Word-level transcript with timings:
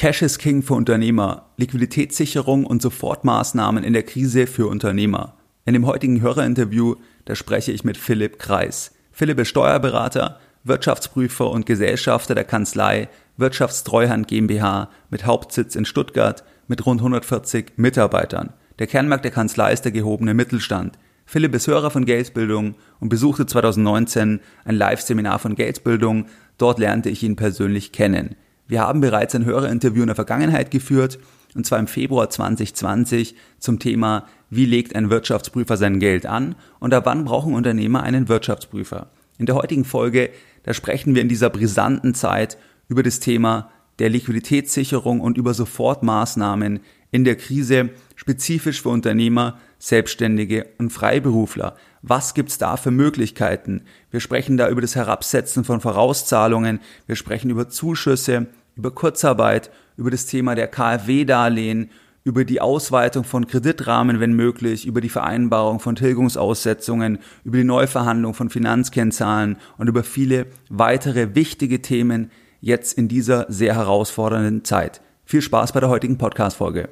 Cash 0.00 0.22
is 0.22 0.38
King 0.38 0.62
für 0.62 0.72
Unternehmer, 0.72 1.50
Liquiditätssicherung 1.58 2.64
und 2.64 2.80
Sofortmaßnahmen 2.80 3.84
in 3.84 3.92
der 3.92 4.02
Krise 4.02 4.46
für 4.46 4.66
Unternehmer. 4.66 5.34
In 5.66 5.74
dem 5.74 5.84
heutigen 5.84 6.22
Hörerinterview, 6.22 6.94
da 7.26 7.34
spreche 7.34 7.70
ich 7.70 7.84
mit 7.84 7.98
Philipp 7.98 8.38
Kreis. 8.38 8.94
Philipp 9.12 9.40
ist 9.40 9.48
Steuerberater, 9.48 10.40
Wirtschaftsprüfer 10.64 11.50
und 11.50 11.66
Gesellschafter 11.66 12.34
der 12.34 12.44
Kanzlei 12.44 13.10
Wirtschaftstreuhand 13.36 14.26
GmbH 14.26 14.88
mit 15.10 15.26
Hauptsitz 15.26 15.76
in 15.76 15.84
Stuttgart 15.84 16.44
mit 16.66 16.86
rund 16.86 17.02
140 17.02 17.72
Mitarbeitern. 17.76 18.54
Der 18.78 18.86
Kernmarkt 18.86 19.26
der 19.26 19.32
Kanzlei 19.32 19.70
ist 19.74 19.82
der 19.82 19.92
gehobene 19.92 20.32
Mittelstand. 20.32 20.98
Philipp 21.26 21.54
ist 21.54 21.66
Hörer 21.66 21.90
von 21.90 22.06
Geldbildung 22.06 22.74
und 23.00 23.10
besuchte 23.10 23.44
2019 23.44 24.40
ein 24.64 24.76
Live-Seminar 24.76 25.38
von 25.40 25.56
Geldbildung. 25.56 26.24
Dort 26.56 26.78
lernte 26.78 27.10
ich 27.10 27.22
ihn 27.22 27.36
persönlich 27.36 27.92
kennen. 27.92 28.36
Wir 28.70 28.82
haben 28.82 29.00
bereits 29.00 29.34
ein 29.34 29.44
Hörerinterview 29.44 30.02
in 30.02 30.06
der 30.06 30.14
Vergangenheit 30.14 30.70
geführt, 30.70 31.18
und 31.56 31.66
zwar 31.66 31.80
im 31.80 31.88
Februar 31.88 32.30
2020 32.30 33.34
zum 33.58 33.80
Thema, 33.80 34.28
wie 34.48 34.64
legt 34.64 34.94
ein 34.94 35.10
Wirtschaftsprüfer 35.10 35.76
sein 35.76 35.98
Geld 35.98 36.24
an 36.24 36.54
und 36.78 36.94
ab 36.94 37.04
wann 37.04 37.24
brauchen 37.24 37.54
Unternehmer 37.54 38.04
einen 38.04 38.28
Wirtschaftsprüfer. 38.28 39.08
In 39.38 39.46
der 39.46 39.56
heutigen 39.56 39.84
Folge, 39.84 40.30
da 40.62 40.72
sprechen 40.72 41.16
wir 41.16 41.22
in 41.22 41.28
dieser 41.28 41.50
brisanten 41.50 42.14
Zeit 42.14 42.58
über 42.86 43.02
das 43.02 43.18
Thema 43.18 43.72
der 43.98 44.08
Liquiditätssicherung 44.08 45.20
und 45.20 45.36
über 45.36 45.52
Sofortmaßnahmen 45.52 46.78
in 47.10 47.24
der 47.24 47.34
Krise, 47.34 47.90
spezifisch 48.14 48.82
für 48.82 48.90
Unternehmer, 48.90 49.58
Selbstständige 49.80 50.66
und 50.78 50.90
Freiberufler. 50.90 51.76
Was 52.02 52.34
gibt's 52.34 52.56
da 52.56 52.76
für 52.76 52.92
Möglichkeiten? 52.92 53.82
Wir 54.12 54.20
sprechen 54.20 54.56
da 54.56 54.68
über 54.68 54.80
das 54.80 54.94
Herabsetzen 54.94 55.64
von 55.64 55.80
Vorauszahlungen, 55.80 56.80
wir 57.06 57.16
sprechen 57.16 57.50
über 57.50 57.68
Zuschüsse, 57.68 58.46
über 58.76 58.90
Kurzarbeit, 58.90 59.70
über 59.96 60.10
das 60.10 60.26
Thema 60.26 60.54
der 60.54 60.68
KfW-Darlehen, 60.68 61.90
über 62.24 62.44
die 62.44 62.60
Ausweitung 62.60 63.24
von 63.24 63.46
Kreditrahmen, 63.46 64.20
wenn 64.20 64.34
möglich, 64.34 64.86
über 64.86 65.00
die 65.00 65.08
Vereinbarung 65.08 65.80
von 65.80 65.96
Tilgungsaussetzungen, 65.96 67.18
über 67.44 67.56
die 67.56 67.64
Neuverhandlung 67.64 68.34
von 68.34 68.50
Finanzkennzahlen 68.50 69.56
und 69.78 69.88
über 69.88 70.02
viele 70.02 70.46
weitere 70.68 71.34
wichtige 71.34 71.80
Themen 71.80 72.30
jetzt 72.60 72.98
in 72.98 73.08
dieser 73.08 73.46
sehr 73.48 73.74
herausfordernden 73.74 74.64
Zeit. 74.64 75.00
Viel 75.24 75.42
Spaß 75.42 75.72
bei 75.72 75.80
der 75.80 75.88
heutigen 75.88 76.18
Podcast-Folge. 76.18 76.88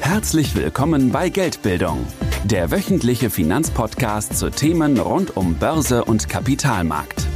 Herzlich 0.00 0.56
willkommen 0.56 1.12
bei 1.12 1.28
Geldbildung, 1.28 2.06
der 2.44 2.70
wöchentliche 2.70 3.30
Finanzpodcast 3.30 4.38
zu 4.38 4.50
Themen 4.50 4.98
rund 4.98 5.36
um 5.36 5.54
Börse 5.54 6.04
und 6.04 6.28
Kapitalmarkt. 6.28 7.27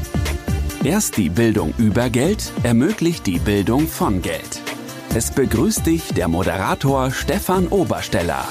Erst 0.85 1.17
die 1.17 1.29
Bildung 1.29 1.73
über 1.79 2.11
Geld 2.11 2.53
ermöglicht 2.65 3.25
die 3.29 3.39
Bildung 3.39 3.87
von 3.87 4.21
Geld. 4.21 4.61
Es 5.15 5.31
begrüßt 5.31 5.87
dich 5.87 6.09
der 6.09 6.27
Moderator 6.27 7.13
Stefan 7.13 7.69
Obersteller. 7.69 8.45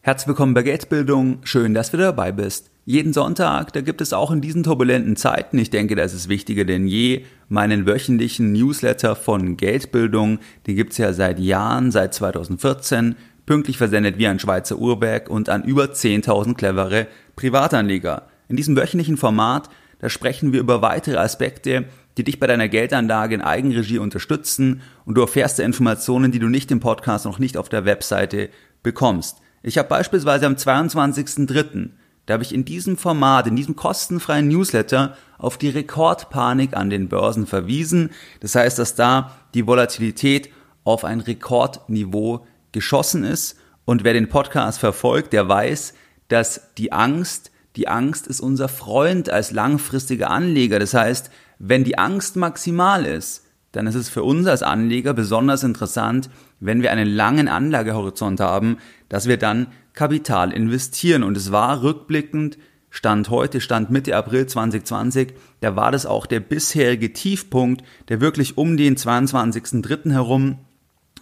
Herzlich 0.00 0.28
willkommen 0.28 0.54
bei 0.54 0.62
Geldbildung. 0.62 1.40
Schön, 1.42 1.74
dass 1.74 1.90
du 1.90 1.98
dabei 1.98 2.32
bist. 2.32 2.70
Jeden 2.86 3.12
Sonntag, 3.12 3.74
da 3.74 3.82
gibt 3.82 4.00
es 4.00 4.14
auch 4.14 4.30
in 4.30 4.40
diesen 4.40 4.62
turbulenten 4.62 5.14
Zeiten, 5.16 5.58
ich 5.58 5.68
denke, 5.68 5.94
das 5.94 6.14
ist 6.14 6.30
wichtiger 6.30 6.64
denn 6.64 6.86
je, 6.86 7.26
meinen 7.50 7.84
wöchentlichen 7.84 8.52
Newsletter 8.52 9.16
von 9.16 9.58
Geldbildung. 9.58 10.38
Den 10.66 10.76
gibt's 10.76 10.96
ja 10.96 11.12
seit 11.12 11.38
Jahren, 11.38 11.90
seit 11.90 12.14
2014, 12.14 13.14
pünktlich 13.44 13.76
versendet 13.76 14.16
wie 14.16 14.26
ein 14.26 14.38
Schweizer 14.38 14.78
Uhrwerk 14.78 15.28
und 15.28 15.50
an 15.50 15.64
über 15.64 15.84
10.000 15.84 16.54
clevere 16.54 17.08
Privatanleger. 17.36 18.22
In 18.48 18.56
diesem 18.56 18.74
wöchentlichen 18.74 19.18
Format 19.18 19.68
da 20.00 20.08
sprechen 20.08 20.52
wir 20.52 20.60
über 20.60 20.82
weitere 20.82 21.16
Aspekte, 21.16 21.84
die 22.16 22.24
dich 22.24 22.40
bei 22.40 22.46
deiner 22.46 22.68
Geldanlage 22.68 23.34
in 23.34 23.42
Eigenregie 23.42 23.98
unterstützen 23.98 24.82
und 25.04 25.14
du 25.14 25.20
erfährst 25.20 25.58
da 25.58 25.62
Informationen, 25.62 26.32
die 26.32 26.38
du 26.38 26.48
nicht 26.48 26.70
im 26.70 26.80
Podcast 26.80 27.24
noch 27.24 27.38
nicht 27.38 27.56
auf 27.56 27.68
der 27.68 27.84
Webseite 27.84 28.50
bekommst. 28.82 29.38
Ich 29.62 29.78
habe 29.78 29.88
beispielsweise 29.88 30.46
am 30.46 30.54
22.03., 30.54 31.90
da 32.26 32.34
habe 32.34 32.44
ich 32.44 32.54
in 32.54 32.64
diesem 32.64 32.96
Format, 32.96 33.46
in 33.46 33.56
diesem 33.56 33.74
kostenfreien 33.74 34.46
Newsletter 34.46 35.16
auf 35.36 35.58
die 35.58 35.68
Rekordpanik 35.68 36.76
an 36.76 36.88
den 36.88 37.08
Börsen 37.08 37.46
verwiesen. 37.46 38.10
Das 38.38 38.54
heißt, 38.54 38.78
dass 38.78 38.94
da 38.94 39.32
die 39.54 39.66
Volatilität 39.66 40.50
auf 40.84 41.04
ein 41.04 41.20
Rekordniveau 41.20 42.46
geschossen 42.70 43.24
ist. 43.24 43.58
Und 43.84 44.04
wer 44.04 44.12
den 44.12 44.28
Podcast 44.28 44.78
verfolgt, 44.78 45.32
der 45.32 45.48
weiß, 45.48 45.94
dass 46.28 46.72
die 46.74 46.92
Angst 46.92 47.50
die 47.76 47.88
Angst 47.88 48.26
ist 48.26 48.40
unser 48.40 48.68
Freund 48.68 49.30
als 49.30 49.52
langfristiger 49.52 50.30
Anleger. 50.30 50.78
Das 50.78 50.94
heißt, 50.94 51.30
wenn 51.58 51.84
die 51.84 51.98
Angst 51.98 52.36
maximal 52.36 53.04
ist, 53.06 53.46
dann 53.72 53.86
ist 53.86 53.94
es 53.94 54.08
für 54.08 54.24
uns 54.24 54.46
als 54.46 54.62
Anleger 54.62 55.14
besonders 55.14 55.62
interessant, 55.62 56.28
wenn 56.58 56.82
wir 56.82 56.90
einen 56.90 57.08
langen 57.08 57.48
Anlagehorizont 57.48 58.40
haben, 58.40 58.78
dass 59.08 59.28
wir 59.28 59.36
dann 59.36 59.68
Kapital 59.92 60.52
investieren. 60.52 61.22
Und 61.22 61.36
es 61.36 61.52
war 61.52 61.82
rückblickend, 61.82 62.58
Stand 62.92 63.30
heute, 63.30 63.60
Stand 63.60 63.90
Mitte 63.90 64.16
April 64.16 64.46
2020, 64.46 65.34
da 65.60 65.76
war 65.76 65.92
das 65.92 66.06
auch 66.06 66.26
der 66.26 66.40
bisherige 66.40 67.12
Tiefpunkt, 67.12 67.84
der 68.08 68.20
wirklich 68.20 68.58
um 68.58 68.76
den 68.76 68.96
22.03. 68.96 70.10
herum 70.10 70.58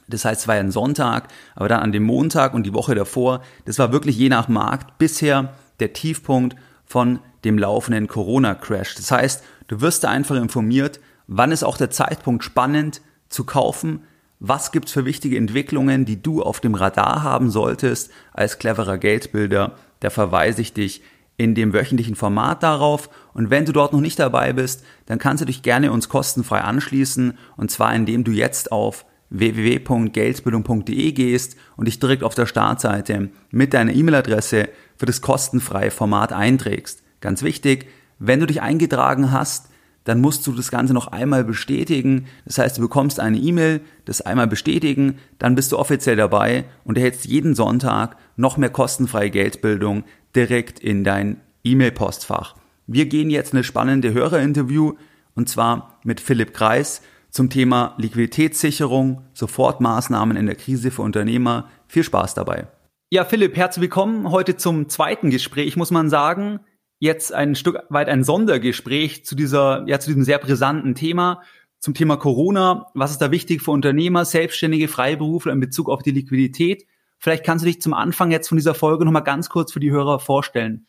das 0.09 0.25
heißt, 0.25 0.43
es 0.43 0.49
war 0.49 0.55
ja 0.55 0.61
ein 0.61 0.71
Sonntag, 0.71 1.29
aber 1.55 1.69
dann 1.69 1.81
an 1.81 1.93
dem 1.93 2.03
Montag 2.03 2.55
und 2.55 2.65
die 2.65 2.73
Woche 2.73 2.95
davor, 2.95 3.43
das 3.67 3.79
war 3.79 3.93
wirklich 3.93 4.17
je 4.17 4.31
nach 4.31 4.49
Markt 4.49 4.99
bisher 4.99 5.55
der 5.81 5.93
Tiefpunkt 5.93 6.57
von 6.85 7.21
dem 7.45 7.59
laufenden 7.59 8.09
Corona-Crash. 8.09 8.95
Das 8.95 9.11
heißt, 9.11 9.45
du 9.69 9.81
wirst 9.81 10.05
da 10.05 10.09
einfach 10.11 10.37
informiert, 10.37 11.01
wann 11.27 11.53
ist 11.53 11.63
auch 11.63 11.77
der 11.77 11.91
Zeitpunkt 11.91 12.45
spannend 12.45 13.01
zu 13.29 13.45
kaufen, 13.45 14.03
was 14.41 14.73
gibt's 14.73 14.93
für 14.93 15.05
wichtige 15.05 15.37
Entwicklungen, 15.37 16.05
die 16.05 16.23
du 16.23 16.43
auf 16.43 16.61
dem 16.61 16.75
Radar 16.75 17.23
haben 17.23 17.51
solltest 17.51 18.11
als 18.33 18.59
cleverer 18.59 18.99
Geldbilder. 18.99 19.77
Da 20.01 20.11
verweise 20.11 20.63
ich 20.63 20.73
dich 20.73 21.03
in 21.37 21.55
dem 21.55 21.73
wöchentlichen 21.73 22.15
Format 22.15 22.63
darauf. 22.63 23.11
Und 23.35 23.51
wenn 23.51 23.65
du 23.65 23.73
dort 23.73 23.93
noch 23.93 24.01
nicht 24.01 24.19
dabei 24.19 24.53
bist, 24.53 24.85
dann 25.07 25.19
kannst 25.19 25.41
du 25.41 25.45
dich 25.45 25.63
gerne 25.63 25.93
uns 25.93 26.09
kostenfrei 26.09 26.61
anschließen. 26.61 27.37
Und 27.57 27.71
zwar 27.71 27.95
indem 27.95 28.25
du 28.25 28.31
jetzt 28.31 28.71
auf 28.71 29.05
www.geldbildung.de 29.31 31.13
gehst 31.13 31.57
und 31.77 31.87
dich 31.87 31.99
direkt 31.99 32.23
auf 32.23 32.35
der 32.35 32.47
Startseite 32.47 33.31
mit 33.51 33.75
deiner 33.75 33.93
E-Mail-Adresse 33.93 34.69
für 34.99 35.07
das 35.07 35.23
kostenfreie 35.23 35.91
Format 35.91 36.33
einträgst. 36.33 37.03
Ganz 37.21 37.43
wichtig, 37.43 37.87
wenn 38.19 38.41
du 38.41 38.47
dich 38.47 38.61
eingetragen 38.61 39.33
hast, 39.33 39.69
dann 40.05 40.21
musst 40.21 40.47
du 40.47 40.53
das 40.53 40.71
Ganze 40.71 40.95
noch 40.95 41.09
einmal 41.09 41.45
bestätigen. 41.45 42.27
Das 42.47 42.59
heißt, 42.59 42.79
du 42.79 42.83
bekommst 42.83 43.21
eine 43.21 43.39
E-Mail, 43.39 43.81
das 44.07 44.21
einmal 44.23 44.47
bestätigen, 44.47 45.19
dann 45.39 45.55
bist 45.55 45.71
du 45.71 45.79
offiziell 45.79 46.17
dabei 46.17 46.65
und 46.85 46.97
erhältst 46.97 47.27
jeden 47.27 47.55
Sonntag 47.55 48.17
noch 48.37 48.57
mehr 48.57 48.71
kostenfreie 48.71 49.31
Geldbildung 49.31 50.05
direkt 50.35 50.81
in 50.81 51.05
dein 51.05 51.41
E-Mail-Postfach. 51.63 52.55
Wir 52.87 53.07
gehen 53.07 53.29
jetzt 53.29 53.53
eine 53.53 53.65
spannende 53.65 54.15
Hörerinterview 54.15 54.95
und 55.35 55.49
zwar 55.49 55.99
mit 56.05 56.21
Philipp 56.21 56.55
Kreis 56.55 57.03
zum 57.29 57.51
Thema 57.51 57.95
Liquiditätssicherung, 57.99 59.23
Sofortmaßnahmen 59.35 60.37
in 60.37 60.47
der 60.47 60.57
Krise 60.57 60.91
für 60.91 61.03
Unternehmer. 61.03 61.69
Viel 61.87 62.03
Spaß 62.03 62.33
dabei. 62.35 62.67
Ja, 63.11 63.25
Philipp, 63.25 63.57
herzlich 63.57 63.81
willkommen 63.81 64.31
heute 64.31 64.59
zum 64.59 64.91
zweiten 64.91 65.31
Gespräch, 65.31 65.77
muss 65.77 65.91
man 65.91 66.11
sagen. 66.11 66.61
Jetzt 66.99 67.33
ein 67.33 67.55
Stück 67.55 67.79
weit 67.89 68.07
ein 68.07 68.23
Sondergespräch 68.23 69.25
zu 69.25 69.35
dieser, 69.35 69.83
ja, 69.87 69.99
zu 69.99 70.11
diesem 70.11 70.25
sehr 70.25 70.37
brisanten 70.37 70.95
Thema, 70.95 71.41
zum 71.79 71.95
Thema 71.95 72.19
Corona. 72.19 72.91
Was 72.93 73.13
ist 73.13 73.23
da 73.23 73.31
wichtig 73.31 73.63
für 73.63 73.71
Unternehmer, 73.71 74.27
Selbstständige, 74.27 74.89
Freiberufler 74.89 75.55
in 75.55 75.61
Bezug 75.61 75.89
auf 75.89 76.03
die 76.03 76.11
Liquidität? 76.11 76.87
Vielleicht 77.19 77.45
kannst 77.45 77.65
du 77.65 77.67
dich 77.67 77.81
zum 77.81 77.95
Anfang 77.95 78.31
jetzt 78.31 78.49
von 78.49 78.59
dieser 78.59 78.75
Folge 78.75 79.07
nochmal 79.07 79.25
ganz 79.25 79.49
kurz 79.49 79.73
für 79.73 79.81
die 79.81 79.91
Hörer 79.91 80.21
vorstellen. 80.21 80.87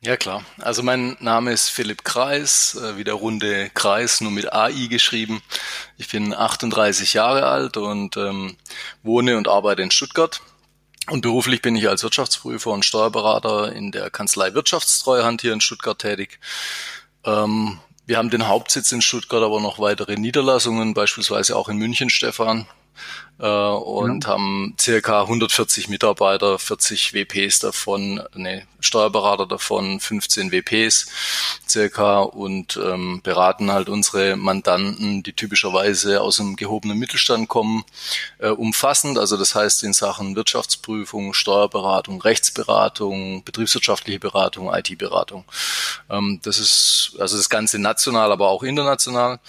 Ja 0.00 0.16
klar. 0.16 0.42
Also 0.60 0.82
mein 0.82 1.14
Name 1.20 1.52
ist 1.52 1.68
Philipp 1.68 2.04
Kreis, 2.04 2.74
äh, 2.82 2.96
wie 2.96 3.04
der 3.04 3.14
runde 3.14 3.70
Kreis, 3.74 4.22
nur 4.22 4.32
mit 4.32 4.50
AI 4.50 4.86
geschrieben. 4.88 5.42
Ich 5.98 6.08
bin 6.08 6.32
38 6.32 7.12
Jahre 7.12 7.46
alt 7.46 7.76
und 7.76 8.16
ähm, 8.16 8.56
wohne 9.02 9.36
und 9.36 9.46
arbeite 9.46 9.82
in 9.82 9.90
Stuttgart. 9.90 10.40
Und 11.10 11.20
beruflich 11.20 11.60
bin 11.60 11.76
ich 11.76 11.88
als 11.88 12.02
Wirtschaftsprüfer 12.02 12.70
und 12.70 12.84
Steuerberater 12.84 13.72
in 13.72 13.92
der 13.92 14.10
Kanzlei 14.10 14.54
Wirtschaftstreuhand 14.54 15.42
hier 15.42 15.52
in 15.52 15.60
Stuttgart 15.60 15.98
tätig. 15.98 16.40
Ähm, 17.24 17.78
wir 18.06 18.16
haben 18.16 18.30
den 18.30 18.48
Hauptsitz 18.48 18.92
in 18.92 19.02
Stuttgart, 19.02 19.42
aber 19.42 19.60
noch 19.60 19.78
weitere 19.78 20.16
Niederlassungen, 20.16 20.94
beispielsweise 20.94 21.56
auch 21.56 21.68
in 21.68 21.76
München, 21.76 22.10
Stefan. 22.10 22.66
Äh, 23.38 23.46
und 23.46 24.24
ja. 24.24 24.30
haben 24.30 24.74
circa 24.80 25.22
140 25.22 25.88
Mitarbeiter, 25.88 26.58
40 26.58 27.14
WPs 27.14 27.58
davon, 27.58 28.22
ne, 28.34 28.66
Steuerberater 28.80 29.46
davon, 29.46 29.98
15 29.98 30.52
WPs 30.52 31.06
circa 31.68 32.20
und 32.20 32.78
ähm, 32.82 33.20
beraten 33.22 33.72
halt 33.72 33.88
unsere 33.88 34.36
Mandanten, 34.36 35.22
die 35.22 35.32
typischerweise 35.32 36.20
aus 36.20 36.36
dem 36.36 36.54
gehobenen 36.54 36.98
Mittelstand 36.98 37.48
kommen, 37.48 37.84
äh, 38.38 38.50
umfassend. 38.50 39.18
Also 39.18 39.36
das 39.36 39.54
heißt 39.54 39.82
in 39.82 39.94
Sachen 39.94 40.36
Wirtschaftsprüfung, 40.36 41.34
Steuerberatung, 41.34 42.20
Rechtsberatung, 42.20 43.42
betriebswirtschaftliche 43.42 44.20
Beratung, 44.20 44.72
IT-Beratung. 44.72 45.44
Ähm, 46.08 46.40
das 46.44 46.58
ist 46.58 47.16
also 47.18 47.36
das 47.36 47.48
Ganze 47.48 47.78
national, 47.78 48.30
aber 48.30 48.48
auch 48.48 48.62
international. 48.62 49.40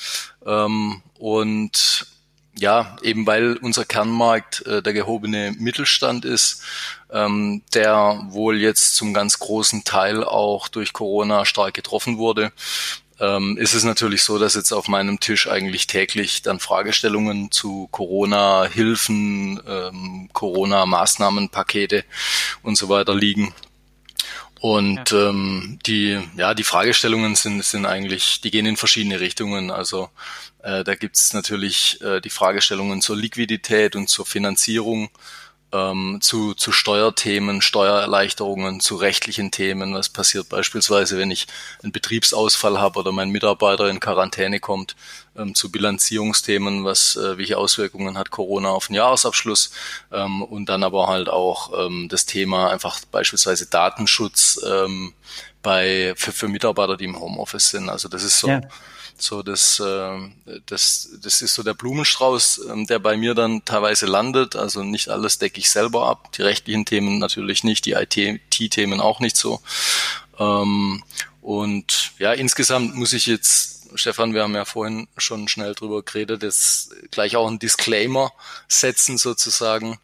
Ähm, 0.45 1.01
und 1.19 2.07
ja, 2.57 2.95
eben 3.01 3.27
weil 3.27 3.57
unser 3.57 3.85
Kernmarkt 3.85 4.65
äh, 4.65 4.81
der 4.81 4.93
gehobene 4.93 5.53
Mittelstand 5.57 6.25
ist, 6.25 6.61
ähm, 7.11 7.63
der 7.73 8.21
wohl 8.29 8.59
jetzt 8.59 8.95
zum 8.95 9.13
ganz 9.13 9.39
großen 9.39 9.83
Teil 9.83 10.23
auch 10.23 10.67
durch 10.67 10.93
Corona 10.93 11.45
stark 11.45 11.73
getroffen 11.73 12.17
wurde, 12.17 12.51
ähm, 13.19 13.57
ist 13.57 13.73
es 13.73 13.83
natürlich 13.83 14.23
so, 14.23 14.39
dass 14.39 14.55
jetzt 14.55 14.73
auf 14.73 14.87
meinem 14.87 15.19
Tisch 15.19 15.47
eigentlich 15.47 15.87
täglich 15.87 16.41
dann 16.41 16.59
Fragestellungen 16.59 17.51
zu 17.51 17.87
Corona-Hilfen, 17.91 19.61
ähm, 19.67 20.29
Corona-Maßnahmenpakete 20.33 22.03
und 22.61 22.77
so 22.77 22.89
weiter 22.89 23.15
liegen. 23.15 23.53
Und 24.59 25.11
ja. 25.11 25.29
ähm, 25.29 25.79
die, 25.85 26.19
ja, 26.37 26.53
die 26.53 26.63
Fragestellungen 26.63 27.35
sind, 27.35 27.63
sind 27.63 27.85
eigentlich, 27.85 28.41
die 28.41 28.51
gehen 28.51 28.65
in 28.65 28.77
verschiedene 28.77 29.19
Richtungen. 29.19 29.69
Also 29.69 30.09
äh, 30.65 30.83
da 30.83 30.95
gibt's 30.95 31.33
natürlich 31.33 32.01
äh, 32.01 32.19
die 32.21 32.31
Fragestellungen 32.31 32.99
zur 32.99 33.15
Liquidität 33.15 33.95
und 33.95 34.09
zur 34.09 34.25
Finanzierung, 34.25 35.11
ähm, 35.71 36.17
zu, 36.21 36.55
zu 36.55 36.71
Steuerthemen, 36.71 37.61
Steuererleichterungen, 37.61 38.79
zu 38.79 38.95
rechtlichen 38.95 39.51
Themen. 39.51 39.93
Was 39.93 40.09
passiert 40.09 40.49
beispielsweise, 40.49 41.19
wenn 41.19 41.29
ich 41.29 41.45
einen 41.83 41.91
Betriebsausfall 41.91 42.79
habe 42.79 42.97
oder 42.97 43.11
mein 43.11 43.29
Mitarbeiter 43.29 43.87
in 43.91 43.99
Quarantäne 43.99 44.59
kommt, 44.59 44.95
ähm, 45.37 45.53
zu 45.53 45.71
Bilanzierungsthemen, 45.71 46.83
was 46.83 47.15
äh, 47.15 47.37
welche 47.37 47.59
Auswirkungen 47.59 48.17
hat 48.17 48.31
Corona 48.31 48.69
auf 48.69 48.87
den 48.87 48.95
Jahresabschluss 48.95 49.69
ähm, 50.11 50.41
und 50.41 50.67
dann 50.67 50.83
aber 50.83 51.07
halt 51.07 51.29
auch 51.29 51.85
ähm, 51.85 52.07
das 52.09 52.25
Thema 52.25 52.71
einfach 52.71 53.01
beispielsweise 53.11 53.67
Datenschutz 53.67 54.59
ähm, 54.67 55.13
bei 55.61 56.15
für, 56.17 56.31
für 56.31 56.47
Mitarbeiter, 56.47 56.97
die 56.97 57.05
im 57.05 57.19
Homeoffice 57.19 57.69
sind. 57.69 57.89
Also 57.89 58.09
das 58.09 58.23
ist 58.23 58.39
so. 58.39 58.47
Ja 58.47 58.61
so 59.17 59.43
das, 59.43 59.79
äh, 59.79 60.19
das, 60.65 61.09
das 61.21 61.41
ist 61.41 61.53
so 61.53 61.63
der 61.63 61.73
Blumenstrauß, 61.73 62.61
ähm, 62.69 62.85
der 62.87 62.99
bei 62.99 63.17
mir 63.17 63.33
dann 63.33 63.63
teilweise 63.65 64.05
landet. 64.05 64.55
Also 64.55 64.83
nicht 64.83 65.09
alles 65.09 65.37
decke 65.37 65.59
ich 65.59 65.69
selber 65.69 66.07
ab. 66.07 66.31
Die 66.33 66.41
rechtlichen 66.41 66.85
Themen 66.85 67.19
natürlich 67.19 67.63
nicht, 67.63 67.85
die 67.85 67.93
IT-Themen 67.93 68.99
auch 68.99 69.19
nicht 69.19 69.37
so. 69.37 69.61
Ähm, 70.39 71.03
und 71.41 72.11
ja, 72.17 72.33
insgesamt 72.33 72.95
muss 72.95 73.13
ich 73.13 73.27
jetzt, 73.27 73.89
Stefan, 73.95 74.33
wir 74.33 74.43
haben 74.43 74.55
ja 74.55 74.65
vorhin 74.65 75.07
schon 75.17 75.47
schnell 75.47 75.75
drüber 75.75 76.03
geredet, 76.03 76.43
jetzt 76.43 76.89
gleich 77.11 77.35
auch 77.35 77.47
einen 77.47 77.59
Disclaimer 77.59 78.33
setzen 78.67 79.17
sozusagen. 79.17 79.99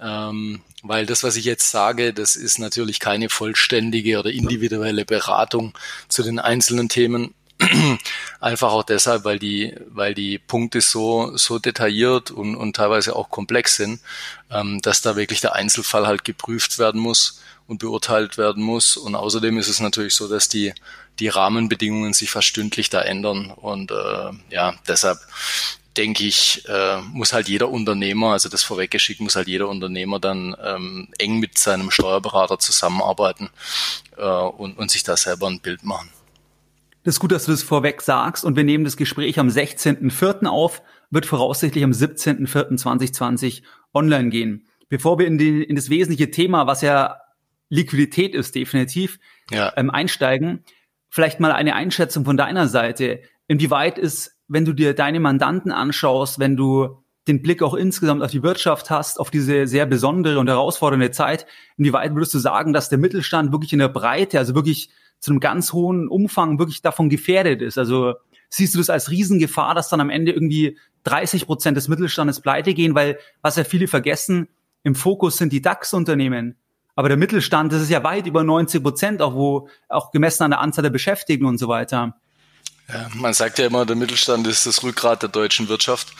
Ähm, 0.00 0.62
weil 0.82 1.06
das, 1.06 1.24
was 1.24 1.36
ich 1.36 1.44
jetzt 1.44 1.70
sage, 1.70 2.14
das 2.14 2.36
ist 2.36 2.58
natürlich 2.58 3.00
keine 3.00 3.28
vollständige 3.28 4.18
oder 4.20 4.30
individuelle 4.30 5.04
Beratung 5.04 5.76
zu 6.08 6.22
den 6.22 6.38
einzelnen 6.38 6.88
Themen. 6.88 7.34
Einfach 8.40 8.72
auch 8.72 8.84
deshalb, 8.84 9.24
weil 9.24 9.38
die, 9.38 9.74
weil 9.88 10.14
die 10.14 10.38
Punkte 10.38 10.80
so, 10.80 11.36
so 11.36 11.58
detailliert 11.58 12.30
und, 12.30 12.54
und 12.54 12.76
teilweise 12.76 13.16
auch 13.16 13.30
komplex 13.30 13.76
sind, 13.76 14.00
ähm, 14.50 14.80
dass 14.82 15.02
da 15.02 15.16
wirklich 15.16 15.40
der 15.40 15.54
Einzelfall 15.54 16.06
halt 16.06 16.24
geprüft 16.24 16.78
werden 16.78 17.00
muss 17.00 17.40
und 17.66 17.78
beurteilt 17.78 18.38
werden 18.38 18.62
muss. 18.62 18.96
Und 18.96 19.14
außerdem 19.14 19.58
ist 19.58 19.68
es 19.68 19.80
natürlich 19.80 20.14
so, 20.14 20.28
dass 20.28 20.48
die, 20.48 20.72
die 21.18 21.28
Rahmenbedingungen 21.28 22.12
sich 22.12 22.30
fast 22.30 22.46
stündlich 22.46 22.90
da 22.90 23.02
ändern. 23.02 23.50
Und 23.50 23.90
äh, 23.90 24.30
ja, 24.50 24.74
deshalb 24.86 25.18
denke 25.96 26.24
ich, 26.24 26.62
äh, 26.68 27.00
muss 27.12 27.32
halt 27.32 27.48
jeder 27.48 27.68
Unternehmer, 27.68 28.32
also 28.32 28.48
das 28.48 28.62
vorweggeschickt, 28.62 29.20
muss 29.20 29.34
halt 29.34 29.48
jeder 29.48 29.68
Unternehmer 29.68 30.20
dann 30.20 30.56
ähm, 30.62 31.08
eng 31.18 31.40
mit 31.40 31.58
seinem 31.58 31.90
Steuerberater 31.90 32.60
zusammenarbeiten 32.60 33.50
äh, 34.16 34.22
und, 34.22 34.78
und 34.78 34.90
sich 34.92 35.02
da 35.02 35.16
selber 35.16 35.48
ein 35.48 35.60
Bild 35.60 35.82
machen. 35.82 36.08
Das 37.08 37.14
ist 37.14 37.20
gut, 37.20 37.32
dass 37.32 37.46
du 37.46 37.52
das 37.52 37.62
vorweg 37.62 38.02
sagst 38.02 38.44
und 38.44 38.54
wir 38.54 38.64
nehmen 38.64 38.84
das 38.84 38.98
Gespräch 38.98 39.38
am 39.38 39.48
16.04. 39.48 40.44
auf, 40.44 40.82
wird 41.08 41.24
voraussichtlich 41.24 41.82
am 41.82 41.92
17.04.2020 41.92 43.62
online 43.94 44.28
gehen. 44.28 44.66
Bevor 44.90 45.18
wir 45.18 45.26
in, 45.26 45.38
die, 45.38 45.62
in 45.62 45.74
das 45.74 45.88
wesentliche 45.88 46.30
Thema, 46.30 46.66
was 46.66 46.82
ja 46.82 47.16
Liquidität 47.70 48.34
ist, 48.34 48.54
definitiv 48.54 49.18
ja. 49.50 49.72
ähm, 49.78 49.88
einsteigen, 49.88 50.64
vielleicht 51.08 51.40
mal 51.40 51.50
eine 51.50 51.74
Einschätzung 51.74 52.26
von 52.26 52.36
deiner 52.36 52.68
Seite. 52.68 53.22
Inwieweit 53.46 53.96
ist, 53.96 54.36
wenn 54.46 54.66
du 54.66 54.74
dir 54.74 54.92
deine 54.92 55.18
Mandanten 55.18 55.72
anschaust, 55.72 56.38
wenn 56.38 56.58
du 56.58 57.02
den 57.26 57.40
Blick 57.40 57.62
auch 57.62 57.72
insgesamt 57.72 58.22
auf 58.22 58.32
die 58.32 58.42
Wirtschaft 58.42 58.90
hast, 58.90 59.18
auf 59.18 59.30
diese 59.30 59.66
sehr 59.66 59.86
besondere 59.86 60.38
und 60.40 60.48
herausfordernde 60.48 61.10
Zeit, 61.10 61.46
inwieweit 61.78 62.14
würdest 62.14 62.34
du 62.34 62.38
sagen, 62.38 62.74
dass 62.74 62.90
der 62.90 62.98
Mittelstand 62.98 63.50
wirklich 63.50 63.72
in 63.72 63.78
der 63.78 63.88
Breite, 63.88 64.38
also 64.38 64.54
wirklich 64.54 64.90
zu 65.20 65.30
einem 65.30 65.40
ganz 65.40 65.72
hohen 65.72 66.08
Umfang 66.08 66.58
wirklich 66.58 66.82
davon 66.82 67.08
gefährdet 67.08 67.62
ist. 67.62 67.78
Also 67.78 68.14
siehst 68.48 68.74
du 68.74 68.78
das 68.78 68.90
als 68.90 69.10
Riesengefahr, 69.10 69.74
dass 69.74 69.88
dann 69.88 70.00
am 70.00 70.10
Ende 70.10 70.32
irgendwie 70.32 70.78
30 71.04 71.46
Prozent 71.46 71.76
des 71.76 71.88
Mittelstandes 71.88 72.40
pleite 72.40 72.74
gehen, 72.74 72.94
weil 72.94 73.18
was 73.42 73.56
ja 73.56 73.64
viele 73.64 73.88
vergessen, 73.88 74.48
im 74.82 74.94
Fokus 74.94 75.36
sind 75.36 75.52
die 75.52 75.62
DAX-Unternehmen. 75.62 76.56
Aber 76.94 77.08
der 77.08 77.16
Mittelstand, 77.16 77.72
das 77.72 77.82
ist 77.82 77.90
ja 77.90 78.02
weit 78.02 78.26
über 78.26 78.42
90 78.42 78.82
Prozent, 78.82 79.22
auch 79.22 79.34
wo, 79.34 79.68
auch 79.88 80.10
gemessen 80.10 80.44
an 80.44 80.50
der 80.50 80.60
Anzahl 80.60 80.82
der 80.82 80.90
Beschäftigten 80.90 81.46
und 81.46 81.58
so 81.58 81.68
weiter. 81.68 82.16
Ja, 82.88 83.08
man 83.14 83.34
sagt 83.34 83.58
ja 83.58 83.66
immer, 83.66 83.84
der 83.84 83.96
Mittelstand 83.96 84.46
ist 84.46 84.66
das 84.66 84.82
Rückgrat 84.82 85.22
der 85.22 85.28
deutschen 85.28 85.68
Wirtschaft. 85.68 86.12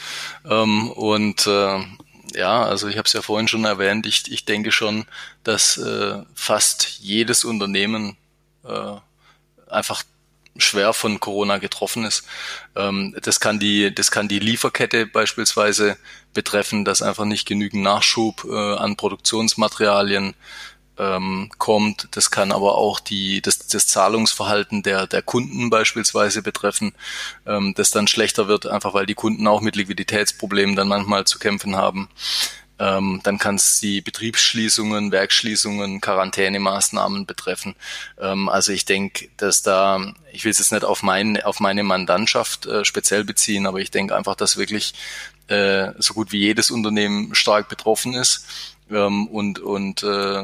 Ähm, 0.48 0.90
und 0.90 1.46
äh, 1.46 1.80
ja, 2.34 2.62
also 2.62 2.88
ich 2.88 2.96
habe 2.96 3.06
es 3.06 3.12
ja 3.12 3.22
vorhin 3.22 3.48
schon 3.48 3.64
erwähnt, 3.64 4.06
ich, 4.06 4.30
ich 4.30 4.44
denke 4.44 4.70
schon, 4.70 5.06
dass 5.44 5.78
äh, 5.78 6.22
fast 6.34 6.98
jedes 7.00 7.44
Unternehmen 7.44 8.16
äh, 8.64 8.96
einfach 9.70 10.02
schwer 10.56 10.92
von 10.92 11.20
Corona 11.20 11.58
getroffen 11.58 12.04
ist. 12.04 12.24
Ähm, 12.76 13.16
das 13.22 13.40
kann 13.40 13.58
die, 13.58 13.94
das 13.94 14.10
kann 14.10 14.28
die 14.28 14.40
Lieferkette 14.40 15.06
beispielsweise 15.06 15.96
betreffen, 16.34 16.84
dass 16.84 17.02
einfach 17.02 17.24
nicht 17.24 17.46
genügend 17.46 17.82
Nachschub 17.82 18.44
äh, 18.44 18.74
an 18.76 18.96
Produktionsmaterialien 18.96 20.34
ähm, 20.98 21.50
kommt. 21.58 22.08
Das 22.12 22.30
kann 22.30 22.52
aber 22.52 22.76
auch 22.76 23.00
die, 23.00 23.40
das, 23.40 23.58
das 23.58 23.86
Zahlungsverhalten 23.86 24.82
der, 24.82 25.06
der 25.06 25.22
Kunden 25.22 25.70
beispielsweise 25.70 26.42
betreffen, 26.42 26.92
ähm, 27.46 27.74
das 27.76 27.90
dann 27.90 28.08
schlechter 28.08 28.48
wird, 28.48 28.66
einfach 28.66 28.94
weil 28.94 29.06
die 29.06 29.14
Kunden 29.14 29.46
auch 29.46 29.60
mit 29.60 29.76
Liquiditätsproblemen 29.76 30.76
dann 30.76 30.88
manchmal 30.88 31.24
zu 31.24 31.38
kämpfen 31.38 31.76
haben. 31.76 32.08
Ähm, 32.78 33.20
dann 33.24 33.38
kann 33.38 33.56
es 33.56 33.80
die 33.80 34.00
Betriebsschließungen, 34.00 35.10
Werkschließungen, 35.10 36.00
Quarantänemaßnahmen 36.00 37.26
betreffen. 37.26 37.74
Ähm, 38.20 38.48
also 38.48 38.72
ich 38.72 38.84
denke, 38.84 39.28
dass 39.36 39.62
da, 39.62 40.14
ich 40.32 40.44
will 40.44 40.50
es 40.52 40.58
jetzt 40.58 40.72
nicht 40.72 40.84
auf, 40.84 41.02
mein, 41.02 41.42
auf 41.42 41.60
meine 41.60 41.82
Mandantschaft 41.82 42.66
äh, 42.66 42.84
speziell 42.84 43.24
beziehen, 43.24 43.66
aber 43.66 43.80
ich 43.80 43.90
denke 43.90 44.14
einfach, 44.14 44.36
dass 44.36 44.56
wirklich 44.56 44.94
äh, 45.48 45.92
so 45.98 46.14
gut 46.14 46.30
wie 46.30 46.38
jedes 46.38 46.70
Unternehmen 46.70 47.34
stark 47.34 47.68
betroffen 47.68 48.14
ist 48.14 48.46
ähm, 48.90 49.26
und, 49.26 49.58
und 49.58 50.02
äh, 50.02 50.42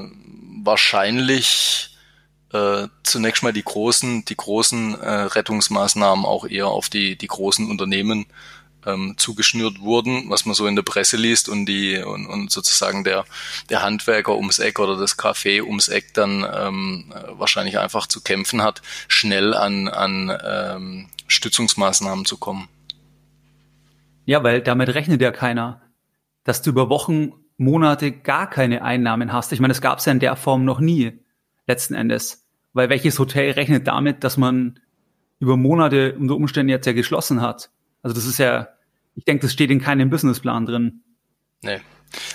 wahrscheinlich 0.63 1.91
äh, 2.53 2.89
zunächst 3.03 3.43
mal 3.43 3.53
die 3.53 3.65
großen, 3.65 4.25
die 4.25 4.37
großen 4.37 5.01
äh, 5.01 5.11
Rettungsmaßnahmen 5.11 6.25
auch 6.25 6.47
eher 6.47 6.69
auf 6.69 6.89
die, 6.89 7.17
die 7.17 7.27
großen 7.27 7.69
Unternehmen 7.71 8.27
ähm, 8.87 9.15
zugeschnürt 9.17 9.81
wurden, 9.81 10.31
was 10.31 10.47
man 10.47 10.55
so 10.55 10.67
in 10.67 10.77
der 10.77 10.83
Presse 10.83 11.17
liest 11.17 11.49
und 11.49 11.67
die 11.67 11.99
und, 11.99 12.27
und 12.27 12.51
sozusagen 12.51 13.05
der 13.05 13.25
der 13.71 13.83
Handwerker 13.83 14.37
ums 14.37 14.59
Eck 14.59 14.79
oder 14.79 14.97
das 14.97 15.19
Café 15.19 15.63
ums 15.63 15.89
Eck 15.89 16.15
dann 16.15 16.47
ähm, 16.53 17.13
wahrscheinlich 17.31 17.79
einfach 17.79 18.07
zu 18.07 18.21
kämpfen 18.23 18.63
hat, 18.63 18.83
schnell 19.09 19.55
an 19.55 19.89
an 19.89 20.37
ähm, 20.45 21.07
Stützungsmaßnahmen 21.27 22.25
zu 22.25 22.37
kommen. 22.37 22.69
Ja, 24.27 24.43
weil 24.43 24.63
damit 24.63 24.95
rechnet 24.95 25.21
ja 25.21 25.31
keiner, 25.31 25.83
dass 26.45 26.63
du 26.63 26.71
über 26.71 26.89
Wochen, 26.89 27.33
Monate 27.57 28.11
gar 28.11 28.49
keine 28.51 28.83
Einnahmen 28.83 29.33
hast. 29.33 29.53
Ich 29.53 29.61
meine, 29.61 29.73
das 29.73 29.81
gab 29.81 29.99
es 29.99 30.07
ja 30.07 30.13
in 30.13 30.19
der 30.19 30.37
Form 30.37 30.65
noch 30.65 30.81
nie 30.81 31.21
letzten 31.67 31.95
Endes. 31.95 32.47
Weil 32.73 32.89
welches 32.89 33.19
Hotel 33.19 33.53
rechnet 33.53 33.87
damit, 33.87 34.25
dass 34.25 34.37
man 34.37 34.81
über 35.39 35.57
Monate 35.57 36.17
unter 36.19 36.35
Umständen 36.35 36.71
jetzt 36.71 36.87
ja 36.87 36.93
geschlossen 36.93 37.41
hat? 37.41 37.71
Also 38.05 38.15
das 38.15 38.27
ist 38.27 38.39
ja, 38.39 38.69
ich 39.17 39.25
denke, 39.25 39.43
das 39.47 39.53
steht 39.53 39.71
in 39.71 39.81
keinem 39.81 40.11
Businessplan 40.11 40.67
drin. 40.67 41.01
Nee. 41.63 41.81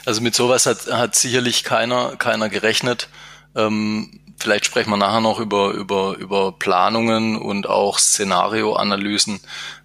Also 0.03 0.19
mit 0.19 0.33
sowas 0.33 0.65
hat, 0.65 0.87
hat 0.91 1.15
sicherlich 1.15 1.63
keiner, 1.63 2.15
keiner 2.17 2.49
gerechnet. 2.49 3.07
Ähm, 3.55 4.19
vielleicht 4.37 4.65
sprechen 4.65 4.89
wir 4.89 4.97
nachher 4.97 5.21
noch 5.21 5.39
über, 5.39 5.71
über, 5.73 6.17
über 6.17 6.53
Planungen 6.57 7.37
und 7.37 7.69
auch 7.69 7.99
Szenarioanalysen, 7.99 9.39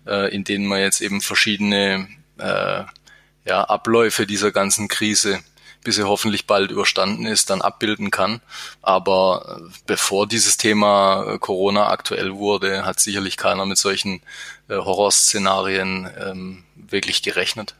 äh, 0.06 0.34
in 0.34 0.42
denen 0.44 0.66
man 0.66 0.80
jetzt 0.80 1.02
eben 1.02 1.20
verschiedene 1.20 2.08
äh, 2.38 2.84
ja, 3.46 3.64
Abläufe 3.64 4.26
dieser 4.26 4.52
ganzen 4.52 4.88
Krise 4.88 5.40
bis 5.84 5.98
er 5.98 6.08
hoffentlich 6.08 6.46
bald 6.46 6.70
überstanden 6.70 7.26
ist, 7.26 7.50
dann 7.50 7.62
abbilden 7.62 8.10
kann. 8.10 8.40
Aber 8.82 9.60
äh, 9.60 9.70
bevor 9.86 10.26
dieses 10.26 10.56
Thema 10.56 11.34
äh, 11.34 11.38
Corona 11.38 11.88
aktuell 11.88 12.34
wurde, 12.34 12.84
hat 12.84 12.98
sicherlich 12.98 13.36
keiner 13.36 13.66
mit 13.66 13.78
solchen 13.78 14.22
äh, 14.68 14.76
Horrorszenarien 14.76 16.08
ähm, 16.18 16.64
wirklich 16.74 17.22
gerechnet. 17.22 17.74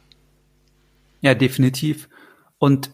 Ja, 1.21 1.33
definitiv. 1.33 2.07
Und 2.59 2.91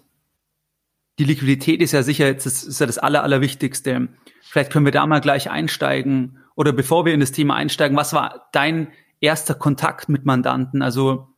die 1.20 1.26
Liquidität 1.26 1.82
ist 1.82 1.92
ja 1.92 2.02
sicher 2.02 2.26
jetzt 2.26 2.46
das 2.46 2.64
ist 2.64 2.80
ja 2.80 2.88
das 2.88 2.98
Aller, 2.98 3.24
Allerwichtigste. 3.24 4.08
Vielleicht 4.42 4.72
können 4.72 4.86
wir 4.86 4.92
da 4.92 5.06
mal 5.06 5.22
gleich 5.22 5.50
einsteigen. 5.50 6.40
Oder 6.56 6.74
bevor 6.74 7.06
wir 7.06 7.14
in 7.14 7.20
das 7.20 7.32
Thema 7.32 7.56
einsteigen, 7.56 7.98
was 7.98 8.14
war 8.14 8.50
dein 8.52 8.92
erster 9.20 9.56
Kontakt 9.56 10.10
mit 10.10 10.26
Mandanten? 10.26 10.82
Also 10.82 11.31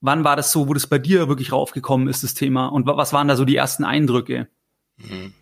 wann 0.00 0.24
war 0.24 0.36
das 0.36 0.52
so, 0.52 0.68
wo 0.68 0.74
das 0.74 0.86
bei 0.86 0.98
dir 0.98 1.28
wirklich 1.28 1.52
raufgekommen 1.52 2.08
ist, 2.08 2.22
das 2.22 2.34
Thema? 2.34 2.66
Und 2.66 2.86
was 2.86 3.12
waren 3.12 3.28
da 3.28 3.36
so 3.36 3.44
die 3.44 3.56
ersten 3.56 3.84
Eindrücke? 3.84 4.48
Mhm. 4.96 5.34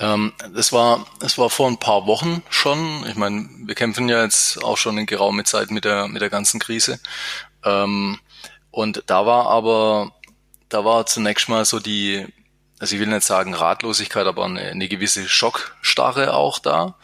Ähm, 0.00 0.32
das 0.54 0.72
war, 0.72 1.06
das 1.20 1.38
war 1.38 1.50
vor 1.50 1.68
ein 1.68 1.78
paar 1.78 2.06
Wochen 2.06 2.42
schon. 2.50 3.04
Ich 3.08 3.16
meine, 3.16 3.48
wir 3.64 3.74
kämpfen 3.74 4.08
ja 4.08 4.22
jetzt 4.22 4.62
auch 4.62 4.76
schon 4.76 4.96
in 4.98 5.06
geraumer 5.06 5.44
Zeit 5.44 5.70
mit 5.70 5.84
der, 5.84 6.08
mit 6.08 6.22
der 6.22 6.30
ganzen 6.30 6.60
Krise. 6.60 7.00
Ähm, 7.64 8.18
und 8.70 9.02
da 9.06 9.26
war 9.26 9.46
aber, 9.46 10.12
da 10.68 10.84
war 10.84 11.06
zunächst 11.06 11.48
mal 11.48 11.64
so 11.64 11.80
die, 11.80 12.26
also 12.78 12.94
ich 12.94 13.00
will 13.00 13.08
nicht 13.08 13.24
sagen 13.24 13.54
Ratlosigkeit, 13.54 14.26
aber 14.26 14.44
eine, 14.44 14.60
eine 14.60 14.88
gewisse 14.88 15.28
Schockstarre 15.28 16.34
auch 16.34 16.60
da 16.60 16.94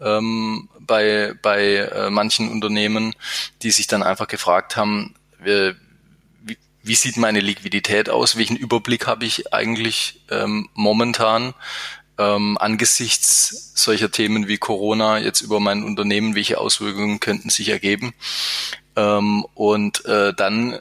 ähm, 0.00 0.68
bei, 0.80 1.34
bei 1.42 1.76
äh, 1.76 2.10
manchen 2.10 2.50
Unternehmen, 2.50 3.14
die 3.62 3.70
sich 3.70 3.86
dann 3.86 4.02
einfach 4.02 4.26
gefragt 4.26 4.76
haben, 4.76 5.14
wir, 5.38 5.76
wie 6.82 6.94
sieht 6.94 7.16
meine 7.16 7.40
Liquidität 7.40 8.08
aus, 8.08 8.36
welchen 8.36 8.56
Überblick 8.56 9.06
habe 9.06 9.24
ich 9.24 9.52
eigentlich 9.52 10.22
ähm, 10.30 10.68
momentan 10.74 11.54
ähm, 12.18 12.58
angesichts 12.58 13.72
solcher 13.74 14.10
Themen 14.10 14.46
wie 14.46 14.58
Corona 14.58 15.18
jetzt 15.18 15.40
über 15.40 15.60
mein 15.60 15.82
Unternehmen, 15.82 16.34
welche 16.34 16.58
Auswirkungen 16.58 17.20
könnten 17.20 17.50
sich 17.50 17.70
ergeben. 17.70 18.12
Ähm, 18.96 19.46
und 19.54 20.04
äh, 20.04 20.34
dann 20.34 20.78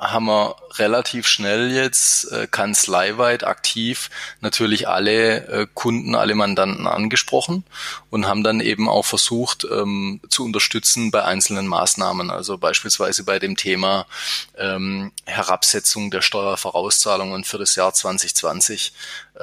haben 0.00 0.26
wir 0.26 0.56
relativ 0.72 1.26
schnell 1.26 1.70
jetzt 1.70 2.30
äh, 2.32 2.46
kanzleiweit 2.50 3.44
aktiv 3.44 4.10
natürlich 4.40 4.88
alle 4.88 5.46
äh, 5.46 5.66
Kunden, 5.72 6.14
alle 6.14 6.34
Mandanten 6.34 6.86
angesprochen 6.86 7.64
und 8.10 8.26
haben 8.26 8.42
dann 8.42 8.60
eben 8.60 8.88
auch 8.88 9.04
versucht 9.04 9.64
ähm, 9.70 10.20
zu 10.28 10.44
unterstützen 10.44 11.10
bei 11.10 11.24
einzelnen 11.24 11.66
Maßnahmen. 11.66 12.30
Also 12.30 12.58
beispielsweise 12.58 13.24
bei 13.24 13.38
dem 13.38 13.56
Thema 13.56 14.06
ähm, 14.58 15.12
Herabsetzung 15.26 16.10
der 16.10 16.22
Steuervorauszahlungen 16.22 17.44
für 17.44 17.58
das 17.58 17.76
Jahr 17.76 17.94
2020, 17.94 18.92
äh, 19.34 19.42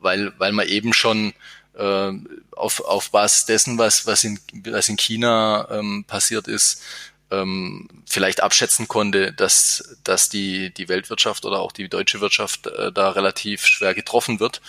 weil, 0.00 0.32
weil 0.38 0.52
man 0.52 0.68
eben 0.68 0.92
schon 0.92 1.32
äh, 1.74 2.12
auf, 2.52 2.80
auf 2.80 3.10
Basis 3.10 3.46
dessen, 3.46 3.78
was, 3.78 4.06
was, 4.06 4.24
in, 4.24 4.38
was 4.64 4.88
in 4.88 4.96
China 4.96 5.68
ähm, 5.70 6.04
passiert 6.06 6.48
ist, 6.48 6.82
ähm, 7.30 7.88
vielleicht 8.06 8.42
abschätzen 8.42 8.88
konnte, 8.88 9.32
dass, 9.32 9.98
dass 10.04 10.28
die, 10.28 10.72
die 10.72 10.88
Weltwirtschaft 10.88 11.44
oder 11.44 11.60
auch 11.60 11.72
die 11.72 11.88
deutsche 11.88 12.20
Wirtschaft 12.20 12.66
äh, 12.66 12.92
da 12.92 13.10
relativ 13.10 13.66
schwer 13.66 13.94
getroffen 13.94 14.40
wird 14.40 14.60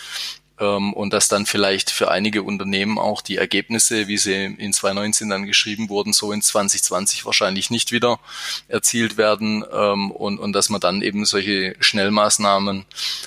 ähm, 0.62 0.92
und 0.92 1.12
dass 1.12 1.28
dann 1.28 1.46
vielleicht 1.46 1.90
für 1.90 2.10
einige 2.10 2.42
Unternehmen 2.42 2.98
auch 2.98 3.20
die 3.20 3.36
Ergebnisse, 3.36 4.06
wie 4.06 4.18
sie 4.18 4.44
in 4.44 4.72
2019 4.72 5.28
dann 5.28 5.46
geschrieben 5.46 5.88
wurden, 5.88 6.12
so 6.12 6.32
in 6.32 6.42
2020 6.42 7.24
wahrscheinlich 7.26 7.70
nicht 7.70 7.92
wieder 7.92 8.20
erzielt 8.68 9.16
werden 9.16 9.64
ähm, 9.72 10.10
und, 10.10 10.38
und 10.38 10.52
dass 10.52 10.68
man 10.70 10.80
dann 10.80 11.02
eben 11.02 11.24
solche 11.24 11.74
Schnellmaßnahmen 11.80 12.84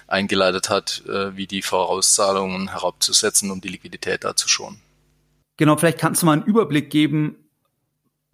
eingeleitet 0.08 0.70
hat, 0.70 1.04
äh, 1.08 1.36
wie 1.36 1.48
die 1.48 1.62
Vorauszahlungen 1.62 2.72
herabzusetzen, 2.72 3.52
um 3.52 3.62
die 3.62 3.70
Liquidität 3.70 4.24
da 4.24 4.36
zu 4.36 4.48
schonen. 4.48 4.80
Genau, 5.58 5.78
vielleicht 5.78 6.00
kannst 6.00 6.22
du 6.22 6.26
mal 6.26 6.34
einen 6.34 6.44
Überblick 6.44 6.90
geben, 6.90 7.45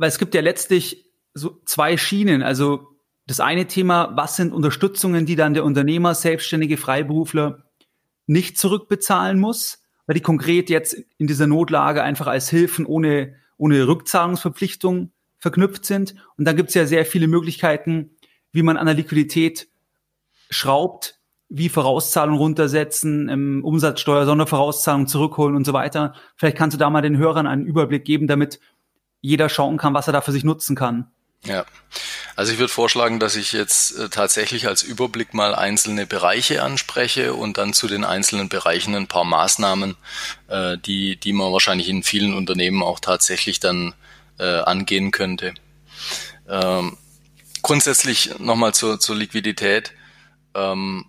weil 0.02 0.10
es 0.10 0.18
gibt 0.18 0.34
ja 0.34 0.42
letztlich 0.42 1.06
so 1.36 1.62
zwei 1.64 1.96
Schienen. 1.96 2.42
Also 2.42 2.88
das 3.28 3.40
eine 3.40 3.68
Thema, 3.68 4.12
was 4.16 4.36
sind 4.36 4.52
Unterstützungen, 4.52 5.28
die 5.28 5.36
dann 5.36 5.54
der 5.54 5.64
Unternehmer, 5.64 6.16
Selbstständige, 6.16 6.78
Freiberufler 6.78 7.66
nicht 8.26 8.58
zurückbezahlen 8.58 9.40
muss, 9.40 9.84
weil 10.08 10.16
die 10.16 10.22
konkret 10.22 10.72
jetzt 10.72 10.96
in 11.20 11.28
dieser 11.28 11.46
Notlage 11.46 12.02
einfach 12.02 12.26
als 12.26 12.50
Hilfen 12.50 12.88
ohne, 12.88 13.36
ohne 13.58 13.88
Rückzahlungsverpflichtung 13.88 15.12
verknüpft 15.38 15.86
sind. 15.86 16.16
Und 16.36 16.46
dann 16.46 16.56
gibt 16.56 16.70
es 16.70 16.76
ja 16.76 16.88
sehr 16.88 17.06
viele 17.06 17.28
Möglichkeiten, 17.28 18.18
wie 18.52 18.64
man 18.64 18.78
an 18.78 18.88
der 18.88 18.96
Liquidität 18.96 19.68
schraubt, 20.50 21.20
wie 21.48 21.70
Vorauszahlungen 21.70 22.40
runtersetzen, 22.40 23.30
im 23.30 23.64
Umsatzsteuer, 23.64 24.26
Sondervorauszahlungen 24.26 25.06
zurückholen 25.06 25.56
und 25.56 25.66
so 25.66 25.74
weiter. 25.74 26.16
Vielleicht 26.38 26.58
kannst 26.58 26.74
du 26.74 26.80
da 26.80 26.90
mal 26.90 27.04
den 27.04 27.20
Hörern 27.20 27.46
einen 27.46 27.68
Überblick 27.68 28.04
geben, 28.04 28.26
damit 28.26 28.60
jeder 29.22 29.50
schauen 29.50 29.78
kann, 29.78 29.94
was 29.94 30.08
er 30.08 30.14
da 30.14 30.22
für 30.22 30.32
sich 30.32 30.44
nutzen 30.44 30.76
kann. 30.76 31.12
Ja, 31.44 31.66
also 32.36 32.54
ich 32.54 32.60
würde 32.60 32.72
vorschlagen, 32.72 33.20
dass 33.20 33.36
ich 33.36 33.52
jetzt 33.52 33.98
äh, 33.98 34.10
tatsächlich 34.10 34.68
als 34.68 34.84
Überblick 34.84 35.34
mal 35.34 35.56
einzelne 35.56 36.06
Bereiche 36.06 36.62
anspreche 36.62 37.34
und 37.34 37.58
dann 37.58 37.74
zu 37.74 37.88
den 37.88 38.04
einzelnen 38.04 38.48
Bereichen 38.48 38.94
ein 38.96 39.08
paar 39.08 39.24
Maßnahmen, 39.24 39.96
äh, 40.50 40.78
die, 40.78 41.16
die 41.16 41.34
man 41.34 41.52
wahrscheinlich 41.52 41.90
in 41.90 42.04
vielen 42.04 42.36
Unternehmen 42.36 42.84
auch 42.84 43.00
tatsächlich 43.00 43.60
dann 43.60 43.96
äh, 44.38 44.60
angehen 44.60 45.10
könnte. 45.10 45.56
Ähm, 46.48 46.96
grundsätzlich 47.64 48.38
nochmal 48.38 48.76
zur, 48.76 49.00
zur 49.00 49.16
Liquidität 49.16 49.94
ähm, 50.54 51.08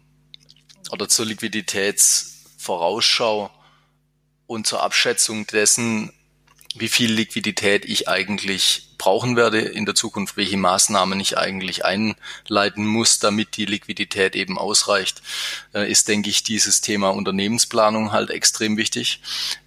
oder 0.91 1.11
zur 1.11 1.27
Liquiditätsvorausschau 1.27 3.51
und 4.47 4.67
zur 4.67 4.83
Abschätzung 4.83 5.47
dessen, 5.47 6.11
wie 6.77 6.89
viel 6.89 7.13
Liquidität 7.13 7.85
ich 7.85 8.09
eigentlich 8.09 8.89
brauchen 8.99 9.35
werde 9.35 9.59
in 9.59 9.85
der 9.85 9.97
Zukunft, 9.97 10.37
welche 10.37 10.57
Maßnahmen 10.57 11.19
ich 11.19 11.37
eigentlich 11.37 11.85
einleiten 11.85 12.87
muss, 12.87 13.19
damit 13.19 13.57
die 13.57 13.65
Liquidität 13.65 14.37
eben 14.37 14.59
ausreicht, 14.59 15.23
äh, 15.75 15.91
ist, 15.91 16.07
denke 16.07 16.31
ich, 16.31 16.45
dieses 16.45 16.81
Thema 16.81 17.09
Unternehmensplanung 17.09 18.13
halt 18.13 18.31
extrem 18.31 18.77
wichtig, 18.77 19.21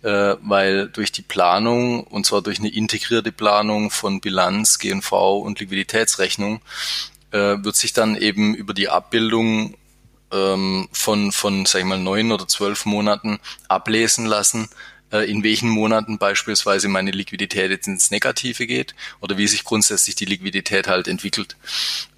äh, 0.03 0.35
weil 0.41 0.87
durch 0.87 1.11
die 1.11 1.21
Planung, 1.21 2.05
und 2.05 2.25
zwar 2.25 2.41
durch 2.41 2.59
eine 2.59 2.73
integrierte 2.73 3.33
Planung 3.33 3.91
von 3.91 4.21
Bilanz, 4.21 4.79
GNV 4.79 5.11
und 5.11 5.59
Liquiditätsrechnung, 5.59 6.61
äh, 7.31 7.57
wird 7.61 7.75
sich 7.75 7.91
dann 7.91 8.15
eben 8.15 8.55
über 8.55 8.73
die 8.73 8.87
Abbildung 8.87 9.75
ähm, 10.31 10.87
von, 10.93 11.33
von, 11.33 11.65
sag 11.65 11.79
ich 11.79 11.85
mal, 11.85 11.99
neun 11.99 12.31
oder 12.31 12.47
zwölf 12.47 12.85
Monaten 12.85 13.39
ablesen 13.67 14.25
lassen, 14.25 14.69
in 15.23 15.43
welchen 15.43 15.69
Monaten 15.69 16.17
beispielsweise 16.17 16.87
meine 16.87 17.11
Liquidität 17.11 17.71
jetzt 17.71 17.87
ins 17.87 18.11
Negative 18.11 18.67
geht 18.67 18.95
oder 19.21 19.37
wie 19.37 19.47
sich 19.47 19.63
grundsätzlich 19.63 20.15
die 20.15 20.25
Liquidität 20.25 20.87
halt 20.87 21.07
entwickelt. 21.07 21.55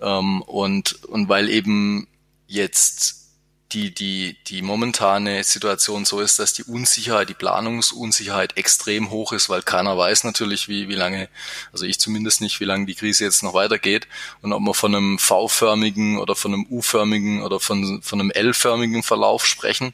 Ähm, 0.01 0.41
und, 0.41 1.03
und 1.05 1.29
weil 1.29 1.49
eben 1.49 2.07
jetzt 2.47 3.26
die, 3.73 3.93
die, 3.93 4.37
die 4.47 4.61
momentane 4.61 5.43
Situation 5.43 6.05
so 6.05 6.21
ist, 6.21 6.39
dass 6.39 6.53
die 6.53 6.63
Unsicherheit, 6.63 7.27
die 7.27 7.33
Planungsunsicherheit 7.33 8.55
extrem 8.55 9.09
hoch 9.09 9.33
ist, 9.33 9.49
weil 9.49 9.61
keiner 9.61 9.97
weiß 9.97 10.23
natürlich, 10.23 10.69
wie, 10.69 10.87
wie 10.87 10.95
lange, 10.95 11.27
also 11.73 11.85
ich 11.85 11.99
zumindest 11.99 12.39
nicht, 12.39 12.61
wie 12.61 12.65
lange 12.65 12.85
die 12.85 12.95
Krise 12.95 13.25
jetzt 13.25 13.43
noch 13.43 13.53
weitergeht. 13.53 14.07
Und 14.41 14.53
ob 14.53 14.61
wir 14.61 14.73
von 14.73 14.95
einem 14.95 15.19
V-förmigen 15.19 16.17
oder 16.17 16.35
von 16.35 16.53
einem 16.53 16.65
U-förmigen 16.69 17.41
oder 17.41 17.59
von, 17.59 18.01
von 18.01 18.21
einem 18.21 18.31
L-förmigen 18.31 19.03
Verlauf 19.03 19.45
sprechen, 19.45 19.93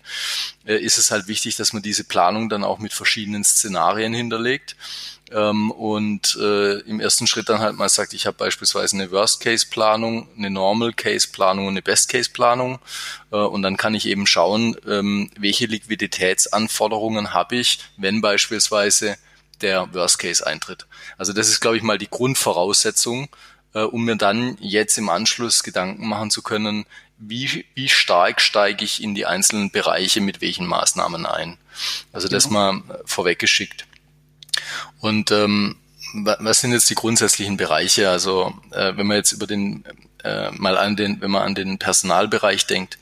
äh, 0.66 0.76
ist 0.76 1.00
es 1.00 1.10
halt 1.10 1.28
wichtig, 1.28 1.56
dass 1.56 1.74
man 1.74 1.82
diese 1.82 2.04
Planung 2.04 2.50
dann 2.50 2.64
auch 2.64 2.78
mit 2.78 2.94
verschiedenen 2.94 3.44
Szenarien 3.44 4.14
hinterlegt 4.14 4.76
ähm, 5.32 5.72
und 5.72 6.38
äh, 6.40 6.80
im 6.82 7.00
ersten 7.00 7.28
Schritt 7.28 7.50
dann 7.50 7.60
halt 7.60 7.76
mal 7.76 7.90
sagt, 7.90 8.14
ich 8.14 8.26
habe 8.26 8.38
beispielsweise 8.38 8.96
eine 8.96 9.12
Worst-Case-Planung, 9.12 10.28
eine 10.38 10.50
Normal-Case-Planung 10.50 11.68
und 11.68 11.74
eine 11.74 11.82
Best-Case-Planung 11.82 12.80
äh, 13.32 13.38
und 13.38 13.62
dann 13.62 13.78
kann 13.78 13.96
ich 13.96 14.06
eben 14.06 14.28
schauen, 14.28 14.76
ähm, 14.88 15.32
welche 15.38 15.66
Liquiditätsanforderungen 15.66 17.34
habe 17.34 17.56
ich, 17.56 17.80
wenn 17.98 18.22
beispielsweise 18.22 19.18
der 19.62 19.94
Worst-Case 19.94 20.46
eintritt. 20.46 20.86
Also 21.18 21.34
das 21.34 21.50
ist, 21.50 21.62
glaube 21.62 21.78
ich, 21.78 21.84
mal 21.84 21.98
die 21.98 22.10
Grundvoraussetzung, 22.10 23.30
äh, 23.74 23.82
um 23.82 24.06
mir 24.06 24.18
dann 24.18 24.58
jetzt 24.60 24.98
im 24.98 25.10
Anschluss 25.10 25.64
Gedanken 25.64 26.08
machen 26.08 26.32
zu 26.32 26.42
können, 26.42 26.86
wie, 27.18 27.66
wie 27.74 27.90
stark 27.90 28.42
steige 28.42 28.84
ich 28.84 29.02
in 29.02 29.16
die 29.16 29.26
einzelnen 29.26 29.72
Bereiche 29.72 30.22
mit 30.22 30.42
welchen 30.42 30.68
Maßnahmen 30.68 31.26
ein. 31.26 31.58
Also 32.12 32.28
das 32.28 32.50
genau. 32.50 32.74
mal 32.74 33.02
vorweggeschickt. 33.06 33.86
Und 35.04 35.32
ähm, 35.32 35.76
was 36.14 36.62
sind 36.62 36.72
jetzt 36.72 36.90
die 36.90 36.96
grundsätzlichen 36.96 37.58
Bereiche? 37.58 38.10
Also 38.10 38.54
äh, 38.72 38.96
wenn 38.96 39.06
man 39.06 39.18
jetzt 39.18 39.34
über 39.34 39.48
den 39.48 39.84
äh, 40.24 40.50
mal 40.52 40.78
an 40.78 40.96
den, 40.96 41.20
wenn 41.20 41.30
man 41.30 41.42
an 41.42 41.56
den 41.56 41.78
Personalbereich 41.78 42.68
denkt, 42.68 42.98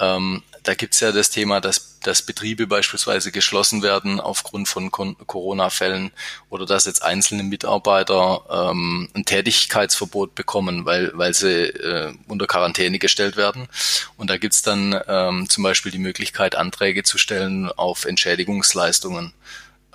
ähm, 0.00 0.42
da 0.64 0.74
gibt's 0.74 0.98
ja 0.98 1.12
das 1.12 1.30
Thema, 1.30 1.60
dass, 1.60 2.00
dass 2.00 2.22
Betriebe 2.22 2.66
beispielsweise 2.66 3.30
geschlossen 3.30 3.84
werden 3.84 4.18
aufgrund 4.18 4.68
von 4.68 4.90
Corona-Fällen 4.90 6.10
oder 6.50 6.66
dass 6.66 6.84
jetzt 6.84 7.04
einzelne 7.04 7.44
Mitarbeiter 7.44 8.42
ähm, 8.50 9.08
ein 9.14 9.24
Tätigkeitsverbot 9.24 10.34
bekommen, 10.34 10.84
weil, 10.84 11.12
weil 11.14 11.32
sie 11.32 11.66
äh, 11.66 12.12
unter 12.26 12.48
Quarantäne 12.48 12.98
gestellt 12.98 13.36
werden. 13.36 13.68
Und 14.16 14.30
da 14.30 14.36
gibt's 14.36 14.62
dann 14.62 15.00
ähm, 15.06 15.48
zum 15.48 15.62
Beispiel 15.62 15.92
die 15.92 15.98
Möglichkeit, 15.98 16.56
Anträge 16.56 17.04
zu 17.04 17.18
stellen 17.18 17.70
auf 17.70 18.04
Entschädigungsleistungen, 18.04 19.32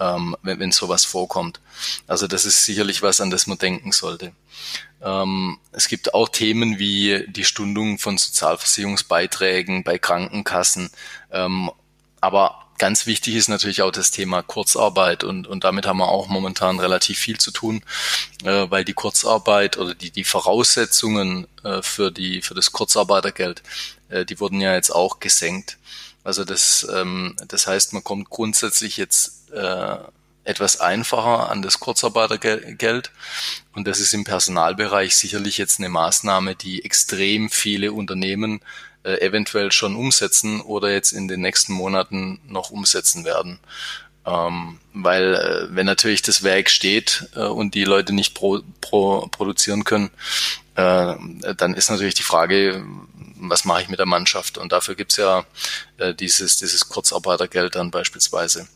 ähm, 0.01 0.36
wenn, 0.41 0.60
wenn 0.60 0.72
sowas 0.72 1.05
vorkommt. 1.05 1.60
Also 2.08 2.27
das 2.27 2.46
ist 2.46 2.65
sicherlich 2.65 3.01
was, 3.01 3.22
an 3.22 3.29
das 3.29 3.48
man 3.48 3.60
denken 3.60 3.91
sollte. 3.91 4.34
Ähm, 5.01 5.60
es 5.72 5.88
gibt 5.88 6.13
auch 6.13 6.29
Themen 6.29 6.79
wie 6.79 7.25
die 7.27 7.46
Stundung 7.46 8.00
von 8.00 8.17
Sozialversicherungsbeiträgen 8.17 9.84
bei 9.84 10.00
Krankenkassen. 10.00 10.89
Ähm, 11.31 11.72
aber 12.20 12.65
ganz 12.77 13.05
wichtig 13.05 13.36
ist 13.36 13.48
natürlich 13.48 13.84
auch 13.84 13.91
das 13.91 14.10
Thema 14.10 14.41
Kurzarbeit 14.41 15.24
und, 15.24 15.46
und 15.46 15.63
damit 15.63 15.86
haben 15.86 16.00
wir 16.00 16.08
auch 16.08 16.27
momentan 16.27 16.79
relativ 16.79 17.20
viel 17.20 17.38
zu 17.38 17.51
tun, 17.51 17.84
äh, 18.43 18.65
weil 18.70 18.84
die 18.84 18.93
Kurzarbeit 18.93 19.77
oder 19.77 19.93
die, 19.93 20.10
die 20.10 20.24
Voraussetzungen 20.24 21.48
äh, 21.63 21.84
für, 21.84 22.12
die, 22.12 22.41
für 22.41 22.55
das 22.55 22.72
Kurzarbeitergeld, 22.72 23.62
äh, 24.10 24.25
die 24.25 24.39
wurden 24.39 24.62
ja 24.62 24.74
jetzt 24.74 24.89
auch 24.89 25.20
gesenkt. 25.20 25.77
Also 26.24 26.43
das, 26.43 26.88
ähm, 26.91 27.36
das 27.48 27.67
heißt, 27.67 27.93
man 27.93 28.03
kommt 28.03 28.29
grundsätzlich 28.29 28.98
jetzt 28.98 29.41
äh, 29.53 29.98
etwas 30.43 30.79
einfacher 30.79 31.50
an 31.50 31.62
das 31.62 31.79
Kurzarbeitergeld. 31.79 33.12
Und 33.74 33.88
das 33.88 34.00
ist 34.00 34.13
im 34.13 34.24
Personalbereich 34.24 35.15
sicherlich 35.15 35.58
jetzt 35.58 35.79
eine 35.79 35.89
Maßnahme, 35.89 36.55
die 36.55 36.84
extrem 36.84 37.50
viele 37.50 37.93
Unternehmen 37.93 38.62
äh, 39.03 39.20
eventuell 39.22 39.72
schon 39.72 39.96
umsetzen 39.96 40.62
oder 40.62 40.91
jetzt 40.91 41.12
in 41.12 41.27
den 41.27 41.41
nächsten 41.41 41.74
Monaten 41.74 42.39
noch 42.48 42.72
umsetzen 42.72 43.25
werden. 43.25 43.60
Ähm, 44.25 44.79
weil 44.93 45.34
äh, 45.34 45.75
wenn 45.75 45.86
natürlich 45.86 46.22
das 46.22 46.43
Werk 46.43 46.70
steht 46.70 47.27
äh, 47.36 47.39
und 47.39 47.74
die 47.74 47.86
Leute 47.86 48.13
nicht 48.13 48.36
pro, 48.36 48.62
pro, 48.79 49.27
produzieren 49.27 49.84
können, 49.84 50.12
äh, 50.75 51.15
dann 51.58 51.74
ist 51.74 51.89
natürlich 51.89 52.13
die 52.13 52.24
Frage, 52.24 52.84
was 53.50 53.66
mache 53.66 53.84
ich 53.84 53.90
mit 53.90 54.00
der 54.00 54.06
Mannschaft? 54.06 54.58
Und 54.58 54.72
dafür 54.72 54.96
gibt's 54.96 55.18
ja 55.18 55.46
äh, 55.98 56.14
dieses, 56.14 56.58
dieses 56.58 56.88
Kurzarbeitergeld 56.90 57.76
dann 57.76 57.92
beispielsweise. 57.92 58.68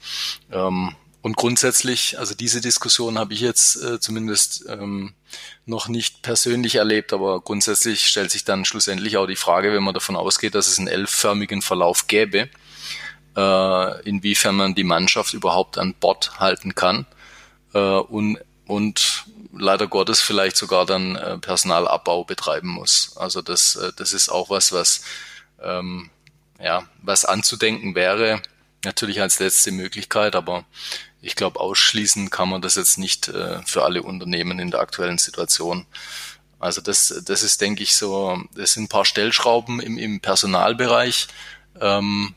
Ähm, 0.52 0.96
und 1.26 1.38
grundsätzlich, 1.38 2.20
also 2.20 2.36
diese 2.36 2.62
Diskussion 2.62 3.18
habe 3.18 3.34
ich 3.34 3.40
jetzt 3.40 3.82
äh, 3.82 4.00
zumindest 4.00 4.66
ähm, 4.70 5.16
noch 5.66 5.88
nicht 5.88 6.22
persönlich 6.22 6.76
erlebt, 6.76 7.14
aber 7.14 7.42
grundsätzlich 7.42 8.08
stellt 8.08 8.30
sich 8.30 8.44
dann 8.44 8.64
schlussendlich 8.64 9.18
auch 9.18 9.26
die 9.26 9.36
Frage, 9.36 9.74
wenn 9.74 9.82
man 9.82 9.96
davon 9.96 10.16
ausgeht, 10.16 10.54
dass 10.54 10.68
es 10.68 10.78
einen 10.78 10.88
elfförmigen 10.88 11.64
Verlauf 11.64 12.06
gäbe, 12.06 12.48
äh, 13.36 14.02
inwiefern 14.08 14.56
man 14.56 14.76
die 14.76 14.84
Mannschaft 14.84 15.34
überhaupt 15.34 15.80
an 15.80 15.96
Bord 16.00 16.40
halten 16.40 16.76
kann 16.76 17.08
äh, 17.74 17.80
und, 17.80 18.38
und 18.68 19.26
leider 19.58 19.88
Gottes 19.88 20.22
vielleicht 20.22 20.58
sogar 20.58 20.86
dann 20.86 21.16
äh, 21.16 21.38
Personalabbau 21.38 22.24
betreiben 22.24 22.70
muss. 22.70 23.16
Also 23.18 23.42
das, 23.42 23.76
äh, 23.76 23.92
das 23.96 24.14
ist 24.14 24.30
auch 24.30 24.50
was, 24.50 24.72
was 24.72 25.02
ähm, 25.62 26.10
ja, 26.60 26.88
was 27.02 27.26
anzudenken 27.26 27.96
wäre, 27.96 28.42
natürlich 28.84 29.22
als 29.22 29.40
letzte 29.40 29.72
Möglichkeit, 29.72 30.36
aber 30.36 30.66
ich 31.22 31.36
glaube, 31.36 31.60
ausschließen 31.60 32.30
kann 32.30 32.50
man 32.50 32.62
das 32.62 32.76
jetzt 32.76 32.98
nicht 32.98 33.28
äh, 33.28 33.62
für 33.66 33.84
alle 33.84 34.04
Unternehmen 34.04 34.60
in 34.60 34.72
der 34.72 34.80
aktuellen 34.80 35.18
Situation. 35.18 35.86
Also 36.60 36.82
das, 36.82 37.22
das 37.26 37.44
ist, 37.44 37.62
denke 37.62 37.84
ich, 37.84 37.96
so, 37.96 38.42
das 38.56 38.74
sind 38.74 38.84
ein 38.84 38.90
paar 38.90 39.06
Stellschrauben 39.06 39.80
im, 39.80 39.98
im 39.98 40.22
Personalbereich, 40.22 41.28
ähm, 41.82 42.36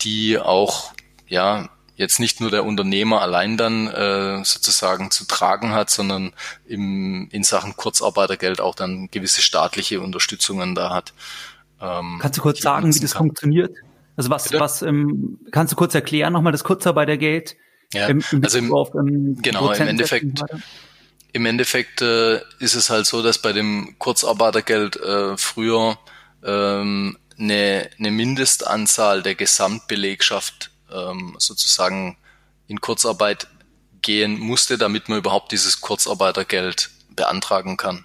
die 0.00 0.38
auch, 0.38 0.92
ja, 1.26 1.68
jetzt 1.98 2.20
nicht 2.20 2.40
nur 2.40 2.50
der 2.50 2.64
Unternehmer 2.64 3.20
allein 3.20 3.56
dann 3.56 3.88
äh, 3.88 4.42
sozusagen 4.44 5.10
zu 5.10 5.26
tragen 5.26 5.72
hat, 5.72 5.90
sondern 5.90 6.32
im, 6.64 7.28
in 7.32 7.42
Sachen 7.42 7.76
Kurzarbeitergeld 7.76 8.60
auch 8.60 8.76
dann 8.76 9.10
gewisse 9.10 9.42
staatliche 9.42 10.00
Unterstützungen 10.00 10.74
da 10.74 10.94
hat. 10.94 11.12
Ähm, 11.80 12.18
Kannst 12.22 12.38
du 12.38 12.42
kurz 12.42 12.60
sagen, 12.60 12.94
wie 12.94 13.00
das 13.00 13.12
kann. 13.12 13.26
funktioniert? 13.26 13.76
Also 14.16 14.30
was, 14.30 14.44
Bitte? 14.44 14.60
was 14.60 14.82
ähm, 14.82 15.38
kannst 15.50 15.72
du 15.72 15.76
kurz 15.76 15.94
erklären 15.94 16.32
nochmal 16.32 16.52
das 16.52 16.64
Kurzarbeitergeld? 16.64 17.56
Ja, 17.92 18.06
im, 18.06 18.22
im 18.30 18.44
also 18.44 18.58
im, 18.58 18.72
auf, 18.72 18.94
ähm, 18.94 19.36
genau, 19.42 19.72
im 19.72 19.88
Endeffekt, 19.88 20.42
im 21.32 21.46
Endeffekt 21.46 22.00
äh, 22.00 22.36
ist 22.60 22.74
es 22.74 22.90
halt 22.90 23.06
so, 23.06 23.22
dass 23.22 23.38
bei 23.38 23.52
dem 23.52 23.96
Kurzarbeitergeld 23.98 24.96
äh, 24.96 25.36
früher 25.36 25.98
ähm, 26.44 27.18
eine, 27.38 27.90
eine 27.98 28.10
Mindestanzahl 28.10 29.22
der 29.22 29.34
Gesamtbelegschaft 29.34 30.70
ähm, 30.92 31.36
sozusagen 31.38 32.16
in 32.66 32.80
Kurzarbeit 32.80 33.48
gehen 34.02 34.38
musste, 34.38 34.78
damit 34.78 35.08
man 35.08 35.18
überhaupt 35.18 35.52
dieses 35.52 35.80
Kurzarbeitergeld 35.80 36.90
beantragen 37.10 37.76
kann. 37.76 38.04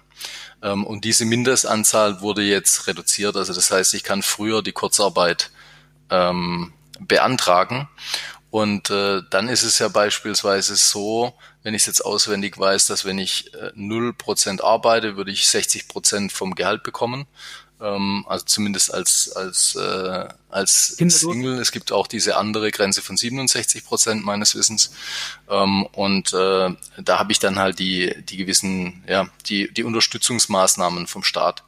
Ähm, 0.62 0.84
und 0.84 1.04
diese 1.04 1.24
Mindestanzahl 1.24 2.20
wurde 2.20 2.42
jetzt 2.42 2.86
reduziert. 2.86 3.36
Also 3.36 3.52
das 3.52 3.70
heißt, 3.70 3.94
ich 3.94 4.04
kann 4.04 4.22
früher 4.22 4.62
die 4.62 4.72
Kurzarbeit 4.72 5.50
ähm, 6.10 6.72
beantragen 7.00 7.88
und 8.54 8.88
äh, 8.88 9.20
dann 9.30 9.48
ist 9.48 9.64
es 9.64 9.80
ja 9.80 9.88
beispielsweise 9.88 10.76
so, 10.76 11.34
wenn 11.64 11.74
ich 11.74 11.82
es 11.82 11.86
jetzt 11.86 12.04
auswendig 12.04 12.56
weiß, 12.56 12.86
dass 12.86 13.04
wenn 13.04 13.18
ich 13.18 13.52
äh, 13.52 13.72
null 13.74 14.10
äh, 14.10 14.12
Prozent 14.12 14.62
arbeite, 14.62 15.16
würde 15.16 15.32
ich 15.32 15.48
60 15.48 15.88
Prozent 15.88 16.30
vom 16.30 16.54
Gehalt 16.54 16.84
bekommen. 16.84 17.26
Ähm, 17.84 18.24
also 18.26 18.46
zumindest 18.46 18.94
als 18.94 19.30
als 19.36 19.76
äh, 19.76 20.28
als 20.48 20.96
Single. 20.96 21.58
Es 21.58 21.70
gibt 21.70 21.92
auch 21.92 22.06
diese 22.06 22.36
andere 22.36 22.70
Grenze 22.70 23.02
von 23.02 23.16
67 23.16 23.84
Prozent 23.84 24.24
meines 24.24 24.54
Wissens. 24.54 24.92
Ähm, 25.50 25.84
und 25.92 26.32
äh, 26.32 26.70
da 27.02 27.18
habe 27.18 27.32
ich 27.32 27.38
dann 27.38 27.58
halt 27.58 27.78
die 27.78 28.14
die 28.24 28.38
gewissen 28.38 29.04
ja 29.06 29.28
die 29.46 29.70
die 29.72 29.84
Unterstützungsmaßnahmen 29.84 31.06
vom 31.06 31.22
Staat. 31.22 31.62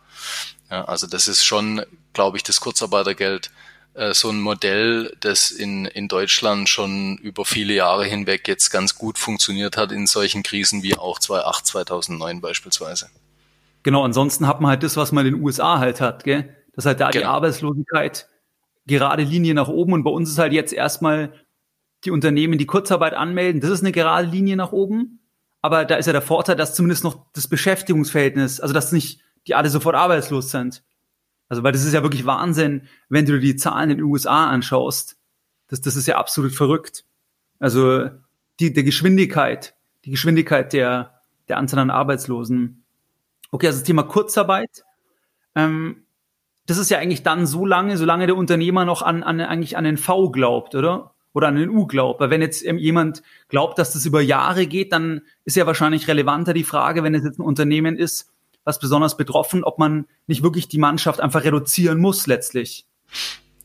Ja, 0.71 0.87
also 0.87 1.07
das 1.07 1.29
ist 1.29 1.45
schon, 1.45 1.85
glaube 2.13 2.39
ich, 2.39 2.43
das 2.43 2.61
Kurzarbeitergeld 2.61 3.51
äh, 3.95 4.15
so 4.15 4.31
ein 4.31 4.41
Modell, 4.41 5.15
das 5.21 5.51
in, 5.51 5.85
in 5.85 6.09
Deutschland 6.09 6.69
schon 6.69 7.19
über 7.19 7.45
viele 7.45 7.75
Jahre 7.75 8.05
hinweg 8.05 8.49
jetzt 8.49 8.71
ganz 8.71 8.97
gut 8.97 9.19
funktioniert 9.19 9.77
hat 9.77 9.93
in 9.93 10.07
solchen 10.07 10.43
Krisen 10.43 10.83
wie 10.83 10.97
auch 10.97 11.19
2008, 11.19 11.67
2009 11.67 12.41
beispielsweise. 12.41 13.11
Genau, 13.87 14.03
ansonsten 14.03 14.49
hat 14.49 14.61
man 14.61 14.71
halt 14.71 14.83
das, 14.83 14.97
was 14.97 15.13
man 15.13 15.25
in 15.27 15.35
den 15.35 15.45
USA 15.45 15.79
halt 15.79 16.01
hat, 16.01 16.25
gell? 16.25 16.57
Das 16.73 16.83
ist 16.83 16.87
halt 16.87 16.99
da 16.99 17.11
genau. 17.11 17.23
die 17.23 17.27
Arbeitslosigkeit 17.27 18.29
gerade 18.85 19.23
Linie 19.23 19.55
nach 19.55 19.69
oben 19.69 19.93
und 19.93 20.03
bei 20.03 20.11
uns 20.11 20.29
ist 20.29 20.39
halt 20.39 20.53
jetzt 20.53 20.73
erstmal 20.73 21.33
die 22.03 22.11
Unternehmen, 22.11 22.59
die 22.59 22.67
Kurzarbeit 22.67 23.15
anmelden, 23.15 23.61
das 23.61 23.71
ist 23.71 23.83
eine 23.83 23.93
gerade 23.93 24.27
Linie 24.27 24.57
nach 24.57 24.73
oben. 24.73 25.21
Aber 25.63 25.85
da 25.85 25.95
ist 25.95 26.07
ja 26.07 26.13
der 26.13 26.21
Vorteil, 26.21 26.57
dass 26.57 26.75
zumindest 26.75 27.05
noch 27.05 27.27
das 27.33 27.47
Beschäftigungsverhältnis, 27.47 28.59
also 28.59 28.75
dass 28.75 28.91
nicht 28.91 29.21
die 29.47 29.55
alle 29.55 29.71
sofort 29.71 29.95
arbeitslos 29.95 30.51
sind. 30.51 30.83
Also, 31.49 31.63
weil 31.63 31.71
das 31.71 31.85
ist 31.85 31.95
ja 31.95 32.03
wirklich 32.03 32.27
Wahnsinn, 32.27 32.89
wenn 33.09 33.25
du 33.25 33.39
die 33.39 33.55
Zahlen 33.55 33.91
in 33.91 33.99
den 33.99 34.07
USA 34.07 34.49
anschaust. 34.49 35.17
Das, 35.69 35.81
das 35.81 35.95
ist 35.95 36.09
ja 36.09 36.17
absolut 36.17 36.51
verrückt. 36.51 37.05
Also, 37.61 38.11
die, 38.59 38.73
der 38.73 38.83
Geschwindigkeit, 38.83 39.77
die 40.05 40.11
Geschwindigkeit 40.11 40.73
der, 40.73 41.23
der 41.47 41.59
Anzahl 41.59 41.79
an 41.79 41.91
Arbeitslosen. 41.91 42.83
Okay, 43.51 43.67
also 43.67 43.79
das 43.79 43.87
Thema 43.87 44.03
Kurzarbeit. 44.03 44.85
Ähm, 45.55 46.07
das 46.67 46.79
ist 46.79 46.91
ja 46.91 46.99
eigentlich 46.99 47.23
dann 47.23 47.47
so 47.47 47.65
lange, 47.65 47.97
solange 47.97 48.27
der 48.27 48.37
Unternehmer 48.37 48.85
noch 48.85 49.03
an, 49.03 49.23
an 49.23 49.41
eigentlich 49.41 49.77
an 49.77 49.85
den 49.85 49.97
V 49.97 50.31
glaubt, 50.31 50.75
oder? 50.75 51.15
Oder 51.33 51.49
an 51.49 51.57
den 51.57 51.71
U 51.71 51.87
glaubt. 51.87 52.21
Weil 52.21 52.31
wenn 52.31 52.41
jetzt 52.41 52.63
jemand 52.63 53.23
glaubt, 53.49 53.79
dass 53.79 53.93
das 53.93 54.07
über 54.07 54.21
Jahre 54.21 54.67
geht, 54.67 54.93
dann 54.93 55.23
ist 55.45 55.57
ja 55.57 55.67
wahrscheinlich 55.67 56.09
relevanter 56.09 56.55
die 56.55 56.65
Frage, 56.65 57.03
wenn 57.03 57.15
es 57.15 57.25
jetzt 57.25 57.39
ein 57.39 57.43
Unternehmen 57.43 57.97
ist, 57.97 58.31
was 58.65 58.81
besonders 58.81 59.17
betroffen, 59.17 59.63
ob 59.63 59.79
man 59.79 60.07
nicht 60.27 60.43
wirklich 60.43 60.67
die 60.67 60.79
Mannschaft 60.79 61.21
einfach 61.21 61.45
reduzieren 61.45 61.99
muss 61.99 62.27
letztlich. 62.27 62.87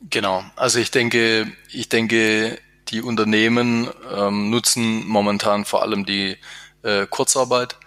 Genau. 0.09 0.43
Also 0.55 0.79
ich 0.79 0.91
denke, 0.91 1.47
ich 1.71 1.89
denke, 1.89 2.57
die 2.89 3.01
Unternehmen 3.01 3.89
ähm, 4.15 4.49
nutzen 4.49 5.07
momentan 5.07 5.65
vor 5.65 5.81
allem 5.81 6.05
die 6.05 6.37
äh, 6.83 7.07
Kurzarbeit, 7.07 7.77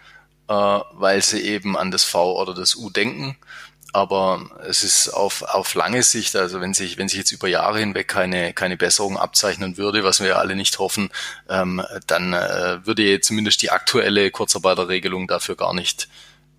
weil 0.47 1.23
sie 1.23 1.41
eben 1.41 1.77
an 1.77 1.91
das 1.91 2.05
V 2.05 2.41
oder 2.41 2.55
das 2.55 2.75
U 2.75 2.91
denken. 2.91 3.37
Aber 3.95 4.51
es 4.67 4.83
ist 4.83 5.09
auf, 5.11 5.43
auf 5.43 5.75
lange 5.75 6.03
Sicht, 6.03 6.35
also 6.35 6.61
wenn 6.61 6.75
sich, 6.75 6.99
wenn 6.99 7.09
sich 7.09 7.19
jetzt 7.19 7.31
über 7.31 7.47
Jahre 7.47 7.79
hinweg 7.79 8.09
keine, 8.09 8.53
keine 8.53 8.77
Besserung 8.77 9.17
abzeichnen 9.17 9.77
würde, 9.77 10.03
was 10.03 10.19
wir 10.19 10.27
ja 10.27 10.35
alle 10.39 10.57
nicht 10.57 10.81
hoffen, 10.81 11.11
ähm, 11.49 11.81
dann 12.09 12.33
äh, 12.33 12.85
würde 12.85 13.21
zumindest 13.21 13.63
die 13.63 13.71
aktuelle 13.71 14.33
Kurzarbeiterregelung 14.33 15.29
dafür 15.29 15.55
gar 15.55 15.73
nicht 15.73 16.09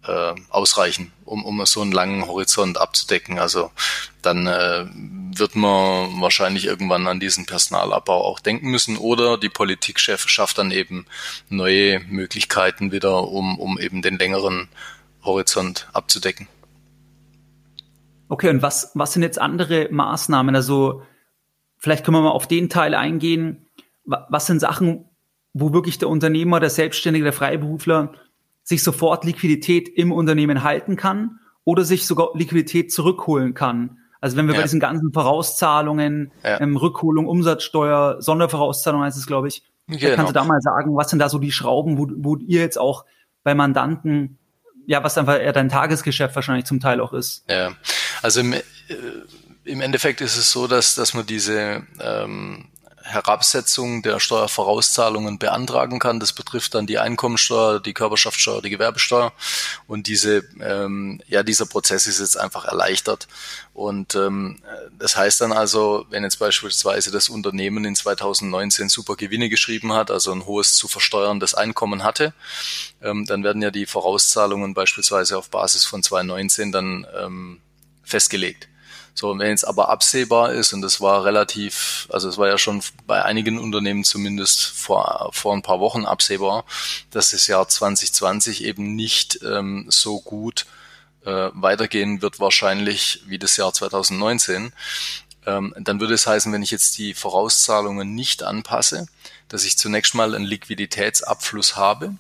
äh, 0.08 0.36
ausreichen, 0.50 1.12
um, 1.26 1.44
um 1.46 1.66
so 1.66 1.82
einen 1.82 1.92
langen 1.92 2.28
Horizont 2.28 2.80
abzudecken. 2.80 3.40
Also 3.40 3.72
dann 4.22 4.48
äh, 4.48 4.86
wird 5.38 5.56
man 5.56 6.22
wahrscheinlich 6.22 6.66
irgendwann 6.66 7.08
an 7.08 7.20
diesen 7.20 7.46
Personalabbau 7.46 8.24
auch 8.24 8.40
denken 8.40 8.70
müssen 8.70 8.98
oder 8.98 9.38
die 9.38 9.50
Politikchef 9.50 10.28
schafft 10.28 10.58
dann 10.58 10.72
eben 10.72 11.06
neue 11.50 12.00
Möglichkeiten 12.02 12.92
wieder, 12.92 13.28
um, 13.28 13.60
um 13.60 13.80
eben 13.80 14.02
den 14.02 14.18
längeren 14.18 14.70
Horizont 15.24 15.88
abzudecken. 15.94 16.48
Okay, 18.28 18.50
und 18.50 18.62
was, 18.62 18.92
was 18.96 19.14
sind 19.14 19.22
jetzt 19.22 19.40
andere 19.40 19.88
Maßnahmen? 19.92 20.56
Also 20.56 21.04
vielleicht 21.78 22.04
können 22.04 22.18
wir 22.18 22.22
mal 22.22 22.32
auf 22.32 22.48
den 22.48 22.70
Teil 22.70 22.96
eingehen. 22.96 23.68
Was 24.06 24.48
sind 24.48 24.60
Sachen, 24.60 25.06
wo 25.54 25.74
wirklich 25.74 25.98
der 25.98 26.10
Unternehmer, 26.10 26.60
der 26.60 26.70
Selbstständige, 26.70 27.24
der 27.24 27.34
Freiberufler 27.34 28.14
sich 28.66 28.84
sofort 28.84 29.24
Liquidität 29.24 29.88
im 29.88 30.12
Unternehmen 30.12 30.64
halten 30.64 30.98
kann 30.98 31.40
oder 31.64 31.86
sich 31.86 32.06
sogar 32.06 32.32
Liquidität 32.34 32.92
zurückholen 32.92 33.54
kann? 33.54 34.00
Also 34.20 34.38
wenn 34.38 34.48
wir 34.48 34.56
ja. 34.56 34.60
bei 34.60 34.64
diesen 34.64 34.80
ganzen 34.80 35.14
Vorauszahlungen, 35.14 36.34
ja. 36.44 36.60
ähm, 36.60 36.76
Rückholung, 36.76 37.28
Umsatzsteuer, 37.28 38.22
Sondervorauszahlung 38.22 39.04
heißt 39.04 39.18
es, 39.18 39.28
glaube 39.28 39.48
ich, 39.48 39.64
genau. 39.88 40.16
kannst 40.16 40.32
du 40.32 40.34
da 40.34 40.44
mal 40.44 40.60
sagen, 40.62 40.96
was 40.96 41.12
sind 41.12 41.20
da 41.20 41.30
so 41.30 41.38
die 41.38 41.52
Schrauben, 41.52 41.98
wo, 42.00 42.08
wo 42.18 42.36
ihr 42.38 42.62
jetzt 42.62 42.80
auch 42.80 43.06
bei 43.44 43.54
Mandanten, 43.54 44.40
ja, 44.88 45.04
was 45.04 45.18
einfach 45.18 45.40
eher 45.40 45.54
dein 45.54 45.70
Tagesgeschäft 45.70 46.36
wahrscheinlich 46.36 46.66
zum 46.66 46.80
Teil 46.80 47.00
auch 47.02 47.14
ist? 47.14 47.46
Ja, 47.48 47.74
also 48.24 48.40
im, 48.40 48.54
äh, 48.54 48.64
im 49.64 49.82
Endeffekt 49.82 50.22
ist 50.22 50.38
es 50.38 50.52
so, 50.52 50.66
dass, 50.66 50.96
dass 50.96 51.14
man 51.14 51.28
diese 51.28 51.84
ähm, 52.02 52.66
Herabsetzung 53.06 54.02
der 54.02 54.20
Steuervorauszahlungen 54.20 55.38
beantragen 55.38 56.00
kann. 56.00 56.20
Das 56.20 56.34
betrifft 56.34 56.74
dann 56.74 56.88
die 56.88 56.98
Einkommensteuer, 56.98 57.80
die 57.80 57.94
Körperschaftssteuer, 57.94 58.62
die 58.62 58.72
Gewerbesteuer. 58.72 59.32
Und 59.88 60.08
diese, 60.08 60.44
ähm, 60.60 61.22
ja, 61.28 61.44
dieser 61.44 61.68
Prozess 61.68 62.08
ist 62.08 62.20
jetzt 62.20 62.38
einfach 62.38 62.66
erleichtert. 62.66 63.28
Und 63.74 64.16
ähm, 64.16 64.60
das 64.98 65.16
heißt 65.16 65.42
dann 65.42 65.52
also, 65.52 66.06
wenn 66.10 66.24
jetzt 66.24 66.40
beispielsweise 66.40 67.12
das 67.12 67.30
Unternehmen 67.30 67.86
in 67.86 67.96
2019 67.96 68.90
super 68.90 69.16
Gewinne 69.16 69.50
geschrieben 69.50 69.94
hat, 69.94 70.10
also 70.10 70.32
ein 70.32 70.46
hohes 70.48 70.76
zu 70.76 70.88
versteuerndes 70.88 71.54
Einkommen 71.54 72.04
hatte, 72.04 72.34
ähm, 73.04 73.26
dann 73.26 73.44
werden 73.44 73.62
ja 73.62 73.70
die 73.70 73.86
Vorauszahlungen 73.86 74.74
beispielsweise 74.74 75.38
auf 75.38 75.50
Basis 75.50 75.86
von 75.86 76.02
2019 76.02 76.72
dann 76.72 77.06
ähm, 77.16 77.62
festgelegt. 78.04 78.68
So, 79.18 79.40
wenn 79.40 79.48
jetzt 79.48 79.66
aber 79.66 79.88
absehbar 79.88 80.52
ist, 80.52 80.74
und 80.74 80.82
das 80.82 81.00
war 81.00 81.24
relativ, 81.24 82.08
also 82.12 82.28
es 82.28 82.38
war 82.38 82.50
ja 82.50 82.58
schon 82.58 82.84
bei 83.08 83.24
einigen 83.24 83.58
Unternehmen 83.58 84.04
zumindest 84.04 84.62
vor, 84.62 85.30
vor 85.32 85.54
ein 85.54 85.62
paar 85.62 85.80
Wochen 85.80 86.04
absehbar, 86.04 86.66
dass 87.12 87.32
das 87.32 87.48
Jahr 87.48 87.66
2020 87.66 88.66
eben 88.66 88.94
nicht 88.94 89.40
ähm, 89.42 89.86
so 89.88 90.20
gut 90.20 90.66
äh, 91.24 91.50
weitergehen 91.54 92.22
wird 92.22 92.42
wahrscheinlich 92.42 93.22
wie 93.26 93.40
das 93.40 93.56
Jahr 93.56 93.72
2019. 93.72 94.74
Ähm, 95.46 95.74
dann 95.80 96.02
würde 96.02 96.14
es 96.14 96.28
heißen, 96.28 96.52
wenn 96.52 96.64
ich 96.64 96.72
jetzt 96.72 96.98
die 96.98 97.14
Vorauszahlungen 97.14 98.14
nicht 98.16 98.44
anpasse, 98.44 99.08
dass 99.48 99.64
ich 99.64 99.78
zunächst 99.78 100.14
mal 100.14 100.36
einen 100.36 100.44
Liquiditätsabfluss 100.44 101.78
habe 101.78 102.16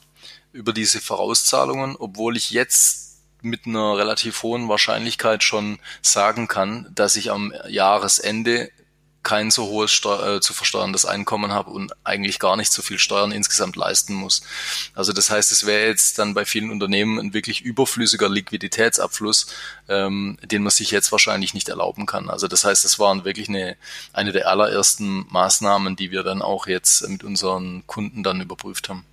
über 0.54 0.72
diese 0.72 1.02
Vorauszahlungen, 1.02 1.98
obwohl 1.98 2.38
ich 2.38 2.52
jetzt 2.52 3.05
mit 3.46 3.66
einer 3.66 3.98
relativ 3.98 4.44
hohen 4.44 4.68
Wahrscheinlichkeit 4.68 5.44
schon 5.44 5.80
sagen 6.02 6.48
kann, 6.48 6.92
dass 6.94 7.16
ich 7.16 7.32
am 7.32 7.54
Jahresende 7.68 8.70
kein 9.26 9.50
so 9.52 9.66
hohes 9.66 9.92
Steu 9.92 10.36
äh, 10.36 10.40
zu 10.40 10.54
versteuerndes 10.54 11.06
Einkommen 11.06 11.52
habe 11.52 11.72
und 11.72 11.92
eigentlich 12.06 12.40
gar 12.40 12.56
nicht 12.56 12.72
so 12.72 12.82
viel 12.82 13.00
Steuern 13.00 13.32
insgesamt 13.32 13.76
leisten 13.76 14.14
muss. 14.14 14.44
Also 14.94 15.12
das 15.12 15.32
heißt, 15.32 15.52
es 15.52 15.66
wäre 15.66 15.88
jetzt 15.88 16.20
dann 16.20 16.36
bei 16.36 16.46
vielen 16.46 16.70
Unternehmen 16.70 17.20
ein 17.20 17.34
wirklich 17.34 17.62
überflüssiger 17.62 18.30
Liquiditätsabfluss, 18.30 19.48
ähm, 19.90 20.38
den 20.44 20.62
man 20.62 20.70
sich 20.70 20.92
jetzt 20.92 21.12
wahrscheinlich 21.12 21.56
nicht 21.56 21.68
erlauben 21.68 22.06
kann. 22.06 22.30
Also 22.30 22.48
das 22.48 22.64
heißt, 22.64 22.86
es 22.86 23.00
waren 23.00 23.26
wirklich 23.26 23.50
eine, 23.50 23.76
eine 24.14 24.32
der 24.32 24.48
allerersten 24.48 25.26
Maßnahmen, 25.30 25.96
die 25.96 26.12
wir 26.12 26.22
dann 26.22 26.44
auch 26.44 26.68
jetzt 26.68 27.10
mit 27.10 27.24
unseren 27.24 27.86
Kunden 27.88 28.22
dann 28.22 28.42
überprüft 28.42 28.90
haben. 28.90 29.06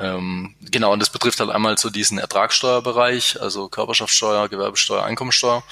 Ähm, 0.00 0.54
genau, 0.60 0.92
und 0.92 1.00
das 1.00 1.10
betrifft 1.10 1.40
halt 1.40 1.50
einmal 1.50 1.76
so 1.76 1.90
diesen 1.90 2.18
Ertragssteuerbereich, 2.18 3.40
also 3.40 3.68
Körperschaftssteuer, 3.68 4.48
Gewerbesteuer, 4.48 5.02
Einkommensteuer 5.02 5.64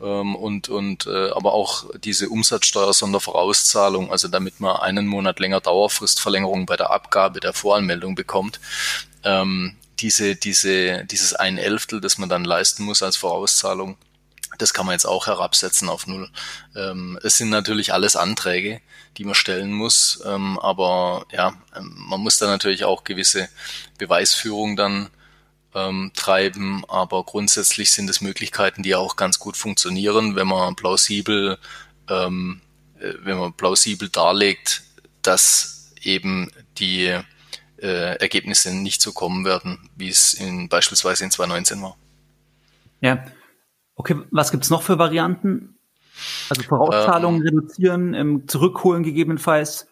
ähm, 0.00 0.34
und, 0.34 0.68
und 0.70 1.06
äh, 1.06 1.30
aber 1.30 1.52
auch 1.52 1.84
diese 1.98 2.30
Umsatzsteuer 2.30 2.94
Sondervorauszahlung, 2.94 4.10
also 4.10 4.28
damit 4.28 4.60
man 4.60 4.76
einen 4.76 5.06
Monat 5.06 5.40
länger 5.40 5.60
Dauerfristverlängerung 5.60 6.64
bei 6.64 6.76
der 6.76 6.90
Abgabe 6.90 7.40
der 7.40 7.52
Voranmeldung 7.52 8.14
bekommt. 8.14 8.60
Ähm, 9.24 9.76
diese, 9.98 10.36
diese, 10.36 11.04
dieses 11.04 11.34
ein 11.34 11.58
Elftel, 11.58 12.00
das 12.00 12.18
man 12.18 12.28
dann 12.28 12.44
leisten 12.44 12.84
muss 12.84 13.02
als 13.02 13.16
Vorauszahlung, 13.16 13.96
das 14.58 14.74
kann 14.74 14.86
man 14.86 14.94
jetzt 14.94 15.06
auch 15.06 15.26
herabsetzen 15.26 15.88
auf 15.88 16.06
null. 16.06 16.28
Ähm, 16.74 17.18
es 17.22 17.36
sind 17.36 17.50
natürlich 17.50 17.92
alles 17.92 18.16
Anträge, 18.16 18.80
die 19.16 19.24
man 19.24 19.34
stellen 19.34 19.72
muss, 19.72 20.22
ähm, 20.24 20.58
aber 20.58 21.26
ja, 21.32 21.54
ähm, 21.76 21.94
man 21.96 22.20
muss 22.20 22.38
da 22.38 22.46
natürlich 22.46 22.84
auch 22.84 23.04
gewisse 23.04 23.48
Beweisführung 23.98 24.76
dann 24.76 25.10
ähm, 25.74 26.10
treiben, 26.14 26.84
aber 26.88 27.24
grundsätzlich 27.24 27.90
sind 27.90 28.08
es 28.08 28.20
Möglichkeiten, 28.20 28.82
die 28.82 28.94
auch 28.94 29.16
ganz 29.16 29.38
gut 29.38 29.56
funktionieren, 29.56 30.34
wenn 30.36 30.46
man 30.46 30.74
plausibel, 30.74 31.58
ähm, 32.08 32.60
äh, 32.98 33.12
wenn 33.20 33.38
man 33.38 33.52
plausibel 33.52 34.08
darlegt, 34.08 34.82
dass 35.22 35.92
eben 36.02 36.50
die 36.78 37.18
äh, 37.78 38.16
Ergebnisse 38.18 38.74
nicht 38.74 39.02
so 39.02 39.12
kommen 39.12 39.44
werden, 39.44 39.90
wie 39.96 40.08
es 40.08 40.34
in, 40.34 40.68
beispielsweise 40.68 41.24
in 41.24 41.30
2019 41.30 41.82
war. 41.82 41.96
Ja, 43.00 43.24
Okay, 43.96 44.16
was 44.30 44.50
gibt's 44.50 44.70
noch 44.70 44.82
für 44.82 44.98
Varianten? 44.98 45.76
Also 46.48 46.62
Vorauszahlungen 46.62 47.40
ähm, 47.40 47.48
reduzieren, 47.48 48.14
ähm, 48.14 48.48
zurückholen 48.48 49.02
gegebenenfalls. 49.02 49.88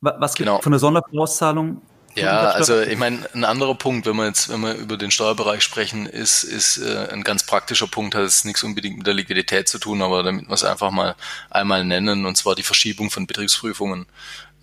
Was 0.00 0.34
gibt 0.34 0.46
genau. 0.46 0.60
von 0.60 0.72
der 0.72 0.78
Sondervorauszahlung? 0.78 1.80
Ja, 2.14 2.50
also 2.50 2.80
ich 2.80 2.96
meine, 2.96 3.18
ein 3.34 3.44
anderer 3.44 3.74
Punkt, 3.74 4.06
wenn 4.06 4.16
wir 4.16 4.26
jetzt, 4.26 4.48
wenn 4.48 4.60
wir 4.60 4.74
über 4.74 4.96
den 4.96 5.10
Steuerbereich 5.10 5.62
sprechen, 5.62 6.06
ist, 6.06 6.44
ist 6.44 6.76
äh, 6.76 7.08
ein 7.10 7.24
ganz 7.24 7.44
praktischer 7.44 7.88
Punkt, 7.88 8.14
hat 8.14 8.22
es 8.22 8.44
nichts 8.44 8.62
unbedingt 8.62 8.98
mit 8.98 9.06
der 9.06 9.14
Liquidität 9.14 9.66
zu 9.66 9.78
tun, 9.78 10.00
aber 10.00 10.22
damit 10.22 10.46
wir 10.46 10.54
es 10.54 10.62
einfach 10.62 10.92
mal 10.92 11.16
einmal 11.50 11.84
nennen, 11.84 12.24
und 12.24 12.36
zwar 12.36 12.54
die 12.54 12.62
Verschiebung 12.62 13.10
von 13.10 13.26
Betriebsprüfungen. 13.26 14.06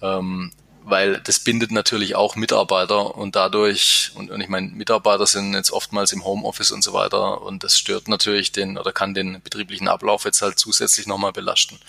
Ähm, 0.02 0.52
weil 0.84 1.20
das 1.20 1.40
bindet 1.40 1.72
natürlich 1.72 2.16
auch 2.16 2.36
Mitarbeiter 2.36 3.16
und 3.16 3.36
dadurch, 3.36 4.12
und, 4.16 4.32
und 4.32 4.42
ich 4.42 4.50
meine, 4.50 4.68
Mitarbeiter 4.70 5.28
sind 5.28 5.54
jetzt 5.54 5.72
oftmals 5.72 6.12
im 6.12 6.26
Homeoffice 6.26 6.72
und 6.72 6.84
so 6.84 6.94
weiter 6.94 7.42
und 7.42 7.64
das 7.64 7.78
stört 7.78 8.08
natürlich 8.08 8.52
den 8.52 8.78
oder 8.78 8.92
kann 8.92 9.14
den 9.14 9.42
betrieblichen 9.42 9.88
Ablauf 9.88 10.26
jetzt 10.26 10.42
halt 10.42 10.58
zusätzlich 10.58 11.08
nochmal 11.08 11.34
belasten. 11.34 11.80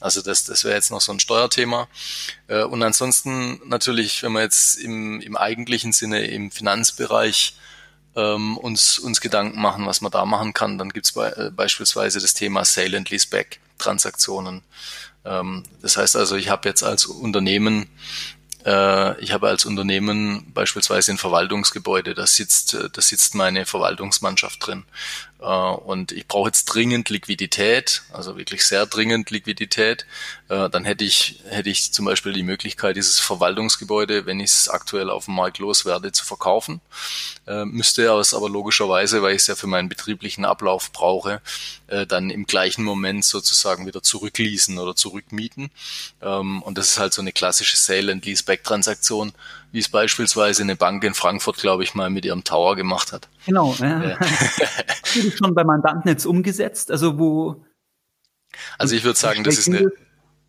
Also 0.00 0.22
das, 0.22 0.44
das 0.44 0.64
wäre 0.64 0.74
jetzt 0.74 0.90
noch 0.90 1.00
so 1.00 1.12
ein 1.12 1.20
Steuerthema. 1.20 1.88
Äh, 2.48 2.64
und 2.64 2.82
ansonsten 2.82 3.60
natürlich, 3.64 4.22
wenn 4.22 4.32
wir 4.32 4.42
jetzt 4.42 4.76
im, 4.76 5.20
im 5.20 5.36
eigentlichen 5.36 5.92
Sinne 5.92 6.26
im 6.26 6.50
Finanzbereich 6.50 7.54
ähm, 8.16 8.58
uns, 8.58 8.98
uns 8.98 9.20
Gedanken 9.20 9.60
machen, 9.60 9.86
was 9.86 10.00
man 10.00 10.12
da 10.12 10.24
machen 10.24 10.52
kann, 10.52 10.78
dann 10.78 10.90
gibt's 10.90 11.12
be 11.12 11.36
äh, 11.36 11.50
beispielsweise 11.50 12.20
das 12.20 12.34
Thema 12.34 12.64
Sale 12.64 12.96
and 12.96 13.10
Leaseback 13.10 13.60
Transaktionen. 13.78 14.62
Ähm, 15.24 15.64
das 15.80 15.96
heißt 15.96 16.16
also, 16.16 16.36
ich 16.36 16.48
habe 16.48 16.68
jetzt 16.68 16.82
als 16.82 17.06
Unternehmen 17.06 17.88
äh, 18.64 19.20
ich 19.20 19.32
habe 19.32 19.48
als 19.48 19.64
Unternehmen 19.64 20.52
beispielsweise 20.52 21.12
ein 21.12 21.18
Verwaltungsgebäude, 21.18 22.14
da 22.14 22.26
sitzt, 22.26 22.74
da 22.74 23.00
sitzt 23.00 23.34
meine 23.34 23.66
Verwaltungsmannschaft 23.66 24.66
drin. 24.66 24.84
Äh, 25.42 25.46
und 25.46 26.12
ich 26.12 26.26
brauche 26.26 26.48
jetzt 26.48 26.66
dringend 26.66 27.08
Liquidität, 27.10 28.02
also 28.12 28.36
wirklich 28.36 28.66
sehr 28.66 28.86
dringend 28.86 29.30
Liquidität. 29.30 30.06
Äh, 30.48 30.70
dann 30.70 30.84
hätte 30.84 31.04
ich, 31.04 31.40
hätte 31.48 31.70
ich 31.70 31.92
zum 31.92 32.04
Beispiel 32.04 32.32
die 32.32 32.42
Möglichkeit, 32.42 32.96
dieses 32.96 33.18
Verwaltungsgebäude, 33.20 34.26
wenn 34.26 34.40
ich 34.40 34.50
es 34.50 34.68
aktuell 34.68 35.10
auf 35.10 35.24
dem 35.26 35.34
Markt 35.34 35.58
loswerde, 35.58 36.12
zu 36.12 36.24
verkaufen. 36.24 36.80
Müsste 37.64 38.04
es 38.04 38.34
aber 38.34 38.48
logischerweise, 38.48 39.20
weil 39.22 39.34
ich 39.34 39.42
es 39.42 39.46
ja 39.48 39.56
für 39.56 39.66
meinen 39.66 39.88
betrieblichen 39.88 40.44
Ablauf 40.44 40.92
brauche, 40.92 41.40
dann 42.06 42.30
im 42.30 42.46
gleichen 42.46 42.84
Moment 42.84 43.24
sozusagen 43.24 43.86
wieder 43.86 44.02
zurückleasen 44.02 44.78
oder 44.78 44.94
zurückmieten. 44.94 45.70
Ähm, 46.20 46.62
und 46.62 46.78
das 46.78 46.92
ist 46.92 46.98
halt 46.98 47.12
so 47.12 47.20
eine 47.20 47.32
klassische 47.32 47.76
Sale 47.76 48.12
and 48.12 48.24
Lease 48.24 48.42
Leaseback-Transaktion, 48.42 49.32
wie 49.72 49.80
es 49.80 49.88
beispielsweise 49.88 50.62
eine 50.62 50.76
Bank 50.76 51.02
in 51.02 51.14
Frankfurt, 51.14 51.56
glaube 51.56 51.82
ich, 51.82 51.94
mal 51.94 52.10
mit 52.10 52.24
ihrem 52.24 52.44
Tower 52.44 52.76
gemacht 52.76 53.12
hat. 53.12 53.28
Genau. 53.46 53.74
Ja. 53.78 54.02
ja. 54.02 54.20
Hast 54.20 55.16
du 55.16 55.30
schon 55.30 55.54
bei 55.54 55.64
Mandanten 55.64 56.08
jetzt 56.08 56.26
umgesetzt? 56.26 56.90
Also 56.90 57.18
wo? 57.18 57.64
Also 58.78 58.94
ich 58.94 59.02
würde 59.02 59.18
sagen, 59.18 59.44
das 59.44 59.58
ist 59.58 59.68
eine, 59.68 59.90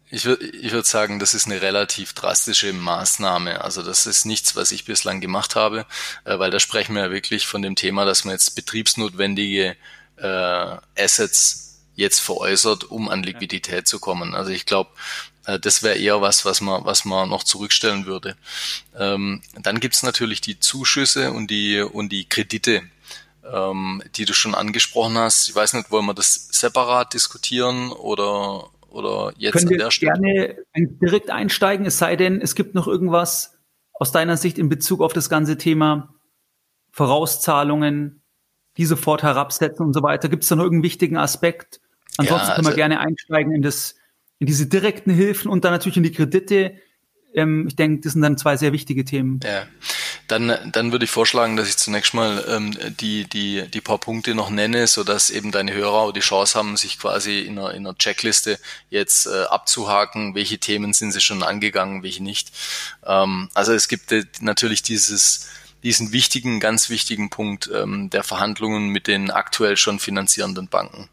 ich 0.10 0.26
würde 0.26 0.46
ich 0.46 0.72
würd 0.72 0.86
sagen, 0.86 1.20
das 1.20 1.34
ist 1.34 1.48
eine 1.48 1.62
relativ 1.62 2.14
drastische 2.14 2.72
Maßnahme. 2.74 3.62
Also 3.62 3.82
das 3.82 4.06
ist 4.06 4.26
nichts, 4.26 4.56
was 4.56 4.72
ich 4.72 4.86
bislang 4.86 5.22
gemacht 5.22 5.56
habe, 5.56 5.86
äh, 6.26 6.38
weil 6.38 6.52
da 6.52 6.60
sprechen 6.60 6.94
wir 6.94 7.06
ja 7.06 7.12
wirklich 7.12 7.48
von 7.48 7.62
dem 7.62 7.76
Thema, 7.76 8.06
dass 8.06 8.26
man 8.26 8.34
jetzt 8.34 8.56
betriebsnotwendige 8.56 9.76
äh, 10.18 10.78
Assets 10.98 11.80
jetzt 11.96 12.20
veräußert, 12.20 12.86
um 12.86 13.10
an 13.10 13.24
Liquidität 13.24 13.88
zu 13.88 14.00
kommen. 14.00 14.36
Also 14.36 14.52
ich 14.52 14.66
glaube, 14.66 14.92
das 15.45 15.84
wäre 15.84 15.97
eher 15.97 16.21
was, 16.21 16.45
was 16.45 16.62
man, 16.62 16.86
was 16.86 17.06
man 17.06 17.29
noch 17.29 17.43
zurückstellen 17.43 18.06
würde. 18.06 18.36
Ähm, 18.97 19.41
dann 19.62 19.79
gibt's 19.79 20.03
natürlich 20.03 20.41
die 20.41 20.60
Zuschüsse 20.60 21.32
und 21.32 21.51
die, 21.51 21.82
und 21.82 22.12
die 22.12 22.27
Kredite, 22.27 22.82
ähm, 23.51 24.01
die 24.15 24.25
du 24.25 24.34
schon 24.34 24.56
angesprochen 24.56 25.17
hast. 25.17 25.49
Ich 25.49 25.56
weiß 25.56 25.73
nicht, 25.73 25.91
wollen 25.91 26.06
wir 26.06 26.13
das 26.13 26.47
separat 26.51 27.13
diskutieren 27.13 27.91
oder, 27.91 28.69
oder 28.89 29.34
jetzt 29.38 29.53
Können 29.53 29.73
an 29.73 29.77
der 29.77 29.91
Stelle? 29.91 30.13
gerne 30.13 30.56
direkt 30.75 31.29
einsteigen, 31.29 31.86
es 31.86 31.97
sei 31.97 32.15
denn, 32.15 32.41
es 32.41 32.56
gibt 32.56 32.73
noch 32.75 32.88
irgendwas 32.88 33.58
aus 33.93 34.12
deiner 34.12 34.38
Sicht 34.38 34.58
in 34.58 34.69
Bezug 34.69 35.01
auf 35.01 35.13
das 35.13 35.29
ganze 35.29 35.58
Thema 35.58 36.13
Vorauszahlungen, 36.91 38.21
die 38.77 38.86
sofort 38.86 39.23
herabsetzen 39.23 39.86
und 39.86 39.93
so 39.93 40.01
weiter. 40.03 40.29
Gibt 40.29 40.43
es 40.43 40.49
da 40.49 40.56
noch 40.56 40.63
irgendeinen 40.63 40.84
wichtigen 40.84 41.17
Aspekt? 41.17 41.82
Ansonsten 42.17 42.27
ja, 42.27 42.38
also, 42.38 42.53
können 42.53 42.65
wir 42.65 42.69
also 42.69 42.77
gerne 42.77 42.99
einsteigen 42.99 43.53
in 43.53 43.62
das 43.62 43.95
in 44.43 44.47
diese 44.47 44.67
direkten 44.67 45.10
Hilfen 45.10 45.49
und 45.49 45.63
dann 45.63 45.71
natürlich 45.71 45.95
in 45.95 46.03
die 46.03 46.12
Kredite. 46.12 46.73
Ähm, 47.34 47.65
ich 47.65 47.77
denke, 47.77 48.01
das 48.01 48.12
sind 48.12 48.21
dann 48.23 48.38
zwei 48.38 48.58
sehr 48.58 48.73
wichtige 48.73 49.06
Themen. 49.06 49.39
Ja. 49.41 49.65
Dann, 50.27 50.51
dann 50.69 50.91
würde 50.91 51.06
ich 51.06 51.12
vorschlagen, 51.12 51.56
dass 51.56 51.69
ich 51.69 51.77
zunächst 51.77 52.13
mal 52.13 52.43
ähm, 52.49 52.77
die, 52.99 53.23
die, 53.23 53.63
die 53.73 53.79
paar 53.79 53.99
Punkte 53.99 54.36
noch 54.36 54.49
nenne, 54.49 54.88
so 54.88 55.06
dass 55.06 55.29
eben 55.29 55.53
deine 55.53 55.73
Hörer 55.73 55.93
auch 55.93 56.12
die 56.12 56.19
Chance 56.19 56.60
haben, 56.60 56.75
sich 56.75 56.99
quasi 56.99 57.39
in 57.39 57.58
einer, 57.58 57.73
in 57.73 57.88
einer 57.88 57.97
Checkliste 57.97 58.60
jetzt 58.89 59.27
äh, 59.27 59.43
abzuhaken, 59.43 60.36
welche 60.36 60.58
Themen 60.58 60.91
sind 60.91 61.13
sie 61.13 61.21
schon 61.21 61.41
angegangen, 61.41 62.03
welche 62.03 62.21
nicht. 62.21 62.51
Ähm, 63.06 63.47
also 63.53 63.71
es 63.71 63.88
gibt 63.88 64.12
äh, 64.12 64.25
natürlich 64.41 64.84
dieses 64.84 65.47
diesen 65.84 66.13
wichtigen, 66.13 66.60
ganz 66.62 66.89
wichtigen 66.89 67.29
Punkt 67.29 67.69
ähm, 67.73 68.10
der 68.10 68.23
Verhandlungen 68.23 68.89
mit 68.89 69.08
den 69.08 69.32
aktuell 69.32 69.75
schon 69.75 69.99
finanzierenden 69.99 70.67
Banken. 70.69 71.10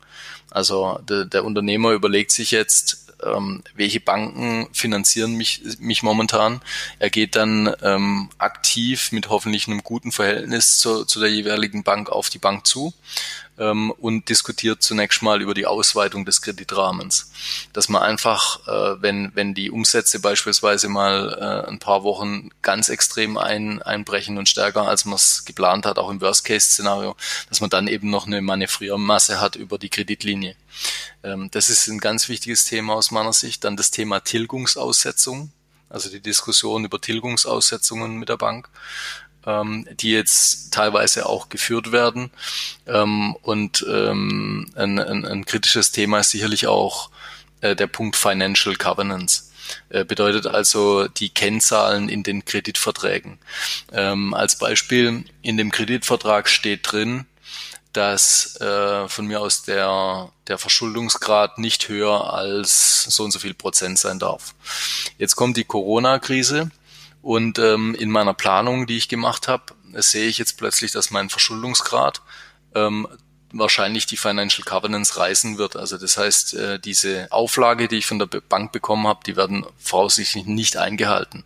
Also 0.50 0.98
der, 1.08 1.24
der 1.24 1.44
Unternehmer 1.44 1.92
überlegt 1.92 2.32
sich 2.32 2.50
jetzt, 2.50 3.09
ähm, 3.24 3.62
welche 3.74 4.00
Banken 4.00 4.68
finanzieren 4.72 5.36
mich, 5.36 5.62
mich 5.78 6.02
momentan. 6.02 6.60
Er 6.98 7.10
geht 7.10 7.36
dann 7.36 7.74
ähm, 7.82 8.30
aktiv 8.38 9.12
mit 9.12 9.28
hoffentlich 9.28 9.66
einem 9.66 9.82
guten 9.82 10.12
Verhältnis 10.12 10.78
zu, 10.78 11.04
zu 11.04 11.20
der 11.20 11.30
jeweiligen 11.30 11.82
Bank 11.82 12.10
auf 12.10 12.30
die 12.30 12.38
Bank 12.38 12.66
zu 12.66 12.92
ähm, 13.60 13.92
und 13.92 14.28
diskutiert 14.28 14.82
zunächst 14.82 15.22
mal 15.22 15.40
über 15.40 15.54
die 15.54 15.66
Ausweitung 15.66 16.24
des 16.24 16.42
Kreditrahmens. 16.42 17.30
Dass 17.72 17.88
man 17.88 18.02
einfach, 18.02 18.66
äh, 18.66 19.02
wenn, 19.02 19.30
wenn 19.34 19.54
die 19.54 19.70
Umsätze 19.70 20.18
beispielsweise 20.18 20.88
mal 20.88 21.38
äh, 21.38 21.68
ein 21.68 21.78
paar 21.78 22.02
Wochen 22.02 22.48
ganz 22.62 22.88
extrem 22.88 23.36
ein, 23.36 23.80
einbrechen 23.82 24.38
und 24.38 24.48
stärker, 24.48 24.88
als 24.88 25.04
man 25.04 25.14
es 25.14 25.44
geplant 25.44 25.86
hat, 25.86 25.98
auch 25.98 26.10
im 26.10 26.20
Worst-Case-Szenario, 26.20 27.14
dass 27.48 27.60
man 27.60 27.70
dann 27.70 27.86
eben 27.86 28.10
noch 28.10 28.26
eine 28.26 28.40
Manövriermasse 28.40 29.40
hat 29.40 29.54
über 29.54 29.78
die 29.78 29.90
Kreditlinie. 29.90 30.56
Ähm, 31.22 31.50
das 31.52 31.68
ist 31.68 31.86
ein 31.86 31.98
ganz 32.00 32.28
wichtiges 32.28 32.64
Thema 32.64 32.94
aus 32.94 33.10
meiner 33.10 33.34
Sicht. 33.34 33.62
Dann 33.64 33.76
das 33.76 33.90
Thema 33.90 34.20
Tilgungsaussetzung 34.20 35.52
also 35.90 36.08
die 36.08 36.20
Diskussion 36.20 36.84
über 36.84 37.00
Tilgungsaussetzungen 37.00 38.16
mit 38.16 38.28
der 38.28 38.36
Bank 38.36 38.68
ähm, 39.46 39.86
die 39.92 40.12
jetzt 40.12 40.72
teilweise 40.72 41.26
auch 41.26 41.48
geführt 41.48 41.92
werden. 41.92 42.30
Ähm, 42.86 43.36
und 43.42 43.84
ähm, 43.88 44.70
ein, 44.74 44.98
ein, 44.98 45.24
ein 45.24 45.44
kritisches 45.44 45.92
Thema 45.92 46.20
ist 46.20 46.30
sicherlich 46.30 46.66
auch 46.66 47.10
äh, 47.60 47.76
der 47.76 47.86
Punkt 47.86 48.16
Financial 48.16 48.76
Covenants. 48.76 49.50
Äh, 49.88 50.04
bedeutet 50.04 50.46
also 50.46 51.06
die 51.08 51.30
Kennzahlen 51.30 52.08
in 52.08 52.22
den 52.22 52.44
Kreditverträgen. 52.44 53.38
Ähm, 53.92 54.34
als 54.34 54.58
Beispiel, 54.58 55.24
in 55.42 55.56
dem 55.56 55.70
Kreditvertrag 55.70 56.48
steht 56.48 56.90
drin, 56.90 57.26
dass 57.92 58.60
äh, 58.60 59.08
von 59.08 59.26
mir 59.26 59.40
aus 59.40 59.62
der, 59.62 60.30
der 60.46 60.58
Verschuldungsgrad 60.58 61.58
nicht 61.58 61.88
höher 61.88 62.32
als 62.32 63.04
so 63.04 63.24
und 63.24 63.32
so 63.32 63.38
viel 63.38 63.54
Prozent 63.54 63.98
sein 63.98 64.18
darf. 64.18 64.54
Jetzt 65.18 65.34
kommt 65.34 65.56
die 65.56 65.64
Corona-Krise 65.64 66.70
und 67.22 67.58
ähm, 67.58 67.94
in 67.94 68.10
meiner 68.10 68.34
Planung, 68.34 68.86
die 68.86 68.96
ich 68.96 69.08
gemacht 69.08 69.48
habe, 69.48 69.64
sehe 69.94 70.28
ich 70.28 70.38
jetzt 70.38 70.56
plötzlich, 70.58 70.92
dass 70.92 71.10
mein 71.10 71.30
Verschuldungsgrad 71.30 72.22
ähm, 72.74 73.06
wahrscheinlich 73.52 74.06
die 74.06 74.16
Financial 74.16 74.64
Covenants 74.64 75.16
reißen 75.16 75.58
wird. 75.58 75.76
Also 75.76 75.98
das 75.98 76.16
heißt, 76.16 76.54
äh, 76.54 76.78
diese 76.78 77.26
Auflage, 77.30 77.88
die 77.88 77.96
ich 77.96 78.06
von 78.06 78.18
der 78.18 78.26
Bank 78.26 78.72
bekommen 78.72 79.06
habe, 79.06 79.20
die 79.26 79.36
werden 79.36 79.66
voraussichtlich 79.78 80.46
nicht 80.46 80.76
eingehalten. 80.76 81.44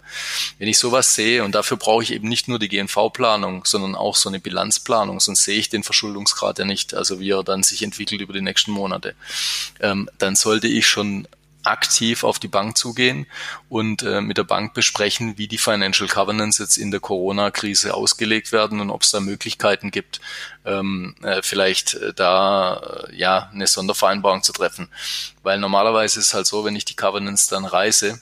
Wenn 0.58 0.68
ich 0.68 0.78
sowas 0.78 1.14
sehe, 1.14 1.44
und 1.44 1.54
dafür 1.54 1.76
brauche 1.76 2.02
ich 2.02 2.12
eben 2.12 2.28
nicht 2.28 2.48
nur 2.48 2.58
die 2.58 2.68
GNV-Planung, 2.68 3.64
sondern 3.64 3.94
auch 3.94 4.16
so 4.16 4.28
eine 4.28 4.40
Bilanzplanung, 4.40 5.20
sonst 5.20 5.44
sehe 5.44 5.58
ich 5.58 5.70
den 5.70 5.82
Verschuldungsgrad 5.82 6.58
ja 6.58 6.64
nicht, 6.64 6.94
also 6.94 7.20
wie 7.20 7.30
er 7.30 7.42
dann 7.42 7.62
sich 7.62 7.82
entwickelt 7.82 8.20
über 8.20 8.32
die 8.32 8.42
nächsten 8.42 8.72
Monate, 8.72 9.14
ähm, 9.80 10.10
dann 10.18 10.37
sollte 10.37 10.68
ich 10.68 10.87
schon 10.87 11.26
aktiv 11.64 12.24
auf 12.24 12.38
die 12.38 12.48
Bank 12.48 12.77
zugehen 12.77 13.27
und 13.68 14.03
äh, 14.03 14.20
mit 14.20 14.38
der 14.38 14.44
Bank 14.44 14.74
besprechen, 14.74 15.38
wie 15.38 15.48
die 15.48 15.59
Financial 15.59 16.09
Covenants 16.09 16.59
jetzt 16.59 16.77
in 16.77 16.90
der 16.90 17.00
Corona-Krise 17.00 17.94
ausgelegt 17.94 18.53
werden 18.53 18.81
und 18.81 18.90
ob 18.90 19.03
es 19.03 19.11
da 19.11 19.20
Möglichkeiten 19.20 19.90
gibt, 19.90 20.20
ähm, 20.64 21.14
äh, 21.22 21.42
vielleicht 21.42 21.94
äh, 21.94 22.12
da 22.14 23.07
äh, 23.09 23.16
ja 23.16 23.50
eine 23.53 23.66
Sondervereinbarung 23.66 24.42
zu 24.42 24.53
treffen. 24.53 24.88
Weil 25.42 25.59
normalerweise 25.59 26.20
ist 26.20 26.29
es 26.29 26.35
halt 26.35 26.46
so, 26.46 26.64
wenn 26.64 26.77
ich 26.77 26.85
die 26.85 26.96
Covenants 26.96 27.46
dann 27.48 27.64
reise, 27.64 28.20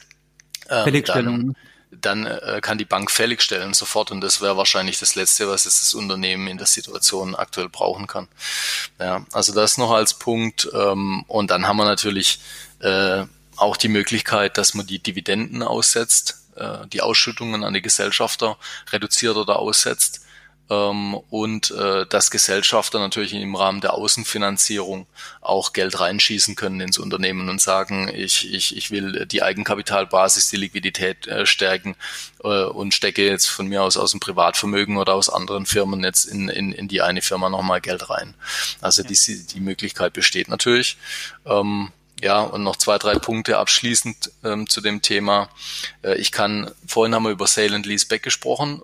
äh, 0.68 1.02
dann, 1.02 1.56
dann 1.90 2.26
äh, 2.26 2.60
kann 2.62 2.78
die 2.78 2.84
Bank 2.84 3.10
fälligstellen 3.10 3.74
sofort 3.74 4.10
und 4.10 4.20
das 4.20 4.40
wäre 4.40 4.56
wahrscheinlich 4.56 4.98
das 4.98 5.14
Letzte, 5.14 5.48
was 5.48 5.64
jetzt 5.64 5.82
das 5.82 5.94
Unternehmen 5.94 6.46
in 6.46 6.58
der 6.58 6.66
Situation 6.66 7.34
aktuell 7.34 7.68
brauchen 7.68 8.06
kann. 8.06 8.28
Ja, 8.98 9.26
also 9.32 9.52
das 9.52 9.78
noch 9.78 9.90
als 9.90 10.14
Punkt 10.14 10.68
ähm, 10.72 11.24
und 11.28 11.50
dann 11.50 11.66
haben 11.66 11.76
wir 11.76 11.84
natürlich 11.84 12.40
äh, 12.82 13.24
auch 13.56 13.76
die 13.76 13.88
Möglichkeit, 13.88 14.58
dass 14.58 14.74
man 14.74 14.86
die 14.86 14.98
Dividenden 14.98 15.62
aussetzt, 15.62 16.42
äh, 16.56 16.86
die 16.92 17.00
Ausschüttungen 17.00 17.64
an 17.64 17.74
die 17.74 17.82
Gesellschafter 17.82 18.56
reduziert 18.92 19.36
oder 19.36 19.58
aussetzt 19.58 20.22
ähm, 20.72 21.14
und 21.30 21.70
äh, 21.70 22.06
dass 22.06 22.30
Gesellschafter 22.30 22.98
natürlich 22.98 23.34
im 23.34 23.54
Rahmen 23.54 23.80
der 23.80 23.94
Außenfinanzierung 23.94 25.06
auch 25.40 25.72
Geld 25.72 26.00
reinschießen 26.00 26.54
können 26.54 26.80
ins 26.80 26.98
Unternehmen 26.98 27.48
und 27.48 27.60
sagen, 27.60 28.10
ich, 28.12 28.52
ich, 28.52 28.76
ich 28.76 28.90
will 28.90 29.26
die 29.26 29.42
Eigenkapitalbasis, 29.42 30.50
die 30.50 30.56
Liquidität 30.56 31.26
äh, 31.26 31.46
stärken 31.46 31.96
äh, 32.42 32.64
und 32.64 32.94
stecke 32.94 33.24
jetzt 33.24 33.46
von 33.46 33.66
mir 33.66 33.82
aus 33.82 33.96
aus 33.96 34.12
dem 34.12 34.20
Privatvermögen 34.20 34.96
oder 34.96 35.14
aus 35.14 35.28
anderen 35.28 35.66
Firmen 35.66 36.02
jetzt 36.04 36.24
in, 36.24 36.48
in, 36.48 36.72
in 36.72 36.88
die 36.88 37.02
eine 37.02 37.22
Firma 37.22 37.48
nochmal 37.48 37.80
Geld 37.80 38.08
rein. 38.08 38.34
Also 38.80 39.02
die, 39.02 39.46
die 39.46 39.60
Möglichkeit 39.60 40.12
besteht 40.12 40.48
natürlich. 40.48 40.96
Ähm, 41.44 41.92
ja, 42.22 42.40
und 42.40 42.62
noch 42.62 42.76
zwei, 42.76 42.98
drei 42.98 43.16
Punkte 43.16 43.58
abschließend 43.58 44.30
ähm, 44.44 44.68
zu 44.68 44.80
dem 44.80 45.02
Thema. 45.02 45.48
Äh, 46.02 46.14
ich 46.18 46.30
kann, 46.30 46.70
vorhin 46.86 47.14
haben 47.14 47.24
wir 47.24 47.30
über 47.30 47.48
Sale 47.48 47.74
and 47.74 47.84
Lease 47.84 48.06
Back 48.06 48.22
gesprochen, 48.22 48.80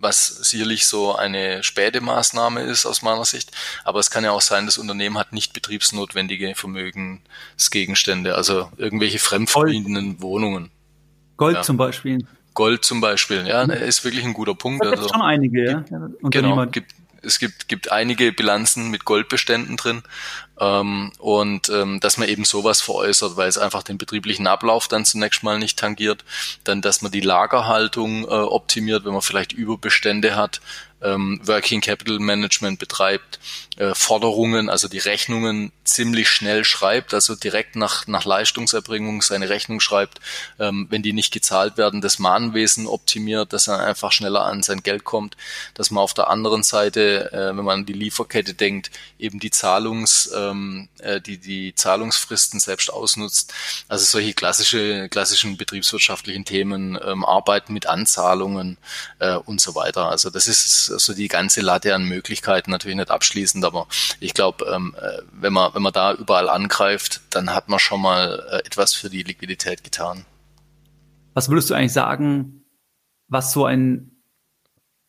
was 0.00 0.26
sicherlich 0.26 0.86
so 0.86 1.14
eine 1.14 1.62
späte 1.62 2.00
Maßnahme 2.00 2.62
ist 2.62 2.86
aus 2.86 3.02
meiner 3.02 3.24
Sicht. 3.24 3.52
Aber 3.84 4.00
es 4.00 4.10
kann 4.10 4.24
ja 4.24 4.32
auch 4.32 4.40
sein, 4.40 4.66
das 4.66 4.78
Unternehmen 4.78 5.16
hat 5.16 5.32
nicht 5.32 5.52
betriebsnotwendige 5.52 6.54
Vermögensgegenstände, 6.56 8.34
also 8.34 8.70
irgendwelche 8.76 9.20
fremdverdienenden 9.20 10.20
Wohnungen. 10.20 10.70
Gold 11.36 11.56
ja. 11.56 11.62
zum 11.62 11.76
Beispiel. 11.76 12.26
Gold 12.54 12.84
zum 12.84 13.00
Beispiel, 13.00 13.46
ja, 13.46 13.62
ist 13.62 14.04
wirklich 14.04 14.24
ein 14.24 14.34
guter 14.34 14.56
Punkt. 14.56 14.84
Da 14.84 14.90
also, 14.90 15.08
schon 15.08 15.22
einige, 15.22 15.64
ja. 15.64 15.84
Genau, 16.22 16.66
gibt, 16.66 16.92
es 17.22 17.38
gibt, 17.38 17.68
gibt 17.68 17.92
einige 17.92 18.32
Bilanzen 18.32 18.90
mit 18.90 19.04
Goldbeständen 19.04 19.76
drin 19.76 20.02
ähm, 20.60 21.12
und 21.18 21.70
ähm, 21.70 22.00
dass 22.00 22.18
man 22.18 22.28
eben 22.28 22.44
sowas 22.44 22.80
veräußert, 22.80 23.36
weil 23.36 23.48
es 23.48 23.58
einfach 23.58 23.82
den 23.82 23.98
betrieblichen 23.98 24.46
Ablauf 24.46 24.88
dann 24.88 25.04
zunächst 25.04 25.42
mal 25.42 25.58
nicht 25.58 25.78
tangiert, 25.78 26.24
dann 26.64 26.82
dass 26.82 27.02
man 27.02 27.10
die 27.10 27.20
Lagerhaltung 27.20 28.24
äh, 28.24 28.26
optimiert, 28.26 29.04
wenn 29.04 29.12
man 29.12 29.22
vielleicht 29.22 29.52
Überbestände 29.52 30.36
hat, 30.36 30.60
ähm, 31.02 31.40
Working 31.44 31.80
Capital 31.80 32.18
Management 32.18 32.78
betreibt, 32.78 33.40
äh, 33.80 33.94
Forderungen, 33.94 34.68
also 34.68 34.88
die 34.88 34.98
Rechnungen 34.98 35.72
ziemlich 35.84 36.28
schnell 36.28 36.64
schreibt, 36.64 37.14
also 37.14 37.34
direkt 37.34 37.76
nach, 37.76 38.06
nach 38.06 38.26
Leistungserbringung 38.26 39.22
seine 39.22 39.48
Rechnung 39.48 39.80
schreibt, 39.80 40.20
ähm, 40.58 40.86
wenn 40.90 41.02
die 41.02 41.14
nicht 41.14 41.32
gezahlt 41.32 41.78
werden, 41.78 42.02
das 42.02 42.18
Mahnwesen 42.18 42.86
optimiert, 42.86 43.54
dass 43.54 43.68
er 43.68 43.80
einfach 43.80 44.12
schneller 44.12 44.44
an 44.44 44.62
sein 44.62 44.82
Geld 44.82 45.04
kommt, 45.04 45.38
dass 45.72 45.90
man 45.90 46.04
auf 46.04 46.12
der 46.12 46.28
anderen 46.28 46.62
Seite, 46.62 47.32
äh, 47.32 47.56
wenn 47.56 47.64
man 47.64 47.80
an 47.80 47.86
die 47.86 47.94
Lieferkette 47.94 48.52
denkt, 48.52 48.90
eben 49.18 49.40
die 49.40 49.50
Zahlungs, 49.50 50.30
ähm, 50.36 50.90
äh, 50.98 51.22
die, 51.22 51.38
die 51.38 51.74
Zahlungsfristen 51.74 52.60
selbst 52.60 52.92
ausnutzt. 52.92 53.54
Also 53.88 54.04
solche 54.04 54.34
klassische, 54.34 55.08
klassischen 55.08 55.56
betriebswirtschaftlichen 55.56 56.44
Themen, 56.44 56.98
ähm, 57.02 57.24
Arbeiten 57.24 57.72
mit 57.72 57.86
Anzahlungen 57.86 58.76
äh, 59.20 59.36
und 59.36 59.58
so 59.62 59.74
weiter. 59.74 60.10
Also 60.10 60.28
das 60.28 60.46
ist 60.46 60.84
so 60.84 61.14
die 61.14 61.28
ganze 61.28 61.62
Latte 61.62 61.94
an 61.94 62.04
Möglichkeiten 62.04 62.70
natürlich 62.70 62.98
nicht 62.98 63.10
abschließend, 63.10 63.64
aber 63.70 63.86
ich 64.20 64.34
glaube, 64.34 64.64
ähm, 64.66 64.94
äh, 65.00 65.22
wenn 65.32 65.52
man 65.52 65.74
wenn 65.74 65.82
man 65.82 65.92
da 65.92 66.14
überall 66.14 66.48
angreift, 66.48 67.20
dann 67.30 67.54
hat 67.54 67.68
man 67.68 67.78
schon 67.78 68.02
mal 68.02 68.44
äh, 68.50 68.66
etwas 68.66 68.94
für 68.94 69.08
die 69.08 69.22
Liquidität 69.22 69.84
getan. 69.84 70.24
Was 71.34 71.48
würdest 71.48 71.70
du 71.70 71.74
eigentlich 71.74 71.92
sagen, 71.92 72.64
was 73.28 73.52
so 73.52 73.64
ein 73.64 74.10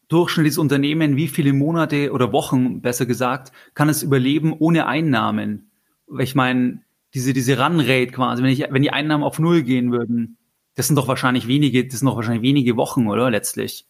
durchschnittliches 0.07 0.57
Unternehmen, 0.57 1.15
wie 1.15 1.27
viele 1.27 1.53
Monate 1.53 2.11
oder 2.11 2.31
Wochen, 2.31 2.81
besser 2.81 3.05
gesagt, 3.05 3.51
kann 3.73 3.89
es 3.89 4.03
überleben 4.03 4.53
ohne 4.59 4.85
Einnahmen? 4.85 5.71
Ich 6.19 6.35
meine, 6.35 6.81
diese, 7.13 7.33
diese 7.33 7.57
Run-Rate 7.57 8.11
quasi, 8.11 8.43
wenn 8.43 8.49
ich, 8.51 8.65
wenn 8.69 8.81
die 8.81 8.91
Einnahmen 8.91 9.23
auf 9.23 9.39
Null 9.39 9.63
gehen 9.63 9.91
würden, 9.91 10.37
das 10.75 10.87
sind 10.87 10.95
doch 10.95 11.07
wahrscheinlich 11.07 11.47
wenige, 11.47 11.85
das 11.85 11.99
sind 11.99 12.07
doch 12.07 12.15
wahrscheinlich 12.15 12.43
wenige 12.43 12.75
Wochen, 12.75 13.07
oder? 13.07 13.29
Letztlich. 13.29 13.87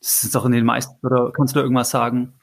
Das 0.00 0.24
ist 0.24 0.34
doch 0.34 0.44
in 0.44 0.52
den 0.52 0.64
meisten, 0.64 0.94
oder 1.06 1.30
kannst 1.32 1.54
du 1.54 1.58
da 1.58 1.62
irgendwas 1.62 1.90
sagen? 1.90 2.34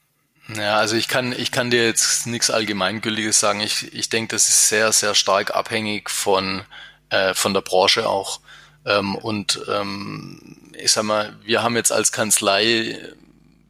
Ja, 0.55 0.77
also 0.77 0.95
ich 0.95 1.07
kann, 1.07 1.33
ich 1.33 1.51
kann 1.51 1.71
dir 1.71 1.85
jetzt 1.85 2.25
nichts 2.25 2.49
Allgemeingültiges 2.49 3.39
sagen. 3.39 3.59
Ich, 3.59 3.93
ich 3.93 4.09
denke, 4.09 4.35
das 4.35 4.47
ist 4.47 4.69
sehr, 4.69 4.91
sehr 4.93 5.13
stark 5.13 5.53
abhängig 5.53 6.09
von, 6.09 6.63
äh, 7.09 7.33
von 7.33 7.53
der 7.53 7.61
Branche 7.61 8.07
auch. 8.07 8.39
Ähm, 8.85 9.15
und 9.15 9.59
ähm, 9.69 10.71
ich 10.73 10.91
sag 10.93 11.03
mal, 11.03 11.35
wir 11.43 11.63
haben 11.63 11.75
jetzt 11.75 11.91
als 11.91 12.11
Kanzlei 12.13 12.97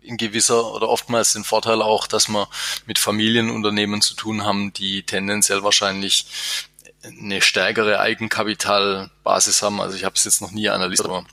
in 0.03 0.17
gewisser 0.17 0.73
oder 0.73 0.87
oftmals 0.89 1.33
den 1.33 1.43
Vorteil 1.43 1.81
auch, 1.81 2.07
dass 2.07 2.27
wir 2.27 2.47
mit 2.85 2.99
Familienunternehmen 2.99 4.01
zu 4.01 4.13
tun 4.13 4.45
haben, 4.45 4.71
die 4.73 5.03
tendenziell 5.03 5.63
wahrscheinlich 5.63 6.27
eine 7.03 7.41
stärkere 7.41 7.99
Eigenkapitalbasis 7.99 9.61
haben. 9.61 9.81
Also 9.81 9.95
ich 9.95 10.05
habe 10.05 10.15
es 10.15 10.23
jetzt 10.23 10.41
noch 10.41 10.51
nie 10.51 10.69
analysiert, 10.69 11.09
aber 11.09 11.25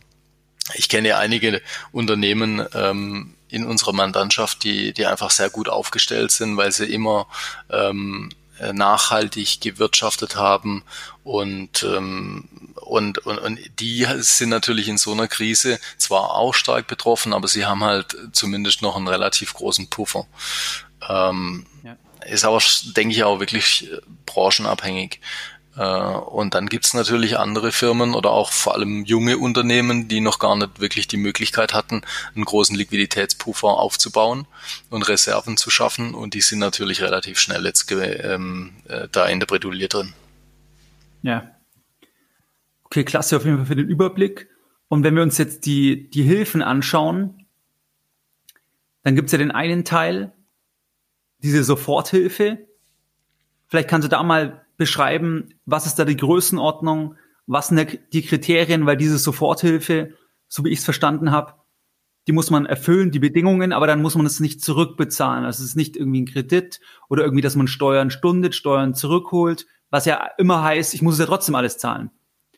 ich 0.72 0.88
kenne 0.88 1.16
einige 1.16 1.60
Unternehmen 1.92 2.66
ähm, 2.74 3.33
in 3.54 3.66
unserer 3.66 3.92
Mandantschaft, 3.92 4.64
die, 4.64 4.92
die 4.92 5.06
einfach 5.06 5.30
sehr 5.30 5.50
gut 5.50 5.68
aufgestellt 5.68 6.30
sind, 6.30 6.56
weil 6.56 6.72
sie 6.72 6.86
immer 6.86 7.26
ähm, 7.70 8.30
nachhaltig 8.72 9.60
gewirtschaftet 9.60 10.36
haben 10.36 10.84
und, 11.22 11.82
ähm, 11.82 12.48
und, 12.76 13.18
und, 13.18 13.38
und 13.38 13.58
die 13.80 14.06
sind 14.18 14.50
natürlich 14.50 14.88
in 14.88 14.98
so 14.98 15.12
einer 15.12 15.28
Krise 15.28 15.78
zwar 15.96 16.34
auch 16.34 16.54
stark 16.54 16.86
betroffen, 16.86 17.32
aber 17.32 17.48
sie 17.48 17.64
haben 17.64 17.82
halt 17.82 18.16
zumindest 18.32 18.82
noch 18.82 18.96
einen 18.96 19.08
relativ 19.08 19.54
großen 19.54 19.88
Puffer. 19.88 20.26
Ähm, 21.08 21.66
ja. 21.82 21.96
Ist 22.26 22.44
aber, 22.44 22.62
denke 22.96 23.14
ich, 23.14 23.24
auch 23.24 23.40
wirklich 23.40 23.90
branchenabhängig. 24.24 25.20
Äh, 25.76 25.82
und 25.82 26.54
dann 26.54 26.68
gibt's 26.68 26.94
natürlich 26.94 27.38
andere 27.38 27.72
Firmen 27.72 28.14
oder 28.14 28.30
auch 28.30 28.52
vor 28.52 28.74
allem 28.74 29.04
junge 29.04 29.38
Unternehmen, 29.38 30.08
die 30.08 30.20
noch 30.20 30.38
gar 30.38 30.56
nicht 30.56 30.80
wirklich 30.80 31.08
die 31.08 31.16
Möglichkeit 31.16 31.74
hatten, 31.74 32.02
einen 32.34 32.44
großen 32.44 32.76
Liquiditätspuffer 32.76 33.68
aufzubauen 33.68 34.46
und 34.90 35.08
Reserven 35.08 35.56
zu 35.56 35.70
schaffen. 35.70 36.14
Und 36.14 36.34
die 36.34 36.40
sind 36.40 36.60
natürlich 36.60 37.02
relativ 37.02 37.38
schnell 37.38 37.64
jetzt 37.64 37.90
ähm, 37.90 38.72
äh, 38.88 39.08
da 39.10 39.26
in 39.26 39.40
der 39.40 39.46
Bredouille 39.46 39.88
drin. 39.88 40.12
Ja. 41.22 41.50
Okay, 42.84 43.04
klasse 43.04 43.36
auf 43.36 43.44
jeden 43.44 43.56
Fall 43.56 43.66
für 43.66 43.76
den 43.76 43.88
Überblick. 43.88 44.48
Und 44.88 45.02
wenn 45.02 45.16
wir 45.16 45.22
uns 45.22 45.38
jetzt 45.38 45.66
die, 45.66 46.08
die 46.10 46.22
Hilfen 46.22 46.62
anschauen, 46.62 47.46
dann 49.02 49.16
gibt's 49.16 49.32
ja 49.32 49.38
den 49.38 49.50
einen 49.50 49.84
Teil, 49.84 50.32
diese 51.38 51.64
Soforthilfe. 51.64 52.58
Vielleicht 53.66 53.88
kannst 53.88 54.06
du 54.06 54.10
da 54.10 54.22
mal 54.22 54.63
beschreiben, 54.76 55.54
was 55.66 55.86
ist 55.86 55.98
da 55.98 56.04
die 56.04 56.16
Größenordnung, 56.16 57.16
was 57.46 57.68
sind 57.68 57.98
die 58.12 58.22
Kriterien, 58.22 58.86
weil 58.86 58.96
diese 58.96 59.18
Soforthilfe, 59.18 60.14
so 60.48 60.64
wie 60.64 60.70
ich 60.70 60.78
es 60.78 60.84
verstanden 60.84 61.30
habe, 61.30 61.54
die 62.26 62.32
muss 62.32 62.50
man 62.50 62.64
erfüllen, 62.64 63.10
die 63.10 63.18
Bedingungen, 63.18 63.72
aber 63.72 63.86
dann 63.86 64.00
muss 64.00 64.14
man 64.14 64.24
es 64.24 64.40
nicht 64.40 64.62
zurückbezahlen. 64.62 65.44
Also 65.44 65.62
es 65.62 65.70
ist 65.70 65.76
nicht 65.76 65.96
irgendwie 65.96 66.22
ein 66.22 66.26
Kredit 66.26 66.80
oder 67.10 67.22
irgendwie, 67.22 67.42
dass 67.42 67.56
man 67.56 67.68
Steuern 67.68 68.10
stundet, 68.10 68.54
Steuern 68.54 68.94
zurückholt, 68.94 69.66
was 69.90 70.06
ja 70.06 70.30
immer 70.38 70.62
heißt, 70.62 70.94
ich 70.94 71.02
muss 71.02 71.14
es 71.14 71.20
ja 71.20 71.26
trotzdem 71.26 71.54
alles 71.54 71.76
zahlen. 71.76 72.10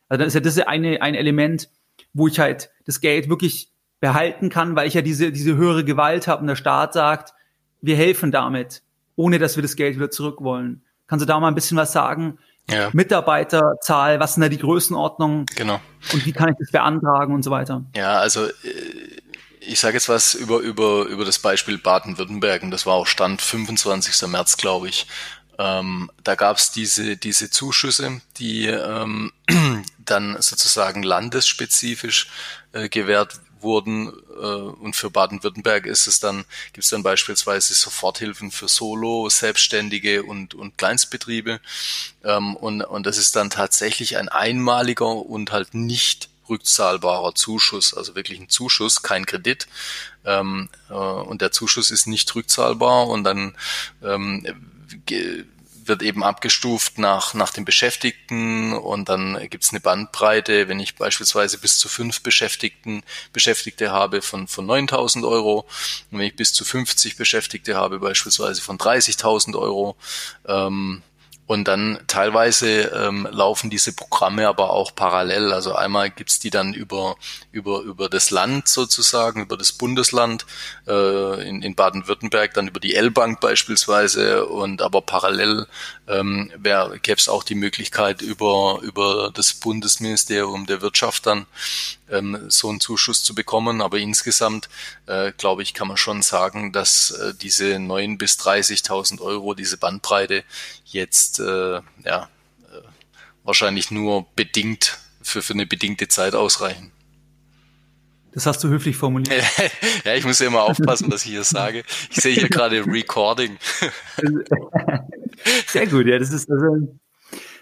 Also 0.08 0.20
dann 0.20 0.28
ist 0.28 0.34
ja 0.34 0.40
das 0.40 0.58
eine, 0.58 1.02
ein 1.02 1.14
Element, 1.14 1.68
wo 2.12 2.28
ich 2.28 2.38
halt 2.38 2.70
das 2.84 3.00
Geld 3.00 3.28
wirklich 3.28 3.72
behalten 3.98 4.50
kann, 4.50 4.76
weil 4.76 4.86
ich 4.86 4.94
ja 4.94 5.02
diese, 5.02 5.32
diese 5.32 5.56
höhere 5.56 5.84
Gewalt 5.84 6.28
habe 6.28 6.42
und 6.42 6.46
der 6.46 6.56
Staat 6.56 6.92
sagt, 6.92 7.34
wir 7.82 7.96
helfen 7.96 8.30
damit, 8.30 8.82
ohne 9.16 9.38
dass 9.38 9.56
wir 9.56 9.62
das 9.62 9.76
Geld 9.76 9.96
wieder 9.96 10.10
zurück 10.10 10.42
wollen. 10.42 10.82
Kannst 11.06 11.22
du 11.22 11.26
da 11.26 11.38
mal 11.38 11.48
ein 11.48 11.54
bisschen 11.54 11.76
was 11.76 11.92
sagen? 11.92 12.38
Ja. 12.70 12.90
Mitarbeiterzahl, 12.92 14.18
was 14.18 14.34
sind 14.34 14.40
da 14.40 14.48
die 14.48 14.58
Größenordnungen? 14.58 15.46
Genau. 15.54 15.80
Und 16.12 16.26
wie 16.26 16.32
kann 16.32 16.48
ich 16.48 16.56
das 16.58 16.72
beantragen 16.72 17.32
und 17.32 17.44
so 17.44 17.50
weiter? 17.50 17.84
Ja, 17.94 18.18
also 18.18 18.46
äh, 18.46 18.50
ich 19.60 19.80
sage 19.80 19.94
jetzt 19.94 20.08
was 20.08 20.34
über, 20.34 20.58
über, 20.58 21.04
über 21.06 21.24
das 21.24 21.38
Beispiel 21.38 21.78
Baden-Württemberg 21.78 22.62
und 22.62 22.70
das 22.70 22.86
war 22.86 22.94
auch 22.94 23.06
Stand 23.06 23.40
25. 23.42 24.28
März, 24.28 24.56
glaube 24.56 24.88
ich. 24.88 25.06
Ähm, 25.58 26.10
da 26.22 26.34
gab 26.34 26.58
es 26.58 26.70
diese, 26.70 27.16
diese 27.16 27.50
Zuschüsse, 27.50 28.20
die 28.38 28.66
ähm, 28.66 29.32
dann 29.98 30.40
sozusagen 30.40 31.02
landesspezifisch 31.02 32.28
äh, 32.72 32.88
gewährt 32.88 33.40
wurden 33.60 34.12
äh, 34.36 34.46
und 34.46 34.94
für 34.94 35.10
Baden-Württemberg 35.10 35.86
ist 35.86 36.06
es 36.06 36.20
dann, 36.20 36.44
gibt 36.72 36.84
es 36.84 36.90
dann 36.90 37.02
beispielsweise 37.02 37.74
Soforthilfen 37.74 38.50
für 38.50 38.68
Solo, 38.68 39.28
Selbstständige 39.28 40.22
und, 40.22 40.54
und 40.54 40.76
Kleinstbetriebe. 40.78 41.60
Ähm, 42.24 42.56
und, 42.56 42.82
und 42.82 43.06
das 43.06 43.18
ist 43.18 43.34
dann 43.36 43.50
tatsächlich 43.50 44.18
ein 44.18 44.28
einmaliger 44.28 45.16
und 45.16 45.52
halt 45.52 45.74
nicht 45.74 46.28
rückzahlbarer 46.48 47.34
Zuschuss, 47.34 47.92
also 47.94 48.14
wirklich 48.14 48.38
ein 48.38 48.48
Zuschuss, 48.48 49.02
kein 49.02 49.26
Kredit. 49.26 49.66
Ähm, 50.24 50.68
äh, 50.88 50.94
und 50.94 51.40
der 51.40 51.50
Zuschuss 51.50 51.90
ist 51.90 52.06
nicht 52.06 52.34
rückzahlbar 52.34 53.08
und 53.08 53.24
dann 53.24 53.56
ähm, 54.02 54.46
wird 55.88 56.02
eben 56.02 56.24
abgestuft 56.24 56.98
nach, 56.98 57.34
nach 57.34 57.52
den 57.52 57.64
Beschäftigten 57.64 58.72
und 58.72 59.08
dann 59.08 59.38
gibt's 59.50 59.70
eine 59.70 59.80
Bandbreite, 59.80 60.68
wenn 60.68 60.80
ich 60.80 60.96
beispielsweise 60.96 61.58
bis 61.58 61.78
zu 61.78 61.88
fünf 61.88 62.22
Beschäftigten, 62.22 63.02
Beschäftigte 63.32 63.90
habe 63.90 64.22
von, 64.22 64.48
von 64.48 64.66
9.000 64.66 65.28
Euro 65.28 65.66
und 66.10 66.18
wenn 66.18 66.26
ich 66.26 66.36
bis 66.36 66.52
zu 66.52 66.64
50 66.64 67.16
Beschäftigte 67.16 67.76
habe 67.76 67.98
beispielsweise 67.98 68.60
von 68.60 68.78
30.000 68.78 69.56
Euro, 69.58 69.96
ähm, 70.46 71.02
und 71.46 71.68
dann 71.68 71.98
teilweise 72.08 72.90
ähm, 72.92 73.28
laufen 73.30 73.70
diese 73.70 73.92
Programme 73.92 74.48
aber 74.48 74.70
auch 74.70 74.94
parallel. 74.94 75.52
Also 75.52 75.74
einmal 75.74 76.10
gibt's 76.10 76.40
die 76.40 76.50
dann 76.50 76.74
über, 76.74 77.16
über, 77.52 77.80
über 77.82 78.08
das 78.08 78.30
Land 78.30 78.68
sozusagen, 78.68 79.42
über 79.42 79.56
das 79.56 79.72
Bundesland, 79.72 80.44
äh, 80.88 81.48
in, 81.48 81.62
in 81.62 81.74
Baden-Württemberg, 81.76 82.54
dann 82.54 82.68
über 82.68 82.80
die 82.80 82.94
L-Bank 82.94 83.40
beispielsweise 83.40 84.46
und 84.46 84.82
aber 84.82 85.02
parallel 85.02 85.66
ähm, 86.08 86.50
gäbe 87.02 87.18
es 87.18 87.28
auch 87.28 87.44
die 87.44 87.54
Möglichkeit 87.54 88.22
über, 88.22 88.80
über 88.82 89.30
das 89.32 89.54
Bundesministerium 89.54 90.66
der 90.66 90.82
Wirtschaft 90.82 91.26
dann 91.26 91.46
ähm, 92.10 92.46
so 92.48 92.68
einen 92.68 92.80
Zuschuss 92.80 93.22
zu 93.22 93.34
bekommen. 93.34 93.80
Aber 93.80 93.98
insgesamt, 93.98 94.68
äh, 95.06 95.32
glaube 95.32 95.62
ich, 95.62 95.74
kann 95.74 95.88
man 95.88 95.96
schon 95.96 96.22
sagen, 96.22 96.72
dass 96.72 97.10
äh, 97.10 97.34
diese 97.34 97.76
9.000 97.76 98.18
bis 98.18 98.38
30.000 98.38 99.20
Euro, 99.20 99.54
diese 99.54 99.76
Bandbreite 99.76 100.44
jetzt 100.86 101.35
äh, 101.38 101.80
ja, 102.04 102.28
äh, 102.72 102.80
wahrscheinlich 103.44 103.90
nur 103.90 104.26
bedingt 104.36 104.98
für, 105.22 105.42
für 105.42 105.54
eine 105.54 105.66
bedingte 105.66 106.08
Zeit 106.08 106.34
ausreichen. 106.34 106.92
Das 108.36 108.44
hast 108.44 108.62
du 108.62 108.68
höflich 108.68 108.96
formuliert. 108.96 109.42
ja, 110.04 110.14
ich 110.14 110.26
muss 110.26 110.38
ja 110.40 110.48
immer 110.48 110.62
aufpassen, 110.62 111.10
was 111.10 111.24
ich 111.24 111.30
hier 111.30 111.42
sage. 111.42 111.84
Ich 112.10 112.16
sehe 112.16 112.34
hier 112.34 112.50
gerade 112.50 112.84
Recording. 112.86 113.56
Sehr 115.66 115.86
gut, 115.86 116.06
ja, 116.06 116.18
das 116.18 116.32
ist 116.32 116.50
also, 116.50 116.98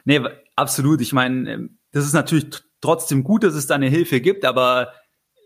nee, 0.04 0.20
absolut. 0.56 1.00
Ich 1.00 1.12
meine, 1.12 1.52
ähm, 1.52 1.78
das 1.92 2.04
ist 2.04 2.12
natürlich 2.12 2.46
trotzdem 2.80 3.22
gut, 3.22 3.44
dass 3.44 3.54
es 3.54 3.68
da 3.68 3.76
eine 3.76 3.88
Hilfe 3.88 4.20
gibt, 4.20 4.44
aber 4.44 4.92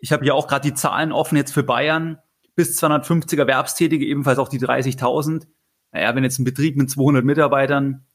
ich 0.01 0.13
habe 0.13 0.25
ja 0.25 0.33
auch 0.33 0.49
gerade 0.49 0.67
die 0.67 0.75
Zahlen 0.75 1.13
offen 1.13 1.37
jetzt 1.37 1.53
für 1.53 1.63
Bayern. 1.63 2.19
Bis 2.55 2.75
250 2.77 3.39
Erwerbstätige, 3.39 4.07
ebenfalls 4.07 4.39
auch 4.39 4.49
die 4.49 4.59
30.000. 4.59 5.47
Naja, 5.93 6.15
wenn 6.15 6.25
jetzt 6.25 6.39
ein 6.39 6.45
Betrieb 6.45 6.77
mit 6.77 6.91
200 6.91 7.23
Mitarbeitern 7.25 8.07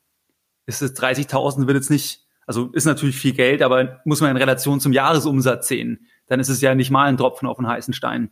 ist 0.65 0.81
es 0.81 0.95
30.000 0.95 1.67
wird 1.67 1.77
jetzt 1.77 1.89
nicht, 1.89 2.21
also 2.45 2.67
ist 2.73 2.85
natürlich 2.85 3.15
viel 3.15 3.33
Geld, 3.33 3.61
aber 3.61 4.01
muss 4.05 4.21
man 4.21 4.31
in 4.31 4.37
Relation 4.37 4.79
zum 4.79 4.93
Jahresumsatz 4.93 5.67
sehen. 5.67 6.07
Dann 6.27 6.39
ist 6.39 6.49
es 6.49 6.61
ja 6.61 6.75
nicht 6.75 6.91
mal 6.91 7.07
ein 7.07 7.17
Tropfen 7.17 7.47
auf 7.47 7.59
einen 7.59 7.67
heißen 7.67 7.93
Stein. 7.93 8.31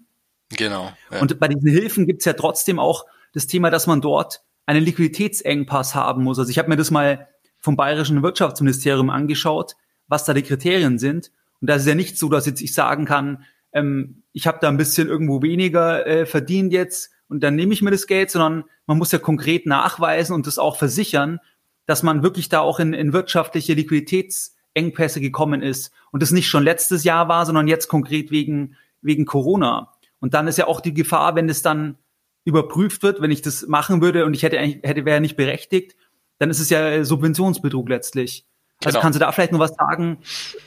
Genau. 0.49 0.91
Ja. 1.11 1.21
Und 1.21 1.39
bei 1.39 1.47
diesen 1.47 1.69
Hilfen 1.69 2.07
gibt 2.07 2.21
es 2.21 2.25
ja 2.25 2.33
trotzdem 2.33 2.79
auch 2.79 3.05
das 3.33 3.47
Thema, 3.47 3.69
dass 3.69 3.87
man 3.87 4.01
dort 4.01 4.41
einen 4.65 4.83
Liquiditätsengpass 4.83 5.95
haben 5.95 6.23
muss. 6.23 6.39
Also 6.39 6.49
ich 6.49 6.57
habe 6.57 6.69
mir 6.69 6.77
das 6.77 6.91
mal 6.91 7.27
vom 7.59 7.75
Bayerischen 7.75 8.23
Wirtschaftsministerium 8.23 9.09
angeschaut 9.09 9.75
was 10.11 10.25
da 10.25 10.33
die 10.33 10.43
Kriterien 10.43 10.99
sind. 10.99 11.31
Und 11.61 11.69
da 11.69 11.75
ist 11.75 11.87
ja 11.87 11.95
nicht 11.95 12.17
so, 12.17 12.29
dass 12.29 12.45
jetzt 12.45 12.61
ich 12.61 12.73
sagen 12.73 13.05
kann, 13.05 13.45
ähm, 13.71 14.23
ich 14.33 14.45
habe 14.45 14.59
da 14.61 14.67
ein 14.67 14.77
bisschen 14.77 15.07
irgendwo 15.07 15.41
weniger 15.41 16.05
äh, 16.05 16.25
verdient 16.25 16.73
jetzt 16.73 17.11
und 17.29 17.41
dann 17.41 17.55
nehme 17.55 17.73
ich 17.73 17.81
mir 17.81 17.91
das 17.91 18.07
Geld, 18.07 18.29
sondern 18.29 18.65
man 18.85 18.97
muss 18.97 19.13
ja 19.13 19.19
konkret 19.19 19.65
nachweisen 19.65 20.33
und 20.33 20.47
das 20.47 20.59
auch 20.59 20.75
versichern, 20.75 21.39
dass 21.85 22.03
man 22.03 22.23
wirklich 22.23 22.49
da 22.49 22.59
auch 22.59 22.79
in, 22.79 22.93
in 22.93 23.13
wirtschaftliche 23.13 23.73
Liquiditätsengpässe 23.73 25.21
gekommen 25.21 25.61
ist 25.61 25.91
und 26.11 26.21
das 26.21 26.31
nicht 26.31 26.47
schon 26.47 26.63
letztes 26.63 27.03
Jahr 27.03 27.27
war, 27.27 27.45
sondern 27.45 27.67
jetzt 27.67 27.87
konkret 27.87 28.31
wegen, 28.31 28.75
wegen 29.01 29.25
Corona. 29.25 29.93
Und 30.19 30.33
dann 30.33 30.47
ist 30.47 30.57
ja 30.57 30.67
auch 30.67 30.81
die 30.81 30.93
Gefahr, 30.93 31.35
wenn 31.35 31.49
es 31.49 31.61
dann 31.61 31.97
überprüft 32.43 33.03
wird, 33.03 33.21
wenn 33.21 33.31
ich 33.31 33.41
das 33.41 33.67
machen 33.67 34.01
würde 34.01 34.25
und 34.25 34.33
ich 34.33 34.43
hätte 34.43 34.59
eigentlich, 34.59 34.83
hätte, 34.83 35.05
wäre 35.05 35.21
nicht 35.21 35.35
berechtigt, 35.35 35.95
dann 36.39 36.49
ist 36.49 36.59
es 36.59 36.69
ja 36.69 37.03
Subventionsbetrug 37.03 37.87
letztlich. 37.89 38.45
Also 38.83 38.95
genau. 38.95 39.01
kannst 39.01 39.15
du 39.17 39.19
da 39.19 39.31
vielleicht 39.31 39.51
nur 39.51 39.61
was 39.61 39.75
sagen? 39.75 40.19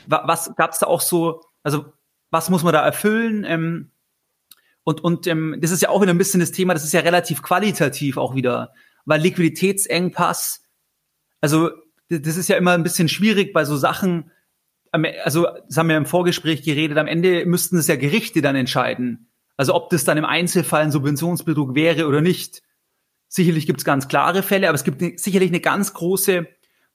Was 0.06 0.54
gab 0.54 0.72
es 0.72 0.78
da 0.78 0.86
auch 0.86 1.00
so, 1.00 1.42
also 1.62 1.86
was 2.30 2.48
muss 2.48 2.62
man 2.62 2.72
da 2.72 2.84
erfüllen? 2.84 3.44
Ähm, 3.44 3.90
und 4.84 5.02
und 5.02 5.26
ähm, 5.26 5.56
das 5.60 5.70
ist 5.70 5.82
ja 5.82 5.88
auch 5.88 6.02
wieder 6.02 6.12
ein 6.12 6.18
bisschen 6.18 6.40
das 6.40 6.52
Thema, 6.52 6.74
das 6.74 6.84
ist 6.84 6.92
ja 6.92 7.00
relativ 7.00 7.42
qualitativ 7.42 8.18
auch 8.18 8.34
wieder, 8.34 8.72
weil 9.04 9.20
Liquiditätsengpass, 9.20 10.62
also 11.44 11.72
das 12.08 12.38
ist 12.38 12.48
ja 12.48 12.56
immer 12.56 12.72
ein 12.72 12.82
bisschen 12.82 13.10
schwierig 13.10 13.52
bei 13.52 13.66
so 13.66 13.76
Sachen, 13.76 14.30
also 14.92 15.46
das 15.66 15.76
haben 15.76 15.90
wir 15.90 15.96
im 15.98 16.06
Vorgespräch 16.06 16.62
geredet, 16.62 16.96
am 16.96 17.06
Ende 17.06 17.44
müssten 17.44 17.76
es 17.76 17.86
ja 17.86 17.96
Gerichte 17.96 18.40
dann 18.40 18.56
entscheiden. 18.56 19.28
Also 19.58 19.74
ob 19.74 19.90
das 19.90 20.04
dann 20.04 20.16
im 20.16 20.24
Einzelfall 20.24 20.84
ein 20.84 20.90
Subventionsbetrug 20.90 21.74
wäre 21.74 22.06
oder 22.06 22.22
nicht. 22.22 22.62
Sicherlich 23.28 23.66
gibt 23.66 23.80
es 23.80 23.84
ganz 23.84 24.08
klare 24.08 24.42
Fälle, 24.42 24.68
aber 24.68 24.74
es 24.74 24.84
gibt 24.84 25.20
sicherlich 25.20 25.50
eine 25.50 25.60
ganz 25.60 25.92
große 25.92 26.46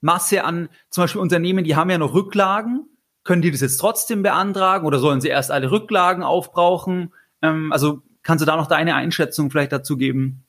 Masse 0.01 0.43
an 0.43 0.69
zum 0.89 1.03
Beispiel 1.03 1.21
Unternehmen, 1.21 1.63
die 1.63 1.75
haben 1.75 1.91
ja 1.91 1.99
noch 1.99 2.15
Rücklagen. 2.15 2.87
Können 3.23 3.43
die 3.43 3.51
das 3.51 3.61
jetzt 3.61 3.77
trotzdem 3.77 4.23
beantragen 4.23 4.87
oder 4.87 4.97
sollen 4.97 5.21
sie 5.21 5.27
erst 5.27 5.51
alle 5.51 5.69
Rücklagen 5.69 6.23
aufbrauchen? 6.23 7.13
Ähm, 7.43 7.71
also 7.71 8.01
kannst 8.23 8.41
du 8.41 8.47
da 8.47 8.55
noch 8.55 8.65
deine 8.65 8.95
Einschätzung 8.95 9.51
vielleicht 9.51 9.73
dazu 9.73 9.95
geben? 9.95 10.47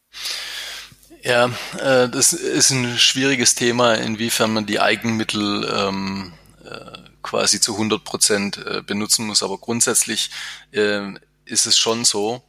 Ja, 1.23 1.47
äh, 1.79 2.09
das 2.09 2.33
ist 2.33 2.71
ein 2.71 2.99
schwieriges 2.99 3.55
Thema, 3.55 3.95
inwiefern 3.95 4.53
man 4.53 4.67
die 4.67 4.81
Eigenmittel 4.81 5.71
ähm, 5.71 6.33
äh, 6.65 6.99
quasi 7.23 7.61
zu 7.61 7.75
100 7.75 8.03
Prozent 8.05 8.59
äh, 8.67 8.83
benutzen 8.83 9.27
muss. 9.27 9.43
Aber 9.43 9.59
grundsätzlich 9.59 10.31
äh, 10.73 11.13
ist 11.45 11.67
es 11.67 11.79
schon 11.79 12.05
so, 12.05 12.43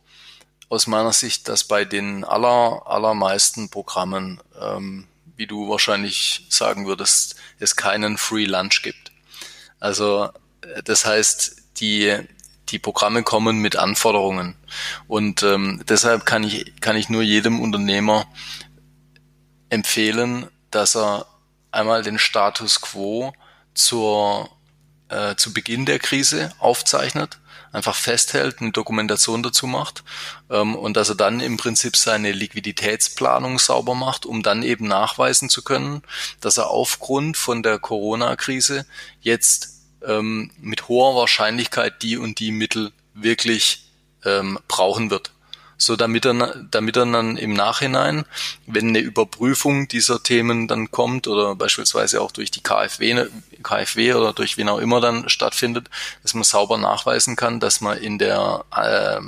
aus 0.71 0.87
meiner 0.87 1.11
Sicht, 1.11 1.49
dass 1.49 1.65
bei 1.65 1.83
den 1.83 2.23
aller, 2.23 2.83
allermeisten 2.85 3.69
Programmen, 3.69 4.39
ähm, 4.59 5.05
wie 5.35 5.45
du 5.45 5.67
wahrscheinlich 5.67 6.45
sagen 6.49 6.87
würdest, 6.87 7.35
es 7.59 7.75
keinen 7.75 8.17
Free 8.17 8.45
Lunch 8.45 8.81
gibt. 8.81 9.11
Also 9.81 10.29
äh, 10.61 10.81
das 10.83 11.05
heißt, 11.05 11.57
die, 11.77 12.17
die 12.71 12.79
Programme 12.79 13.23
kommen 13.23 13.59
mit 13.59 13.75
Anforderungen. 13.75 14.55
Und 15.07 15.43
ähm, 15.43 15.83
deshalb 15.87 16.25
kann 16.25 16.43
ich, 16.43 16.79
kann 16.81 16.95
ich 16.95 17.09
nur 17.09 17.21
jedem 17.21 17.59
Unternehmer 17.59 18.25
empfehlen, 19.69 20.47
dass 20.69 20.95
er 20.95 21.25
einmal 21.71 22.03
den 22.03 22.19
Status 22.19 22.81
quo 22.81 23.33
zur, 23.73 24.49
äh, 25.09 25.35
zu 25.35 25.53
Beginn 25.53 25.85
der 25.85 25.99
Krise 25.99 26.51
aufzeichnet, 26.59 27.39
einfach 27.71 27.95
festhält, 27.95 28.59
eine 28.59 28.71
Dokumentation 28.71 29.43
dazu 29.43 29.65
macht 29.67 30.03
ähm, 30.49 30.75
und 30.75 30.97
dass 30.97 31.09
er 31.09 31.15
dann 31.15 31.39
im 31.39 31.57
Prinzip 31.57 31.95
seine 31.95 32.31
Liquiditätsplanung 32.31 33.59
sauber 33.59 33.95
macht, 33.95 34.25
um 34.25 34.43
dann 34.43 34.63
eben 34.63 34.87
nachweisen 34.87 35.49
zu 35.49 35.63
können, 35.63 36.03
dass 36.41 36.57
er 36.57 36.69
aufgrund 36.69 37.37
von 37.37 37.63
der 37.63 37.79
Corona-Krise 37.79 38.85
jetzt 39.21 39.80
ähm, 40.05 40.51
mit 40.59 40.87
hoher 40.87 41.15
Wahrscheinlichkeit 41.15 42.01
die 42.01 42.17
und 42.17 42.39
die 42.39 42.51
Mittel 42.51 42.91
wirklich 43.13 43.85
ähm, 44.25 44.59
brauchen 44.67 45.09
wird. 45.09 45.31
So 45.77 45.95
damit 45.95 46.27
er, 46.27 46.63
damit 46.69 46.95
er 46.95 47.07
dann 47.07 47.37
im 47.37 47.53
Nachhinein, 47.53 48.25
wenn 48.67 48.89
eine 48.89 48.99
Überprüfung 48.99 49.87
dieser 49.87 50.21
Themen 50.21 50.67
dann 50.67 50.91
kommt 50.91 51.27
oder 51.27 51.55
beispielsweise 51.55 52.21
auch 52.21 52.31
durch 52.31 52.51
die 52.51 52.61
KfW, 52.61 53.25
KfW 53.63 54.13
oder 54.13 54.31
durch 54.31 54.57
wen 54.57 54.69
auch 54.69 54.77
immer 54.77 55.01
dann 55.01 55.27
stattfindet, 55.27 55.89
dass 56.21 56.35
man 56.35 56.43
sauber 56.43 56.77
nachweisen 56.77 57.35
kann, 57.35 57.59
dass 57.59 57.81
man 57.81 57.97
in 57.97 58.19
der 58.19 58.63
äh, 58.75 59.21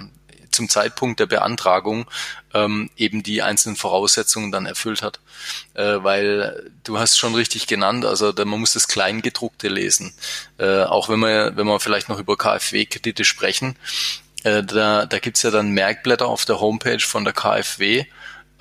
zum 0.53 0.69
Zeitpunkt 0.69 1.19
der 1.19 1.25
Beantragung 1.25 2.05
ähm, 2.53 2.89
eben 2.95 3.23
die 3.23 3.41
einzelnen 3.41 3.75
Voraussetzungen 3.75 4.51
dann 4.51 4.65
erfüllt 4.65 5.01
hat. 5.01 5.19
Äh, 5.73 6.03
weil 6.03 6.71
du 6.83 6.99
hast 6.99 7.17
schon 7.17 7.35
richtig 7.35 7.67
genannt, 7.67 8.05
also 8.05 8.31
da, 8.31 8.45
man 8.45 8.59
muss 8.59 8.73
das 8.73 8.87
Kleingedruckte 8.87 9.67
lesen. 9.67 10.13
Äh, 10.57 10.83
auch 10.83 11.09
wenn 11.09 11.19
wir, 11.19 11.53
wenn 11.55 11.67
wir 11.67 11.79
vielleicht 11.79 12.09
noch 12.09 12.19
über 12.19 12.37
KfW-Kredite 12.37 13.25
sprechen, 13.25 13.75
äh, 14.43 14.63
da 14.63 15.05
da 15.05 15.19
gibt's 15.19 15.43
ja 15.43 15.51
dann 15.51 15.71
Merkblätter 15.71 16.27
auf 16.27 16.45
der 16.45 16.59
Homepage 16.59 16.99
von 16.99 17.23
der 17.23 17.33
KfW. 17.33 18.05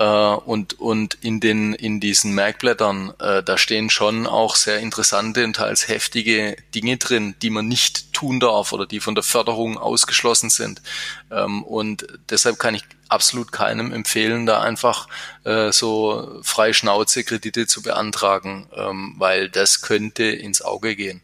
Äh, 0.03 0.35
und, 0.47 0.81
und 0.81 1.15
in 1.21 1.39
den, 1.39 1.75
in 1.75 2.01
diesen 2.01 2.35
Merkblättern, 2.35 3.13
äh, 3.21 3.43
da 3.43 3.57
stehen 3.57 3.89
schon 3.89 4.27
auch 4.27 4.57
sehr 4.57 4.79
interessante 4.81 5.45
und 5.45 5.55
teils 5.55 5.87
heftige 5.87 6.57
Dinge 6.75 6.97
drin, 6.97 7.37
die 7.41 7.51
man 7.51 7.69
nicht 7.69 8.13
tun 8.13 8.41
darf 8.41 8.73
oder 8.73 8.87
die 8.87 8.99
von 8.99 9.15
der 9.15 9.23
Förderung 9.23 9.79
ausgeschlossen 9.79 10.51
sind. 10.51 10.83
Ähm, 11.31 11.63
und 11.63 12.07
deshalb 12.31 12.59
kann 12.59 12.75
ich 12.75 12.83
absolut 13.09 13.53
keinem 13.53 13.93
empfehlen, 13.93 14.45
da 14.45 14.61
einfach 14.61 15.07
äh, 15.45 15.71
so 15.71 16.41
frei 16.43 16.73
Schnauze 16.73 17.23
Kredite 17.23 17.69
zu 17.69 17.83
beantragen, 17.83 18.69
ähm, 18.75 19.15
weil 19.19 19.51
das 19.51 19.83
könnte 19.83 20.25
ins 20.25 20.63
Auge 20.63 20.97
gehen. 20.97 21.21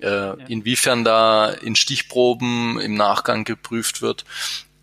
Äh, 0.00 0.08
ja. 0.08 0.34
Inwiefern 0.48 1.04
da 1.04 1.50
in 1.50 1.76
Stichproben 1.76 2.80
im 2.80 2.94
Nachgang 2.94 3.44
geprüft 3.44 4.02
wird 4.02 4.24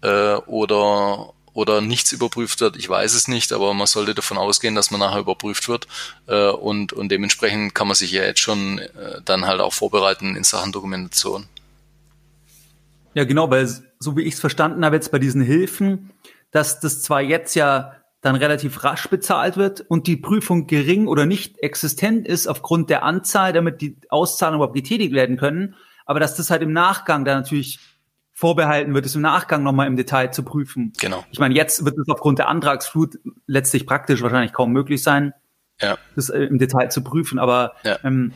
äh, 0.03 0.35
oder 0.35 1.33
oder 1.55 1.79
nichts 1.79 2.11
überprüft 2.11 2.59
wird, 2.59 2.75
ich 2.75 2.87
weiß 2.87 3.13
es 3.13 3.29
nicht, 3.29 3.53
aber 3.53 3.73
man 3.73 3.87
sollte 3.87 4.13
davon 4.13 4.37
ausgehen, 4.37 4.75
dass 4.75 4.91
man 4.91 4.99
nachher 4.99 5.21
überprüft 5.21 5.69
wird 5.69 5.87
äh, 6.27 6.49
und, 6.49 6.91
und 6.91 7.09
dementsprechend 7.09 7.73
kann 7.73 7.87
man 7.87 7.95
sich 7.95 8.11
ja 8.11 8.23
jetzt 8.23 8.41
schon 8.41 8.79
äh, 8.79 9.21
dann 9.23 9.47
halt 9.47 9.61
auch 9.61 9.73
vorbereiten 9.73 10.35
in 10.35 10.43
Sachen 10.43 10.73
Dokumentation. 10.73 11.47
Ja, 13.13 13.23
genau, 13.23 13.49
weil 13.49 13.67
so 13.99 14.17
wie 14.17 14.23
ich 14.23 14.33
es 14.33 14.41
verstanden 14.41 14.83
habe 14.83 14.97
jetzt 14.97 15.11
bei 15.11 15.17
diesen 15.17 15.41
Hilfen, 15.41 16.11
dass 16.51 16.81
das 16.81 17.01
zwar 17.01 17.21
jetzt 17.21 17.55
ja 17.55 17.95
dann 18.19 18.35
relativ 18.35 18.83
rasch 18.83 19.07
bezahlt 19.07 19.55
wird 19.55 19.79
und 19.79 20.07
die 20.07 20.17
Prüfung 20.17 20.67
gering 20.67 21.07
oder 21.07 21.25
nicht 21.25 21.59
existent 21.59 22.27
ist 22.27 22.47
aufgrund 22.47 22.89
der 22.89 23.03
Anzahl, 23.03 23.53
damit 23.53 23.79
die 23.79 23.95
Auszahlungen 24.09 24.57
überhaupt 24.57 24.75
getätigt 24.75 25.13
werden 25.13 25.37
können, 25.37 25.75
aber 26.05 26.19
dass 26.19 26.35
das 26.35 26.49
halt 26.49 26.63
im 26.63 26.73
Nachgang 26.73 27.23
dann 27.23 27.39
natürlich 27.41 27.79
vorbehalten 28.35 28.93
wird, 28.93 29.05
es 29.05 29.15
im 29.15 29.21
Nachgang 29.21 29.63
nochmal 29.63 29.87
im 29.87 29.95
Detail 29.95 30.31
zu 30.31 30.43
prüfen. 30.43 30.91
Genau. 30.99 31.23
Ich 31.31 31.39
meine, 31.39 31.55
jetzt 31.55 31.85
wird 31.85 31.97
es 31.97 32.09
aufgrund 32.09 32.37
der 32.37 32.49
Antragsflut 32.49 33.17
letztlich 33.47 33.87
praktisch 33.87 34.21
wahrscheinlich 34.21 34.51
kaum 34.51 34.71
möglich 34.71 35.01
sein, 35.01 35.33
ja. 35.81 35.97
das 36.15 36.29
äh, 36.29 36.43
im 36.43 36.59
Detail 36.59 36.89
zu 36.89 37.01
prüfen, 37.03 37.39
aber 37.39 37.73
ja. 37.83 37.97
ähm, 38.03 38.33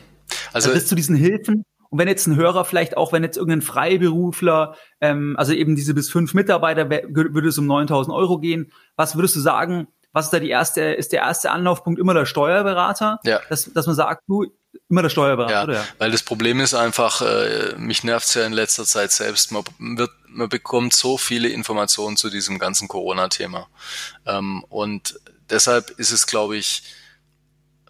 also 0.52 0.72
bis 0.72 0.86
zu 0.86 0.94
diesen 0.94 1.16
Hilfen 1.16 1.64
und 1.90 1.98
wenn 1.98 2.08
jetzt 2.08 2.26
ein 2.26 2.36
Hörer 2.36 2.64
vielleicht 2.64 2.96
auch, 2.96 3.12
wenn 3.12 3.24
jetzt 3.24 3.36
irgendein 3.36 3.62
Freiberufler, 3.62 4.76
ähm, 5.00 5.34
also 5.36 5.52
eben 5.52 5.74
diese 5.76 5.92
bis 5.92 6.08
fünf 6.08 6.34
Mitarbeiter, 6.34 6.88
würde 6.88 7.48
es 7.48 7.58
um 7.58 7.66
9000 7.66 8.16
Euro 8.16 8.38
gehen. 8.38 8.72
Was 8.96 9.16
würdest 9.16 9.36
du 9.36 9.40
sagen, 9.40 9.88
was 10.12 10.26
ist 10.26 10.32
da 10.32 10.38
die 10.38 10.50
erste, 10.50 10.82
ist 10.82 11.12
der 11.12 11.20
erste 11.20 11.50
Anlaufpunkt 11.50 12.00
immer 12.00 12.14
der 12.14 12.26
Steuerberater? 12.26 13.18
Ja. 13.24 13.40
Dass, 13.48 13.72
dass 13.72 13.86
man 13.86 13.96
sagt, 13.96 14.22
du, 14.28 14.46
immer 14.88 15.02
der 15.02 15.08
Steuerberater, 15.08 15.52
ja, 15.52 15.62
oder? 15.64 15.86
Weil 15.98 16.10
das 16.10 16.22
Problem 16.22 16.60
ist 16.60 16.74
einfach, 16.74 17.22
äh, 17.22 17.74
mich 17.76 18.04
nervt's 18.04 18.34
ja 18.34 18.44
in 18.44 18.52
letzter 18.52 18.84
Zeit 18.84 19.12
selbst. 19.12 19.52
Man 19.52 19.64
wird, 19.78 20.10
man 20.28 20.48
bekommt 20.48 20.94
so 20.94 21.16
viele 21.18 21.48
Informationen 21.48 22.16
zu 22.16 22.30
diesem 22.30 22.58
ganzen 22.58 22.88
Corona-Thema. 22.88 23.68
Ähm, 24.26 24.64
und 24.68 25.18
deshalb 25.48 25.90
ist 25.90 26.12
es, 26.12 26.26
glaube 26.26 26.56
ich, 26.56 26.82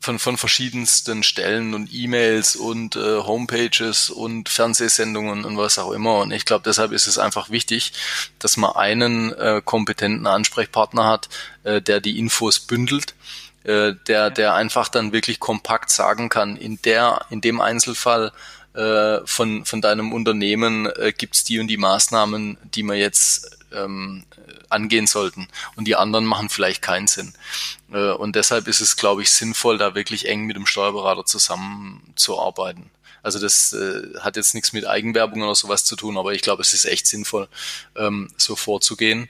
von, 0.00 0.18
von 0.18 0.38
verschiedensten 0.38 1.22
Stellen 1.22 1.74
und 1.74 1.92
E-Mails 1.92 2.56
und 2.56 2.96
äh, 2.96 3.18
Homepages 3.18 4.08
und 4.08 4.48
Fernsehsendungen 4.48 5.44
und 5.44 5.58
was 5.58 5.78
auch 5.78 5.92
immer. 5.92 6.20
Und 6.20 6.32
ich 6.32 6.46
glaube, 6.46 6.62
deshalb 6.64 6.92
ist 6.92 7.06
es 7.06 7.18
einfach 7.18 7.50
wichtig, 7.50 7.92
dass 8.38 8.56
man 8.56 8.72
einen 8.72 9.32
äh, 9.34 9.60
kompetenten 9.62 10.26
Ansprechpartner 10.26 11.06
hat, 11.06 11.28
äh, 11.64 11.82
der 11.82 12.00
die 12.00 12.18
Infos 12.18 12.60
bündelt, 12.60 13.14
äh, 13.64 13.94
der, 14.06 14.30
der 14.30 14.54
einfach 14.54 14.88
dann 14.88 15.12
wirklich 15.12 15.40
kompakt 15.40 15.90
sagen 15.90 16.28
kann, 16.28 16.56
in 16.56 16.80
der, 16.82 17.26
in 17.30 17.40
dem 17.40 17.60
Einzelfall 17.60 18.32
äh, 18.74 19.18
von, 19.24 19.64
von 19.64 19.80
deinem 19.80 20.12
Unternehmen 20.12 20.86
äh, 20.86 21.12
gibt's 21.16 21.44
die 21.44 21.58
und 21.58 21.66
die 21.68 21.76
Maßnahmen, 21.76 22.56
die 22.74 22.82
man 22.82 22.96
jetzt 22.96 23.58
ähm, 23.72 24.24
angehen 24.68 25.06
sollten. 25.06 25.48
Und 25.76 25.86
die 25.86 25.96
anderen 25.96 26.24
machen 26.24 26.48
vielleicht 26.48 26.82
keinen 26.82 27.06
Sinn. 27.06 27.34
Äh, 27.92 28.12
und 28.12 28.36
deshalb 28.36 28.68
ist 28.68 28.80
es, 28.80 28.96
glaube 28.96 29.22
ich, 29.22 29.30
sinnvoll, 29.30 29.78
da 29.78 29.94
wirklich 29.94 30.28
eng 30.28 30.44
mit 30.44 30.56
dem 30.56 30.66
Steuerberater 30.66 31.24
zusammenzuarbeiten. 31.24 32.90
Also 33.22 33.38
das 33.38 33.72
äh, 33.72 34.18
hat 34.20 34.36
jetzt 34.36 34.54
nichts 34.54 34.72
mit 34.72 34.86
Eigenwerbung 34.86 35.42
oder 35.42 35.54
sowas 35.54 35.84
zu 35.84 35.96
tun, 35.96 36.16
aber 36.16 36.32
ich 36.32 36.42
glaube, 36.42 36.62
es 36.62 36.72
ist 36.72 36.86
echt 36.86 37.06
sinnvoll, 37.06 37.48
ähm, 37.96 38.30
so 38.36 38.56
vorzugehen. 38.56 39.28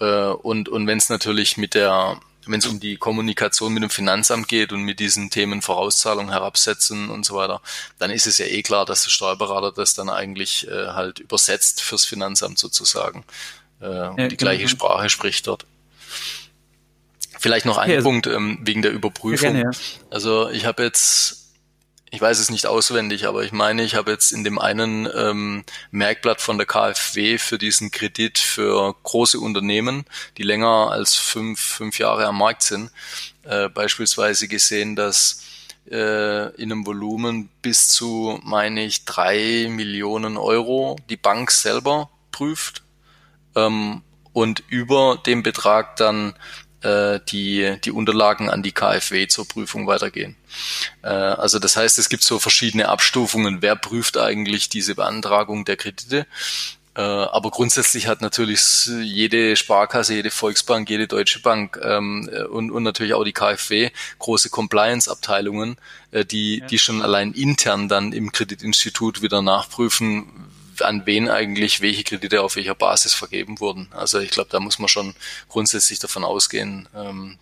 Äh, 0.00 0.28
und 0.28 0.68
und 0.68 0.86
wenn 0.86 0.98
es 0.98 1.10
natürlich 1.10 1.56
mit 1.56 1.74
der 1.74 2.20
wenn 2.48 2.60
es 2.60 2.66
um 2.66 2.80
die 2.80 2.96
Kommunikation 2.96 3.72
mit 3.72 3.82
dem 3.82 3.90
Finanzamt 3.90 4.48
geht 4.48 4.72
und 4.72 4.82
mit 4.82 5.00
diesen 5.00 5.30
Themen 5.30 5.62
Vorauszahlung 5.62 6.30
herabsetzen 6.30 7.10
und 7.10 7.24
so 7.24 7.36
weiter, 7.36 7.60
dann 7.98 8.10
ist 8.10 8.26
es 8.26 8.38
ja 8.38 8.46
eh 8.46 8.62
klar, 8.62 8.84
dass 8.84 9.04
der 9.04 9.10
Steuerberater 9.10 9.72
das 9.72 9.94
dann 9.94 10.08
eigentlich 10.08 10.66
äh, 10.68 10.88
halt 10.88 11.18
übersetzt 11.18 11.82
fürs 11.82 12.04
Finanzamt 12.04 12.58
sozusagen 12.58 13.24
äh, 13.80 13.86
ja, 13.86 14.10
die 14.12 14.36
genau. 14.36 14.36
gleiche. 14.36 14.68
Sprache 14.68 15.08
spricht 15.08 15.46
dort. 15.46 15.66
Vielleicht 17.38 17.66
noch 17.66 17.78
ein 17.78 17.88
okay, 17.88 17.96
also, 17.96 18.08
Punkt 18.08 18.26
ähm, 18.26 18.58
wegen 18.62 18.82
der 18.82 18.90
Überprüfung. 18.90 19.52
Gerne, 19.52 19.70
ja. 19.72 19.78
Also 20.10 20.50
ich 20.50 20.64
habe 20.64 20.82
jetzt, 20.82 21.37
ich 22.10 22.20
weiß 22.20 22.38
es 22.38 22.50
nicht 22.50 22.66
auswendig, 22.66 23.26
aber 23.26 23.44
ich 23.44 23.52
meine, 23.52 23.82
ich 23.82 23.94
habe 23.94 24.10
jetzt 24.10 24.32
in 24.32 24.44
dem 24.44 24.58
einen 24.58 25.08
ähm, 25.14 25.64
Merkblatt 25.90 26.40
von 26.40 26.56
der 26.56 26.66
KfW 26.66 27.38
für 27.38 27.58
diesen 27.58 27.90
Kredit 27.90 28.38
für 28.38 28.94
große 29.02 29.38
Unternehmen, 29.38 30.04
die 30.36 30.42
länger 30.42 30.90
als 30.90 31.14
fünf, 31.16 31.60
fünf 31.60 31.98
Jahre 31.98 32.26
am 32.26 32.38
Markt 32.38 32.62
sind, 32.62 32.90
äh, 33.44 33.68
beispielsweise 33.68 34.48
gesehen, 34.48 34.96
dass 34.96 35.42
äh, 35.90 36.54
in 36.56 36.72
einem 36.72 36.86
Volumen 36.86 37.48
bis 37.62 37.88
zu, 37.88 38.38
meine 38.42 38.84
ich, 38.84 39.04
drei 39.04 39.68
Millionen 39.70 40.36
Euro 40.36 40.96
die 41.10 41.16
Bank 41.16 41.50
selber 41.50 42.10
prüft 42.32 42.82
ähm, 43.54 44.02
und 44.32 44.62
über 44.68 45.20
dem 45.26 45.42
Betrag 45.42 45.96
dann 45.96 46.34
äh, 46.82 47.20
die, 47.28 47.76
die 47.84 47.90
Unterlagen 47.90 48.48
an 48.48 48.62
die 48.62 48.72
KfW 48.72 49.26
zur 49.28 49.46
Prüfung 49.46 49.86
weitergehen. 49.86 50.36
Äh, 51.02 51.08
also 51.08 51.58
das 51.58 51.76
heißt, 51.76 51.98
es 51.98 52.08
gibt 52.08 52.22
so 52.22 52.38
verschiedene 52.38 52.88
Abstufungen, 52.88 53.62
wer 53.62 53.76
prüft 53.76 54.16
eigentlich 54.16 54.68
diese 54.68 54.94
Beantragung 54.94 55.64
der 55.64 55.76
Kredite. 55.76 56.26
Äh, 56.98 57.00
aber 57.00 57.50
grundsätzlich 57.50 58.08
hat 58.08 58.22
natürlich 58.22 58.86
jede 58.86 59.54
Sparkasse, 59.54 60.14
jede 60.14 60.32
Volksbank, 60.32 60.90
jede 60.90 61.06
Deutsche 61.06 61.40
Bank 61.40 61.78
ähm, 61.82 62.28
und, 62.50 62.72
und 62.72 62.82
natürlich 62.82 63.14
auch 63.14 63.24
die 63.24 63.32
KfW 63.32 63.90
große 64.18 64.50
Compliance-Abteilungen, 64.50 65.76
äh, 66.10 66.24
die, 66.24 66.58
ja. 66.58 66.66
die 66.66 66.78
schon 66.78 67.02
allein 67.02 67.32
intern 67.32 67.88
dann 67.88 68.12
im 68.12 68.32
Kreditinstitut 68.32 69.22
wieder 69.22 69.42
nachprüfen, 69.42 70.48
an 70.82 71.06
wen 71.06 71.28
eigentlich 71.28 71.80
welche 71.80 72.04
Kredite 72.04 72.42
auf 72.42 72.56
welcher 72.56 72.74
Basis 72.74 73.14
vergeben 73.14 73.60
wurden. 73.60 73.88
Also 73.92 74.18
ich 74.18 74.30
glaube, 74.30 74.50
da 74.50 74.60
muss 74.60 74.78
man 74.78 74.88
schon 74.88 75.14
grundsätzlich 75.48 75.98
davon 75.98 76.24
ausgehen, 76.24 76.88
ähm, 76.94 77.38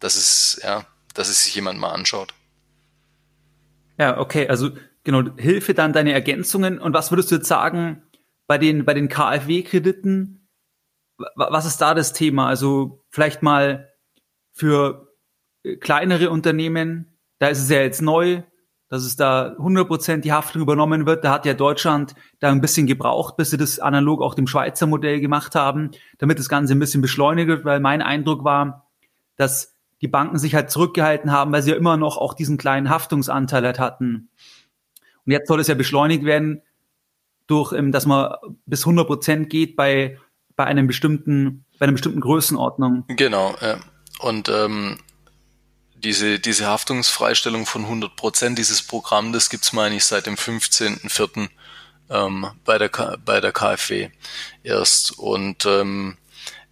dass 0.00 0.16
es, 0.16 0.60
ja, 0.62 0.86
dass 1.14 1.28
es 1.28 1.44
sich 1.44 1.54
jemand 1.54 1.78
mal 1.78 1.90
anschaut. 1.90 2.34
Ja, 3.98 4.18
okay, 4.18 4.48
also 4.48 4.70
genau, 5.04 5.24
Hilfe 5.36 5.74
dann 5.74 5.92
deine 5.92 6.12
Ergänzungen. 6.12 6.78
Und 6.78 6.94
was 6.94 7.10
würdest 7.10 7.30
du 7.30 7.36
jetzt 7.36 7.48
sagen 7.48 8.02
bei 8.46 8.58
den, 8.58 8.84
bei 8.84 8.94
den 8.94 9.08
KfW-Krediten? 9.08 10.48
Was 11.34 11.66
ist 11.66 11.78
da 11.78 11.94
das 11.94 12.12
Thema? 12.12 12.48
Also 12.48 13.04
vielleicht 13.10 13.42
mal 13.42 13.92
für 14.52 15.14
äh, 15.64 15.76
kleinere 15.76 16.30
Unternehmen, 16.30 17.18
da 17.38 17.48
ist 17.48 17.60
es 17.60 17.68
ja 17.68 17.80
jetzt 17.80 18.02
neu, 18.02 18.42
dass 18.88 19.04
es 19.04 19.16
da 19.16 19.54
100% 19.58 20.18
die 20.18 20.32
Haftung 20.32 20.62
übernommen 20.62 21.06
wird. 21.06 21.24
Da 21.24 21.32
hat 21.32 21.46
ja 21.46 21.54
Deutschland 21.54 22.14
da 22.40 22.50
ein 22.50 22.60
bisschen 22.60 22.86
gebraucht, 22.86 23.36
bis 23.36 23.50
sie 23.50 23.58
das 23.58 23.78
analog 23.78 24.22
auch 24.22 24.34
dem 24.34 24.46
Schweizer 24.46 24.86
Modell 24.86 25.20
gemacht 25.20 25.54
haben, 25.54 25.90
damit 26.18 26.38
das 26.38 26.48
Ganze 26.48 26.74
ein 26.74 26.78
bisschen 26.78 27.02
beschleunigt 27.02 27.48
wird, 27.48 27.64
weil 27.64 27.80
mein 27.80 28.02
Eindruck 28.02 28.44
war, 28.44 28.88
dass 29.36 29.76
die 30.00 30.08
Banken 30.08 30.38
sich 30.38 30.54
halt 30.54 30.70
zurückgehalten 30.70 31.32
haben, 31.32 31.52
weil 31.52 31.62
sie 31.62 31.70
ja 31.70 31.76
immer 31.76 31.96
noch 31.96 32.16
auch 32.16 32.34
diesen 32.34 32.56
kleinen 32.56 32.88
Haftungsanteil 32.88 33.64
halt 33.64 33.78
hatten. 33.78 34.30
Und 35.26 35.32
jetzt 35.32 35.48
soll 35.48 35.60
es 35.60 35.68
ja 35.68 35.74
beschleunigt 35.74 36.24
werden 36.24 36.62
durch, 37.46 37.72
ähm, 37.72 37.92
dass 37.92 38.06
man 38.06 38.32
bis 38.64 38.86
100% 38.86 39.46
geht 39.46 39.76
bei, 39.76 40.18
bei 40.56 40.64
einem 40.64 40.86
bestimmten, 40.86 41.64
bei 41.78 41.84
einer 41.84 41.92
bestimmten 41.92 42.20
Größenordnung. 42.20 43.04
Genau, 43.08 43.54
ja. 43.60 43.78
Und 44.20 44.48
ähm, 44.48 44.98
diese, 46.04 46.38
diese 46.38 46.66
Haftungsfreistellung 46.66 47.66
von 47.66 47.84
100 47.84 48.16
Prozent, 48.16 48.58
dieses 48.58 48.82
Programm, 48.82 49.32
das 49.32 49.50
gibt's 49.50 49.72
meine 49.72 49.96
ich, 49.96 50.04
seit 50.04 50.26
dem 50.26 50.36
15.04. 50.36 51.48
Ähm, 52.10 52.46
bei, 52.64 52.78
der, 52.78 52.88
bei 53.22 53.40
der 53.40 53.52
KfW 53.52 54.08
erst. 54.62 55.18
Und 55.18 55.66
ähm, 55.66 56.16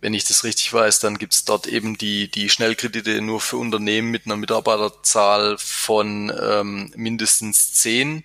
wenn 0.00 0.14
ich 0.14 0.24
das 0.24 0.44
richtig 0.44 0.72
weiß, 0.72 1.00
dann 1.00 1.18
gibt's 1.18 1.44
dort 1.44 1.66
eben 1.66 1.98
die, 1.98 2.30
die 2.30 2.48
Schnellkredite 2.48 3.20
nur 3.20 3.40
für 3.40 3.58
Unternehmen 3.58 4.10
mit 4.10 4.26
einer 4.26 4.36
Mitarbeiterzahl 4.36 5.56
von 5.58 6.32
ähm, 6.40 6.92
mindestens 6.96 7.74
zehn. 7.74 8.24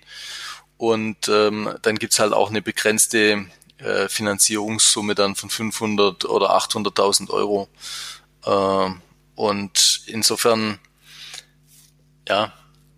Und 0.78 1.28
ähm, 1.28 1.74
dann 1.82 1.96
gibt's 1.96 2.18
halt 2.18 2.32
auch 2.32 2.50
eine 2.50 2.62
begrenzte 2.62 3.46
äh, 3.78 4.08
Finanzierungssumme 4.08 5.14
dann 5.14 5.34
von 5.34 5.50
500 5.50 6.24
oder 6.24 6.56
800.000 6.56 7.30
Euro. 7.30 7.68
Äh, 8.44 8.90
und 9.34 10.02
insofern 10.06 10.78
ja, 12.32 12.52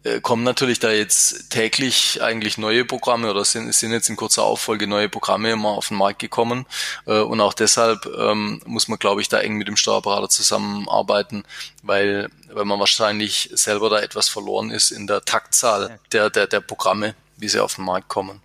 äh, 0.04 0.20
kommen 0.20 0.44
natürlich 0.44 0.78
da 0.78 0.92
jetzt 0.92 1.50
täglich 1.50 2.22
eigentlich 2.22 2.56
neue 2.56 2.84
Programme 2.84 3.30
oder 3.30 3.44
sind, 3.44 3.74
sind 3.74 3.90
jetzt 3.90 4.08
in 4.08 4.16
kurzer 4.16 4.44
Auffolge 4.44 4.86
neue 4.86 5.08
Programme 5.08 5.50
immer 5.50 5.70
auf 5.70 5.88
den 5.88 5.96
Markt 5.96 6.20
gekommen. 6.20 6.66
Äh, 7.06 7.20
und 7.20 7.40
auch 7.40 7.52
deshalb 7.52 8.06
ähm, 8.16 8.60
muss 8.64 8.86
man, 8.86 8.98
glaube 8.98 9.22
ich, 9.22 9.28
da 9.28 9.40
eng 9.40 9.56
mit 9.56 9.66
dem 9.66 9.76
Steuerberater 9.76 10.28
zusammenarbeiten, 10.28 11.42
weil, 11.82 12.28
weil 12.52 12.64
man 12.64 12.78
wahrscheinlich 12.78 13.50
selber 13.54 13.90
da 13.90 13.98
etwas 13.98 14.28
verloren 14.28 14.70
ist 14.70 14.92
in 14.92 15.08
der 15.08 15.22
Taktzahl 15.22 15.98
der, 16.12 16.30
der, 16.30 16.46
der 16.46 16.60
Programme, 16.60 17.16
wie 17.36 17.48
sie 17.48 17.60
auf 17.60 17.74
den 17.74 17.84
Markt 17.84 18.08
kommen. 18.08 18.40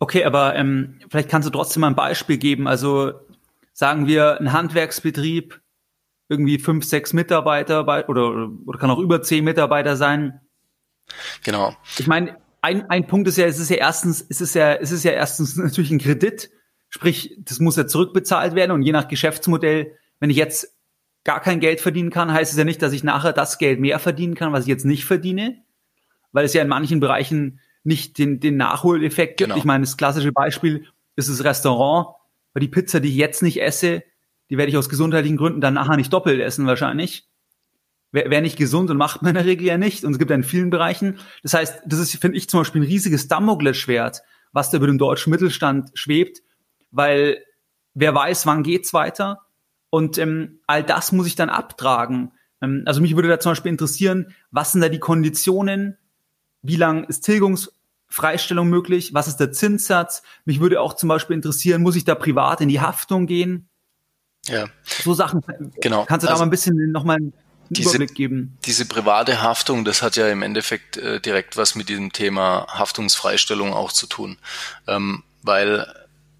Okay, 0.00 0.24
aber 0.24 0.54
ähm, 0.56 1.00
vielleicht 1.08 1.30
kannst 1.30 1.46
du 1.46 1.50
trotzdem 1.50 1.80
mal 1.80 1.88
ein 1.88 1.96
Beispiel 1.96 2.36
geben. 2.36 2.68
Also 2.68 3.14
sagen 3.72 4.06
wir, 4.06 4.38
ein 4.38 4.52
Handwerksbetrieb 4.52 5.60
irgendwie 6.28 6.58
fünf, 6.58 6.84
sechs 6.84 7.12
Mitarbeiter 7.12 7.84
bei, 7.84 8.06
oder, 8.06 8.50
oder 8.66 8.78
kann 8.78 8.90
auch 8.90 8.98
über 8.98 9.22
zehn 9.22 9.44
Mitarbeiter 9.44 9.96
sein. 9.96 10.40
Genau. 11.44 11.74
Ich 11.98 12.06
meine, 12.06 12.36
ein, 12.62 12.90
ein 12.90 13.06
Punkt 13.06 13.28
ist 13.28 13.38
ja, 13.38 13.46
es 13.46 13.58
ist 13.58 13.70
ja 13.70 13.76
erstens, 13.76 14.26
es 14.28 14.40
ist 14.40 14.54
ja, 14.54 14.74
es 14.74 14.90
ist 14.90 15.04
ja 15.04 15.12
erstens 15.12 15.56
natürlich 15.56 15.90
ein 15.90 15.98
Kredit, 15.98 16.50
sprich, 16.88 17.36
das 17.38 17.60
muss 17.60 17.76
ja 17.76 17.86
zurückbezahlt 17.86 18.54
werden 18.54 18.72
und 18.72 18.82
je 18.82 18.92
nach 18.92 19.08
Geschäftsmodell, 19.08 19.92
wenn 20.18 20.30
ich 20.30 20.36
jetzt 20.36 20.74
gar 21.24 21.40
kein 21.40 21.60
Geld 21.60 21.80
verdienen 21.80 22.10
kann, 22.10 22.32
heißt 22.32 22.52
es 22.52 22.58
ja 22.58 22.64
nicht, 22.64 22.82
dass 22.82 22.92
ich 22.92 23.04
nachher 23.04 23.32
das 23.32 23.58
Geld 23.58 23.80
mehr 23.80 23.98
verdienen 23.98 24.34
kann, 24.34 24.52
was 24.52 24.62
ich 24.64 24.68
jetzt 24.68 24.84
nicht 24.84 25.04
verdiene, 25.04 25.62
weil 26.32 26.44
es 26.44 26.54
ja 26.54 26.62
in 26.62 26.68
manchen 26.68 27.00
Bereichen 27.00 27.60
nicht 27.82 28.18
den, 28.18 28.40
den 28.40 28.56
Nachholeffekt 28.56 29.36
gibt. 29.36 29.48
Genau. 29.48 29.58
Ich 29.58 29.64
meine, 29.64 29.84
das 29.84 29.96
klassische 29.96 30.32
Beispiel 30.32 30.86
ist 31.14 31.28
das 31.28 31.44
Restaurant, 31.44 32.08
weil 32.52 32.60
die 32.60 32.68
Pizza, 32.68 33.00
die 33.00 33.08
ich 33.08 33.16
jetzt 33.16 33.42
nicht 33.42 33.60
esse, 33.60 34.02
die 34.50 34.58
werde 34.58 34.70
ich 34.70 34.76
aus 34.76 34.88
gesundheitlichen 34.88 35.36
Gründen 35.36 35.60
dann 35.60 35.74
nachher 35.74 35.96
nicht 35.96 36.12
doppelt 36.12 36.40
essen 36.40 36.66
wahrscheinlich. 36.66 37.28
Wäre 38.12 38.30
wär 38.30 38.40
nicht 38.40 38.56
gesund 38.56 38.90
und 38.90 38.96
macht 38.96 39.22
man 39.22 39.30
in 39.30 39.34
der 39.34 39.44
Regel 39.44 39.66
ja 39.66 39.78
nicht. 39.78 40.04
Und 40.04 40.12
es 40.12 40.18
gibt 40.18 40.30
ja 40.30 40.36
in 40.36 40.44
vielen 40.44 40.70
Bereichen. 40.70 41.18
Das 41.42 41.54
heißt, 41.54 41.82
das 41.84 41.98
ist, 41.98 42.16
finde 42.16 42.38
ich, 42.38 42.48
zum 42.48 42.60
Beispiel 42.60 42.82
ein 42.82 42.86
riesiges 42.86 43.28
Damoklesschwert, 43.28 44.22
was 44.52 44.70
da 44.70 44.78
über 44.78 44.86
den 44.86 44.98
deutschen 44.98 45.30
Mittelstand 45.30 45.90
schwebt, 45.94 46.42
weil 46.90 47.42
wer 47.94 48.14
weiß, 48.14 48.46
wann 48.46 48.62
geht's 48.62 48.94
weiter. 48.94 49.40
Und 49.90 50.18
ähm, 50.18 50.60
all 50.66 50.82
das 50.82 51.12
muss 51.12 51.26
ich 51.26 51.34
dann 51.34 51.48
abtragen. 51.48 52.32
Ähm, 52.62 52.82
also 52.86 53.00
mich 53.00 53.16
würde 53.16 53.28
da 53.28 53.40
zum 53.40 53.52
Beispiel 53.52 53.72
interessieren, 53.72 54.34
was 54.50 54.72
sind 54.72 54.80
da 54.80 54.88
die 54.88 55.00
Konditionen? 55.00 55.98
Wie 56.62 56.76
lang 56.76 57.04
ist 57.04 57.22
Tilgungsfreistellung 57.22 58.68
möglich? 58.68 59.14
Was 59.14 59.28
ist 59.28 59.38
der 59.38 59.52
Zinssatz? 59.52 60.22
Mich 60.44 60.60
würde 60.60 60.80
auch 60.80 60.94
zum 60.94 61.08
Beispiel 61.08 61.36
interessieren, 61.36 61.82
muss 61.82 61.96
ich 61.96 62.04
da 62.04 62.14
privat 62.14 62.60
in 62.60 62.68
die 62.68 62.80
Haftung 62.80 63.26
gehen? 63.26 63.68
Ja. 64.48 64.66
So 65.02 65.14
Sachen. 65.14 65.42
Genau. 65.80 66.04
Kannst 66.04 66.24
du 66.24 66.28
also, 66.28 66.38
da 66.38 66.44
mal 66.44 66.46
ein 66.46 66.50
bisschen 66.50 66.92
nochmal 66.92 67.16
einen 67.16 67.32
diese, 67.70 67.90
Überblick 67.90 68.14
geben? 68.14 68.56
Diese 68.64 68.86
private 68.86 69.42
Haftung, 69.42 69.84
das 69.84 70.02
hat 70.02 70.16
ja 70.16 70.28
im 70.28 70.42
Endeffekt 70.42 70.96
äh, 70.96 71.20
direkt 71.20 71.56
was 71.56 71.74
mit 71.74 71.88
diesem 71.88 72.12
Thema 72.12 72.66
Haftungsfreistellung 72.68 73.72
auch 73.72 73.92
zu 73.92 74.06
tun. 74.06 74.38
Ähm, 74.86 75.22
weil 75.42 75.86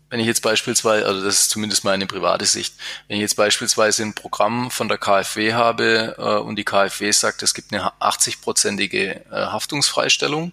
wenn 0.09 0.21
ich 0.21 0.27
jetzt 0.27 0.43
beispielsweise, 0.43 1.05
also 1.07 1.25
das 1.25 1.41
ist 1.41 1.51
zumindest 1.51 1.85
meine 1.85 2.07
private 2.07 2.45
Sicht, 2.45 2.75
wenn 3.09 3.17
ich 3.17 3.23
jetzt 3.23 3.37
beispielsweise 3.37 4.03
ein 4.03 4.15
Programm 4.15 4.71
von 4.71 4.89
der 4.89 4.99
KfW 4.99 5.53
habe 5.53 6.15
äh, 6.19 6.39
und 6.39 6.57
die 6.57 6.65
KfW 6.65 7.11
sagt, 7.11 7.43
es 7.43 7.55
gibt 7.55 7.73
eine 7.73 7.91
80-prozentige 8.01 8.97
äh, 8.97 9.21
Haftungsfreistellung 9.31 10.53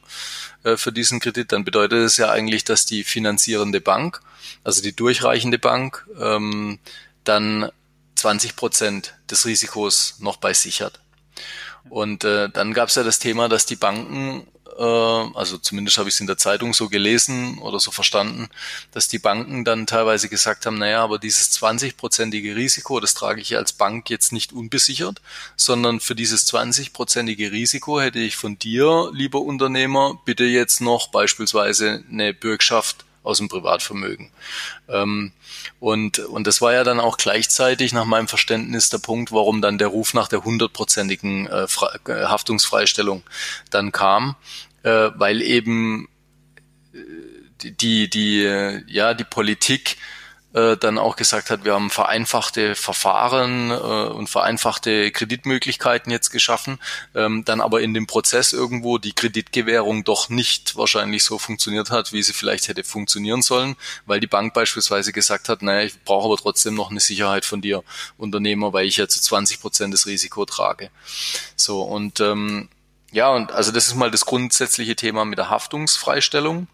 äh, 0.63 0.75
für 0.75 0.91
diesen 0.91 1.19
Kredit, 1.19 1.51
dann 1.51 1.63
bedeutet 1.63 1.99
es 1.99 2.17
ja 2.17 2.31
eigentlich, 2.31 2.63
dass 2.63 2.85
die 2.85 3.03
finanzierende 3.03 3.79
Bank, 3.79 4.21
also 4.63 4.81
die 4.81 4.95
durchreichende 4.95 5.59
Bank, 5.59 6.07
ähm, 6.19 6.79
dann 7.23 7.69
20 8.15 8.55
Prozent 8.55 9.15
des 9.29 9.45
Risikos 9.45 10.15
noch 10.19 10.37
bei 10.37 10.53
sich 10.53 10.81
hat. 10.81 10.99
Und 11.89 12.23
äh, 12.23 12.49
dann 12.49 12.73
gab 12.73 12.89
es 12.89 12.95
ja 12.95 13.03
das 13.03 13.19
Thema, 13.19 13.49
dass 13.49 13.65
die 13.65 13.75
Banken, 13.75 14.47
äh, 14.77 14.81
also 14.81 15.57
zumindest 15.57 15.97
habe 15.97 16.07
ich 16.07 16.15
es 16.15 16.21
in 16.21 16.27
der 16.27 16.37
Zeitung 16.37 16.73
so 16.73 16.87
gelesen 16.87 17.59
oder 17.59 17.79
so 17.79 17.91
verstanden, 17.91 18.47
dass 18.91 19.09
die 19.09 19.19
Banken 19.19 19.65
dann 19.65 19.85
teilweise 19.85 20.29
gesagt 20.29 20.65
haben, 20.65 20.77
naja, 20.77 21.03
aber 21.03 21.19
dieses 21.19 21.51
20-prozentige 21.51 22.55
Risiko, 22.55 23.01
das 23.01 23.13
trage 23.13 23.41
ich 23.41 23.57
als 23.57 23.73
Bank 23.73 24.09
jetzt 24.09 24.31
nicht 24.31 24.53
unbesichert, 24.53 25.21
sondern 25.57 25.99
für 25.99 26.15
dieses 26.15 26.47
20-prozentige 26.47 27.51
Risiko 27.51 27.99
hätte 27.99 28.19
ich 28.19 28.37
von 28.37 28.57
dir, 28.57 29.11
lieber 29.13 29.41
Unternehmer, 29.41 30.19
bitte 30.23 30.45
jetzt 30.45 30.79
noch 30.79 31.09
beispielsweise 31.09 32.03
eine 32.09 32.33
Bürgschaft 32.33 33.03
aus 33.23 33.37
dem 33.37 33.47
Privatvermögen. 33.47 34.31
Ähm, 34.89 35.31
und, 35.79 36.19
und 36.19 36.45
das 36.45 36.61
war 36.61 36.73
ja 36.73 36.83
dann 36.83 36.99
auch 36.99 37.17
gleichzeitig 37.17 37.93
nach 37.93 38.05
meinem 38.05 38.27
Verständnis 38.27 38.89
der 38.89 38.99
Punkt, 38.99 39.31
warum 39.31 39.61
dann 39.61 39.77
der 39.77 39.87
Ruf 39.87 40.13
nach 40.13 40.27
der 40.27 40.43
hundertprozentigen 40.43 41.47
äh, 41.47 41.63
äh 41.63 42.25
Haftungsfreistellung 42.25 43.23
dann 43.69 43.91
kam, 43.91 44.35
äh, 44.83 45.09
weil 45.15 45.41
eben 45.41 46.07
äh, 46.93 47.69
die, 47.69 48.09
die, 48.09 48.83
ja, 48.87 49.13
die 49.13 49.23
Politik 49.23 49.97
äh, 50.53 50.77
dann 50.77 50.97
auch 50.97 51.15
gesagt 51.15 51.49
hat, 51.49 51.65
wir 51.65 51.73
haben 51.73 51.89
vereinfachte 51.89 52.75
Verfahren 52.75 53.71
äh, 53.71 53.73
und 53.73 54.29
vereinfachte 54.29 55.11
Kreditmöglichkeiten 55.11 56.11
jetzt 56.11 56.29
geschaffen, 56.29 56.79
ähm, 57.15 57.43
dann 57.45 57.61
aber 57.61 57.81
in 57.81 57.93
dem 57.93 58.07
Prozess 58.07 58.53
irgendwo 58.53 58.97
die 58.97 59.13
Kreditgewährung 59.13 60.03
doch 60.03 60.29
nicht 60.29 60.75
wahrscheinlich 60.75 61.23
so 61.23 61.39
funktioniert 61.39 61.91
hat, 61.91 62.13
wie 62.13 62.23
sie 62.23 62.33
vielleicht 62.33 62.67
hätte 62.67 62.83
funktionieren 62.83 63.41
sollen, 63.41 63.75
weil 64.05 64.19
die 64.19 64.27
Bank 64.27 64.53
beispielsweise 64.53 65.11
gesagt 65.11 65.49
hat, 65.49 65.61
naja, 65.61 65.85
ich 65.85 66.03
brauche 66.03 66.25
aber 66.25 66.37
trotzdem 66.37 66.75
noch 66.75 66.91
eine 66.91 66.99
Sicherheit 66.99 67.45
von 67.45 67.61
dir, 67.61 67.83
Unternehmer, 68.17 68.73
weil 68.73 68.85
ich 68.85 68.97
ja 68.97 69.07
zu 69.07 69.21
20 69.21 69.59
Prozent 69.61 69.93
das 69.93 70.05
Risiko 70.05 70.45
trage. 70.45 70.89
So, 71.55 71.81
und 71.81 72.19
ähm, 72.19 72.69
ja, 73.11 73.29
und 73.29 73.51
also 73.51 73.71
das 73.71 73.87
ist 73.87 73.95
mal 73.95 74.11
das 74.11 74.25
grundsätzliche 74.25 74.95
Thema 74.95 75.23
mit 75.23 75.37
der 75.37 75.49
Haftungsfreistellung. 75.49 76.67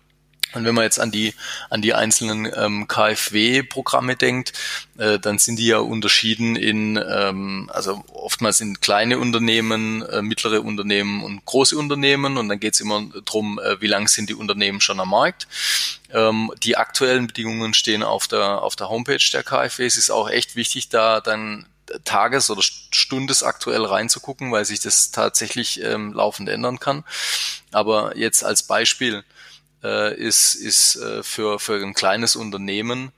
Und 0.54 0.66
wenn 0.66 0.74
man 0.74 0.84
jetzt 0.84 1.00
an 1.00 1.12
die 1.12 1.34
an 1.70 1.82
die 1.82 1.94
einzelnen 1.94 2.52
ähm, 2.56 2.88
KfW-Programme 2.88 4.16
denkt, 4.16 4.54
äh, 4.98 5.20
dann 5.20 5.38
sind 5.38 5.60
die 5.60 5.68
ja 5.68 5.78
unterschieden 5.78 6.56
in 6.56 6.98
ähm, 6.98 7.70
also 7.72 8.04
oftmals 8.12 8.60
in 8.60 8.80
kleine 8.82 9.20
Unternehmen, 9.20 10.02
äh, 10.02 10.22
mittlere 10.22 10.62
Unternehmen 10.62 11.24
und 11.24 11.46
große 11.46 11.78
Unternehmen. 11.78 12.38
Und 12.38 12.50
dann 12.50 12.60
geht 12.60 12.74
es 12.74 12.80
immer 12.80 13.04
drum, 13.26 13.60
äh, 13.60 13.80
wie 13.82 13.88
lang 13.88 14.08
sind 14.08 14.30
die 14.30 14.36
Unternehmen 14.36 14.82
schon 14.82 15.00
am 15.00 15.10
Markt. 15.10 15.48
Ähm, 16.12 16.52
die 16.64 16.78
aktuellen 16.78 17.28
Bedingungen 17.28 17.76
stehen 17.76 18.02
auf 18.02 18.28
der 18.28 18.64
auf 18.64 18.76
der 18.76 18.90
Homepage 18.90 19.24
der 19.32 19.44
KfW. 19.44 19.86
Es 19.86 19.98
ist 19.98 20.10
auch 20.10 20.30
echt 20.30 20.56
wichtig, 20.56 20.90
da 20.90 21.22
dann 21.22 21.68
tages- 22.06 22.50
oder 22.50 22.62
stundesaktuell 22.62 23.84
reinzugucken, 23.84 24.52
weil 24.52 24.66
sich 24.66 24.80
das 24.80 25.12
tatsächlich 25.12 25.84
ähm, 25.84 26.14
laufend 26.14 26.50
ändern 26.50 26.80
kann. 26.80 27.04
Aber 27.72 28.18
jetzt 28.18 28.44
als 28.44 28.64
Beispiel 28.64 29.24
äh, 29.84 30.16
ist, 30.16 30.56
ist 30.56 30.96
äh, 30.98 31.24
für, 31.24 31.60
für 31.60 31.82
ein 31.82 31.94
kleines 31.94 32.36
Unternehmen 32.36 33.12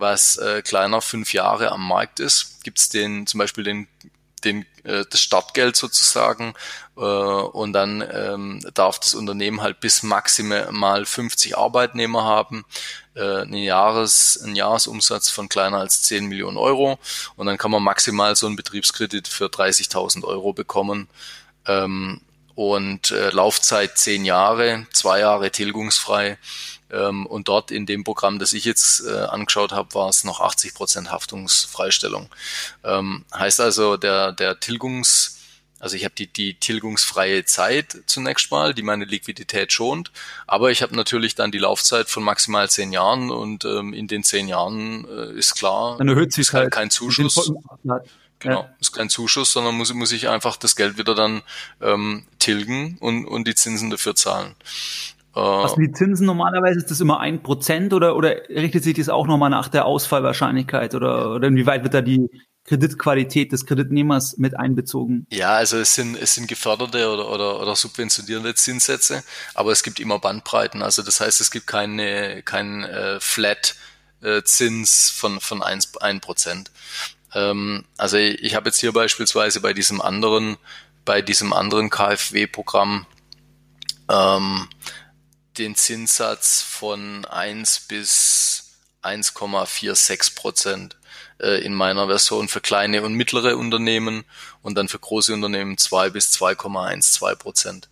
was 0.00 0.36
äh, 0.36 0.62
kleiner 0.62 1.00
fünf 1.00 1.32
Jahre 1.32 1.72
am 1.72 1.86
Markt 1.86 2.20
ist, 2.20 2.62
gibt 2.62 2.78
es 2.78 2.88
den 2.88 3.26
zum 3.26 3.38
Beispiel 3.38 3.64
den 3.64 3.88
den, 4.44 4.64
äh, 4.84 5.04
das 5.10 5.20
Startgeld 5.20 5.76
sozusagen 5.76 6.54
äh, 6.96 7.00
und 7.00 7.72
dann 7.72 8.04
ähm, 8.12 8.60
darf 8.74 9.00
das 9.00 9.14
Unternehmen 9.14 9.60
halt 9.60 9.80
bis 9.80 10.02
maximal 10.02 11.04
50 11.04 11.56
Arbeitnehmer 11.58 12.24
haben, 12.24 12.64
äh, 13.14 13.42
ein, 13.42 13.54
Jahres, 13.54 14.40
ein 14.42 14.54
Jahresumsatz 14.54 15.30
von 15.30 15.48
kleiner 15.48 15.78
als 15.78 16.02
10 16.02 16.26
Millionen 16.26 16.56
Euro 16.56 16.98
und 17.36 17.46
dann 17.46 17.58
kann 17.58 17.70
man 17.70 17.82
maximal 17.82 18.36
so 18.36 18.46
einen 18.46 18.56
Betriebskredit 18.56 19.28
für 19.28 19.46
30.000 19.46 20.24
Euro 20.24 20.52
bekommen. 20.52 21.08
Ähm, 21.66 22.20
und 22.58 23.12
äh, 23.12 23.30
Laufzeit 23.30 23.98
zehn 23.98 24.24
Jahre, 24.24 24.84
zwei 24.92 25.20
Jahre 25.20 25.52
tilgungsfrei 25.52 26.38
ähm, 26.90 27.24
und 27.24 27.46
dort 27.46 27.70
in 27.70 27.86
dem 27.86 28.02
Programm, 28.02 28.40
das 28.40 28.52
ich 28.52 28.64
jetzt 28.64 29.06
äh, 29.06 29.12
angeschaut 29.12 29.70
habe, 29.70 29.94
war 29.94 30.08
es 30.08 30.24
noch 30.24 30.40
80 30.40 30.74
Prozent 30.74 31.12
Haftungsfreistellung. 31.12 32.28
Ähm, 32.82 33.24
heißt 33.32 33.60
also, 33.60 33.96
der, 33.96 34.32
der 34.32 34.58
Tilgungs, 34.58 35.38
also 35.78 35.94
ich 35.94 36.04
habe 36.04 36.16
die, 36.18 36.26
die 36.26 36.54
tilgungsfreie 36.54 37.44
Zeit 37.44 37.96
zunächst 38.06 38.50
mal, 38.50 38.74
die 38.74 38.82
meine 38.82 39.04
Liquidität 39.04 39.72
schont, 39.72 40.10
aber 40.48 40.72
ich 40.72 40.82
habe 40.82 40.96
natürlich 40.96 41.36
dann 41.36 41.52
die 41.52 41.58
Laufzeit 41.58 42.10
von 42.10 42.24
maximal 42.24 42.68
zehn 42.68 42.90
Jahren 42.90 43.30
und 43.30 43.64
ähm, 43.66 43.94
in 43.94 44.08
den 44.08 44.24
zehn 44.24 44.48
Jahren 44.48 45.06
äh, 45.08 45.38
ist 45.38 45.54
klar, 45.54 45.96
dann 45.98 46.08
erhöht 46.08 46.32
sich 46.32 46.52
halt 46.52 46.72
kein 46.72 46.90
Zuschuss. 46.90 47.52
Genau, 48.40 48.62
ja. 48.62 48.74
ist 48.80 48.92
kein 48.92 49.08
Zuschuss, 49.08 49.52
sondern 49.52 49.74
muss, 49.74 49.92
muss 49.94 50.12
ich 50.12 50.28
einfach 50.28 50.56
das 50.56 50.76
Geld 50.76 50.98
wieder 50.98 51.14
dann 51.14 51.42
ähm, 51.80 52.24
tilgen 52.38 52.96
und, 53.00 53.26
und 53.26 53.48
die 53.48 53.54
Zinsen 53.54 53.90
dafür 53.90 54.14
zahlen. 54.14 54.54
Was 55.34 55.74
sind 55.74 55.84
die 55.84 55.92
Zinsen 55.92 56.26
normalerweise? 56.26 56.78
Ist 56.78 56.90
das 56.90 57.00
immer 57.00 57.20
ein 57.20 57.42
Prozent 57.42 57.92
oder, 57.92 58.16
oder 58.16 58.34
richtet 58.48 58.82
sich 58.82 58.96
das 58.96 59.08
auch 59.08 59.26
nochmal 59.26 59.50
nach 59.50 59.68
der 59.68 59.84
Ausfallwahrscheinlichkeit 59.84 60.94
oder, 60.96 61.32
oder 61.32 61.46
inwieweit 61.46 61.84
wird 61.84 61.94
da 61.94 62.00
die 62.00 62.28
Kreditqualität 62.64 63.52
des 63.52 63.64
Kreditnehmers 63.64 64.36
mit 64.38 64.58
einbezogen? 64.58 65.26
Ja, 65.30 65.52
also 65.54 65.78
es 65.78 65.94
sind, 65.94 66.16
es 66.20 66.34
sind 66.34 66.48
geförderte 66.48 67.08
oder, 67.08 67.30
oder, 67.30 67.60
oder 67.60 67.76
subventionierende 67.76 68.54
Zinssätze, 68.54 69.22
aber 69.54 69.70
es 69.70 69.82
gibt 69.82 70.00
immer 70.00 70.18
Bandbreiten. 70.18 70.82
Also 70.82 71.02
das 71.02 71.20
heißt, 71.20 71.40
es 71.40 71.50
gibt 71.50 71.66
keine, 71.66 72.42
kein 72.42 72.84
äh, 72.84 73.20
Flat 73.20 73.76
äh, 74.22 74.42
Zins 74.42 75.08
von, 75.08 75.40
von 75.40 75.62
eins 75.62 75.96
ein 76.00 76.20
Prozent. 76.20 76.70
Ähm, 77.38 77.84
also 77.96 78.16
ich, 78.16 78.42
ich 78.42 78.54
habe 78.54 78.68
jetzt 78.68 78.80
hier 78.80 78.92
beispielsweise 78.92 79.60
bei 79.60 79.72
diesem 79.72 80.00
anderen, 80.00 80.56
bei 81.04 81.22
diesem 81.22 81.52
anderen 81.52 81.90
KfW-Programm 81.90 83.06
ähm, 84.10 84.68
den 85.56 85.74
Zinssatz 85.74 86.62
von 86.62 87.24
1 87.24 87.80
bis 87.80 88.78
1,46 89.02 90.34
Prozent 90.34 90.96
äh, 91.38 91.62
in 91.62 91.74
meiner 91.74 92.06
Version 92.06 92.48
für 92.48 92.60
kleine 92.60 93.02
und 93.02 93.14
mittlere 93.14 93.56
Unternehmen 93.56 94.24
und 94.62 94.76
dann 94.76 94.88
für 94.88 94.98
große 94.98 95.32
Unternehmen 95.32 95.78
2 95.78 96.10
bis 96.10 96.32
2,12 96.32 97.36
Prozent. 97.36 97.88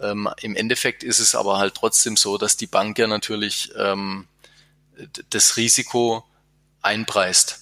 Ähm, 0.00 0.28
Im 0.40 0.56
Endeffekt 0.56 1.02
ist 1.02 1.18
es 1.18 1.34
aber 1.34 1.58
halt 1.58 1.74
trotzdem 1.74 2.16
so, 2.16 2.38
dass 2.38 2.56
die 2.56 2.66
Bank 2.66 2.98
ja 2.98 3.06
natürlich 3.06 3.72
ähm, 3.76 4.26
das 5.30 5.56
Risiko 5.56 6.24
einpreist 6.82 7.61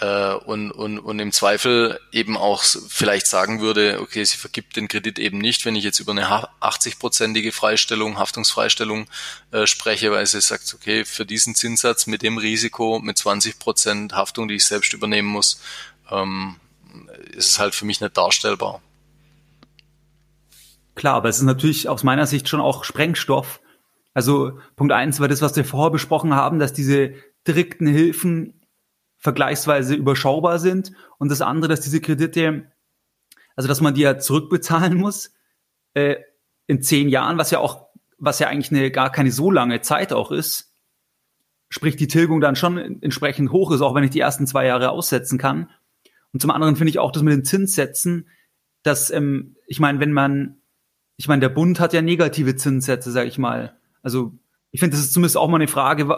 äh, 0.00 0.34
und, 0.34 0.70
und, 0.72 0.98
und 0.98 1.18
im 1.18 1.32
Zweifel 1.32 1.98
eben 2.12 2.36
auch 2.36 2.62
vielleicht 2.62 3.26
sagen 3.26 3.60
würde, 3.60 4.00
okay, 4.00 4.24
sie 4.24 4.36
vergibt 4.36 4.76
den 4.76 4.88
Kredit 4.88 5.18
eben 5.18 5.38
nicht, 5.38 5.64
wenn 5.64 5.76
ich 5.76 5.84
jetzt 5.84 6.00
über 6.00 6.12
eine 6.12 6.28
80-prozentige 6.28 7.52
Freistellung, 7.52 8.18
Haftungsfreistellung 8.18 9.06
äh, 9.52 9.66
spreche, 9.66 10.10
weil 10.10 10.26
sie 10.26 10.40
sagt, 10.40 10.74
okay, 10.74 11.04
für 11.04 11.24
diesen 11.24 11.54
Zinssatz 11.54 12.06
mit 12.06 12.22
dem 12.22 12.38
Risiko, 12.38 12.98
mit 12.98 13.16
20 13.16 13.58
Prozent 13.58 14.12
Haftung, 14.12 14.48
die 14.48 14.56
ich 14.56 14.66
selbst 14.66 14.92
übernehmen 14.92 15.28
muss, 15.28 15.60
ähm, 16.10 16.56
ist 17.32 17.50
es 17.50 17.58
halt 17.58 17.74
für 17.74 17.86
mich 17.86 18.00
nicht 18.00 18.16
darstellbar. 18.16 18.82
Klar, 20.94 21.14
aber 21.14 21.28
es 21.28 21.38
ist 21.38 21.44
natürlich 21.44 21.88
aus 21.88 22.04
meiner 22.04 22.26
Sicht 22.26 22.48
schon 22.48 22.60
auch 22.60 22.84
Sprengstoff. 22.84 23.60
Also 24.14 24.58
Punkt 24.76 24.92
eins 24.92 25.20
war 25.20 25.28
das, 25.28 25.42
was 25.42 25.56
wir 25.56 25.64
vorher 25.64 25.90
besprochen 25.90 26.34
haben, 26.34 26.58
dass 26.58 26.72
diese 26.72 27.12
direkten 27.46 27.86
Hilfen 27.86 28.55
vergleichsweise 29.18 29.94
überschaubar 29.94 30.58
sind 30.58 30.92
und 31.18 31.30
das 31.30 31.40
andere, 31.40 31.68
dass 31.68 31.80
diese 31.80 32.00
Kredite, 32.00 32.70
also 33.54 33.68
dass 33.68 33.80
man 33.80 33.94
die 33.94 34.02
ja 34.02 34.18
zurückbezahlen 34.18 34.94
muss 34.94 35.34
äh, 35.94 36.16
in 36.66 36.82
zehn 36.82 37.08
Jahren, 37.08 37.38
was 37.38 37.50
ja 37.50 37.58
auch, 37.58 37.86
was 38.18 38.38
ja 38.38 38.48
eigentlich 38.48 38.70
eine 38.70 38.90
gar 38.90 39.10
keine 39.10 39.30
so 39.30 39.50
lange 39.50 39.80
Zeit 39.80 40.12
auch 40.12 40.30
ist, 40.30 40.72
sprich 41.68 41.96
die 41.96 42.08
Tilgung 42.08 42.40
dann 42.40 42.56
schon 42.56 43.02
entsprechend 43.02 43.50
hoch 43.50 43.72
ist, 43.72 43.80
auch 43.80 43.94
wenn 43.94 44.04
ich 44.04 44.10
die 44.10 44.20
ersten 44.20 44.46
zwei 44.46 44.66
Jahre 44.66 44.90
aussetzen 44.90 45.38
kann. 45.38 45.70
Und 46.32 46.40
zum 46.40 46.50
anderen 46.50 46.76
finde 46.76 46.90
ich 46.90 46.98
auch 46.98 47.12
das 47.12 47.22
mit 47.22 47.32
den 47.32 47.44
Zinssätzen, 47.44 48.28
dass 48.82 49.10
ähm, 49.10 49.56
ich 49.66 49.80
meine, 49.80 50.00
wenn 50.00 50.12
man, 50.12 50.58
ich 51.16 51.28
meine, 51.28 51.40
der 51.40 51.48
Bund 51.48 51.80
hat 51.80 51.92
ja 51.92 52.02
negative 52.02 52.56
Zinssätze, 52.56 53.10
sage 53.10 53.28
ich 53.28 53.38
mal. 53.38 53.76
Also 54.02 54.32
ich 54.70 54.80
finde, 54.80 54.96
das 54.96 55.04
ist 55.04 55.12
zumindest 55.12 55.36
auch 55.36 55.48
mal 55.48 55.56
eine 55.56 55.68
Frage, 55.68 56.08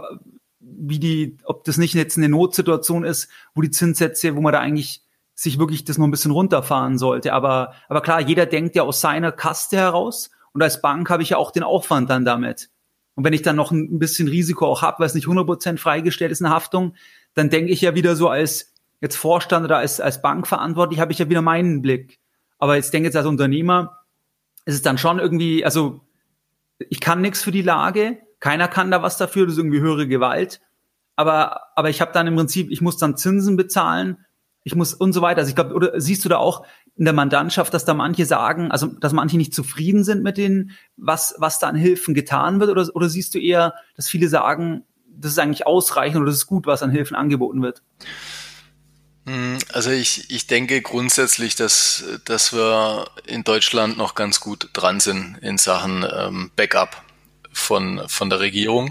wie 0.77 0.99
die, 0.99 1.37
ob 1.45 1.65
das 1.65 1.79
nicht 1.79 1.95
jetzt 1.95 2.17
eine 2.17 2.29
Notsituation 2.29 3.05
ist, 3.05 3.29
wo 3.55 3.63
die 3.63 3.71
Zinssätze, 3.71 4.37
wo 4.37 4.41
man 4.41 4.53
da 4.53 4.61
eigentlich 4.61 5.03
sich 5.35 5.59
wirklich 5.59 5.85
das 5.85 5.99
noch 5.99 6.07
ein 6.07 6.11
bisschen 6.11 6.33
runterfahren 6.33 6.99
sollte. 6.99 7.33
Aber, 7.33 7.75
aber 7.89 8.01
klar, 8.01 8.21
jeder 8.21 8.47
denkt 8.47 8.75
ja 8.75 8.83
aus 8.83 9.01
seiner 9.01 9.31
Kaste 9.31 9.77
heraus. 9.77 10.31
Und 10.53 10.63
als 10.63 10.81
Bank 10.81 11.11
habe 11.11 11.23
ich 11.23 11.31
ja 11.31 11.37
auch 11.37 11.53
den 11.53 11.63
Aufwand 11.63 12.11
dann 12.11 12.25
damit. 12.25 12.71
Und 13.15 13.25
wenn 13.25 13.33
ich 13.33 13.43
dann 13.43 13.57
noch 13.57 13.71
ein 13.71 13.99
bisschen 13.99 14.29
Risiko 14.29 14.67
auch 14.67 14.83
habe, 14.83 15.01
weil 15.01 15.07
es 15.07 15.15
nicht 15.15 15.27
100% 15.27 15.79
freigestellt 15.79 16.33
ist, 16.33 16.43
eine 16.43 16.55
Haftung, 16.55 16.95
dann 17.35 17.51
denke 17.51 17.73
ich 17.73 17.81
ja 17.81 17.95
wieder 17.95 18.17
so 18.17 18.29
als 18.29 18.73
jetzt 19.01 19.17
Vorstand 19.17 19.65
oder 19.65 19.79
als, 19.79 20.01
als 20.01 20.23
Bankverantwortlich 20.23 21.01
habe 21.01 21.13
ich 21.13 21.19
ja 21.19 21.29
wieder 21.29 21.43
meinen 21.43 21.83
Blick. 21.83 22.19
Aber 22.59 22.77
jetzt 22.77 22.93
denke 22.93 23.09
ich 23.09 23.15
jetzt 23.15 23.17
als 23.17 23.27
Unternehmer, 23.27 23.99
ist 24.65 24.75
es 24.75 24.83
dann 24.83 24.99
schon 24.99 25.19
irgendwie, 25.19 25.65
also 25.65 26.01
ich 26.79 27.01
kann 27.01 27.21
nichts 27.21 27.43
für 27.43 27.53
die 27.53 27.63
Lage, 27.63 28.19
keiner 28.41 28.69
kann 28.69 28.91
da 28.91 29.03
was 29.03 29.17
dafür, 29.17 29.47
das 29.47 29.55
ist 29.55 29.59
irgendwie 29.59 29.81
höhere 29.81 30.07
Gewalt. 30.07 30.61
Aber, 31.17 31.77
aber 31.77 31.91
ich 31.91 32.01
habe 32.01 32.13
dann 32.13 32.27
im 32.27 32.37
Prinzip, 32.37 32.71
ich 32.71 32.81
muss 32.81 32.97
dann 32.97 33.17
Zinsen 33.17 33.57
bezahlen, 33.57 34.25
ich 34.63 34.75
muss 34.75 34.95
und 34.95 35.13
so 35.13 35.23
weiter. 35.23 35.41
Also 35.41 35.49
ich 35.49 35.55
glaube, 35.55 35.75
oder 35.75 36.01
siehst 36.01 36.25
du 36.25 36.29
da 36.29 36.37
auch 36.37 36.65
in 36.95 37.05
der 37.05 37.15
Mandantschaft, 37.15 37.73
dass 37.75 37.85
da 37.85 37.95
manche 37.95 38.27
sagen, 38.27 38.71
also 38.71 38.87
dass 38.87 39.13
manche 39.13 39.37
nicht 39.37 39.55
zufrieden 39.55 40.05
sind 40.05 40.23
mit 40.23 40.37
den, 40.37 40.73
was, 40.97 41.35
was 41.39 41.59
da 41.59 41.69
an 41.69 41.77
Hilfen 41.77 42.15
getan 42.15 42.61
wird? 42.61 42.71
Oder, 42.71 42.89
oder 42.95 43.09
siehst 43.09 43.35
du 43.35 43.39
eher, 43.39 43.75
dass 43.97 44.09
viele 44.09 44.29
sagen, 44.29 44.85
das 45.07 45.33
ist 45.33 45.39
eigentlich 45.39 45.67
ausreichend 45.67 46.19
oder 46.19 46.27
das 46.27 46.37
ist 46.37 46.47
gut, 46.47 46.67
was 46.67 46.83
an 46.83 46.91
Hilfen 46.91 47.17
angeboten 47.17 47.63
wird? 47.63 47.83
Hm, 49.27 49.59
also 49.73 49.91
ich, 49.91 50.31
ich 50.31 50.47
denke 50.47 50.81
grundsätzlich, 50.83 51.57
dass, 51.57 52.05
dass 52.25 52.53
wir 52.53 53.07
in 53.27 53.45
Deutschland 53.45 53.99
noch 53.99 54.15
ganz 54.15 54.41
gut 54.41 54.71
dran 54.73 55.01
sind 55.01 55.39
in 55.41 55.59
Sachen 55.59 56.07
ähm, 56.17 56.51
Backup 56.57 57.03
von, 57.59 58.09
von 58.09 58.31
der 58.31 58.41
Regierung. 58.41 58.89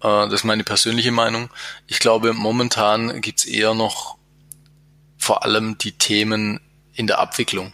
Äh, 0.00 0.26
das 0.26 0.34
ist 0.34 0.44
meine 0.44 0.64
persönliche 0.64 1.12
Meinung. 1.12 1.50
Ich 1.86 1.98
glaube, 1.98 2.32
momentan 2.32 3.20
gibt's 3.20 3.44
eher 3.44 3.74
noch 3.74 4.16
vor 5.16 5.44
allem 5.44 5.76
die 5.78 5.92
Themen 5.92 6.60
in 6.94 7.06
der 7.06 7.18
Abwicklung. 7.18 7.72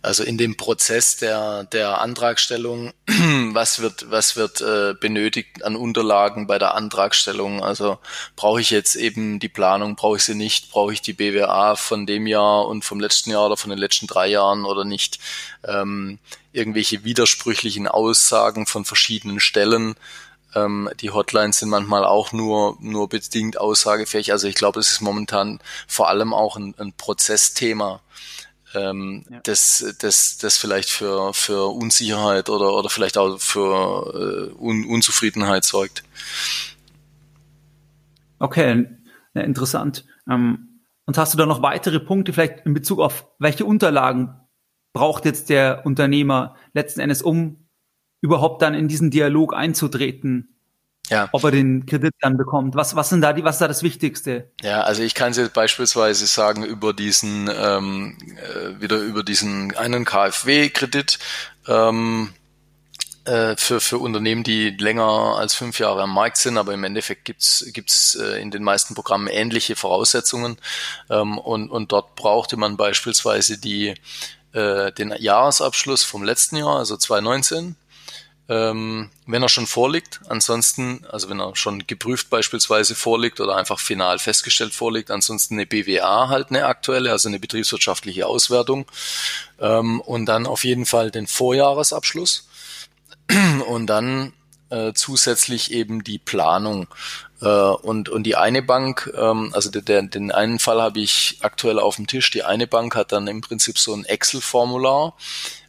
Also 0.00 0.22
in 0.22 0.38
dem 0.38 0.56
Prozess 0.56 1.16
der, 1.16 1.64
der 1.64 2.00
Antragstellung, 2.00 2.92
was 3.52 3.80
wird, 3.80 4.10
was 4.10 4.36
wird 4.36 4.60
äh, 4.60 4.94
benötigt 4.94 5.64
an 5.64 5.74
Unterlagen 5.74 6.46
bei 6.46 6.58
der 6.60 6.74
Antragstellung? 6.76 7.64
Also 7.64 7.98
brauche 8.36 8.60
ich 8.60 8.70
jetzt 8.70 8.94
eben 8.94 9.40
die 9.40 9.48
Planung, 9.48 9.96
brauche 9.96 10.18
ich 10.18 10.22
sie 10.22 10.36
nicht, 10.36 10.70
brauche 10.70 10.92
ich 10.92 11.02
die 11.02 11.14
BWA 11.14 11.74
von 11.74 12.06
dem 12.06 12.28
Jahr 12.28 12.66
und 12.66 12.84
vom 12.84 13.00
letzten 13.00 13.30
Jahr 13.30 13.46
oder 13.46 13.56
von 13.56 13.70
den 13.70 13.78
letzten 13.78 14.06
drei 14.06 14.28
Jahren 14.28 14.64
oder 14.64 14.84
nicht? 14.84 15.18
Ähm, 15.64 16.20
irgendwelche 16.52 17.02
widersprüchlichen 17.02 17.88
Aussagen 17.88 18.66
von 18.66 18.84
verschiedenen 18.84 19.40
Stellen. 19.40 19.96
Ähm, 20.54 20.88
die 21.00 21.10
Hotlines 21.10 21.58
sind 21.58 21.70
manchmal 21.70 22.04
auch 22.04 22.32
nur, 22.32 22.76
nur 22.80 23.08
bedingt 23.08 23.58
aussagefähig. 23.58 24.30
Also 24.30 24.46
ich 24.46 24.54
glaube, 24.54 24.78
es 24.78 24.92
ist 24.92 25.00
momentan 25.00 25.58
vor 25.88 26.08
allem 26.08 26.32
auch 26.32 26.56
ein, 26.56 26.76
ein 26.78 26.92
Prozessthema 26.92 28.00
ähm, 28.78 29.24
ja. 29.30 29.40
das, 29.42 29.96
das, 30.00 30.38
das 30.38 30.58
vielleicht 30.58 30.90
für, 30.90 31.32
für 31.34 31.66
Unsicherheit 31.74 32.48
oder, 32.50 32.74
oder 32.74 32.88
vielleicht 32.88 33.18
auch 33.18 33.38
für 33.38 34.52
äh, 34.52 34.62
Un 34.62 34.84
Unzufriedenheit 34.84 35.64
sorgt. 35.64 36.04
Okay, 38.38 38.86
ja, 39.34 39.42
interessant. 39.42 40.04
Ähm, 40.28 40.82
und 41.06 41.16
hast 41.16 41.32
du 41.32 41.38
da 41.38 41.46
noch 41.46 41.62
weitere 41.62 42.00
Punkte, 42.00 42.32
vielleicht 42.32 42.66
in 42.66 42.74
Bezug 42.74 43.00
auf 43.00 43.26
welche 43.38 43.64
Unterlagen 43.64 44.40
braucht 44.92 45.24
jetzt 45.24 45.48
der 45.48 45.86
Unternehmer 45.86 46.56
letzten 46.72 47.00
Endes, 47.00 47.22
um 47.22 47.68
überhaupt 48.20 48.62
dann 48.62 48.74
in 48.74 48.88
diesen 48.88 49.10
Dialog 49.10 49.54
einzutreten? 49.54 50.57
Ja. 51.08 51.28
ob 51.32 51.44
er 51.44 51.50
den 51.50 51.86
Kredit 51.86 52.14
dann 52.20 52.36
bekommt. 52.36 52.74
Was, 52.74 52.96
was 52.96 53.08
sind 53.08 53.20
da 53.20 53.32
die, 53.32 53.44
was 53.44 53.56
ist 53.56 53.60
da 53.60 53.68
das 53.68 53.82
Wichtigste? 53.82 54.50
Ja, 54.62 54.82
also 54.82 55.02
ich 55.02 55.14
kann 55.14 55.30
es 55.32 55.36
jetzt 55.36 55.52
beispielsweise 55.52 56.26
sagen 56.26 56.64
über 56.64 56.92
diesen, 56.92 57.50
ähm, 57.54 58.16
äh, 58.36 58.80
wieder 58.80 58.98
über 58.98 59.22
diesen 59.22 59.76
einen 59.76 60.04
KfW-Kredit. 60.04 61.18
Ähm, 61.66 62.30
äh, 63.28 63.56
für, 63.58 63.80
für 63.80 63.98
Unternehmen, 63.98 64.42
die 64.42 64.70
länger 64.70 65.36
als 65.36 65.54
fünf 65.54 65.78
Jahre 65.78 66.02
am 66.02 66.14
Markt 66.14 66.38
sind, 66.38 66.56
aber 66.56 66.72
im 66.72 66.82
Endeffekt 66.84 67.26
gibt's 67.26 67.62
gibt's 67.74 68.14
äh, 68.14 68.40
in 68.40 68.50
den 68.50 68.62
meisten 68.62 68.94
Programmen 68.94 69.26
ähnliche 69.26 69.76
Voraussetzungen. 69.76 70.56
Ähm, 71.10 71.36
und, 71.36 71.70
und 71.70 71.92
dort 71.92 72.16
brauchte 72.16 72.56
man 72.56 72.78
beispielsweise 72.78 73.58
die, 73.58 73.94
äh, 74.52 74.92
den 74.92 75.14
Jahresabschluss 75.18 76.04
vom 76.04 76.24
letzten 76.24 76.56
Jahr, 76.56 76.78
also 76.78 76.96
2019, 76.96 77.76
ähm, 78.48 79.10
wenn 79.26 79.42
er 79.42 79.48
schon 79.48 79.66
vorliegt. 79.66 80.20
Ansonsten, 80.28 81.04
also 81.10 81.28
wenn 81.28 81.40
er 81.40 81.54
schon 81.54 81.86
geprüft 81.86 82.30
beispielsweise 82.30 82.94
vorliegt 82.94 83.40
oder 83.40 83.56
einfach 83.56 83.78
final 83.78 84.18
festgestellt 84.18 84.72
vorliegt, 84.72 85.10
ansonsten 85.10 85.54
eine 85.54 85.66
BWA 85.66 86.28
halt 86.28 86.50
eine 86.50 86.66
aktuelle, 86.66 87.12
also 87.12 87.28
eine 87.28 87.38
betriebswirtschaftliche 87.38 88.26
Auswertung 88.26 88.86
ähm, 89.60 90.00
und 90.00 90.26
dann 90.26 90.46
auf 90.46 90.64
jeden 90.64 90.86
Fall 90.86 91.10
den 91.10 91.26
Vorjahresabschluss 91.26 92.48
und 93.68 93.86
dann 93.86 94.32
äh, 94.70 94.92
zusätzlich 94.94 95.72
eben 95.72 96.02
die 96.04 96.18
Planung. 96.18 96.88
Äh, 97.40 97.46
und, 97.46 98.08
und 98.08 98.24
die 98.24 98.36
eine 98.36 98.62
Bank, 98.62 99.12
ähm, 99.16 99.50
also 99.52 99.70
der, 99.70 99.82
der, 99.82 100.02
den 100.02 100.32
einen 100.32 100.58
Fall 100.58 100.80
habe 100.80 101.00
ich 101.00 101.38
aktuell 101.40 101.78
auf 101.78 101.96
dem 101.96 102.06
Tisch, 102.06 102.30
die 102.30 102.44
eine 102.44 102.66
Bank 102.66 102.96
hat 102.96 103.12
dann 103.12 103.26
im 103.28 103.40
Prinzip 103.40 103.78
so 103.78 103.94
ein 103.94 104.04
Excel-Formular, 104.04 105.14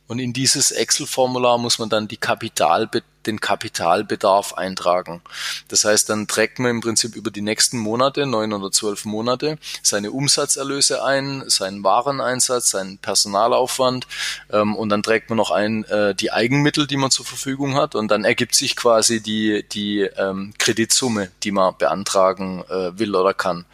und 0.09 0.17
in 0.17 0.33
dieses 0.33 0.71
Excel-Formular 0.71 1.59
muss 1.59 1.77
man 1.77 1.87
dann 1.87 2.07
die 2.07 2.17
Kapital, 2.17 2.89
den 3.27 3.39
Kapitalbedarf 3.39 4.55
eintragen. 4.55 5.21
Das 5.67 5.85
heißt, 5.85 6.09
dann 6.09 6.27
trägt 6.27 6.57
man 6.57 6.71
im 6.71 6.81
Prinzip 6.81 7.15
über 7.15 7.29
die 7.29 7.43
nächsten 7.43 7.77
Monate, 7.77 8.25
neun 8.25 8.51
oder 8.51 8.71
zwölf 8.71 9.05
Monate, 9.05 9.59
seine 9.83 10.09
Umsatzerlöse 10.09 11.03
ein, 11.03 11.43
seinen 11.47 11.83
Wareneinsatz, 11.83 12.71
seinen 12.71 12.97
Personalaufwand 12.97 14.07
ähm, 14.51 14.75
und 14.75 14.89
dann 14.89 15.03
trägt 15.03 15.29
man 15.29 15.37
noch 15.37 15.51
ein 15.51 15.83
äh, 15.83 16.15
die 16.15 16.31
Eigenmittel, 16.31 16.87
die 16.87 16.97
man 16.97 17.11
zur 17.11 17.27
Verfügung 17.27 17.75
hat 17.75 17.93
und 17.93 18.09
dann 18.09 18.25
ergibt 18.25 18.55
sich 18.55 18.75
quasi 18.75 19.21
die, 19.21 19.63
die 19.71 19.99
ähm, 20.01 20.55
Kreditsumme, 20.57 21.29
die 21.43 21.51
man 21.51 21.77
beantragen 21.77 22.63
äh, 22.67 22.97
will 22.97 23.15
oder 23.15 23.35
kann. 23.35 23.65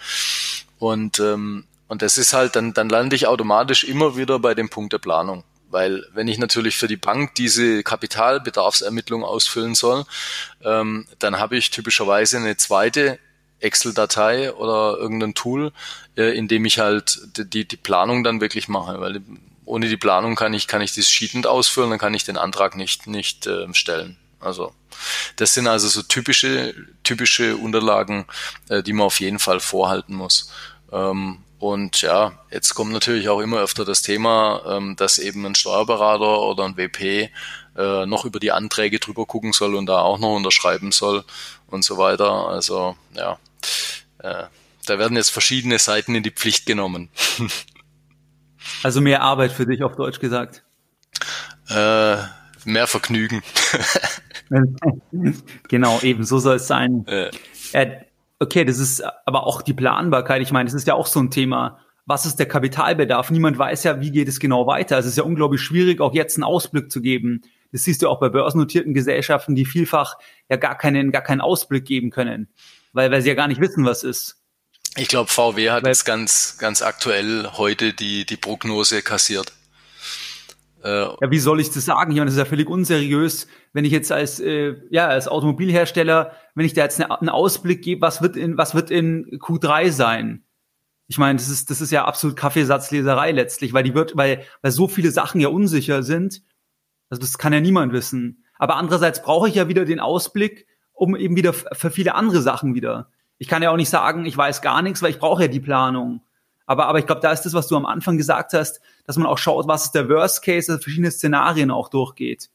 Und 0.80 1.22
ähm, 1.22 1.64
und 1.88 2.02
das 2.02 2.18
ist 2.18 2.34
halt, 2.34 2.56
dann, 2.56 2.74
dann 2.74 2.90
lande 2.90 3.16
ich 3.16 3.28
automatisch 3.28 3.84
immer 3.84 4.18
wieder 4.18 4.40
bei 4.40 4.56
dem 4.56 4.70
Punkt 4.70 4.92
der 4.92 4.98
Planung. 4.98 5.44
Weil 5.76 6.08
wenn 6.14 6.30
ich 6.30 6.38
natürlich 6.38 6.78
für 6.78 6.88
die 6.88 6.96
Bank 6.96 7.36
diese 7.36 7.84
Kapitalbedarfsermittlung 7.84 9.26
ausfüllen 9.26 9.76
soll, 9.76 10.06
ähm, 10.64 11.06
dann 11.20 11.38
habe 11.38 11.58
ich 11.58 11.70
typischerweise 11.70 12.38
eine 12.38 12.56
zweite 12.56 13.20
Excel-Datei 13.60 14.54
oder 14.54 14.98
irgendein 14.98 15.34
Tool, 15.34 15.74
äh, 16.16 16.34
in 16.38 16.48
dem 16.48 16.64
ich 16.64 16.80
halt 16.80 17.20
die, 17.36 17.68
die 17.68 17.76
Planung 17.76 18.24
dann 18.24 18.40
wirklich 18.40 18.70
mache. 18.70 19.02
Weil 19.02 19.22
ohne 19.66 19.90
die 19.90 19.98
Planung 19.98 20.36
kann 20.36 20.54
ich, 20.54 20.68
kann 20.68 20.82
ich 20.82 20.96
das 20.96 21.10
Sheet 21.10 21.34
nicht 21.34 21.46
ausfüllen, 21.46 21.90
dann 21.90 22.00
kann 22.00 22.14
ich 22.14 22.24
den 22.24 22.38
Antrag 22.38 22.78
nicht, 22.78 23.06
nicht 23.06 23.46
äh, 23.46 23.68
stellen. 23.74 24.16
Also 24.40 24.74
das 25.36 25.54
sind 25.56 25.68
also 25.68 25.90
so 25.90 26.04
typische, 26.04 26.74
typische 27.04 27.58
Unterlagen, 27.58 28.28
äh, 28.70 28.82
die 28.82 28.94
man 28.94 29.08
auf 29.08 29.20
jeden 29.20 29.40
Fall 29.40 29.60
vorhalten 29.60 30.16
muss. 30.16 30.54
Ähm, 30.94 31.40
und 31.60 32.02
ja, 32.02 32.34
jetzt 32.52 32.74
kommt 32.74 32.92
natürlich 32.92 33.30
auch 33.30 33.40
immer 33.40 33.60
öfter 33.60 33.86
das 33.86 34.02
Thema, 34.02 34.62
ähm, 34.68 34.96
dass 34.98 35.20
eben 35.20 35.46
ein 35.46 35.56
Steuerberater 35.56 36.42
oder 36.42 36.66
ein 36.66 36.78
WP 36.78 37.30
äh, 37.78 38.06
noch 38.06 38.26
über 38.26 38.40
die 38.40 38.52
Anträge 38.52 39.00
drüber 39.00 39.26
gucken 39.26 39.54
soll 39.54 39.76
und 39.76 39.86
da 39.86 40.00
auch 40.00 40.20
noch 40.20 40.36
unterschreiben 40.36 40.92
soll 40.92 41.24
und 41.68 41.84
so 41.84 41.98
weiter. 41.98 42.48
Also 42.48 42.96
ja, 43.14 43.40
äh, 44.20 44.44
da 44.86 45.00
werden 45.00 45.18
jetzt 45.18 45.30
verschiedene 45.30 45.80
Seiten 45.80 46.14
in 46.16 46.24
die 46.24 46.32
Pflicht 46.32 46.66
genommen. 46.66 47.10
also 48.84 49.02
mehr 49.02 49.22
Arbeit 49.22 49.52
für 49.52 49.66
dich 49.66 49.84
auf 49.84 49.96
Deutsch 49.96 50.20
gesagt. 50.20 50.64
Äh, 51.70 52.18
mehr 52.66 52.88
Vergnügen. 52.88 53.42
genau, 55.70 56.00
eben 56.02 56.24
so 56.26 56.40
soll 56.40 56.58
es 56.58 56.68
sein. 56.68 57.08
Äh, 57.08 57.32
Okay, 58.40 58.66
das 58.66 58.80
ist 58.80 59.04
aber 59.26 59.48
auch 59.48 59.62
die 59.62 59.74
Planbarkeit. 59.74 60.42
Ich 60.42 60.52
meine, 60.52 60.66
das 60.66 60.74
ist 60.74 60.88
ja 60.88 60.94
auch 60.94 61.08
so 61.08 61.20
ein 61.20 61.32
Thema. 61.32 61.80
Was 62.06 62.26
ist 62.26 62.38
der 62.38 62.48
Kapitalbedarf? 62.48 63.32
Niemand 63.32 63.58
weiß 63.58 63.84
ja, 63.84 64.00
wie 64.00 64.12
geht 64.12 64.28
es 64.28 64.40
genau 64.40 64.68
weiter. 64.68 64.98
Also 64.98 65.08
es 65.08 65.14
ist 65.14 65.18
ja 65.18 65.24
unglaublich 65.24 65.62
schwierig, 65.62 66.02
auch 66.02 66.14
jetzt 66.14 66.36
einen 66.38 66.44
Ausblick 66.44 66.92
zu 66.92 67.02
geben. 67.02 67.42
Das 67.72 67.84
siehst 67.84 68.02
du 68.02 68.10
auch 68.10 68.20
bei 68.20 68.30
börsennotierten 68.30 68.94
Gesellschaften, 68.94 69.56
die 69.56 69.66
vielfach 69.66 70.18
ja 70.50 70.58
gar 70.58 70.78
keinen, 70.78 71.12
gar 71.12 71.24
keinen 71.24 71.42
Ausblick 71.42 71.86
geben 71.86 72.12
können, 72.12 72.48
weil, 72.94 73.10
weil 73.12 73.22
sie 73.22 73.30
ja 73.30 73.36
gar 73.36 73.48
nicht 73.48 73.60
wissen, 73.60 73.86
was 73.86 74.04
ist. 74.04 74.38
Ich 74.98 75.08
glaube, 75.08 75.30
VW 75.30 75.72
hat 75.72 75.84
weil, 75.84 75.90
jetzt 75.90 76.06
ganz, 76.06 76.58
ganz 76.58 76.82
aktuell 76.82 77.50
heute 77.54 77.94
die, 77.94 78.26
die 78.26 78.38
Prognose 78.38 79.02
kassiert. 79.02 79.52
Äh, 80.86 81.02
ja, 81.20 81.32
wie 81.32 81.40
soll 81.40 81.60
ich 81.60 81.72
das 81.72 81.84
sagen? 81.84 82.12
Ich 82.12 82.18
meine, 82.18 82.28
das 82.28 82.36
ist 82.36 82.40
ja 82.40 82.46
völlig 82.46 82.70
unseriös, 82.70 83.48
wenn 83.74 83.86
ich 83.86 83.92
jetzt 83.92 84.12
als, 84.12 84.40
äh, 84.40 84.76
ja, 84.92 85.08
als 85.08 85.28
Automobilhersteller, 85.28 86.32
wenn 86.54 86.66
ich 86.66 86.74
da 86.74 86.84
jetzt 86.84 87.02
eine, 87.02 87.20
einen 87.20 87.30
Ausblick 87.30 87.82
gebe, 87.82 88.02
was 88.02 88.22
wird 88.22 88.38
in, 88.38 88.56
was 88.56 88.76
wird 88.76 88.92
in 88.92 89.26
Q3 89.40 89.90
sein? 89.90 90.44
Ich 91.08 91.18
meine, 91.18 91.40
das 91.40 91.50
ist, 91.50 91.72
das 91.72 91.82
ist 91.82 91.92
ja 91.92 92.06
absolut 92.06 92.38
Kaffeesatzleserei 92.38 93.32
letztlich, 93.32 93.74
weil 93.74 93.84
die 93.84 93.96
wird, 93.96 94.16
weil, 94.16 94.44
weil 94.62 94.72
so 94.72 94.88
viele 94.88 95.10
Sachen 95.10 95.42
ja 95.42 95.48
unsicher 95.48 96.04
sind. 96.04 96.44
Also 97.10 97.22
das 97.22 97.40
kann 97.40 97.54
ja 97.54 97.62
niemand 97.62 97.92
wissen. 97.92 98.44
Aber 98.60 98.76
andererseits 98.76 99.24
brauche 99.24 99.50
ich 99.50 99.56
ja 99.56 99.68
wieder 99.68 99.86
den 99.86 100.00
Ausblick, 100.00 100.68
um 100.94 101.16
eben 101.16 101.36
wieder 101.36 101.54
für 101.54 101.90
viele 101.90 102.14
andere 102.14 102.42
Sachen 102.42 102.76
wieder. 102.76 103.10
Ich 103.40 103.48
kann 103.48 103.64
ja 103.64 103.72
auch 103.72 103.76
nicht 103.76 103.90
sagen, 103.90 104.26
ich 104.26 104.38
weiß 104.38 104.62
gar 104.62 104.84
nichts, 104.84 105.02
weil 105.02 105.12
ich 105.12 105.20
brauche 105.20 105.44
ja 105.44 105.48
die 105.48 105.60
Planung. 105.60 106.22
Aber, 106.68 106.86
aber 106.88 107.00
ich 107.00 107.08
glaube, 107.08 107.22
da 107.22 107.32
ist 107.32 107.42
das, 107.42 107.54
was 107.54 107.68
du 107.68 107.76
am 107.76 107.86
Anfang 107.86 108.18
gesagt 108.18 108.54
hast, 108.54 108.82
dass 109.06 109.18
man 109.18 109.28
auch 109.28 109.38
schaut, 109.38 109.68
was 109.68 109.86
ist 109.86 109.92
der 109.92 110.10
Worst 110.10 110.42
Case, 110.44 110.72
dass 110.72 110.84
verschiedene 110.84 111.12
Szenarien 111.12 111.72
auch 111.72 111.90
durchgeht. 111.90 112.50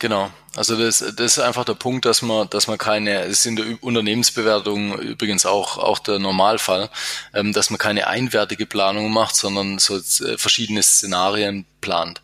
Genau, 0.00 0.30
also 0.56 0.78
das, 0.78 1.00
das 1.00 1.36
ist 1.36 1.38
einfach 1.40 1.66
der 1.66 1.74
Punkt, 1.74 2.06
dass 2.06 2.22
man, 2.22 2.48
dass 2.48 2.68
man 2.68 2.78
keine, 2.78 3.20
es 3.24 3.40
ist 3.40 3.46
in 3.46 3.56
der 3.56 3.66
Unternehmensbewertung 3.82 4.98
übrigens 4.98 5.44
auch, 5.44 5.76
auch 5.76 5.98
der 5.98 6.18
Normalfall, 6.18 6.88
ähm, 7.34 7.52
dass 7.52 7.68
man 7.68 7.78
keine 7.78 8.06
einwertige 8.06 8.64
Planung 8.64 9.12
macht, 9.12 9.36
sondern 9.36 9.78
so 9.78 9.98
äh, 9.98 10.38
verschiedene 10.38 10.82
Szenarien 10.82 11.66
plant. 11.82 12.22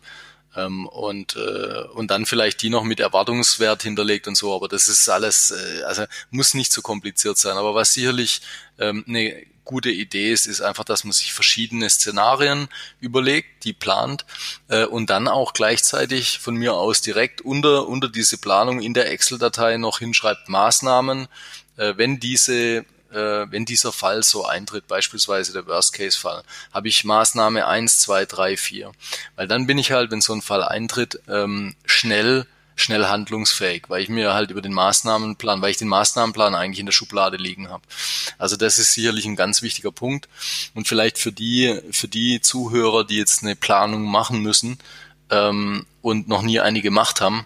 Ähm, 0.55 0.87
und, 0.87 1.35
äh, 1.35 1.83
und 1.93 2.09
dann 2.09 2.25
vielleicht 2.25 2.63
die 2.63 2.71
noch 2.71 2.83
mit 2.83 2.99
Erwartungswert 2.99 3.83
hinterlegt 3.83 4.27
und 4.27 4.35
so, 4.35 4.55
aber 4.55 4.67
das 4.67 4.87
ist 4.87 5.07
alles, 5.07 5.51
äh, 5.51 5.83
also 5.83 6.05
muss 6.31 6.55
nicht 6.55 6.73
so 6.73 6.81
kompliziert 6.81 7.37
sein. 7.37 7.57
Aber 7.57 7.75
was 7.75 7.93
sicherlich 7.93 8.41
ähm, 8.79 9.05
eine 9.07 9.35
gute 9.67 9.91
Idee 9.91 10.31
ist, 10.31 10.47
ist 10.47 10.61
einfach, 10.61 10.83
dass 10.83 11.03
man 11.03 11.13
sich 11.13 11.33
verschiedene 11.33 11.89
Szenarien 11.89 12.69
überlegt, 12.99 13.63
die 13.63 13.73
plant 13.73 14.25
äh, 14.69 14.85
und 14.85 15.11
dann 15.11 15.27
auch 15.27 15.53
gleichzeitig 15.53 16.39
von 16.39 16.55
mir 16.55 16.73
aus 16.73 17.01
direkt 17.01 17.41
unter, 17.41 17.87
unter 17.87 18.09
diese 18.09 18.39
Planung 18.39 18.81
in 18.81 18.95
der 18.95 19.11
Excel-Datei 19.11 19.77
noch 19.77 19.99
hinschreibt 19.99 20.49
Maßnahmen, 20.49 21.27
äh, 21.77 21.93
wenn 21.97 22.19
diese 22.19 22.85
äh, 23.11 23.45
wenn 23.49 23.65
dieser 23.65 23.91
Fall 23.93 24.23
so 24.23 24.45
eintritt, 24.45 24.87
beispielsweise 24.87 25.53
der 25.53 25.65
Worst-Case-Fall, 25.65 26.43
habe 26.73 26.87
ich 26.87 27.05
Maßnahme 27.05 27.65
eins, 27.65 27.99
zwei, 27.99 28.25
drei, 28.25 28.57
vier. 28.57 28.91
Weil 29.35 29.47
dann 29.47 29.65
bin 29.65 29.77
ich 29.77 29.91
halt, 29.91 30.11
wenn 30.11 30.19
so 30.19 30.33
ein 30.33 30.41
Fall 30.41 30.63
eintritt, 30.63 31.21
ähm, 31.29 31.75
schnell 31.85 32.45
schnell 32.77 33.07
handlungsfähig, 33.07 33.89
weil 33.89 34.01
ich 34.01 34.07
mir 34.07 34.33
halt 34.33 34.51
über 34.51 34.61
den 34.61 34.71
Maßnahmenplan, 34.71 35.61
weil 35.61 35.71
ich 35.71 35.77
den 35.77 35.89
Maßnahmenplan 35.89 36.55
eigentlich 36.55 36.79
in 36.79 36.85
der 36.85 36.93
Schublade 36.93 37.35
liegen 37.35 37.69
habe. 37.69 37.83
Also 38.37 38.55
das 38.55 38.77
ist 38.77 38.93
sicherlich 38.93 39.25
ein 39.25 39.35
ganz 39.35 39.61
wichtiger 39.61 39.91
Punkt 39.91 40.29
und 40.75 40.87
vielleicht 40.87 41.17
für 41.17 41.31
die 41.31 41.81
für 41.91 42.07
die 42.07 42.39
Zuhörer, 42.39 43.03
die 43.03 43.17
jetzt 43.17 43.43
eine 43.43 43.55
Planung 43.55 44.03
machen 44.03 44.41
müssen 44.41 44.77
ähm, 45.31 45.85
und 46.01 46.27
noch 46.27 46.43
nie 46.43 46.59
eine 46.59 46.81
gemacht 46.81 47.19
haben, 47.19 47.45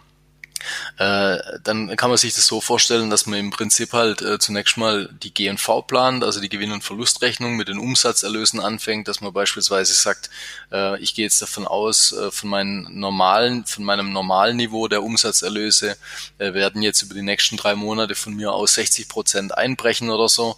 äh, 0.98 1.38
dann 1.64 1.96
kann 1.96 2.10
man 2.10 2.18
sich 2.18 2.34
das 2.34 2.48
so 2.48 2.62
vorstellen, 2.62 3.10
dass 3.10 3.26
man 3.26 3.40
im 3.40 3.50
Prinzip 3.52 3.94
halt 3.94 4.22
äh, 4.22 4.40
zunächst 4.40 4.78
mal 4.78 5.10
die 5.24 5.34
GNV 5.34 5.86
plant, 5.88 6.24
also 6.24 6.40
die 6.40 6.50
Gewinn- 6.50 6.72
und 6.72 6.84
Verlustrechnung 6.84 7.56
mit 7.56 7.68
den 7.68 7.80
Umsatzerlösen 7.80 8.60
anfängt, 8.60 9.08
dass 9.08 9.22
man 9.22 9.34
beispielsweise 9.34 9.94
sagt, 9.94 10.30
äh, 10.72 11.00
ich 11.00 11.16
gehe 11.16 11.26
jetzt 11.26 11.42
davon 11.42 11.68
aus, 11.68 12.12
äh, 12.12 12.32
von 12.32 12.50
meinen 12.50 13.00
normalen, 13.00 13.66
von 13.66 13.84
meinem 13.84 14.12
normalen 14.12 14.58
Niveau 14.58 14.88
der 14.88 15.04
Umsatzerlöse 15.04 15.98
äh, 16.38 16.54
werden 16.54 16.82
jetzt 16.82 17.02
über 17.02 17.14
die 17.14 17.22
nächsten 17.22 17.58
drei 17.58 17.76
Monate 17.76 18.16
von 18.16 18.34
mir 18.34 18.54
aus 18.54 18.76
60 18.76 19.08
Prozent 19.08 19.58
einbrechen 19.58 20.10
oder 20.10 20.30
so. 20.30 20.58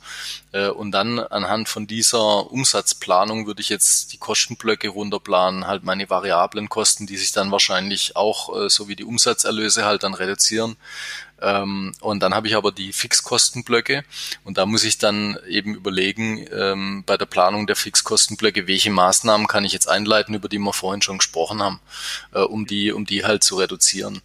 Äh, 0.53 0.69
und 0.69 0.91
dann 0.91 1.19
anhand 1.19 1.67
von 1.67 1.87
dieser 1.87 2.49
Umsatzplanung 2.51 3.45
würde 3.45 3.61
ich 3.61 3.69
jetzt 3.69 4.13
die 4.13 4.17
Kostenblöcke 4.17 4.87
runterplanen, 4.87 5.67
halt 5.67 5.83
meine 5.83 6.09
variablen 6.09 6.69
Kosten, 6.69 7.07
die 7.07 7.17
sich 7.17 7.33
dann 7.33 7.51
wahrscheinlich 7.51 8.15
auch 8.15 8.55
äh, 8.55 8.69
so 8.69 8.87
wie 8.87 8.95
die 8.95 9.03
Umsatzerlöse 9.03 9.83
halt 9.83 10.03
dann 10.03 10.13
reduzieren. 10.13 10.77
Ähm, 11.43 11.93
und 11.99 12.21
dann 12.21 12.33
habe 12.33 12.47
ich 12.47 12.55
aber 12.55 12.71
die 12.71 12.93
Fixkostenblöcke 12.93 14.05
und 14.45 14.57
da 14.57 14.65
muss 14.65 14.83
ich 14.85 14.97
dann 14.97 15.37
eben 15.47 15.75
überlegen, 15.75 16.47
ähm, 16.51 17.03
bei 17.05 17.17
der 17.17 17.25
Planung 17.25 17.67
der 17.67 17.75
Fixkostenblöcke, 17.75 18.67
welche 18.67 18.91
Maßnahmen 18.91 19.47
kann 19.47 19.65
ich 19.65 19.73
jetzt 19.73 19.89
einleiten, 19.89 20.35
über 20.35 20.47
die 20.47 20.57
wir 20.57 20.71
vorhin 20.71 21.01
schon 21.01 21.17
gesprochen 21.17 21.61
haben, 21.61 21.81
äh, 22.33 22.39
um 22.39 22.65
die, 22.65 22.93
um 22.93 23.05
die 23.05 23.25
halt 23.25 23.43
zu 23.43 23.57
reduzieren. 23.57 24.21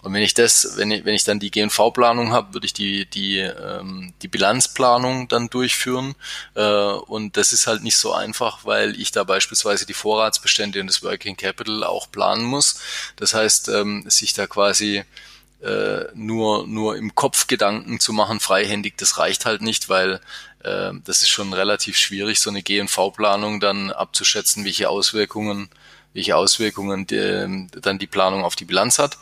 Und 0.00 0.14
wenn 0.14 0.22
ich 0.22 0.32
das, 0.32 0.72
wenn 0.76 0.90
ich, 0.90 1.04
wenn 1.04 1.14
ich 1.14 1.24
dann 1.24 1.40
die 1.40 1.50
GNV-Planung 1.50 2.32
habe, 2.32 2.54
würde 2.54 2.66
ich 2.66 2.72
die, 2.72 3.04
die, 3.04 3.38
ähm, 3.38 4.14
die 4.22 4.28
Bilanzplanung 4.28 5.28
dann 5.28 5.50
durchführen. 5.50 6.14
Äh, 6.54 6.62
und 6.62 7.36
das 7.36 7.52
ist 7.52 7.66
halt 7.66 7.82
nicht 7.82 7.96
so 7.96 8.14
einfach, 8.14 8.64
weil 8.64 8.98
ich 8.98 9.10
da 9.12 9.24
beispielsweise 9.24 9.84
die 9.84 9.94
Vorratsbestände 9.94 10.80
und 10.80 10.86
das 10.86 11.02
Working 11.02 11.36
Capital 11.36 11.84
auch 11.84 12.10
planen 12.10 12.44
muss. 12.44 12.80
Das 13.16 13.34
heißt, 13.34 13.68
ähm, 13.68 14.04
sich 14.08 14.32
da 14.32 14.46
quasi 14.46 15.04
äh, 15.62 16.06
nur, 16.14 16.66
nur 16.66 16.96
im 16.96 17.14
Kopf 17.14 17.46
Gedanken 17.46 18.00
zu 18.00 18.12
machen, 18.12 18.40
freihändig, 18.40 18.96
das 18.96 19.18
reicht 19.18 19.46
halt 19.46 19.62
nicht, 19.62 19.88
weil 19.88 20.20
äh, 20.64 20.92
das 21.04 21.22
ist 21.22 21.28
schon 21.28 21.52
relativ 21.52 21.96
schwierig, 21.96 22.40
so 22.40 22.50
eine 22.50 22.62
GNV-Planung 22.62 23.60
dann 23.60 23.90
abzuschätzen, 23.90 24.64
welche 24.64 24.88
Auswirkungen 24.88 25.68
welche 26.14 26.36
Auswirkungen 26.36 27.06
die, 27.06 27.68
dann 27.80 27.98
die 27.98 28.06
Planung 28.06 28.44
auf 28.44 28.54
die 28.54 28.66
Bilanz 28.66 28.98
hat. 28.98 29.16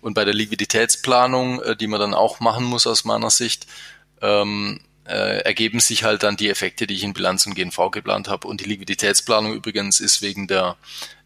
Und 0.00 0.14
bei 0.14 0.24
der 0.24 0.32
Liquiditätsplanung, 0.34 1.62
äh, 1.62 1.76
die 1.76 1.86
man 1.86 2.00
dann 2.00 2.14
auch 2.14 2.40
machen 2.40 2.64
muss 2.64 2.86
aus 2.86 3.04
meiner 3.04 3.28
Sicht, 3.30 3.66
ähm, 4.20 4.80
äh, 5.06 5.38
ergeben 5.40 5.80
sich 5.80 6.04
halt 6.04 6.22
dann 6.22 6.36
die 6.36 6.48
Effekte, 6.48 6.86
die 6.86 6.94
ich 6.94 7.02
in 7.02 7.12
Bilanz 7.12 7.44
und 7.46 7.54
GNV 7.54 7.90
geplant 7.90 8.28
habe. 8.28 8.46
Und 8.48 8.60
die 8.60 8.68
Liquiditätsplanung 8.68 9.52
übrigens 9.52 9.98
ist 10.00 10.22
wegen 10.22 10.46
der 10.46 10.76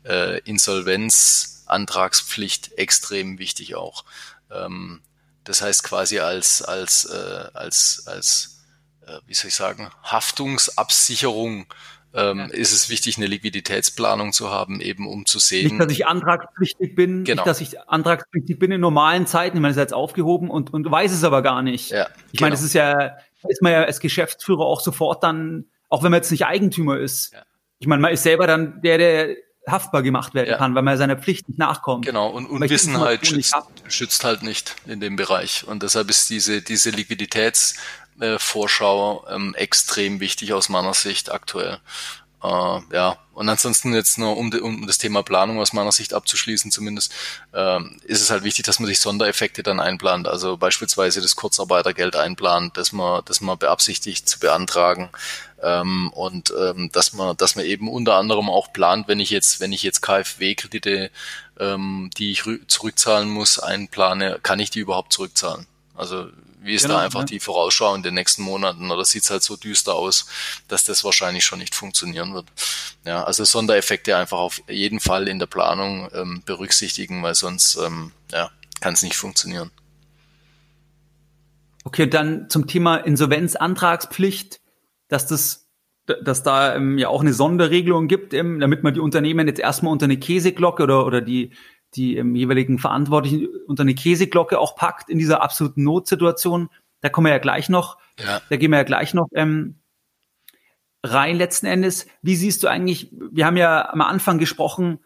äh, 0.04 0.40
Insolvenzantragspflicht 0.40 2.72
extrem 2.78 3.38
wichtig 3.38 3.74
auch. 3.74 4.04
Ähm, 4.50 5.02
das 5.44 5.62
heißt 5.62 5.84
quasi 5.84 6.18
als 6.18 6.62
als 6.62 7.04
äh, 7.06 7.48
als 7.54 8.04
als 8.06 8.64
äh, 9.06 9.18
wie 9.26 9.34
soll 9.34 9.48
ich 9.48 9.54
sagen 9.54 9.90
Haftungsabsicherung 10.02 11.66
ähm, 12.16 12.38
ja. 12.38 12.46
ist 12.46 12.72
es 12.72 12.88
wichtig, 12.88 13.18
eine 13.18 13.26
Liquiditätsplanung 13.26 14.32
zu 14.32 14.50
haben, 14.50 14.80
eben 14.80 15.06
um 15.06 15.26
zu 15.26 15.38
sehen. 15.38 15.68
Nicht, 15.68 15.80
dass 15.80 15.92
ich 15.92 16.06
antragspflichtig 16.06 16.94
bin, 16.94 17.24
genau. 17.24 17.42
nicht, 17.42 17.46
dass 17.46 17.60
ich 17.60 17.80
antragspflichtig 17.88 18.58
bin 18.58 18.72
in 18.72 18.80
normalen 18.80 19.26
Zeiten, 19.26 19.56
ich 19.56 19.60
meine, 19.60 19.72
es 19.72 19.76
ist 19.76 19.82
jetzt 19.82 19.94
aufgehoben 19.94 20.48
und, 20.50 20.72
und 20.72 20.90
weiß 20.90 21.12
es 21.12 21.24
aber 21.24 21.42
gar 21.42 21.62
nicht. 21.62 21.90
Ja, 21.90 22.08
ich 22.32 22.38
genau. 22.38 22.46
meine, 22.46 22.52
das 22.52 22.62
ist 22.62 22.72
ja, 22.72 23.18
ist 23.48 23.60
man 23.60 23.72
ja 23.72 23.82
als 23.84 24.00
Geschäftsführer 24.00 24.64
auch 24.64 24.80
sofort 24.80 25.22
dann, 25.22 25.66
auch 25.88 26.02
wenn 26.02 26.10
man 26.10 26.18
jetzt 26.18 26.30
nicht 26.30 26.46
Eigentümer 26.46 26.98
ist. 26.98 27.34
Ja. 27.34 27.42
Ich 27.78 27.86
meine, 27.86 28.00
man 28.00 28.12
ist 28.12 28.22
selber 28.22 28.46
dann 28.46 28.80
der, 28.80 28.96
der 28.96 29.36
haftbar 29.66 30.02
gemacht 30.02 30.34
werden 30.34 30.50
ja. 30.50 30.58
kann, 30.58 30.74
weil 30.74 30.82
man 30.82 30.98
seiner 30.98 31.16
Pflicht 31.16 31.48
nicht 31.48 31.58
nachkommt. 31.58 32.04
Genau, 32.06 32.28
und 32.28 32.46
Unwissenheit 32.46 33.26
schützt, 33.26 33.56
schützt 33.88 34.22
halt 34.24 34.42
nicht 34.42 34.76
in 34.86 35.00
dem 35.00 35.16
Bereich. 35.16 35.66
Und 35.66 35.82
deshalb 35.82 36.10
ist 36.10 36.30
diese, 36.30 36.62
diese 36.62 36.90
Liquiditätsvorschau 36.90 39.26
ähm, 39.28 39.56
extrem 39.56 40.20
wichtig 40.20 40.52
aus 40.52 40.68
meiner 40.68 40.94
Sicht 40.94 41.32
aktuell. 41.32 41.80
Äh, 42.42 42.80
ja, 42.92 43.18
und 43.32 43.48
ansonsten 43.48 43.92
jetzt 43.92 44.18
nur, 44.18 44.36
um, 44.36 44.52
um 44.52 44.86
das 44.86 44.98
Thema 44.98 45.22
Planung 45.22 45.58
aus 45.58 45.72
meiner 45.72 45.92
Sicht 45.92 46.14
abzuschließen 46.14 46.70
zumindest, 46.70 47.12
äh, 47.52 47.80
ist 48.04 48.20
es 48.20 48.30
halt 48.30 48.44
wichtig, 48.44 48.66
dass 48.66 48.78
man 48.78 48.86
sich 48.86 49.00
Sondereffekte 49.00 49.62
dann 49.62 49.80
einplant. 49.80 50.28
Also 50.28 50.56
beispielsweise 50.56 51.20
das 51.20 51.34
Kurzarbeitergeld 51.34 52.14
einplant, 52.14 52.76
dass 52.76 52.92
man, 52.92 53.24
dass 53.24 53.40
man 53.40 53.58
beabsichtigt 53.58 54.28
zu 54.28 54.38
beantragen. 54.38 55.10
Ähm, 55.62 56.10
und 56.10 56.52
ähm, 56.58 56.90
dass 56.92 57.12
man, 57.12 57.36
dass 57.36 57.56
man 57.56 57.64
eben 57.64 57.88
unter 57.88 58.14
anderem 58.14 58.50
auch 58.50 58.72
plant, 58.72 59.08
wenn 59.08 59.20
ich 59.20 59.30
jetzt, 59.30 59.60
wenn 59.60 59.72
ich 59.72 59.82
jetzt 59.82 60.02
KfW-Kredite, 60.02 61.10
ähm, 61.58 62.10
die 62.16 62.32
ich 62.32 62.44
zurückzahlen 62.66 63.30
muss, 63.30 63.58
einplane, 63.58 64.38
kann 64.42 64.60
ich 64.60 64.70
die 64.70 64.80
überhaupt 64.80 65.12
zurückzahlen? 65.12 65.66
Also 65.94 66.28
wie 66.66 66.74
ist 66.74 66.82
genau, 66.82 66.94
da 66.94 67.00
einfach 67.00 67.20
ja. 67.20 67.26
die 67.26 67.40
Vorausschau 67.40 67.94
in 67.94 68.02
den 68.02 68.14
nächsten 68.14 68.42
Monaten? 68.42 68.90
Oder 68.90 69.04
sieht 69.04 69.22
es 69.22 69.30
halt 69.30 69.42
so 69.42 69.56
düster 69.56 69.94
aus, 69.94 70.26
dass 70.68 70.84
das 70.84 71.04
wahrscheinlich 71.04 71.44
schon 71.44 71.60
nicht 71.60 71.74
funktionieren 71.74 72.34
wird? 72.34 72.46
Ja, 73.04 73.22
also 73.24 73.44
Sondereffekte 73.44 74.16
einfach 74.16 74.38
auf 74.38 74.60
jeden 74.68 75.00
Fall 75.00 75.28
in 75.28 75.38
der 75.38 75.46
Planung 75.46 76.08
ähm, 76.12 76.42
berücksichtigen, 76.44 77.22
weil 77.22 77.34
sonst 77.34 77.76
ähm, 77.76 78.12
ja, 78.32 78.50
kann 78.80 78.94
es 78.94 79.02
nicht 79.02 79.16
funktionieren. 79.16 79.70
Okay, 81.84 82.08
dann 82.08 82.50
zum 82.50 82.66
Thema 82.66 82.96
Insolvenzantragspflicht, 82.96 84.58
dass 85.08 85.26
das 85.26 85.64
dass 86.22 86.44
da 86.44 86.76
ähm, 86.76 86.98
ja 86.98 87.08
auch 87.08 87.20
eine 87.20 87.32
Sonderregelung 87.32 88.06
gibt, 88.06 88.32
ähm, 88.32 88.60
damit 88.60 88.84
man 88.84 88.94
die 88.94 89.00
Unternehmen 89.00 89.48
jetzt 89.48 89.58
erstmal 89.58 89.92
unter 89.92 90.04
eine 90.04 90.18
Käseglocke 90.18 90.84
oder, 90.84 91.04
oder 91.04 91.20
die 91.20 91.50
die 91.94 92.16
im 92.16 92.34
jeweiligen 92.34 92.78
Verantwortlichen 92.78 93.48
unter 93.66 93.82
eine 93.82 93.94
Käseglocke 93.94 94.58
auch 94.58 94.76
packt 94.76 95.08
in 95.08 95.18
dieser 95.18 95.42
absoluten 95.42 95.82
Notsituation. 95.82 96.68
Da 97.00 97.08
kommen 97.08 97.26
wir 97.26 97.32
ja 97.32 97.38
gleich 97.38 97.68
noch, 97.68 97.98
ja. 98.18 98.40
da 98.48 98.56
gehen 98.56 98.70
wir 98.70 98.78
ja 98.78 98.84
gleich 98.84 99.14
noch 99.14 99.28
ähm, 99.34 99.80
rein 101.02 101.36
letzten 101.36 101.66
Endes. 101.66 102.06
Wie 102.22 102.36
siehst 102.36 102.62
du 102.62 102.68
eigentlich, 102.68 103.12
wir 103.12 103.46
haben 103.46 103.56
ja 103.56 103.88
am 103.90 104.00
Anfang 104.00 104.38
gesprochen, 104.38 104.98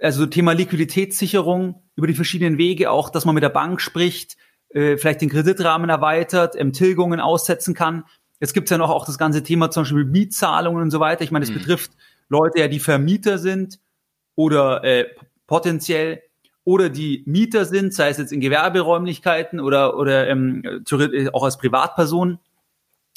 also 0.00 0.26
Thema 0.26 0.52
Liquiditätssicherung 0.52 1.82
über 1.94 2.06
die 2.06 2.14
verschiedenen 2.14 2.58
Wege, 2.58 2.90
auch, 2.90 3.10
dass 3.10 3.24
man 3.24 3.34
mit 3.34 3.44
der 3.44 3.50
Bank 3.50 3.80
spricht, 3.80 4.36
äh, 4.70 4.96
vielleicht 4.96 5.20
den 5.20 5.30
Kreditrahmen 5.30 5.90
erweitert, 5.90 6.54
ähm, 6.56 6.72
Tilgungen 6.72 7.20
aussetzen 7.20 7.74
kann. 7.74 8.04
Jetzt 8.40 8.54
gibt's 8.54 8.70
ja 8.70 8.78
noch 8.78 8.90
auch 8.90 9.04
das 9.04 9.18
ganze 9.18 9.42
Thema 9.42 9.70
zum 9.70 9.82
Beispiel 9.82 10.04
Mietzahlungen 10.04 10.82
und 10.82 10.90
so 10.90 10.98
weiter. 10.98 11.22
Ich 11.22 11.30
meine, 11.30 11.44
das 11.44 11.54
mhm. 11.54 11.58
betrifft 11.58 11.92
Leute 12.28 12.60
ja, 12.60 12.68
die 12.68 12.80
Vermieter 12.80 13.38
sind 13.38 13.78
oder 14.34 14.82
äh, 14.82 15.06
potenziell 15.46 16.22
oder 16.64 16.88
die 16.88 17.22
Mieter 17.26 17.64
sind, 17.64 17.92
sei 17.92 18.08
es 18.08 18.18
jetzt 18.18 18.32
in 18.32 18.40
Gewerberäumlichkeiten 18.40 19.60
oder, 19.60 19.96
oder 19.96 20.28
ähm, 20.28 20.84
auch 21.32 21.44
als 21.44 21.58
Privatperson, 21.58 22.38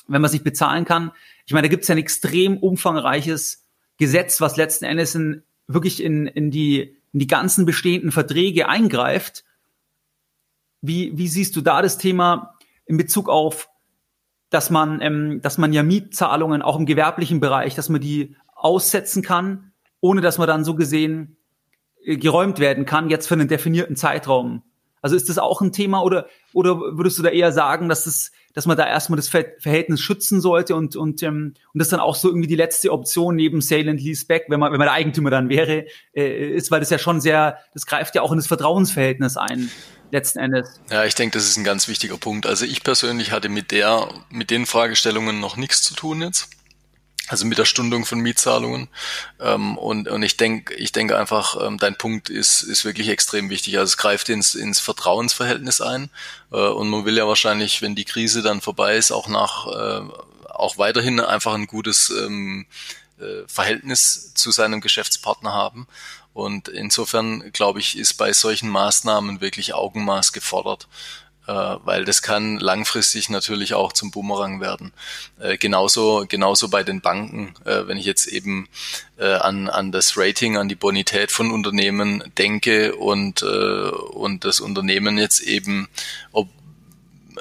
wenn 0.07 0.21
man 0.21 0.31
sich 0.31 0.43
bezahlen 0.43 0.85
kann. 0.85 1.11
Ich 1.45 1.53
meine, 1.53 1.67
da 1.67 1.69
gibt 1.69 1.83
es 1.83 1.87
ja 1.87 1.95
ein 1.95 1.99
extrem 1.99 2.57
umfangreiches 2.57 3.65
Gesetz, 3.97 4.41
was 4.41 4.57
letzten 4.57 4.85
Endes 4.85 5.15
in, 5.15 5.43
wirklich 5.67 6.03
in, 6.03 6.27
in, 6.27 6.51
die, 6.51 6.97
in 7.13 7.19
die 7.19 7.27
ganzen 7.27 7.65
bestehenden 7.65 8.11
Verträge 8.11 8.67
eingreift. 8.67 9.43
Wie, 10.81 11.17
wie 11.17 11.27
siehst 11.27 11.55
du 11.55 11.61
da 11.61 11.81
das 11.81 11.97
Thema 11.97 12.57
in 12.85 12.97
Bezug 12.97 13.29
auf, 13.29 13.69
dass 14.53 14.69
man, 14.69 15.01
ähm, 15.01 15.41
dass 15.41 15.57
man 15.57 15.73
ja 15.73 15.81
Mietzahlungen 15.81 16.61
auch 16.61 16.77
im 16.77 16.85
gewerblichen 16.85 17.39
Bereich, 17.39 17.73
dass 17.73 17.89
man 17.89 18.01
die 18.01 18.35
aussetzen 18.55 19.23
kann, 19.23 19.71
ohne 19.99 20.21
dass 20.21 20.37
man 20.37 20.47
dann 20.47 20.63
so 20.63 20.75
gesehen 20.75 21.37
äh, 22.03 22.17
geräumt 22.17 22.59
werden 22.59 22.85
kann, 22.85 23.09
jetzt 23.09 23.27
für 23.27 23.33
einen 23.33 23.47
definierten 23.47 23.95
Zeitraum. 23.95 24.61
Also 25.03 25.17
ist 25.17 25.27
das 25.27 25.37
auch 25.37 25.61
ein 25.61 25.73
Thema 25.73 26.01
oder, 26.01 26.27
oder 26.53 26.79
würdest 26.97 27.19
du 27.19 27.23
da 27.23 27.29
eher 27.29 27.51
sagen, 27.51 27.89
dass 27.89 28.05
das, 28.05 28.31
dass 28.53 28.65
man 28.65 28.77
da 28.77 28.87
erstmal 28.87 29.17
das 29.17 29.27
Verhältnis 29.27 29.99
schützen 29.99 30.39
sollte 30.39 30.75
und, 30.75 30.95
und, 30.95 31.21
ähm, 31.23 31.53
und 31.73 31.79
das 31.79 31.89
dann 31.89 31.99
auch 31.99 32.15
so 32.15 32.29
irgendwie 32.29 32.47
die 32.47 32.55
letzte 32.55 32.91
Option 32.91 33.35
neben 33.35 33.59
Sale 33.59 33.91
and 33.91 34.01
Lease 34.01 34.25
Back, 34.25 34.45
wenn 34.47 34.61
man, 34.61 34.71
wenn 34.71 34.79
man 34.79 34.87
der 34.87 34.93
Eigentümer 34.93 35.29
dann 35.29 35.49
wäre, 35.49 35.85
äh, 36.15 36.55
ist, 36.55 36.71
weil 36.71 36.79
das 36.79 36.89
ja 36.89 36.97
schon 36.97 37.19
sehr, 37.19 37.59
das 37.73 37.85
greift 37.85 38.15
ja 38.15 38.21
auch 38.21 38.31
in 38.31 38.37
das 38.37 38.47
Vertrauensverhältnis 38.47 39.35
ein 39.35 39.69
letzten 40.11 40.39
Endes. 40.39 40.79
Ja, 40.89 41.03
ich 41.03 41.15
denke, 41.15 41.37
das 41.37 41.49
ist 41.49 41.57
ein 41.57 41.65
ganz 41.65 41.89
wichtiger 41.89 42.17
Punkt. 42.17 42.45
Also 42.45 42.63
ich 42.63 42.81
persönlich 42.81 43.33
hatte 43.33 43.49
mit 43.49 43.71
der, 43.71 44.07
mit 44.29 44.51
den 44.51 44.65
Fragestellungen 44.65 45.41
noch 45.41 45.57
nichts 45.57 45.81
zu 45.81 45.95
tun 45.95 46.21
jetzt 46.21 46.49
also 47.33 47.47
mit 47.47 47.57
der 47.57 47.65
Stundung 47.65 48.05
von 48.05 48.19
Mietzahlungen. 48.19 48.89
Ähm, 49.39 49.75
und, 49.79 50.07
und 50.07 50.21
ich 50.21 50.37
denke, 50.37 50.75
ich 50.75 50.91
denke 50.91 51.17
einfach, 51.17 51.57
ähm, 51.65 51.79
dein 51.79 51.95
Punkt 51.95 52.29
ist, 52.29 52.61
ist 52.61 52.85
wirklich 52.85 53.09
extrem 53.09 53.49
wichtig. 53.49 53.79
Also 53.79 53.89
es 53.89 53.97
greift 53.97 54.29
ins, 54.29 54.53
ins 54.53 54.79
Vertrauensverhältnis 54.79 55.81
ein. 55.81 56.11
Äh, 56.51 56.57
und 56.57 56.89
man 56.89 57.05
will 57.05 57.17
ja 57.17 57.27
wahrscheinlich, 57.27 57.81
wenn 57.81 57.95
die 57.95 58.05
Krise 58.05 58.43
dann 58.43 58.61
vorbei 58.61 58.97
ist, 58.97 59.11
auch 59.11 59.27
nach 59.27 59.65
äh, 59.65 60.01
auch 60.47 60.77
weiterhin 60.77 61.19
einfach 61.19 61.55
ein 61.55 61.65
gutes 61.65 62.11
ähm, 62.11 62.67
äh, 63.19 63.47
Verhältnis 63.47 64.35
zu 64.35 64.51
seinem 64.51 64.79
Geschäftspartner 64.79 65.53
haben. 65.53 65.87
Und 66.35 66.67
insofern, 66.67 67.51
glaube 67.51 67.79
ich, 67.79 67.97
ist 67.97 68.13
bei 68.13 68.31
solchen 68.31 68.69
Maßnahmen 68.69 69.41
wirklich 69.41 69.73
Augenmaß 69.73 70.33
gefordert 70.33 70.87
weil 71.83 72.05
das 72.05 72.21
kann 72.21 72.57
langfristig 72.57 73.29
natürlich 73.29 73.73
auch 73.73 73.91
zum 73.91 74.11
Boomerang 74.11 74.61
werden. 74.61 74.93
Äh, 75.39 75.57
genauso, 75.57 76.25
genauso 76.27 76.69
bei 76.69 76.83
den 76.83 77.01
Banken, 77.01 77.53
äh, 77.65 77.87
wenn 77.87 77.97
ich 77.97 78.05
jetzt 78.05 78.27
eben 78.27 78.69
äh, 79.17 79.33
an, 79.33 79.69
an 79.69 79.91
das 79.91 80.17
Rating, 80.17 80.57
an 80.57 80.69
die 80.69 80.75
Bonität 80.75 81.31
von 81.31 81.51
Unternehmen 81.51 82.23
denke 82.37 82.95
und, 82.95 83.41
äh, 83.41 83.45
und 83.45 84.45
das 84.45 84.59
Unternehmen 84.59 85.17
jetzt 85.17 85.41
eben, 85.41 85.89
ob, 86.31 86.47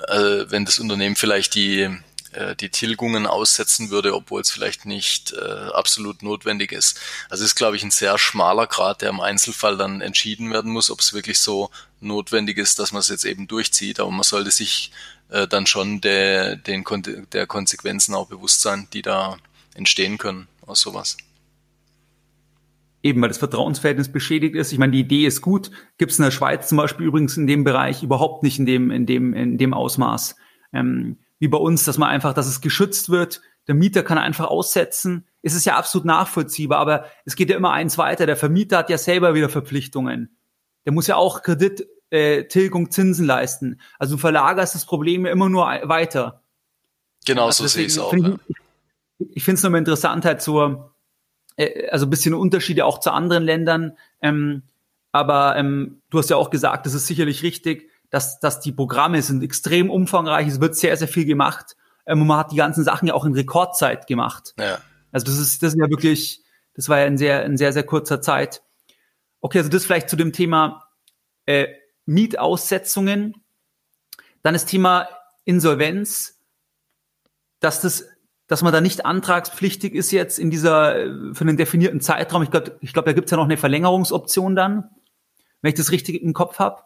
äh, 0.09 0.45
wenn 0.49 0.65
das 0.65 0.79
Unternehmen 0.79 1.17
vielleicht 1.17 1.55
die 1.55 1.89
äh, 2.33 2.57
die 2.57 2.70
Tilgungen 2.70 3.26
aussetzen 3.26 3.91
würde, 3.91 4.14
obwohl 4.14 4.41
es 4.41 4.51
vielleicht 4.51 4.87
nicht 4.87 5.33
äh, 5.33 5.70
absolut 5.72 6.22
notwendig 6.22 6.72
ist. 6.72 7.01
Also 7.28 7.45
ist, 7.45 7.55
glaube 7.55 7.76
ich, 7.76 7.83
ein 7.83 7.91
sehr 7.91 8.18
schmaler 8.18 8.66
Grad, 8.66 9.03
der 9.03 9.11
im 9.11 9.20
Einzelfall 9.20 9.76
dann 9.76 10.01
entschieden 10.01 10.53
werden 10.53 10.72
muss, 10.72 10.91
ob 10.91 11.01
es 11.01 11.12
wirklich 11.12 11.39
so 11.39 11.70
notwendig 12.01 12.59
ist, 12.59 12.78
dass 12.78 12.93
man 12.93 13.01
es 13.01 13.09
jetzt 13.09 13.24
eben 13.24 13.49
durchzieht. 13.49 14.01
Aber 14.01 14.11
man 14.11 14.22
sollte 14.22 14.51
sich 14.51 14.93
äh, 15.30 15.47
dann 15.47 15.66
schon 15.66 16.01
der, 16.01 16.57
den, 16.57 16.85
der 17.33 17.47
Konsequenzen 17.47 18.14
auch 18.14 18.28
bewusst 18.28 18.62
sein, 18.62 18.89
die 18.93 19.03
da 19.03 19.37
entstehen 19.74 20.18
können 20.18 20.49
aus 20.66 20.80
sowas. 20.80 21.16
Eben, 23.03 23.20
weil 23.20 23.28
das 23.28 23.39
Vertrauensverhältnis 23.39 24.12
beschädigt 24.12 24.55
ist. 24.55 24.72
Ich 24.72 24.78
meine, 24.78 24.93
die 24.93 25.01
Idee 25.01 25.26
ist 25.26 25.41
gut. 25.41 25.70
Gibt 25.99 26.12
es 26.12 26.18
in 26.18 26.24
der 26.24 26.30
Schweiz 26.30 26.68
zum 26.68 26.78
Beispiel 26.78 27.07
übrigens 27.07 27.37
in 27.37 27.49
dem 27.49 27.64
Bereich 27.64 28.03
überhaupt 28.03 28.45
nicht 28.45 28.59
in 28.59 28.66
dem, 28.66 28.91
in 28.93 29.07
dem, 29.07 29.35
in 29.35 29.59
dem 29.59 29.74
Ausmaß. 29.74 30.37
Ähm, 30.72 31.18
wie 31.43 31.49
bei 31.49 31.59
uns, 31.59 31.82
dass 31.82 31.99
man 31.99 32.09
einfach, 32.09 32.34
dass 32.34 32.47
es 32.47 32.61
geschützt 32.61 33.11
wird. 33.11 33.43
Der 33.66 33.74
Mieter 33.74 34.05
kann 34.05 34.16
einfach 34.16 34.47
aussetzen. 34.47 35.26
Es 35.43 35.55
ist 35.55 35.64
ja 35.64 35.76
absolut 35.76 36.05
nachvollziehbar, 36.05 36.78
aber 36.78 37.07
es 37.24 37.34
geht 37.34 37.51
ja 37.51 37.57
immer 37.57 37.72
eins 37.72 37.99
weiter. 37.99 38.26
Der 38.26 38.36
Vermieter 38.36 38.78
hat 38.78 38.90
ja 38.90 38.97
selber 38.97 39.34
wieder 39.34 39.49
Verpflichtungen. 39.49 40.36
Der 40.84 40.93
muss 40.93 41.09
ja 41.09 41.16
auch 41.16 41.43
Kredit, 41.43 41.88
äh, 42.11 42.45
Tilgung, 42.45 42.93
Zinsen 42.93 43.26
leisten. 43.26 43.80
Also 43.99 44.14
du 44.14 44.20
verlagerst 44.20 44.76
das 44.76 44.86
Problem 44.86 45.26
ja 45.26 45.32
immer 45.32 45.49
nur 45.49 45.64
weiter. 45.64 46.45
Genau, 47.26 47.47
also 47.47 47.64
so 47.64 47.68
sehe 47.68 47.86
ich 47.86 47.93
es 47.95 47.99
auch. 47.99 48.11
Find 48.11 48.38
ich, 48.47 48.57
ja. 49.18 49.26
ich 49.34 49.43
finde 49.43 49.57
es 49.57 49.64
nochmal 49.64 49.80
interessant 49.80 50.24
halt 50.24 50.43
zur, 50.43 50.95
äh, 51.57 51.88
also 51.88 52.07
ein 52.07 52.11
bisschen 52.11 52.34
Unterschiede 52.34 52.84
auch 52.84 53.01
zu 53.01 53.11
anderen 53.11 53.43
Ländern. 53.43 53.97
Ähm, 54.20 54.62
aber 55.11 55.57
ähm, 55.57 56.03
du 56.09 56.20
hast 56.20 56.30
ja 56.30 56.36
auch 56.36 56.51
gesagt, 56.51 56.86
das 56.86 56.95
ist 56.95 57.09
sicherlich 57.09 57.43
richtig, 57.43 57.90
dass, 58.13 58.39
dass 58.39 58.61
die 58.61 58.73
Programme 58.73 59.23
sind 59.23 59.43
extrem 59.43 59.91
umfangreich, 59.91 60.47
es 60.47 60.61
wird 60.61 60.77
sehr, 60.77 60.95
sehr 60.99 61.09
viel 61.09 61.25
gemacht. 61.25 61.77
Ähm, 62.07 62.21
und 62.21 62.27
man 62.27 62.37
hat 62.37 62.53
die 62.53 62.57
ganzen 62.57 62.85
Sachen 62.85 63.09
ja 63.09 63.15
auch 63.15 63.25
in 63.25 63.33
Rekordzeit 63.33 64.07
gemacht. 64.07 64.53
Ja. 64.59 64.79
Also 65.13 65.25
das 65.25 65.39
ist, 65.39 65.63
das 65.63 65.73
ist 65.73 65.81
ja 65.81 65.89
wirklich, 65.89 66.43
das 66.75 66.91
war 66.91 66.99
ja 66.99 67.07
in 67.07 67.17
sehr, 67.17 67.43
in 67.47 67.57
sehr, 67.57 67.73
sehr 67.73 67.85
kurzer 67.85 68.21
Zeit. 68.21 68.63
Okay, 69.41 69.59
also 69.59 69.71
das 69.71 69.87
vielleicht 69.87 70.11
zu 70.11 70.17
dem 70.17 70.35
Thema 70.35 70.85
äh, 71.47 71.69
Mietaussetzungen. 72.05 73.43
Dann 74.43 74.53
das 74.53 74.67
Thema 74.67 75.09
Insolvenz, 75.47 76.39
dass 77.61 77.81
das, 77.81 78.05
dass 78.47 78.61
man 78.61 78.75
da 78.75 78.83
nicht 78.83 79.07
antragspflichtig 79.07 79.95
ist 79.95 80.11
jetzt 80.11 80.39
in 80.39 80.51
dieser 80.51 80.97
äh, 80.97 81.35
für 81.35 81.45
einen 81.45 81.57
definierten 81.57 82.03
Zeitraum. 82.03 82.43
Ich 82.43 82.51
glaube, 82.51 82.77
ich 82.83 82.93
glaube, 82.93 83.07
da 83.07 83.15
gibt's 83.15 83.31
ja 83.31 83.39
noch 83.39 83.45
eine 83.45 83.57
Verlängerungsoption 83.57 84.55
dann, 84.55 84.91
wenn 85.63 85.71
ich 85.71 85.77
das 85.77 85.93
richtig 85.93 86.23
im 86.23 86.35
Kopf 86.35 86.59
habe, 86.59 86.83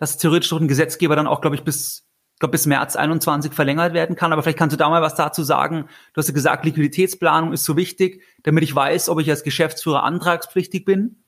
dass 0.00 0.16
theoretisch 0.16 0.48
durch 0.48 0.62
ein 0.62 0.68
Gesetzgeber 0.68 1.14
dann 1.14 1.28
auch, 1.28 1.40
glaube 1.40 1.54
ich, 1.54 1.62
bis 1.62 2.06
ich 2.42 2.50
bis 2.50 2.66
März 2.66 2.96
21 2.96 3.52
verlängert 3.52 3.92
werden 3.92 4.16
kann. 4.16 4.32
Aber 4.32 4.42
vielleicht 4.42 4.58
kannst 4.58 4.72
du 4.72 4.78
da 4.78 4.88
mal 4.88 5.02
was 5.02 5.14
dazu 5.14 5.42
sagen. 5.42 5.84
Du 6.14 6.18
hast 6.18 6.28
ja 6.28 6.32
gesagt, 6.32 6.64
Liquiditätsplanung 6.64 7.52
ist 7.52 7.64
so 7.64 7.76
wichtig, 7.76 8.22
damit 8.42 8.64
ich 8.64 8.74
weiß, 8.74 9.10
ob 9.10 9.20
ich 9.20 9.28
als 9.28 9.44
Geschäftsführer 9.44 10.02
antragspflichtig 10.04 10.86
bin. 10.86 11.22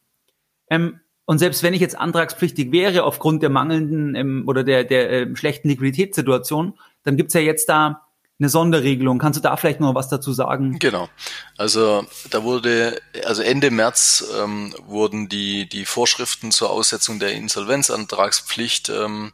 Ähm, 0.70 1.00
und 1.26 1.38
selbst 1.38 1.62
wenn 1.62 1.74
ich 1.74 1.82
jetzt 1.82 1.98
antragspflichtig 1.98 2.72
wäre 2.72 3.04
aufgrund 3.04 3.42
der 3.42 3.50
mangelnden 3.50 4.14
ähm, 4.14 4.44
oder 4.46 4.64
der, 4.64 4.84
der 4.84 5.10
äh, 5.10 5.36
schlechten 5.36 5.68
Liquiditätssituation, 5.68 6.78
dann 7.02 7.16
gibt's 7.18 7.34
ja 7.34 7.42
jetzt 7.42 7.68
da 7.68 8.06
eine 8.38 8.48
Sonderregelung. 8.48 9.18
Kannst 9.18 9.38
du 9.38 9.42
da 9.42 9.56
vielleicht 9.56 9.80
noch 9.80 9.94
was 9.94 10.08
dazu 10.08 10.32
sagen? 10.32 10.78
Genau. 10.78 11.08
Also 11.56 12.06
da 12.30 12.42
wurde, 12.42 13.00
also 13.24 13.42
Ende 13.42 13.70
März 13.70 14.24
ähm, 14.36 14.74
wurden 14.86 15.28
die, 15.28 15.68
die 15.68 15.84
Vorschriften 15.84 16.50
zur 16.50 16.70
Aussetzung 16.70 17.18
der 17.20 17.32
Insolvenzantragspflicht 17.32 18.88
ähm, 18.88 19.32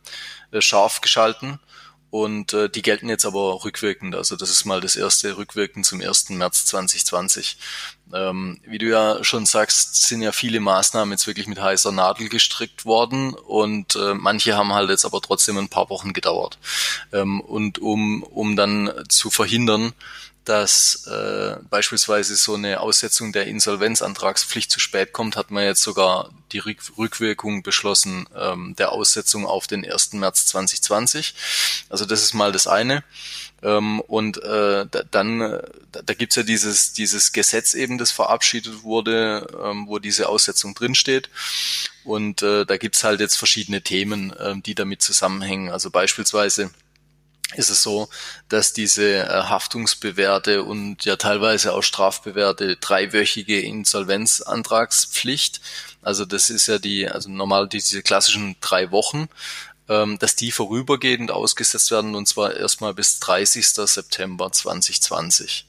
äh, 0.50 0.60
scharf 0.60 1.00
geschalten. 1.00 1.58
Und 2.10 2.54
äh, 2.54 2.70
die 2.70 2.82
gelten 2.82 3.08
jetzt 3.08 3.26
aber 3.26 3.64
rückwirkend. 3.64 4.14
Also 4.14 4.36
das 4.36 4.50
ist 4.50 4.64
mal 4.64 4.80
das 4.80 4.96
erste 4.96 5.36
rückwirkend 5.36 5.84
zum 5.84 6.00
1. 6.00 6.30
März 6.30 6.64
2020. 6.66 7.58
Ähm, 8.14 8.58
wie 8.64 8.78
du 8.78 8.86
ja 8.86 9.22
schon 9.22 9.46
sagst, 9.46 10.06
sind 10.06 10.22
ja 10.22 10.32
viele 10.32 10.60
Maßnahmen 10.60 11.12
jetzt 11.12 11.26
wirklich 11.26 11.46
mit 11.46 11.60
heißer 11.60 11.92
Nadel 11.92 12.28
gestrickt 12.28 12.84
worden 12.84 13.34
und 13.34 13.96
äh, 13.96 14.14
manche 14.14 14.56
haben 14.56 14.72
halt 14.72 14.90
jetzt 14.90 15.04
aber 15.04 15.20
trotzdem 15.20 15.58
ein 15.58 15.68
paar 15.68 15.90
Wochen 15.90 16.12
gedauert. 16.12 16.58
Ähm, 17.12 17.40
und 17.40 17.78
um, 17.78 18.22
um 18.22 18.56
dann 18.56 18.90
zu 19.08 19.30
verhindern, 19.30 19.92
dass 20.48 21.06
äh, 21.06 21.56
beispielsweise 21.68 22.34
so 22.34 22.54
eine 22.54 22.80
Aussetzung 22.80 23.32
der 23.32 23.46
Insolvenzantragspflicht 23.46 24.70
zu 24.70 24.80
spät 24.80 25.12
kommt, 25.12 25.36
hat 25.36 25.50
man 25.50 25.64
jetzt 25.64 25.82
sogar 25.82 26.30
die 26.52 26.58
Rückwirkung 26.58 27.62
beschlossen 27.62 28.26
ähm, 28.34 28.74
der 28.78 28.92
Aussetzung 28.92 29.44
auf 29.44 29.66
den 29.66 29.84
1. 29.84 30.14
März 30.14 30.46
2020. 30.46 31.34
Also 31.90 32.06
das 32.06 32.22
ist 32.22 32.32
mal 32.32 32.50
das 32.50 32.66
eine. 32.66 33.04
Ähm, 33.62 34.00
und 34.00 34.38
äh, 34.38 34.86
da, 34.90 35.02
dann, 35.10 35.40
äh, 35.40 35.62
da, 35.92 36.00
da 36.02 36.14
gibt's 36.14 36.36
ja 36.36 36.44
dieses, 36.44 36.94
dieses 36.94 37.32
Gesetz 37.32 37.74
eben, 37.74 37.98
das 37.98 38.10
verabschiedet 38.10 38.82
wurde, 38.84 39.46
ähm, 39.62 39.86
wo 39.86 39.98
diese 39.98 40.30
Aussetzung 40.30 40.74
drinsteht. 40.74 41.28
Und 42.04 42.42
äh, 42.42 42.64
da 42.64 42.78
gibt's 42.78 43.04
halt 43.04 43.20
jetzt 43.20 43.36
verschiedene 43.36 43.82
Themen, 43.82 44.32
äh, 44.32 44.54
die 44.64 44.74
damit 44.74 45.02
zusammenhängen. 45.02 45.70
Also 45.70 45.90
beispielsweise 45.90 46.70
ist 47.54 47.70
es 47.70 47.82
so, 47.82 48.08
dass 48.48 48.74
diese 48.74 49.24
äh, 49.24 49.42
Haftungsbewährte 49.44 50.64
und 50.64 51.04
ja 51.04 51.16
teilweise 51.16 51.72
auch 51.72 51.82
strafbewährte 51.82 52.76
dreiwöchige 52.76 53.60
Insolvenzantragspflicht, 53.60 55.60
also 56.02 56.24
das 56.24 56.50
ist 56.50 56.66
ja 56.66 56.78
die, 56.78 57.08
also 57.08 57.30
normal 57.30 57.68
diese 57.68 58.02
klassischen 58.02 58.56
drei 58.60 58.90
Wochen, 58.90 59.28
ähm, 59.88 60.18
dass 60.18 60.36
die 60.36 60.52
vorübergehend 60.52 61.30
ausgesetzt 61.30 61.90
werden 61.90 62.14
und 62.14 62.28
zwar 62.28 62.54
erstmal 62.54 62.94
bis 62.94 63.20
30. 63.20 63.66
September 63.66 64.52
2020. 64.52 65.66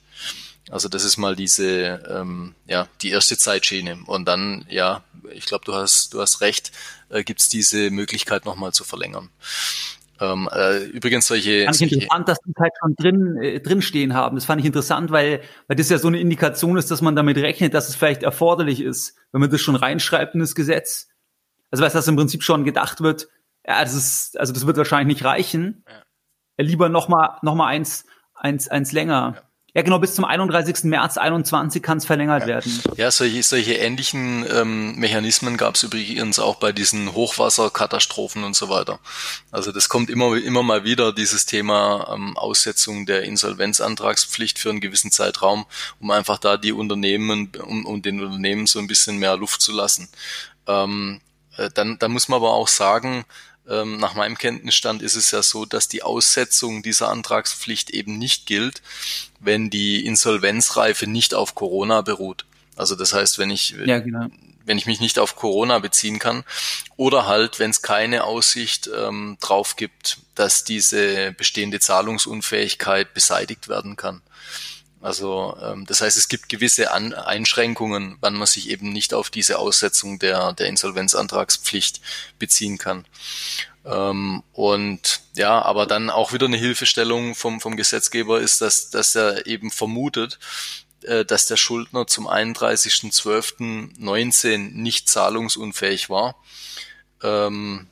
Also 0.69 0.87
das 0.87 1.03
ist 1.03 1.17
mal 1.17 1.35
diese, 1.35 2.03
ähm, 2.09 2.53
ja, 2.67 2.87
die 3.01 3.09
erste 3.09 3.37
Zeitschiene. 3.37 3.99
Und 4.05 4.25
dann, 4.25 4.65
ja, 4.69 5.03
ich 5.31 5.45
glaube, 5.45 5.65
du 5.65 5.73
hast, 5.73 6.13
du 6.13 6.21
hast 6.21 6.41
recht, 6.41 6.71
äh, 7.09 7.23
gibt 7.23 7.39
es 7.39 7.49
diese 7.49 7.89
Möglichkeit 7.89 8.45
nochmal 8.45 8.71
zu 8.71 8.83
verlängern. 8.83 9.29
Ähm, 10.19 10.49
äh, 10.51 10.83
übrigens 10.85 11.27
solche. 11.27 11.65
Fand 11.65 11.81
ich 11.81 11.93
interessant, 11.93 12.27
dass 12.27 12.39
die 12.39 12.53
halt 12.57 12.73
schon 12.79 12.95
drin, 12.95 13.37
äh, 13.37 13.59
drin 13.61 13.81
stehen 13.81 14.13
haben. 14.13 14.35
Das 14.35 14.45
fand 14.45 14.59
ich 14.59 14.67
interessant, 14.67 15.11
weil, 15.11 15.41
weil 15.67 15.77
das 15.77 15.89
ja 15.89 15.97
so 15.97 16.07
eine 16.07 16.19
Indikation 16.19 16.77
ist, 16.77 16.91
dass 16.91 17.01
man 17.01 17.15
damit 17.15 17.37
rechnet, 17.37 17.73
dass 17.73 17.89
es 17.89 17.95
vielleicht 17.95 18.23
erforderlich 18.23 18.81
ist, 18.81 19.17
wenn 19.31 19.41
man 19.41 19.49
das 19.49 19.61
schon 19.61 19.75
reinschreibt 19.75 20.33
in 20.33 20.41
das 20.41 20.55
Gesetz. 20.55 21.09
Also 21.71 21.83
weil 21.83 21.91
das 21.91 22.07
im 22.07 22.15
Prinzip 22.15 22.43
schon 22.43 22.65
gedacht 22.65 23.01
wird, 23.01 23.29
ja, 23.65 23.81
das 23.81 23.93
ist, 23.93 24.39
also 24.39 24.51
das 24.51 24.65
wird 24.65 24.77
wahrscheinlich 24.77 25.17
nicht 25.17 25.25
reichen. 25.25 25.85
Ja. 25.87 26.65
Lieber 26.65 26.89
noch 26.89 27.07
mal, 27.07 27.37
noch 27.41 27.55
mal 27.55 27.67
eins, 27.67 28.05
eins, 28.33 28.67
eins 28.67 28.91
länger. 28.91 29.33
Ja. 29.35 29.48
Ja, 29.75 29.83
genau, 29.83 29.99
bis 29.99 30.15
zum 30.15 30.25
31. 30.25 30.85
März 30.85 31.17
21 31.17 31.83
kann 31.83 31.99
es 31.99 32.05
verlängert 32.05 32.41
ja. 32.41 32.47
werden. 32.47 32.83
Ja, 32.97 33.11
solche, 33.11 33.43
solche 33.43 33.73
ähnlichen 33.73 34.45
ähm, 34.51 34.95
Mechanismen 34.95 35.57
gab 35.57 35.75
es 35.75 35.83
übrigens 35.83 36.39
auch 36.39 36.55
bei 36.55 36.71
diesen 36.71 37.13
Hochwasserkatastrophen 37.13 38.43
und 38.43 38.55
so 38.55 38.69
weiter. 38.69 38.99
Also 39.51 39.71
das 39.71 39.87
kommt 39.87 40.09
immer, 40.09 40.35
immer 40.37 40.63
mal 40.63 40.83
wieder, 40.85 41.13
dieses 41.13 41.45
Thema 41.45 42.11
ähm, 42.13 42.35
Aussetzung 42.35 43.05
der 43.05 43.23
Insolvenzantragspflicht 43.23 44.57
für 44.57 44.71
einen 44.71 44.81
gewissen 44.81 45.11
Zeitraum, 45.11 45.65
um 45.99 46.09
einfach 46.09 46.39
da 46.39 46.57
die 46.57 46.71
Unternehmen, 46.71 47.51
um, 47.63 47.85
um 47.85 48.01
den 48.01 48.23
Unternehmen 48.23 48.65
so 48.65 48.79
ein 48.79 48.87
bisschen 48.87 49.17
mehr 49.19 49.37
Luft 49.37 49.61
zu 49.61 49.71
lassen. 49.71 50.09
Ähm, 50.67 51.21
äh, 51.57 51.69
dann, 51.73 51.99
dann 51.99 52.11
muss 52.11 52.27
man 52.27 52.37
aber 52.37 52.53
auch 52.53 52.67
sagen, 52.67 53.25
ähm, 53.69 53.97
nach 53.97 54.15
meinem 54.15 54.37
Kenntnisstand 54.37 55.01
ist 55.01 55.15
es 55.15 55.31
ja 55.31 55.43
so, 55.43 55.65
dass 55.65 55.87
die 55.87 56.03
Aussetzung 56.03 56.81
dieser 56.81 57.09
Antragspflicht 57.09 57.91
eben 57.91 58.17
nicht 58.17 58.45
gilt, 58.45 58.81
wenn 59.39 59.69
die 59.69 60.05
Insolvenzreife 60.05 61.07
nicht 61.07 61.33
auf 61.33 61.55
Corona 61.55 62.01
beruht. 62.01 62.45
Also 62.75 62.95
das 62.95 63.13
heißt, 63.13 63.37
wenn 63.37 63.51
ich, 63.51 63.75
ja, 63.85 63.99
genau. 63.99 64.27
wenn 64.65 64.77
ich 64.77 64.85
mich 64.85 64.99
nicht 64.99 65.19
auf 65.19 65.35
Corona 65.35 65.79
beziehen 65.79 66.17
kann 66.17 66.43
oder 66.97 67.27
halt, 67.27 67.59
wenn 67.59 67.71
es 67.71 67.81
keine 67.81 68.23
Aussicht 68.23 68.89
ähm, 68.95 69.37
drauf 69.41 69.75
gibt, 69.75 70.19
dass 70.35 70.63
diese 70.63 71.33
bestehende 71.33 71.79
Zahlungsunfähigkeit 71.79 73.13
beseitigt 73.13 73.67
werden 73.67 73.97
kann. 73.97 74.21
Also 75.01 75.57
ähm, 75.61 75.85
das 75.85 76.01
heißt, 76.01 76.17
es 76.17 76.27
gibt 76.27 76.49
gewisse 76.49 76.91
An 76.91 77.13
Einschränkungen, 77.13 78.17
wann 78.19 78.35
man 78.35 78.47
sich 78.47 78.69
eben 78.69 78.91
nicht 78.91 79.13
auf 79.13 79.29
diese 79.29 79.59
Aussetzung 79.59 80.19
der, 80.19 80.51
der 80.53 80.67
Insolvenzantragspflicht 80.67 82.01
beziehen 82.37 82.77
kann. 82.77 83.05
Ähm, 83.85 84.43
und 84.53 85.21
ja, 85.35 85.61
aber 85.61 85.85
dann 85.85 86.09
auch 86.09 86.33
wieder 86.33 86.47
eine 86.47 86.57
Hilfestellung 86.57 87.33
vom, 87.33 87.61
vom 87.61 87.77
Gesetzgeber 87.77 88.41
ist, 88.41 88.59
dass, 88.61 88.89
dass 88.89 89.15
er 89.15 89.47
eben 89.47 89.71
vermutet, 89.71 90.37
äh, 91.03 91.23
dass 91.23 91.45
der 91.45 91.55
Schuldner 91.55 92.07
zum 92.07 92.27
31.12.19 92.27 94.73
nicht 94.73 95.07
zahlungsunfähig 95.07 96.09
war. 96.09 96.35
Ähm, 97.23 97.87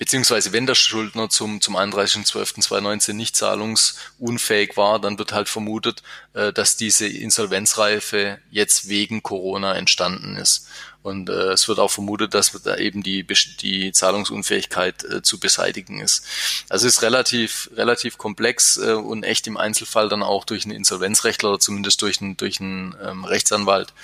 beziehungsweise 0.00 0.54
wenn 0.54 0.64
der 0.66 0.74
Schuldner 0.74 1.28
zum, 1.28 1.60
zum 1.60 1.76
31.12.2019 1.76 3.12
nicht 3.12 3.36
zahlungsunfähig 3.36 4.78
war, 4.78 4.98
dann 4.98 5.18
wird 5.18 5.32
halt 5.32 5.50
vermutet, 5.50 6.02
äh, 6.32 6.54
dass 6.54 6.78
diese 6.78 7.06
Insolvenzreife 7.06 8.38
jetzt 8.50 8.88
wegen 8.88 9.22
Corona 9.22 9.76
entstanden 9.76 10.36
ist. 10.36 10.66
Und 11.02 11.30
äh, 11.30 11.52
es 11.52 11.66
wird 11.66 11.78
auch 11.78 11.90
vermutet, 11.90 12.34
dass 12.34 12.52
da 12.62 12.76
eben 12.76 13.02
die, 13.02 13.26
die 13.60 13.90
Zahlungsunfähigkeit 13.92 15.02
äh, 15.04 15.22
zu 15.22 15.40
beseitigen 15.40 15.98
ist. 15.98 16.24
Also 16.68 16.86
ist 16.86 17.00
relativ, 17.00 17.70
relativ 17.74 18.18
komplex 18.18 18.76
äh, 18.76 18.92
und 18.92 19.22
echt 19.22 19.46
im 19.46 19.56
Einzelfall 19.56 20.10
dann 20.10 20.22
auch 20.22 20.44
durch 20.44 20.64
einen 20.64 20.76
Insolvenzrechtler 20.76 21.50
oder 21.50 21.58
zumindest 21.58 22.02
durch 22.02 22.20
einen, 22.20 22.36
durch 22.36 22.60
einen 22.60 22.94
ähm, 23.02 23.24
Rechtsanwalt 23.24 23.94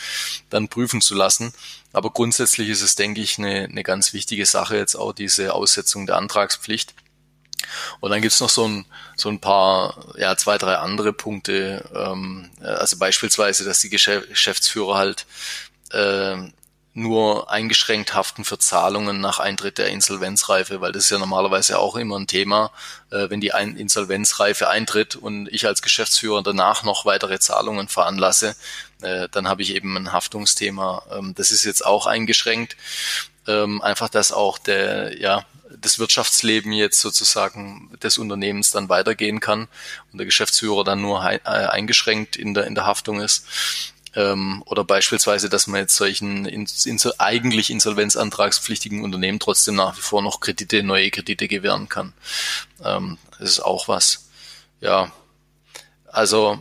dann 0.49 0.69
prüfen 0.69 1.03
zu 1.03 1.15
lassen. 1.15 1.53
Aber 1.93 2.11
grundsätzlich 2.11 2.71
ist 2.71 2.83
es, 2.83 2.95
denke 2.95 3.21
ich, 3.21 3.39
eine, 3.39 3.65
eine 3.65 3.83
ganz 3.83 4.15
wichtige 4.15 4.47
Sache 4.47 4.77
jetzt 4.77 4.95
auch 4.95 5.13
diese 5.13 5.53
Aussetzung 5.53 6.07
der 6.07 6.17
Antragspflicht. 6.17 6.95
Und 8.01 8.11
dann 8.11 8.23
gibt's 8.23 8.41
noch 8.41 8.51
so 8.51 8.67
ein, 8.67 8.87
so 9.17 9.29
ein 9.29 9.41
paar, 9.41 10.15
ja, 10.17 10.35
zwei, 10.37 10.57
drei 10.57 10.77
andere 10.77 11.13
Punkte. 11.13 11.89
Ähm, 11.95 12.51
also 12.61 12.97
beispielsweise, 12.97 13.65
dass 13.65 13.81
die 13.81 13.91
Geschäftsführer 13.91 14.95
halt 14.95 15.27
äh, 15.91 16.37
nur 16.97 17.51
eingeschränkt 17.51 18.15
haften 18.15 18.43
für 18.43 18.59
Zahlungen 18.59 19.21
nach 19.21 19.39
Eintritt 19.39 19.77
der 19.77 19.89
Insolvenzreife, 19.89 20.81
weil 20.81 20.93
das 20.93 21.05
ist 21.05 21.11
ja 21.11 21.19
normalerweise 21.19 21.79
auch 21.79 21.95
immer 21.95 22.19
ein 22.19 22.27
Thema, 22.27 22.73
äh, 23.11 23.29
wenn 23.29 23.43
die 23.43 23.53
ein 23.53 23.77
Insolvenzreife 23.77 24.71
eintritt 24.71 25.15
und 25.15 25.47
ich 25.53 25.67
als 25.67 25.83
Geschäftsführer 25.83 26.43
danach 26.43 26.85
noch 26.85 27.05
weitere 27.05 27.39
Zahlungen 27.39 27.89
veranlasse, 27.89 28.57
äh, 29.03 29.29
dann 29.31 29.47
habe 29.47 29.61
ich 29.61 29.75
eben 29.75 29.95
ein 29.95 30.13
Haftungsthema. 30.13 31.03
Ähm, 31.13 31.35
das 31.37 31.51
ist 31.51 31.65
jetzt 31.65 31.85
auch 31.85 32.07
eingeschränkt. 32.07 32.79
Ähm, 33.47 33.83
einfach, 33.83 34.09
dass 34.09 34.33
auch 34.33 34.57
der, 34.57 35.21
ja, 35.21 35.45
das 35.79 35.99
Wirtschaftsleben 35.99 36.73
jetzt 36.73 37.03
sozusagen 37.03 37.91
des 38.03 38.17
Unternehmens 38.17 38.71
dann 38.71 38.89
weitergehen 38.89 39.41
kann 39.41 39.69
und 40.13 40.19
der 40.19 40.25
Geschäftsführer 40.25 40.83
dann 40.83 41.03
nur 41.03 41.23
äh, 41.23 41.41
eingeschränkt 41.45 42.37
in 42.37 42.55
der, 42.55 42.67
in 42.67 42.75
der 42.75 42.87
Haftung 42.87 43.21
ist. 43.21 43.47
Ähm, 44.17 44.63
oder 44.67 44.83
beispielsweise, 44.83 45.49
dass 45.49 45.67
man 45.67 45.83
jetzt 45.83 45.95
solchen 45.95 46.47
in, 46.47 46.67
in, 46.87 46.99
eigentlich 47.19 47.71
insolvenzantragspflichtigen 47.71 49.05
Unternehmen 49.05 49.39
trotzdem 49.39 49.77
nach 49.77 49.97
wie 49.97 50.01
vor 50.01 50.23
noch 50.23 50.41
Kredite, 50.41 50.83
neue 50.83 51.11
Kredite 51.11 51.47
gewähren 51.47 51.89
kann. 51.89 52.15
Ähm, 52.83 53.19
das 53.39 53.51
ist 53.51 53.61
auch 53.61 53.89
was. 53.89 54.31
Ja, 54.81 55.13
also 56.07 56.61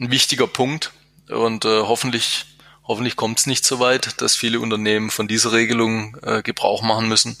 ein 0.00 0.10
wichtiger 0.10 0.46
Punkt 0.46 0.92
und 1.28 1.66
äh, 1.66 1.82
hoffentlich 1.82 2.46
hoffentlich 2.84 3.16
kommt 3.16 3.38
es 3.38 3.46
nicht 3.46 3.64
so 3.64 3.78
weit, 3.78 4.20
dass 4.20 4.34
viele 4.34 4.58
Unternehmen 4.58 5.10
von 5.10 5.28
dieser 5.28 5.52
Regelung 5.52 6.16
äh, 6.22 6.42
Gebrauch 6.42 6.82
machen 6.82 7.08
müssen. 7.08 7.36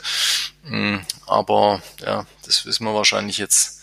Mm, 0.64 0.98
aber 1.26 1.82
ja, 2.00 2.26
das 2.44 2.64
wissen 2.66 2.84
wir 2.84 2.94
wahrscheinlich 2.94 3.38
jetzt 3.38 3.82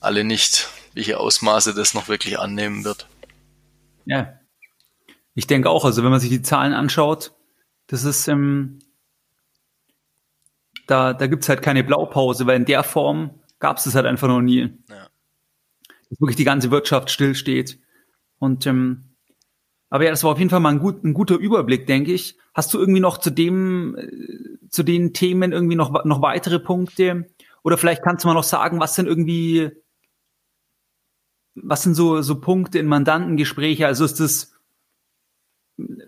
alle 0.00 0.24
nicht, 0.24 0.68
welche 0.94 1.20
Ausmaße 1.20 1.74
das 1.74 1.94
noch 1.94 2.08
wirklich 2.08 2.38
annehmen 2.38 2.84
wird. 2.84 3.06
Ja, 4.06 4.37
ich 5.38 5.46
denke 5.46 5.70
auch, 5.70 5.84
also 5.84 6.02
wenn 6.02 6.10
man 6.10 6.18
sich 6.18 6.30
die 6.30 6.42
Zahlen 6.42 6.72
anschaut, 6.72 7.32
das 7.86 8.02
ist, 8.02 8.26
ähm, 8.26 8.80
da, 10.88 11.14
da 11.14 11.28
gibt's 11.28 11.48
halt 11.48 11.62
keine 11.62 11.84
Blaupause, 11.84 12.48
weil 12.48 12.56
in 12.56 12.64
der 12.64 12.82
Form 12.82 13.38
gab's 13.60 13.86
es 13.86 13.94
halt 13.94 14.04
einfach 14.04 14.26
noch 14.26 14.40
nie. 14.40 14.76
Ja. 14.88 15.08
Dass 16.10 16.20
wirklich 16.20 16.34
die 16.34 16.44
ganze 16.44 16.72
Wirtschaft 16.72 17.08
stillsteht. 17.10 17.78
Und 18.40 18.66
ähm, 18.66 19.14
aber 19.90 20.02
ja, 20.02 20.10
das 20.10 20.24
war 20.24 20.32
auf 20.32 20.38
jeden 20.38 20.50
Fall 20.50 20.58
mal 20.58 20.70
ein, 20.70 20.80
gut, 20.80 21.04
ein 21.04 21.14
guter 21.14 21.36
Überblick, 21.36 21.86
denke 21.86 22.12
ich. 22.12 22.36
Hast 22.52 22.74
du 22.74 22.80
irgendwie 22.80 22.98
noch 22.98 23.18
zu 23.18 23.30
dem, 23.30 23.94
äh, 23.96 24.68
zu 24.70 24.82
den 24.82 25.12
Themen 25.12 25.52
irgendwie 25.52 25.76
noch, 25.76 26.04
noch 26.04 26.20
weitere 26.20 26.58
Punkte? 26.58 27.30
Oder 27.62 27.78
vielleicht 27.78 28.02
kannst 28.02 28.24
du 28.24 28.28
mal 28.28 28.34
noch 28.34 28.42
sagen, 28.42 28.80
was 28.80 28.96
sind 28.96 29.06
irgendwie, 29.06 29.70
was 31.54 31.84
sind 31.84 31.94
so, 31.94 32.22
so 32.22 32.40
Punkte 32.40 32.80
in 32.80 32.86
Mandantengespräche? 32.86 33.86
Also 33.86 34.04
ist 34.04 34.18
das, 34.18 34.57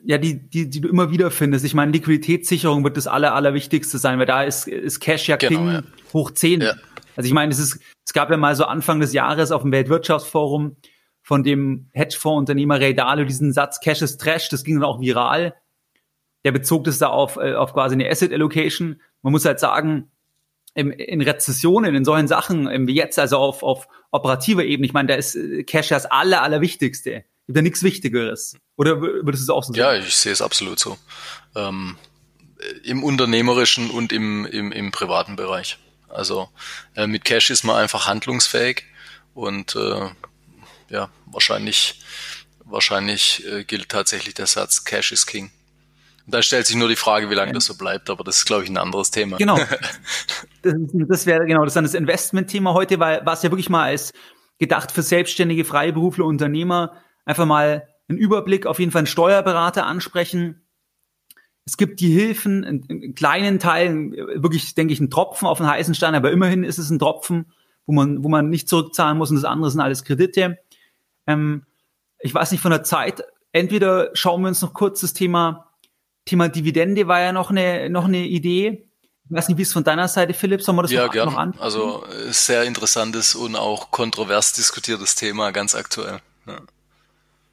ja, 0.05 0.19
die, 0.19 0.49
die, 0.49 0.69
die 0.69 0.81
du 0.81 0.89
immer 0.89 1.11
wieder 1.11 1.31
findest. 1.31 1.65
Ich 1.65 1.75
meine, 1.75 1.93
Liquiditätssicherung 1.93 2.83
wird 2.83 2.97
das 2.97 3.07
aller, 3.07 3.35
allerwichtigste 3.35 3.99
sein, 3.99 4.19
weil 4.19 4.27
da 4.27 4.43
ist, 4.43 4.67
ist 4.67 5.01
Cash 5.01 5.29
ja 5.29 5.37
King 5.37 5.51
genau, 5.51 5.71
ja. 5.71 5.83
hoch 6.13 6.33
10. 6.33 6.61
Ja. 6.61 6.75
Also 7.17 7.27
ich 7.27 7.35
meine, 7.35 7.53
es 7.53 7.59
ist, 7.59 7.81
es 8.05 8.13
gab 8.13 8.31
ja 8.31 8.37
mal 8.37 8.57
so 8.57 8.65
Anfang 8.65 9.01
des 9.01 9.13
Jahres 9.13 9.53
auf 9.53 9.63
dem 9.63 9.73
Weltwirtschaftsforum 9.73 10.77
von 11.23 11.45
dem 11.45 11.89
Hedgefondsunternehmer 11.93 12.81
Ray 12.81 12.95
Dalio 12.95 13.25
diesen 13.25 13.53
Satz 13.53 13.81
Cash 13.81 14.03
is 14.03 14.17
Trash, 14.17 14.49
das 14.49 14.65
ging 14.65 14.77
dann 14.77 14.85
auch 14.85 15.01
viral. 15.01 15.55
Der 16.45 16.53
bezog 16.53 16.85
das 16.85 16.99
da 16.99 17.09
auf, 17.09 17.37
äh, 17.37 17.55
auf 17.55 17.75
quasi 17.75 17.95
eine 17.95 18.09
Asset 18.11 18.33
Allocation. 18.33 19.01
Man 19.23 19.33
muss 19.33 19.45
halt 19.45 19.61
sagen, 19.61 20.11
im, 20.75 20.91
in 20.91 21.21
Rezessionen, 21.21 21.95
in 21.95 22.05
solchen 22.05 22.29
Sachen, 22.29 22.67
wie 22.87 22.95
jetzt, 22.95 23.19
also 23.19 23.37
auf, 23.37 23.63
auf 23.63 23.89
operativer 24.11 24.65
Ebene, 24.65 24.87
ich 24.87 24.93
meine, 24.93 25.09
da 25.09 25.15
ist 25.15 25.37
äh, 25.37 25.63
Cash 25.65 25.89
das 25.89 26.07
aller, 26.07 26.43
allerwichtigste. 26.43 27.25
Gibt 27.51 27.57
ja 27.57 27.63
nichts 27.63 27.83
Wichtigeres. 27.83 28.57
Oder 28.77 29.01
würdest 29.01 29.43
du 29.43 29.53
es 29.53 29.57
auch 29.57 29.65
so 29.65 29.73
sehen? 29.73 29.81
Ja, 29.81 29.93
ich 29.93 30.15
sehe 30.15 30.31
es 30.31 30.41
absolut 30.41 30.79
so. 30.79 30.97
Ähm, 31.57 31.97
Im 32.85 33.03
unternehmerischen 33.03 33.91
und 33.91 34.13
im, 34.13 34.47
im, 34.47 34.71
im 34.71 34.93
privaten 34.93 35.35
Bereich. 35.35 35.77
Also 36.09 36.49
äh, 36.95 37.09
mit 37.09 37.25
Cash 37.25 37.51
ist 37.51 37.65
man 37.65 37.75
einfach 37.75 38.07
handlungsfähig 38.07 38.85
und 39.35 39.75
äh, 39.75 40.11
ja, 40.91 41.11
wahrscheinlich, 41.27 42.01
wahrscheinlich 42.67 43.45
äh, 43.49 43.65
gilt 43.65 43.89
tatsächlich 43.89 44.35
der 44.35 44.47
Satz 44.47 44.85
Cash 44.85 45.11
is 45.11 45.27
King. 45.27 45.51
Und 46.27 46.33
da 46.33 46.41
stellt 46.41 46.69
sich 46.69 46.77
nur 46.77 46.89
die 46.89 46.95
Frage, 46.95 47.31
wie 47.31 47.35
lange 47.35 47.53
das 47.53 47.65
so 47.65 47.75
bleibt, 47.77 48.11
aber 48.11 48.23
das 48.23 48.39
ist, 48.39 48.45
glaube 48.45 48.63
ich, 48.63 48.71
ein 48.71 48.77
anderes 48.77 49.11
Thema. 49.11 49.39
Genau. 49.39 49.59
Das, 50.63 50.75
das 50.93 51.27
wäre 51.27 51.47
genau 51.47 51.65
das 51.65 51.73
dann 51.73 51.85
das 51.85 51.95
Investment-Thema 51.95 52.75
heute, 52.75 53.01
weil 53.01 53.25
war 53.25 53.33
es 53.33 53.43
ja 53.43 53.51
wirklich 53.51 53.71
mal 53.71 53.85
als 53.85 54.13
gedacht 54.59 54.93
für 54.93 55.01
selbstständige 55.01 55.65
Freiberufler, 55.65 56.27
Unternehmer, 56.27 57.03
einfach 57.25 57.47
mal 57.47 57.89
einen 58.09 58.19
Überblick, 58.19 58.67
auf 58.67 58.79
jeden 58.79 58.93
Fall 58.93 59.01
einen 59.01 59.07
Steuerberater 59.07 59.87
ansprechen. 59.87 60.63
Es 61.65 61.77
gibt 61.77 62.01
die 62.01 62.11
Hilfen 62.11 62.65
in, 62.65 62.83
in 62.85 63.15
kleinen 63.15 63.59
Teilen, 63.59 64.13
wirklich, 64.13 64.75
denke 64.75 64.93
ich, 64.93 65.01
ein 65.01 65.11
Tropfen 65.11 65.47
auf 65.47 65.59
den 65.59 65.69
heißen 65.69 65.95
Stein, 65.95 66.15
aber 66.15 66.33
immerhin 66.33 66.65
ist 66.65 66.79
es 66.79 66.91
ein 66.91 66.99
Tropfen, 66.99 67.53
wo 67.87 67.93
man, 67.93 68.25
wo 68.25 68.29
man 68.29 68.49
nicht 68.49 68.69
zurückzahlen 68.69 69.17
muss 69.17 69.31
und 69.31 69.37
das 69.37 69.45
andere 69.45 69.71
sind 69.71 69.81
alles 69.81 70.05
Kredite. 70.05 70.59
Ähm, 71.27 71.65
ich 72.19 72.35
weiß 72.35 72.51
nicht 72.51 72.61
von 72.61 72.73
der 72.73 72.83
Zeit, 72.83 73.23
entweder 73.53 74.11
schauen 74.15 74.43
wir 74.43 74.49
uns 74.49 74.63
noch 74.63 74.75
kurz 74.75 75.01
das 75.01 75.13
Thema, 75.13 75.71
Thema 76.25 76.49
Dividende 76.49 77.09
war 77.09 77.21
ja 77.21 77.33
noch 77.33 77.51
eine, 77.51 77.89
noch 77.91 78.05
eine 78.05 78.27
Idee. 78.27 78.87
Ich 79.25 79.37
weiß 79.37 79.49
nicht, 79.49 79.59
wie 79.59 79.63
es 79.63 79.73
von 79.73 79.85
deiner 79.85 80.09
Seite, 80.09 80.35
Philipp, 80.35 80.63
sollen 80.63 80.77
wir 80.77 80.83
das 80.83 80.91
ja, 80.91 81.07
noch, 81.07 81.13
gern. 81.13 81.27
noch 81.27 81.37
an? 81.37 81.55
Also 81.61 82.05
sehr 82.31 82.65
interessantes 82.65 83.35
und 83.35 83.55
auch 83.57 83.91
kontrovers 83.91 84.53
diskutiertes 84.53 85.15
Thema, 85.15 85.53
ganz 85.53 85.75
aktuell. 85.75 86.21
Ja. 86.47 86.61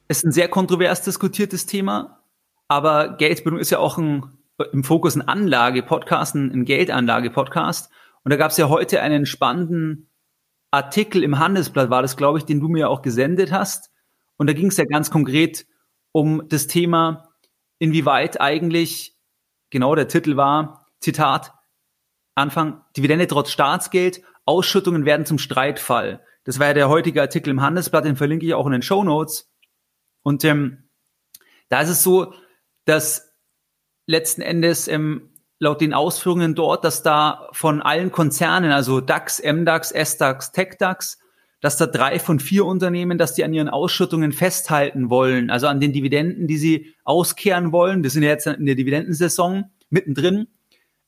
Ist 0.08 0.24
ein 0.24 0.32
sehr 0.32 0.48
kontrovers 0.48 1.02
diskutiertes 1.02 1.66
Thema, 1.66 2.24
aber 2.66 3.16
Geldbildung 3.16 3.60
ist 3.60 3.70
ja 3.70 3.78
auch 3.78 3.98
ein, 3.98 4.38
im 4.72 4.82
Fokus 4.82 5.14
ein 5.14 5.28
Anlage-Podcast, 5.28 6.34
ein 6.34 6.64
Geldanlage-Podcast. 6.64 7.90
Und 8.24 8.30
da 8.30 8.36
gab 8.36 8.50
es 8.50 8.56
ja 8.56 8.70
heute 8.70 9.02
einen 9.02 9.26
spannenden 9.26 10.10
Artikel 10.70 11.22
im 11.22 11.38
Handelsblatt, 11.38 11.90
war 11.90 12.02
das, 12.02 12.16
glaube 12.16 12.38
ich, 12.38 12.44
den 12.44 12.60
du 12.60 12.68
mir 12.68 12.88
auch 12.88 13.02
gesendet 13.02 13.52
hast. 13.52 13.90
Und 14.38 14.48
da 14.48 14.54
ging 14.54 14.68
es 14.68 14.76
ja 14.78 14.84
ganz 14.84 15.10
konkret 15.10 15.66
um 16.12 16.48
das 16.48 16.66
Thema, 16.66 17.28
inwieweit 17.78 18.40
eigentlich, 18.40 19.14
genau 19.70 19.94
der 19.94 20.08
Titel 20.08 20.36
war, 20.36 20.86
Zitat, 21.00 21.52
Anfang, 22.34 22.82
Dividende 22.96 23.26
trotz 23.26 23.50
Staatsgeld, 23.50 24.22
Ausschüttungen 24.46 25.04
werden 25.04 25.26
zum 25.26 25.38
Streitfall. 25.38 26.22
Das 26.44 26.58
war 26.58 26.68
ja 26.68 26.74
der 26.74 26.88
heutige 26.88 27.20
Artikel 27.20 27.50
im 27.50 27.60
Handelsblatt, 27.60 28.04
den 28.04 28.16
verlinke 28.16 28.46
ich 28.46 28.54
auch 28.54 28.66
in 28.66 28.72
den 28.72 28.82
Show 28.82 29.04
Notes. 29.04 29.47
Und 30.28 30.44
ähm, 30.44 30.90
da 31.70 31.80
ist 31.80 31.88
es 31.88 32.02
so, 32.02 32.34
dass 32.84 33.32
letzten 34.04 34.42
Endes 34.42 34.86
ähm, 34.86 35.30
laut 35.58 35.80
den 35.80 35.94
Ausführungen 35.94 36.54
dort, 36.54 36.84
dass 36.84 37.02
da 37.02 37.48
von 37.52 37.80
allen 37.80 38.12
Konzernen, 38.12 38.70
also 38.70 39.00
DAX, 39.00 39.42
MDAX, 39.42 39.90
SDAX, 39.90 40.52
TechDAX, 40.52 41.18
dass 41.62 41.78
da 41.78 41.86
drei 41.86 42.18
von 42.18 42.40
vier 42.40 42.66
Unternehmen, 42.66 43.16
dass 43.16 43.32
die 43.32 43.42
an 43.42 43.54
ihren 43.54 43.70
Ausschüttungen 43.70 44.32
festhalten 44.32 45.08
wollen, 45.08 45.48
also 45.48 45.66
an 45.66 45.80
den 45.80 45.94
Dividenden, 45.94 46.46
die 46.46 46.58
sie 46.58 46.94
auskehren 47.04 47.72
wollen. 47.72 48.02
Wir 48.02 48.10
sind 48.10 48.22
ja 48.22 48.28
jetzt 48.28 48.46
in 48.46 48.66
der 48.66 48.74
Dividendensaison 48.74 49.70
mittendrin. 49.88 50.46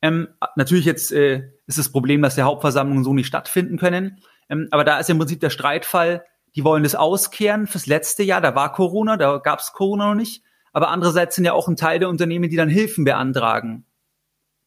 Ähm, 0.00 0.28
natürlich 0.56 0.86
jetzt 0.86 1.12
äh, 1.12 1.50
ist 1.66 1.76
das 1.76 1.92
Problem, 1.92 2.22
dass 2.22 2.36
die 2.36 2.42
Hauptversammlungen 2.42 3.04
so 3.04 3.12
nicht 3.12 3.26
stattfinden 3.26 3.76
können. 3.76 4.22
Ähm, 4.48 4.68
aber 4.70 4.84
da 4.84 4.98
ist 4.98 5.10
im 5.10 5.18
Prinzip 5.18 5.40
der 5.40 5.50
Streitfall, 5.50 6.24
die 6.56 6.64
wollen 6.64 6.82
das 6.82 6.94
auskehren 6.94 7.66
fürs 7.66 7.86
letzte 7.86 8.22
Jahr. 8.22 8.40
Da 8.40 8.54
war 8.54 8.72
Corona, 8.72 9.16
da 9.16 9.38
gab 9.38 9.60
es 9.60 9.72
Corona 9.72 10.08
noch 10.08 10.14
nicht. 10.14 10.42
Aber 10.72 10.88
andererseits 10.88 11.36
sind 11.36 11.44
ja 11.44 11.52
auch 11.52 11.68
ein 11.68 11.76
Teil 11.76 11.98
der 11.98 12.08
Unternehmen, 12.08 12.48
die 12.48 12.56
dann 12.56 12.68
Hilfen 12.68 13.04
beantragen. 13.04 13.84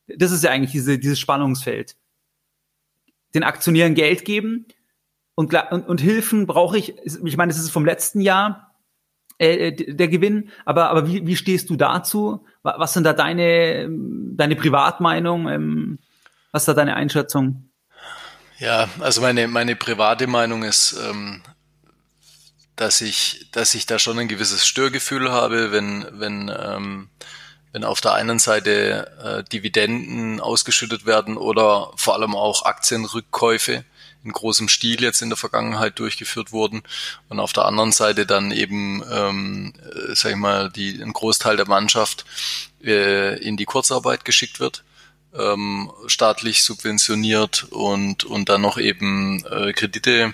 Das 0.08 0.32
ist 0.32 0.44
ja 0.44 0.52
eigentlich 0.52 0.72
diese, 0.72 1.00
dieses 1.00 1.20
Spannungsfeld. 1.20 1.96
Den 3.34 3.44
Aktionären 3.44 3.96
Geld 3.96 4.26
geben 4.26 4.68
und, 5.36 5.54
und, 5.72 5.88
und 5.88 6.02
Hilfen 6.02 6.46
brauche 6.46 6.78
ich, 6.78 6.96
ich 7.04 7.38
meine, 7.38 7.52
das 7.52 7.62
ist 7.62 7.72
vom 7.72 7.86
letzten 7.86 8.22
Jahr 8.22 8.76
äh, 9.40 9.70
äh 9.70 9.96
der 9.96 10.08
Gewinn, 10.08 10.52
aber, 10.66 10.90
aber 10.90 11.08
wie, 11.08 11.26
wie 11.26 11.36
stehst 11.36 11.70
du 11.70 11.76
dazu? 11.76 12.46
Was 12.62 12.94
sind 12.94 13.06
da 13.06 13.14
deine, 13.14 13.90
deine 13.90 14.56
Privatmeinung? 14.56 15.48
Ähm, 15.48 16.00
was 16.52 16.64
ist 16.64 16.68
da 16.68 16.74
deine 16.74 16.96
Einschätzung? 16.96 17.70
Ja, 18.60 18.88
also 19.00 19.22
meine, 19.22 19.48
meine 19.48 19.76
private 19.76 20.28
Meinung 20.28 20.64
ist, 20.64 20.96
ähm, 21.10 21.42
dass 22.76 23.02
ich, 23.02 23.48
dass 23.52 23.74
ich 23.74 23.86
da 23.86 24.00
schon 24.00 24.20
ein 24.20 24.28
gewisses 24.28 24.66
Störgefühl 24.66 25.32
habe, 25.32 25.72
wenn, 25.72 26.08
wenn, 26.12 26.52
ähm, 26.56 27.10
wenn 27.72 27.84
auf 27.84 28.02
der 28.02 28.14
einen 28.14 28.40
Seite 28.40 29.12
äh, 29.24 29.50
Dividenden 29.50 30.40
ausgeschüttet 30.40 31.06
werden 31.06 31.38
oder 31.38 31.92
vor 31.96 32.16
allem 32.16 32.36
auch 32.36 32.66
Aktienrückkäufe 32.66 33.86
in 34.24 34.32
großem 34.32 34.70
Stil 34.70 35.02
jetzt 35.02 35.22
in 35.22 35.30
der 35.30 35.38
Vergangenheit 35.38 36.00
durchgeführt 36.00 36.52
wurden 36.52 36.84
und 37.30 37.40
auf 37.40 37.54
der 37.54 37.66
anderen 37.66 37.92
Seite 37.92 38.26
dann 38.26 38.52
eben, 38.52 39.04
ähm, 39.12 39.74
äh, 39.84 40.16
sag 40.16 40.32
ich 40.32 40.38
mal, 40.38 40.70
die, 40.70 41.02
ein 41.02 41.14
Großteil 41.14 41.58
der 41.58 41.68
Mannschaft 41.68 42.26
äh, 42.84 43.38
in 43.44 43.58
die 43.58 43.66
Kurzarbeit 43.66 44.24
geschickt 44.24 44.60
wird, 44.60 44.84
ähm, 45.38 45.92
staatlich 46.08 46.64
subventioniert 46.64 47.68
und, 47.72 48.24
und 48.24 48.50
dann 48.50 48.62
noch 48.62 48.78
eben 48.78 49.44
äh, 49.46 49.74
Kredite 49.74 50.34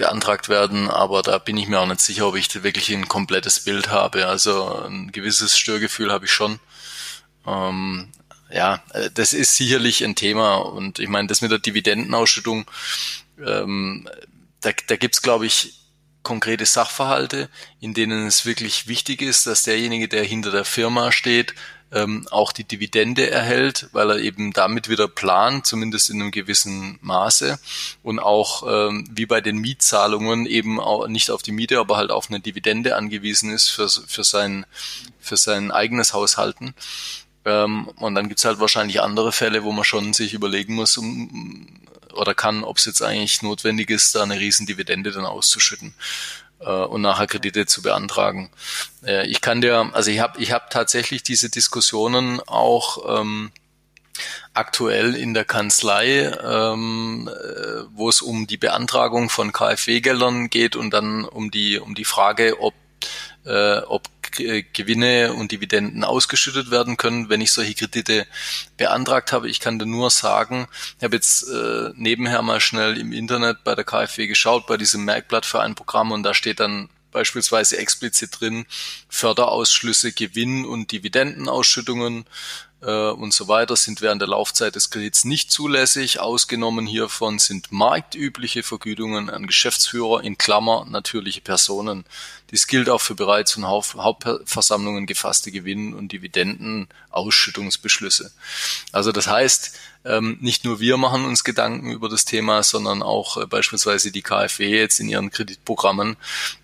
beantragt 0.00 0.48
werden, 0.48 0.88
aber 0.88 1.22
da 1.22 1.36
bin 1.36 1.58
ich 1.58 1.68
mir 1.68 1.78
auch 1.78 1.86
nicht 1.86 2.00
sicher, 2.00 2.26
ob 2.26 2.34
ich 2.34 2.62
wirklich 2.62 2.88
ein 2.90 3.06
komplettes 3.06 3.60
Bild 3.60 3.90
habe. 3.90 4.26
Also 4.26 4.84
ein 4.86 5.12
gewisses 5.12 5.58
Störgefühl 5.58 6.10
habe 6.10 6.24
ich 6.24 6.32
schon. 6.32 6.58
Ähm, 7.46 8.08
ja, 8.50 8.82
äh, 8.94 9.10
das 9.12 9.34
ist 9.34 9.56
sicherlich 9.56 10.02
ein 10.02 10.16
Thema 10.16 10.56
und 10.56 10.98
ich 10.98 11.08
meine, 11.08 11.28
das 11.28 11.42
mit 11.42 11.50
der 11.50 11.58
Dividendenausschüttung, 11.58 12.64
ähm, 13.46 14.08
da, 14.62 14.70
da 14.86 14.96
gibt's 14.96 15.20
glaube 15.20 15.44
ich 15.46 15.74
konkrete 16.22 16.64
Sachverhalte, 16.64 17.50
in 17.80 17.92
denen 17.92 18.26
es 18.26 18.46
wirklich 18.46 18.86
wichtig 18.86 19.20
ist, 19.20 19.46
dass 19.46 19.64
derjenige, 19.64 20.08
der 20.08 20.24
hinter 20.24 20.50
der 20.50 20.64
Firma 20.64 21.12
steht, 21.12 21.54
ähm, 21.92 22.26
auch 22.30 22.52
die 22.52 22.64
Dividende 22.64 23.30
erhält, 23.30 23.88
weil 23.92 24.10
er 24.10 24.18
eben 24.18 24.52
damit 24.52 24.88
wieder 24.88 25.08
plant, 25.08 25.66
zumindest 25.66 26.10
in 26.10 26.20
einem 26.20 26.30
gewissen 26.30 26.98
Maße 27.00 27.58
und 28.02 28.18
auch 28.18 28.64
ähm, 28.66 29.08
wie 29.10 29.26
bei 29.26 29.40
den 29.40 29.58
Mietzahlungen 29.58 30.46
eben 30.46 30.80
auch 30.80 31.08
nicht 31.08 31.30
auf 31.30 31.42
die 31.42 31.52
Miete, 31.52 31.78
aber 31.78 31.96
halt 31.96 32.10
auf 32.10 32.28
eine 32.28 32.40
Dividende 32.40 32.96
angewiesen 32.96 33.52
ist 33.52 33.68
für, 33.68 33.88
für, 33.88 34.24
sein, 34.24 34.66
für 35.18 35.36
sein 35.36 35.70
eigenes 35.70 36.14
Haushalten. 36.14 36.74
Ähm, 37.44 37.88
und 37.96 38.14
dann 38.14 38.28
gibt's 38.28 38.44
halt 38.44 38.60
wahrscheinlich 38.60 39.00
andere 39.00 39.32
Fälle, 39.32 39.64
wo 39.64 39.72
man 39.72 39.84
schon 39.84 40.12
sich 40.12 40.34
überlegen 40.34 40.74
muss 40.74 40.96
um, 40.96 41.80
oder 42.12 42.34
kann, 42.34 42.64
ob 42.64 42.76
es 42.76 42.84
jetzt 42.84 43.02
eigentlich 43.02 43.42
notwendig 43.42 43.90
ist, 43.90 44.14
da 44.14 44.22
eine 44.22 44.38
riesen 44.38 44.66
Dividende 44.66 45.10
dann 45.10 45.24
auszuschütten 45.24 45.94
und 46.66 47.00
nachher 47.00 47.26
Kredite 47.26 47.66
zu 47.66 47.82
beantragen. 47.82 48.50
Äh, 49.04 49.26
ich 49.26 49.40
kann 49.40 49.60
dir, 49.60 49.90
also 49.92 50.10
ich 50.10 50.20
habe 50.20 50.40
ich 50.40 50.52
hab 50.52 50.70
tatsächlich 50.70 51.22
diese 51.22 51.50
Diskussionen 51.50 52.40
auch 52.40 53.20
ähm, 53.20 53.50
aktuell 54.54 55.14
in 55.14 55.34
der 55.34 55.44
Kanzlei, 55.44 56.32
ähm, 56.42 57.28
äh, 57.28 57.84
wo 57.94 58.08
es 58.08 58.20
um 58.20 58.46
die 58.46 58.56
Beantragung 58.56 59.30
von 59.30 59.52
KfW-Geldern 59.52 60.50
geht 60.50 60.76
und 60.76 60.90
dann 60.90 61.24
um 61.24 61.50
die 61.50 61.78
um 61.78 61.94
die 61.94 62.04
Frage, 62.04 62.60
ob 62.60 62.74
äh, 63.44 63.78
ob 63.78 64.02
Gewinne 64.30 65.34
und 65.34 65.52
Dividenden 65.52 66.04
ausgeschüttet 66.04 66.70
werden 66.70 66.96
können, 66.96 67.28
wenn 67.28 67.40
ich 67.40 67.52
solche 67.52 67.74
Kredite 67.74 68.26
beantragt 68.76 69.32
habe. 69.32 69.48
Ich 69.48 69.60
kann 69.60 69.78
dir 69.78 69.86
nur 69.86 70.10
sagen, 70.10 70.66
ich 70.98 71.04
habe 71.04 71.16
jetzt 71.16 71.48
äh, 71.48 71.90
nebenher 71.94 72.42
mal 72.42 72.60
schnell 72.60 72.98
im 72.98 73.12
Internet 73.12 73.64
bei 73.64 73.74
der 73.74 73.84
KfW 73.84 74.26
geschaut, 74.26 74.66
bei 74.66 74.76
diesem 74.76 75.04
Merkblatt 75.04 75.46
für 75.46 75.60
ein 75.60 75.74
Programm 75.74 76.12
und 76.12 76.22
da 76.22 76.34
steht 76.34 76.60
dann 76.60 76.88
beispielsweise 77.12 77.78
explizit 77.78 78.40
drin, 78.40 78.66
Förderausschlüsse, 79.08 80.12
Gewinn- 80.12 80.64
und 80.64 80.92
Dividendenausschüttungen 80.92 82.24
äh, 82.82 83.10
und 83.10 83.34
so 83.34 83.48
weiter 83.48 83.76
sind 83.76 84.00
während 84.00 84.22
der 84.22 84.28
Laufzeit 84.28 84.74
des 84.74 84.90
Kredits 84.90 85.24
nicht 85.24 85.50
zulässig. 85.50 86.20
Ausgenommen 86.20 86.86
hiervon 86.86 87.38
sind 87.38 87.72
marktübliche 87.72 88.62
Vergütungen 88.62 89.30
an 89.30 89.46
Geschäftsführer 89.46 90.22
in 90.22 90.38
Klammer 90.38 90.86
natürliche 90.88 91.40
Personen. 91.40 92.04
Dies 92.50 92.66
gilt 92.66 92.88
auch 92.88 93.00
für 93.00 93.14
bereits 93.14 93.52
von 93.52 93.66
Hauptversammlungen 93.66 95.06
gefasste 95.06 95.52
Gewinn- 95.52 95.94
und 95.94 96.12
Dividendenausschüttungsbeschlüsse. 96.12 98.32
Also 98.92 99.12
das 99.12 99.28
heißt, 99.28 99.72
ähm, 100.04 100.38
nicht 100.40 100.64
nur 100.64 100.80
wir 100.80 100.96
machen 100.96 101.24
uns 101.24 101.44
Gedanken 101.44 101.90
über 101.90 102.08
das 102.08 102.24
Thema, 102.24 102.62
sondern 102.62 103.02
auch 103.02 103.36
äh, 103.36 103.46
beispielsweise 103.46 104.10
die 104.10 104.22
KfW 104.22 104.78
jetzt 104.78 104.98
in 104.98 105.08
ihren 105.08 105.30
Kreditprogrammen, 105.30 106.16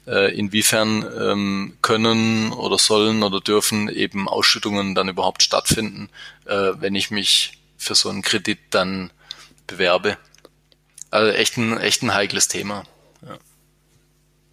äh, 0.06 0.34
inwiefern 0.34 1.04
ähm, 1.18 1.76
können 1.82 2.52
oder 2.52 2.78
sollen 2.78 3.22
oder 3.22 3.40
dürfen 3.40 3.88
eben 3.88 4.28
Ausschüttungen 4.28 4.94
dann 4.94 5.08
überhaupt 5.08 5.42
stattfinden, 5.42 6.08
äh, 6.46 6.72
wenn 6.78 6.94
ich 6.94 7.10
mich 7.10 7.58
für 7.76 7.94
so 7.94 8.08
einen 8.08 8.22
Kredit 8.22 8.58
dann 8.70 9.10
bewerbe. 9.66 10.16
Also 11.10 11.30
echt 11.32 11.58
ein, 11.58 11.78
echt 11.78 12.02
ein 12.02 12.14
heikles 12.14 12.48
Thema. 12.48 12.84
Ja. 13.22 13.36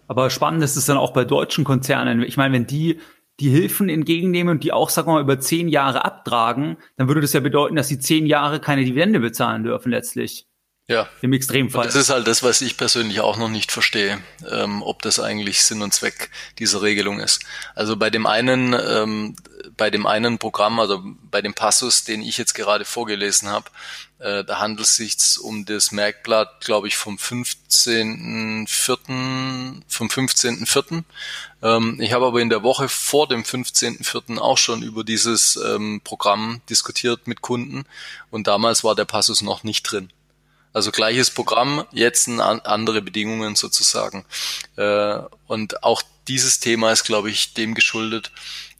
Aber 0.08 0.28
spannend 0.28 0.62
ist 0.62 0.76
es 0.76 0.84
dann 0.84 0.98
auch 0.98 1.12
bei 1.12 1.24
deutschen 1.24 1.64
Konzernen. 1.64 2.22
Ich 2.22 2.36
meine, 2.36 2.54
wenn 2.54 2.66
die 2.66 3.00
die 3.40 3.50
Hilfen 3.50 3.88
entgegennehmen 3.88 4.52
und 4.52 4.64
die 4.64 4.72
auch, 4.72 4.90
sagen 4.90 5.08
wir 5.08 5.14
mal, 5.14 5.22
über 5.22 5.40
zehn 5.40 5.68
Jahre 5.68 6.04
abtragen, 6.04 6.76
dann 6.96 7.08
würde 7.08 7.20
das 7.20 7.32
ja 7.32 7.40
bedeuten, 7.40 7.76
dass 7.76 7.88
sie 7.88 7.98
zehn 7.98 8.26
Jahre 8.26 8.60
keine 8.60 8.84
Dividende 8.84 9.20
bezahlen 9.20 9.64
dürfen 9.64 9.90
letztlich. 9.90 10.46
Ja. 10.86 11.08
Im 11.22 11.32
Extremfall. 11.32 11.86
Das 11.86 11.94
ist 11.94 12.10
halt 12.10 12.26
das, 12.26 12.42
was 12.42 12.60
ich 12.60 12.76
persönlich 12.76 13.20
auch 13.20 13.38
noch 13.38 13.48
nicht 13.48 13.72
verstehe, 13.72 14.22
ähm, 14.50 14.82
ob 14.82 15.00
das 15.00 15.18
eigentlich 15.18 15.64
Sinn 15.64 15.80
und 15.80 15.94
Zweck 15.94 16.28
dieser 16.58 16.82
Regelung 16.82 17.20
ist. 17.20 17.40
Also 17.74 17.96
bei 17.96 18.10
dem 18.10 18.26
einen, 18.26 18.74
ähm, 18.74 19.34
bei 19.78 19.88
dem 19.88 20.06
einen 20.06 20.38
Programm, 20.38 20.78
also 20.78 21.02
bei 21.30 21.40
dem 21.40 21.54
Passus, 21.54 22.04
den 22.04 22.20
ich 22.20 22.36
jetzt 22.36 22.52
gerade 22.52 22.84
vorgelesen 22.84 23.48
habe, 23.48 23.70
äh, 24.18 24.44
da 24.44 24.58
handelt 24.58 24.86
es 24.86 24.96
sich 24.96 25.16
um 25.40 25.64
das 25.64 25.90
Merkblatt, 25.90 26.62
glaube 26.62 26.86
ich, 26.86 26.96
vom 26.96 27.16
15.04., 27.16 29.82
vom 29.88 30.08
15.04. 30.08 31.02
Ähm, 31.62 31.98
ich 31.98 32.12
habe 32.12 32.26
aber 32.26 32.42
in 32.42 32.50
der 32.50 32.62
Woche 32.62 32.90
vor 32.90 33.26
dem 33.26 33.42
15.04. 33.42 34.36
auch 34.36 34.58
schon 34.58 34.82
über 34.82 35.02
dieses 35.02 35.56
ähm, 35.56 36.02
Programm 36.04 36.60
diskutiert 36.68 37.26
mit 37.26 37.40
Kunden 37.40 37.86
und 38.30 38.48
damals 38.48 38.84
war 38.84 38.94
der 38.94 39.06
Passus 39.06 39.40
noch 39.40 39.64
nicht 39.64 39.84
drin. 39.84 40.10
Also 40.74 40.90
gleiches 40.90 41.30
Programm, 41.30 41.84
jetzt 41.92 42.28
andere 42.28 43.00
Bedingungen 43.00 43.54
sozusagen. 43.54 44.24
Äh, 44.76 45.20
und 45.46 45.84
auch 45.84 46.02
dieses 46.26 46.58
Thema 46.58 46.90
ist, 46.90 47.04
glaube 47.04 47.30
ich, 47.30 47.54
dem 47.54 47.74
geschuldet, 47.74 48.32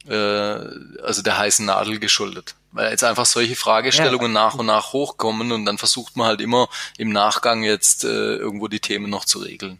äh, 0.08 0.14
also 0.14 1.22
der 1.22 1.38
heißen 1.38 1.64
Nadel 1.64 2.00
geschuldet. 2.00 2.56
Weil 2.72 2.90
jetzt 2.90 3.04
einfach 3.04 3.26
solche 3.26 3.54
Fragestellungen 3.54 4.34
ja. 4.34 4.44
nach 4.44 4.54
und 4.56 4.66
nach 4.66 4.92
hochkommen 4.92 5.52
und 5.52 5.64
dann 5.66 5.78
versucht 5.78 6.16
man 6.16 6.26
halt 6.26 6.40
immer 6.40 6.68
im 6.98 7.10
Nachgang 7.10 7.62
jetzt 7.62 8.02
äh, 8.02 8.08
irgendwo 8.08 8.66
die 8.66 8.80
Themen 8.80 9.08
noch 9.08 9.24
zu 9.24 9.38
regeln. 9.38 9.78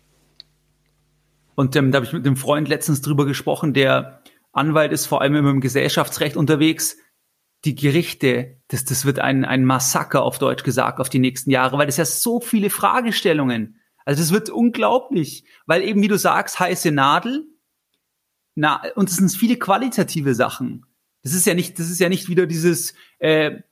Und 1.57 1.75
ähm, 1.75 1.91
da 1.91 1.97
habe 1.97 2.07
ich 2.07 2.13
mit 2.13 2.25
einem 2.25 2.37
Freund 2.37 2.69
letztens 2.69 3.01
drüber 3.01 3.27
gesprochen, 3.27 3.75
der 3.75 4.23
Anwalt 4.53 4.93
ist 4.93 5.07
vor 5.07 5.21
allem 5.21 5.35
im 5.35 5.61
Gesellschaftsrecht 5.61 6.37
unterwegs 6.37 6.97
die 7.65 7.75
Gerichte, 7.75 8.59
das, 8.69 8.85
das 8.85 9.05
wird 9.05 9.19
ein, 9.19 9.45
ein 9.45 9.65
Massaker 9.65 10.23
auf 10.23 10.39
Deutsch 10.39 10.65
gesagt 10.65 11.01
auf 11.01 11.09
die 11.09 11.19
nächsten 11.19 11.51
Jahre, 11.51 11.79
weil 11.79 11.87
das 11.87 11.97
ja 11.97 12.05
so 12.05 12.41
viele 12.41 12.71
Fragestellungen. 12.71 13.81
Also 14.05 14.23
das 14.23 14.33
wird 14.33 14.51
unglaublich, 14.51 15.45
weil 15.67 15.83
eben, 15.83 16.03
wie 16.03 16.09
du 16.09 16.19
sagst, 16.19 16.61
heiße 16.61 16.91
Nadel, 16.91 17.47
na, 18.55 18.83
und 18.95 19.09
es 19.09 19.17
sind 19.17 19.33
viele 19.33 19.57
qualitative 19.57 20.35
Sachen. 20.35 20.87
Das 21.23 21.33
ist 21.33 21.47
ja 21.47 21.55
nicht, 21.55 21.79
das 21.79 21.91
ist 21.91 22.01
ja 22.01 22.09
nicht 22.09 22.29
wieder 22.29 22.47
dieses, 22.47 22.95
äh, 23.19 23.63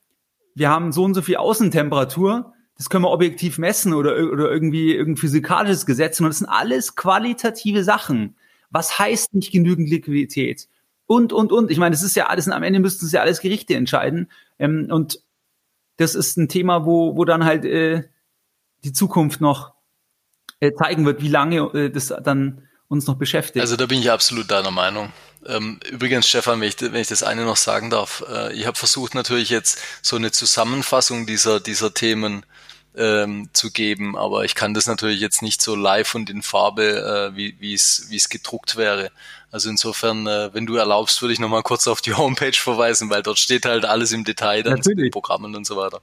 wir 0.54 0.70
haben 0.70 0.90
so 0.92 1.04
und 1.04 1.14
so 1.14 1.22
viel 1.22 1.36
Außentemperatur, 1.36 2.52
das 2.76 2.88
können 2.88 3.04
wir 3.04 3.10
objektiv 3.10 3.58
messen 3.58 3.92
oder, 3.92 4.16
oder 4.32 4.50
irgendwie 4.50 4.94
irgendein 4.94 5.20
physikalisches 5.20 5.86
Gesetz, 5.86 6.16
sondern 6.16 6.30
das 6.30 6.38
sind 6.38 6.48
alles 6.48 6.96
qualitative 6.96 7.84
Sachen. 7.84 8.36
Was 8.70 8.98
heißt 8.98 9.34
nicht 9.34 9.52
genügend 9.52 9.88
Liquidität? 9.90 10.68
Und, 11.12 11.32
und, 11.32 11.52
und. 11.52 11.70
Ich 11.70 11.78
meine, 11.78 11.94
das 11.94 12.02
ist 12.02 12.16
ja 12.16 12.26
alles, 12.26 12.48
am 12.48 12.62
Ende 12.62 12.80
müssten 12.80 13.04
es 13.04 13.12
ja 13.12 13.20
alles 13.20 13.40
Gerichte 13.40 13.74
entscheiden. 13.74 14.30
Ähm, 14.58 14.88
und 14.90 15.20
das 15.98 16.14
ist 16.14 16.38
ein 16.38 16.48
Thema, 16.48 16.86
wo, 16.86 17.16
wo 17.16 17.24
dann 17.26 17.44
halt 17.44 17.66
äh, 17.66 18.04
die 18.84 18.92
Zukunft 18.92 19.40
noch 19.40 19.74
äh, 20.60 20.72
zeigen 20.72 21.04
wird, 21.04 21.20
wie 21.20 21.28
lange 21.28 21.58
äh, 21.74 21.90
das 21.90 22.14
dann 22.22 22.66
uns 22.88 23.06
noch 23.06 23.16
beschäftigt. 23.16 23.60
Also 23.60 23.76
da 23.76 23.86
bin 23.86 23.98
ich 23.98 24.10
absolut 24.10 24.50
deiner 24.50 24.70
Meinung. 24.70 25.12
Ähm, 25.46 25.80
übrigens, 25.90 26.28
Stefan, 26.28 26.60
wenn 26.60 26.68
ich, 26.68 26.80
wenn 26.80 26.94
ich 26.94 27.08
das 27.08 27.22
eine 27.22 27.44
noch 27.44 27.56
sagen 27.56 27.90
darf, 27.90 28.24
äh, 28.30 28.54
ich 28.54 28.66
habe 28.66 28.78
versucht 28.78 29.14
natürlich 29.14 29.50
jetzt 29.50 29.78
so 30.00 30.16
eine 30.16 30.30
Zusammenfassung 30.30 31.26
dieser, 31.26 31.60
dieser 31.60 31.92
Themen 31.92 32.46
ähm, 32.96 33.48
zu 33.52 33.70
geben, 33.70 34.16
aber 34.16 34.44
ich 34.44 34.54
kann 34.54 34.74
das 34.74 34.86
natürlich 34.86 35.20
jetzt 35.20 35.42
nicht 35.42 35.62
so 35.62 35.74
live 35.74 36.14
und 36.14 36.28
in 36.28 36.42
Farbe, 36.42 37.32
äh, 37.34 37.36
wie 37.36 37.74
es 37.74 38.28
gedruckt 38.28 38.76
wäre. 38.76 39.10
Also 39.50 39.68
insofern, 39.68 40.26
äh, 40.26 40.50
wenn 40.54 40.66
du 40.66 40.76
erlaubst, 40.76 41.20
würde 41.20 41.34
ich 41.34 41.40
nochmal 41.40 41.62
kurz 41.62 41.86
auf 41.86 42.00
die 42.00 42.14
Homepage 42.16 42.52
verweisen, 42.52 43.10
weil 43.10 43.22
dort 43.22 43.38
steht 43.38 43.66
halt 43.66 43.84
alles 43.84 44.12
im 44.12 44.24
Detail 44.24 44.62
dann 44.62 44.82
zu 44.82 44.94
den 44.94 45.10
Programmen 45.10 45.54
und 45.54 45.66
so 45.66 45.76
weiter. 45.76 46.00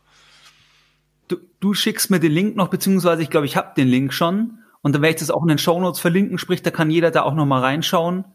Du, 1.28 1.38
du 1.60 1.74
schickst 1.74 2.10
mir 2.10 2.20
den 2.20 2.32
Link 2.32 2.56
noch, 2.56 2.70
beziehungsweise 2.70 3.22
ich 3.22 3.30
glaube, 3.30 3.46
ich 3.46 3.56
habe 3.56 3.74
den 3.76 3.88
Link 3.88 4.14
schon 4.14 4.60
und 4.82 4.94
dann 4.94 5.02
werde 5.02 5.16
ich 5.16 5.20
das 5.20 5.32
auch 5.32 5.42
in 5.42 5.50
den 5.50 5.58
Show 5.58 5.80
Notes 5.80 6.00
verlinken, 6.00 6.38
sprich, 6.38 6.62
da 6.64 6.72
kann 6.72 6.90
jeder 6.90 7.12
da 7.12 7.24
auch 7.24 7.34
nochmal 7.34 7.62
reinschauen 7.62 8.26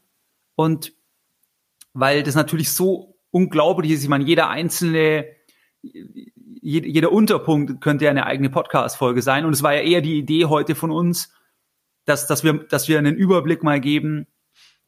und 0.54 0.92
weil 1.92 2.22
das 2.22 2.34
natürlich 2.34 2.72
so 2.72 3.16
unglaublich 3.30 3.92
ist, 3.92 4.02
ich 4.02 4.08
meine, 4.08 4.24
jeder 4.24 4.48
einzelne 4.48 5.26
jeder 6.62 7.12
Unterpunkt 7.12 7.80
könnte 7.80 8.04
ja 8.04 8.10
eine 8.10 8.26
eigene 8.26 8.50
Podcast-Folge 8.50 9.22
sein. 9.22 9.44
Und 9.44 9.52
es 9.52 9.62
war 9.62 9.74
ja 9.74 9.80
eher 9.80 10.00
die 10.00 10.18
Idee 10.18 10.46
heute 10.46 10.74
von 10.74 10.90
uns, 10.90 11.32
dass, 12.04 12.26
dass, 12.26 12.44
wir, 12.44 12.54
dass 12.54 12.88
wir 12.88 12.98
einen 12.98 13.16
Überblick 13.16 13.62
mal 13.62 13.80
geben. 13.80 14.26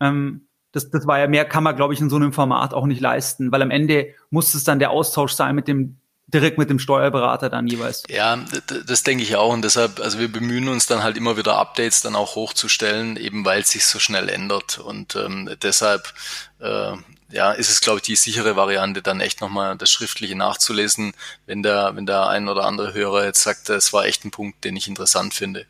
Ähm, 0.00 0.48
das, 0.72 0.90
das 0.90 1.06
war 1.06 1.18
ja 1.18 1.26
mehr, 1.26 1.44
kann 1.44 1.64
man, 1.64 1.76
glaube 1.76 1.94
ich, 1.94 2.00
in 2.00 2.10
so 2.10 2.16
einem 2.16 2.32
Format 2.32 2.74
auch 2.74 2.86
nicht 2.86 3.00
leisten, 3.00 3.50
weil 3.52 3.62
am 3.62 3.70
Ende 3.70 4.14
muss 4.30 4.54
es 4.54 4.64
dann 4.64 4.78
der 4.78 4.90
Austausch 4.90 5.32
sein 5.32 5.54
mit 5.54 5.68
dem 5.68 5.98
direkt 6.28 6.58
mit 6.58 6.70
dem 6.70 6.78
Steuerberater 6.78 7.48
dann 7.48 7.68
jeweils. 7.68 8.02
Ja, 8.08 8.38
das 8.86 9.02
denke 9.04 9.22
ich 9.22 9.36
auch 9.36 9.52
und 9.52 9.62
deshalb, 9.62 10.00
also 10.00 10.18
wir 10.18 10.30
bemühen 10.30 10.68
uns 10.68 10.86
dann 10.86 11.02
halt 11.02 11.16
immer 11.16 11.36
wieder 11.36 11.56
Updates 11.56 12.00
dann 12.00 12.16
auch 12.16 12.34
hochzustellen, 12.34 13.16
eben 13.16 13.44
weil 13.44 13.60
es 13.60 13.70
sich 13.70 13.86
so 13.86 13.98
schnell 13.98 14.28
ändert 14.28 14.78
und 14.78 15.14
ähm, 15.14 15.48
deshalb 15.62 16.12
äh, 16.58 16.92
ja, 17.36 17.52
ist 17.52 17.70
es, 17.70 17.80
glaube 17.80 17.98
ich, 17.98 18.02
die 18.02 18.16
sichere 18.16 18.56
Variante, 18.56 19.02
dann 19.02 19.20
echt 19.20 19.40
nochmal 19.40 19.76
das 19.76 19.90
Schriftliche 19.90 20.34
nachzulesen, 20.34 21.12
wenn 21.44 21.62
der, 21.62 21.94
wenn 21.94 22.06
der 22.06 22.28
ein 22.28 22.48
oder 22.48 22.64
andere 22.64 22.94
Hörer 22.94 23.24
jetzt 23.24 23.42
sagt, 23.42 23.68
es 23.68 23.92
war 23.92 24.06
echt 24.06 24.24
ein 24.24 24.30
Punkt, 24.30 24.64
den 24.64 24.74
ich 24.74 24.88
interessant 24.88 25.34
finde. 25.34 25.66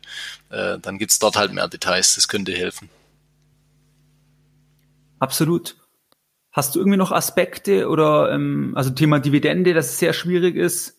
Äh, 0.49 0.79
dann 0.79 0.97
gibt's 0.97 1.19
dort 1.19 1.35
halt 1.35 1.53
mehr 1.53 1.67
Details, 1.67 2.15
das 2.15 2.29
könnte 2.29 2.53
helfen. 2.53 2.89
Absolut. 5.19 5.75
Hast 6.51 6.73
du 6.73 6.79
irgendwie 6.79 6.97
noch 6.97 7.11
Aspekte 7.11 7.89
oder 7.89 8.31
ähm, 8.31 8.71
also 8.75 8.89
Thema 8.91 9.19
Dividende, 9.19 9.73
das 9.73 9.99
sehr 9.99 10.13
schwierig 10.13 10.55
ist? 10.55 10.97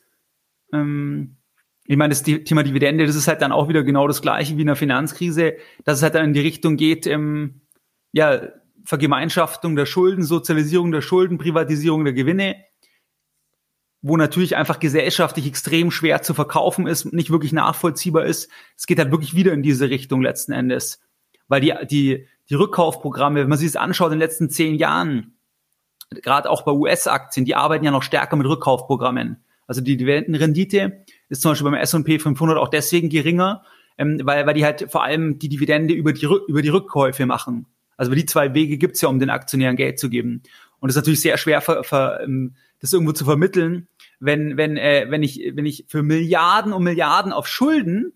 Ähm, 0.73 1.39
ich 1.87 1.97
meine, 1.97 2.11
das 2.11 2.23
Thema 2.23 2.63
Dividende, 2.63 3.07
das 3.07 3.17
ist 3.17 3.27
halt 3.27 3.41
dann 3.41 3.53
auch 3.53 3.69
wieder 3.69 3.83
genau 3.83 4.07
das 4.07 4.21
gleiche 4.21 4.57
wie 4.59 4.61
in 4.61 4.67
der 4.67 4.77
Finanzkrise, 4.77 5.57
dass 5.85 5.97
es 5.97 6.03
halt 6.03 6.15
dann 6.15 6.27
in 6.27 6.33
die 6.35 6.41
Richtung 6.41 6.77
geht, 6.77 7.07
ähm, 7.07 7.63
ja, 8.13 8.49
Vergemeinschaftung 8.89 9.77
der 9.77 9.85
Schulden, 9.85 10.25
Sozialisierung 10.25 10.93
der 10.93 11.03
Schulden, 11.03 11.37
Privatisierung 11.37 12.07
der 12.07 12.15
Gewinne, 12.15 12.65
wo 14.01 14.17
natürlich 14.17 14.57
einfach 14.57 14.81
gesellschaftlich 14.81 15.47
extrem 15.47 15.91
schwer 15.91 16.23
zu 16.23 16.33
verkaufen 16.33 16.87
ist, 16.87 17.13
nicht 17.13 17.29
wirklich 17.29 17.53
nachvollziehbar 17.53 18.25
ist. 18.25 18.51
Es 18.79 18.87
geht 18.87 18.99
halt 18.99 19.11
wirklich 19.11 19.35
wieder 19.35 19.53
in 19.53 19.63
diese 19.63 19.91
Richtung 19.91 20.23
letzten 20.23 20.53
Endes. 20.53 21.03
Weil 21.49 21.61
die, 21.61 21.75
die, 21.91 22.29
die 22.49 22.55
Rückkaufprogramme, 22.55 23.43
wenn 23.43 23.51
man 23.51 23.59
sich 23.59 23.71
das 23.71 23.77
anschaut 23.77 24.07
in 24.07 24.19
den 24.19 24.27
letzten 24.27 24.49
zehn 24.49 24.75
Jahren, 24.75 25.37
gerade 26.09 26.49
auch 26.49 26.63
bei 26.63 26.73
US-Aktien, 26.73 27.45
die 27.45 27.57
arbeiten 27.57 27.85
ja 27.85 27.91
noch 27.91 28.03
stärker 28.03 28.37
mit 28.37 28.47
Rückkaufprogrammen. 28.47 29.45
Also 29.67 29.83
die 29.83 29.99
Dividendenrendite 29.99 31.05
ist 31.29 31.43
zum 31.43 31.51
Beispiel 31.51 31.71
beim 31.71 31.79
S&P 31.79 32.21
500 32.21 32.57
auch 32.57 32.69
deswegen 32.69 33.11
geringer, 33.11 33.65
ähm, 33.99 34.19
weil, 34.25 34.47
weil 34.47 34.55
die 34.55 34.65
halt 34.65 34.91
vor 34.91 35.03
allem 35.03 35.39
die 35.39 35.51
Dividende 35.51 35.93
über 35.93 36.15
die, 36.15 36.27
über 36.49 36.63
die 36.63 36.71
Rückkäufe 36.71 37.27
machen. 37.27 37.67
Also 37.99 38.15
die 38.15 38.25
zwei 38.25 38.55
Wege 38.55 38.79
gibt's 38.79 39.03
ja, 39.03 39.11
um 39.11 39.19
den 39.19 39.29
Aktionären 39.29 39.77
Geld 39.77 39.99
zu 39.99 40.09
geben. 40.09 40.43
Und 40.81 40.89
es 40.89 40.95
ist 40.95 41.03
natürlich 41.03 41.21
sehr 41.21 41.37
schwer, 41.37 41.61
ver, 41.61 41.85
ver, 41.85 42.21
ähm, 42.23 42.55
das 42.81 42.93
irgendwo 42.93 43.13
zu 43.13 43.25
vermitteln, 43.25 43.89
wenn, 44.21 44.57
wenn, 44.57 44.77
äh, 44.77 45.07
wenn, 45.11 45.23
ich, 45.23 45.43
wenn 45.55 45.67
ich 45.67 45.85
für 45.89 46.03
Milliarden 46.03 46.73
und 46.73 46.85
Milliarden 46.85 47.33
auf 47.33 47.47
Schulden 47.47 48.13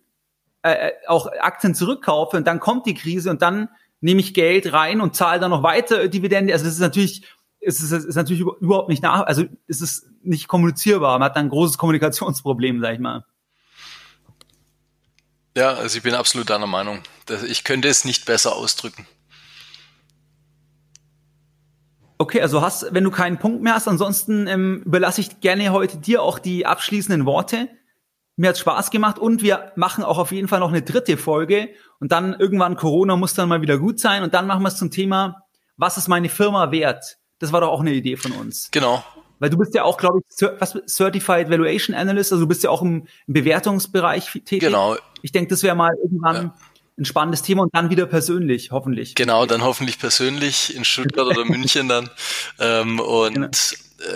äh, 0.62 0.88
äh, 0.88 0.92
auch 1.08 1.26
Aktien 1.40 1.74
zurückkaufe 1.74 2.36
und 2.36 2.46
dann 2.46 2.60
kommt 2.60 2.86
die 2.86 2.94
Krise 2.94 3.30
und 3.30 3.42
dann 3.42 3.68
nehme 4.00 4.20
ich 4.20 4.34
Geld 4.34 4.72
rein 4.72 5.00
und 5.00 5.16
zahle 5.16 5.40
dann 5.40 5.50
noch 5.50 5.64
weiter 5.64 6.08
Dividende. 6.08 6.52
Also 6.52 6.64
das 6.64 6.74
ist 6.74 6.80
natürlich, 6.80 7.24
ist, 7.60 7.82
ist, 7.82 7.92
ist 7.92 8.14
natürlich 8.14 8.42
überhaupt 8.42 8.88
nicht 8.88 9.02
nach, 9.02 9.26
also 9.26 9.44
ist 9.66 9.82
es 9.82 10.08
nicht 10.22 10.46
kommunizierbar. 10.46 11.18
Man 11.18 11.26
hat 11.26 11.36
dann 11.36 11.46
ein 11.46 11.50
großes 11.50 11.78
Kommunikationsproblem, 11.78 12.80
sag 12.80 12.94
ich 12.94 13.00
mal. 13.00 13.24
Ja, 15.56 15.74
also 15.74 15.96
ich 15.96 16.02
bin 16.02 16.14
absolut 16.14 16.48
deiner 16.48 16.66
Meinung. 16.66 17.00
Ich 17.48 17.64
könnte 17.64 17.88
es 17.88 18.04
nicht 18.04 18.24
besser 18.24 18.54
ausdrücken. 18.54 19.06
Okay, 22.18 22.40
also 22.40 22.62
hast, 22.62 22.94
wenn 22.94 23.04
du 23.04 23.10
keinen 23.10 23.38
Punkt 23.38 23.62
mehr 23.62 23.74
hast, 23.74 23.88
ansonsten 23.88 24.46
ähm, 24.46 24.82
überlasse 24.84 25.20
ich 25.20 25.40
gerne 25.40 25.72
heute 25.72 25.98
dir 25.98 26.22
auch 26.22 26.38
die 26.38 26.66
abschließenden 26.66 27.26
Worte. 27.26 27.68
Mir 28.36 28.50
hat 28.50 28.58
Spaß 28.58 28.90
gemacht 28.90 29.18
und 29.18 29.42
wir 29.42 29.72
machen 29.76 30.04
auch 30.04 30.18
auf 30.18 30.32
jeden 30.32 30.48
Fall 30.48 30.60
noch 30.60 30.70
eine 30.70 30.82
dritte 30.82 31.16
Folge 31.16 31.68
und 32.00 32.12
dann 32.12 32.34
irgendwann 32.38 32.76
Corona 32.76 33.16
muss 33.16 33.34
dann 33.34 33.48
mal 33.48 33.60
wieder 33.60 33.78
gut 33.78 34.00
sein 34.00 34.22
und 34.22 34.34
dann 34.34 34.46
machen 34.46 34.62
wir 34.62 34.68
es 34.68 34.76
zum 34.76 34.90
Thema, 34.90 35.44
was 35.76 35.98
ist 35.98 36.08
meine 36.08 36.28
Firma 36.28 36.70
wert? 36.70 37.18
Das 37.38 37.52
war 37.52 37.60
doch 37.60 37.68
auch 37.68 37.80
eine 37.80 37.92
Idee 37.92 38.16
von 38.16 38.32
uns. 38.32 38.70
Genau. 38.70 39.04
Weil 39.38 39.50
du 39.50 39.58
bist 39.58 39.74
ja 39.74 39.82
auch, 39.82 39.98
glaube 39.98 40.20
ich, 40.20 40.48
was, 40.60 40.78
Certified 40.86 41.50
Valuation 41.50 41.94
Analyst, 41.96 42.32
also 42.32 42.44
du 42.44 42.48
bist 42.48 42.62
ja 42.62 42.70
auch 42.70 42.82
im, 42.82 43.06
im 43.26 43.34
Bewertungsbereich 43.34 44.30
tätig. 44.44 44.60
Genau. 44.60 44.96
Ich 45.22 45.32
denke, 45.32 45.50
das 45.50 45.62
wäre 45.62 45.74
mal 45.74 45.92
irgendwann 46.02 46.36
ja 46.36 46.54
ein 46.98 47.04
spannendes 47.04 47.42
Thema 47.42 47.62
und 47.62 47.74
dann 47.74 47.90
wieder 47.90 48.06
persönlich, 48.06 48.70
hoffentlich. 48.70 49.14
Genau, 49.14 49.46
dann 49.46 49.62
hoffentlich 49.62 49.98
persönlich 49.98 50.74
in 50.76 50.84
Stuttgart 50.84 51.26
oder 51.26 51.44
München 51.44 51.88
dann. 51.88 52.10
Ähm, 52.58 53.00
und 53.00 53.34
genau. 53.34 53.48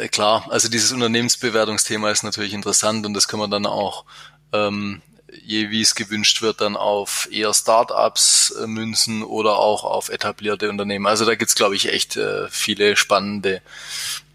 äh, 0.02 0.08
klar, 0.08 0.46
also 0.50 0.68
dieses 0.68 0.92
Unternehmensbewertungsthema 0.92 2.10
ist 2.10 2.22
natürlich 2.22 2.52
interessant 2.52 3.06
und 3.06 3.14
das 3.14 3.28
kann 3.28 3.40
man 3.40 3.50
dann 3.50 3.66
auch 3.66 4.04
ähm, 4.52 5.00
je 5.44 5.70
wie 5.70 5.80
es 5.80 5.94
gewünscht 5.94 6.42
wird, 6.42 6.60
dann 6.60 6.76
auf 6.76 7.28
eher 7.30 7.52
Startups 7.52 8.50
äh, 8.62 8.66
münzen 8.66 9.22
oder 9.22 9.58
auch 9.58 9.84
auf 9.84 10.08
etablierte 10.08 10.68
Unternehmen. 10.68 11.06
Also 11.06 11.24
da 11.24 11.34
gibt's 11.34 11.54
glaube 11.54 11.76
ich, 11.76 11.92
echt 11.92 12.16
äh, 12.16 12.48
viele 12.48 12.96
spannende 12.96 13.62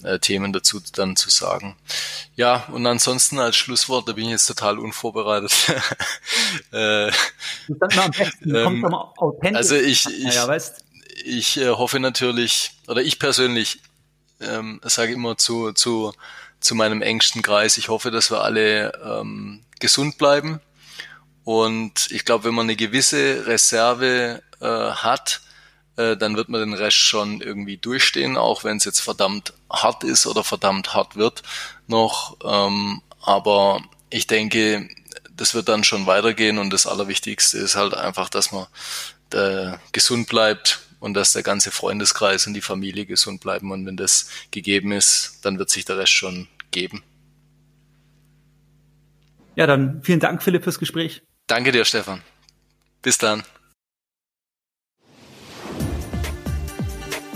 äh, 0.04 0.20
Themen 0.20 0.54
dazu 0.54 0.82
dann 0.94 1.16
zu 1.16 1.30
sagen. 1.30 1.76
Ja, 2.36 2.68
und 2.72 2.86
ansonsten 2.86 3.40
als 3.40 3.56
Schlusswort, 3.56 4.08
da 4.08 4.14
bin 4.14 4.26
ich 4.26 4.32
jetzt 4.32 4.48
total 4.48 4.80
unvorbereitet. 4.80 5.54
äh, 6.72 7.08
ähm, 8.46 8.86
also 9.54 9.76
ich, 9.76 10.06
ich, 10.08 10.36
ja, 10.36 10.58
ich 11.24 11.58
äh, 11.58 11.70
hoffe 11.70 12.00
natürlich, 12.00 12.72
oder 12.88 13.02
ich 13.02 13.20
persönlich 13.20 13.80
ähm, 14.40 14.80
sage 14.84 15.14
immer 15.14 15.38
zu, 15.38 15.72
zu, 15.74 16.14
zu 16.60 16.76
meinem 16.76 17.02
engsten 17.02 17.42
Kreis, 17.42 17.78
ich 17.78 17.90
hoffe, 17.90 18.12
dass 18.12 18.32
wir 18.32 18.42
alle 18.42 18.94
ähm, 19.04 19.64
gesund 19.80 20.18
bleiben. 20.18 20.60
Und 21.52 22.10
ich 22.12 22.24
glaube, 22.24 22.46
wenn 22.46 22.54
man 22.54 22.68
eine 22.68 22.78
gewisse 22.78 23.46
Reserve 23.46 24.42
äh, 24.62 24.66
hat, 24.66 25.42
äh, 25.98 26.16
dann 26.16 26.38
wird 26.38 26.48
man 26.48 26.62
den 26.62 26.74
Rest 26.74 26.96
schon 26.96 27.42
irgendwie 27.42 27.76
durchstehen, 27.76 28.38
auch 28.38 28.64
wenn 28.64 28.78
es 28.78 28.86
jetzt 28.86 29.02
verdammt 29.02 29.52
hart 29.70 30.06
ist 30.06 30.26
oder 30.26 30.46
verdammt 30.46 30.94
hart 30.94 31.18
wird 31.18 31.44
noch. 31.88 32.38
Ähm, 32.46 33.02
aber 33.22 33.84
ich 34.10 34.28
denke, 34.28 34.88
das 35.36 35.54
wird 35.54 35.68
dann 35.68 35.84
schon 35.84 36.06
weitergehen 36.06 36.58
und 36.58 36.70
das 36.70 36.88
Allerwichtigste 36.88 37.58
ist 37.58 37.76
halt 37.76 37.96
einfach, 37.96 38.30
dass 38.30 38.54
man 38.54 38.68
äh, 39.34 39.74
gesund 39.92 40.30
bleibt 40.30 40.80
und 41.02 41.16
dass 41.16 41.34
der 41.34 41.44
ganze 41.44 41.72
Freundeskreis 41.72 42.48
und 42.48 42.54
die 42.54 42.62
Familie 42.62 43.06
gesund 43.06 43.42
bleiben. 43.42 43.74
Und 43.74 43.86
wenn 43.86 43.98
das 43.98 44.30
gegeben 44.52 44.94
ist, 44.94 45.40
dann 45.42 45.60
wird 45.60 45.70
sich 45.70 45.84
der 45.84 45.98
Rest 45.98 46.14
schon 46.14 46.48
geben. 46.72 47.04
Ja, 49.58 49.68
dann 49.68 50.02
vielen 50.02 50.22
Dank, 50.22 50.42
Philipp, 50.42 50.64
fürs 50.64 50.80
Gespräch. 50.80 51.22
Danke 51.52 51.72
dir, 51.74 51.84
Stefan. 51.84 52.22
Bis 53.02 53.18
dann. 53.18 53.44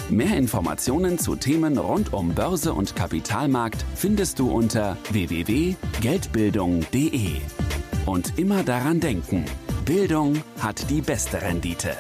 Mehr 0.10 0.38
Informationen 0.38 1.20
zu 1.20 1.36
Themen 1.36 1.78
rund 1.78 2.14
um 2.14 2.34
Börse 2.34 2.74
und 2.74 2.96
Kapitalmarkt 2.96 3.84
findest 3.94 4.40
du 4.40 4.50
unter 4.50 4.96
www.geldbildung.de. 5.12 7.42
Und 8.06 8.40
immer 8.40 8.64
daran 8.64 9.02
denken, 9.02 9.44
Bildung 9.84 10.42
hat 10.62 10.90
die 10.90 11.02
beste 11.02 11.42
Rendite. 11.42 11.98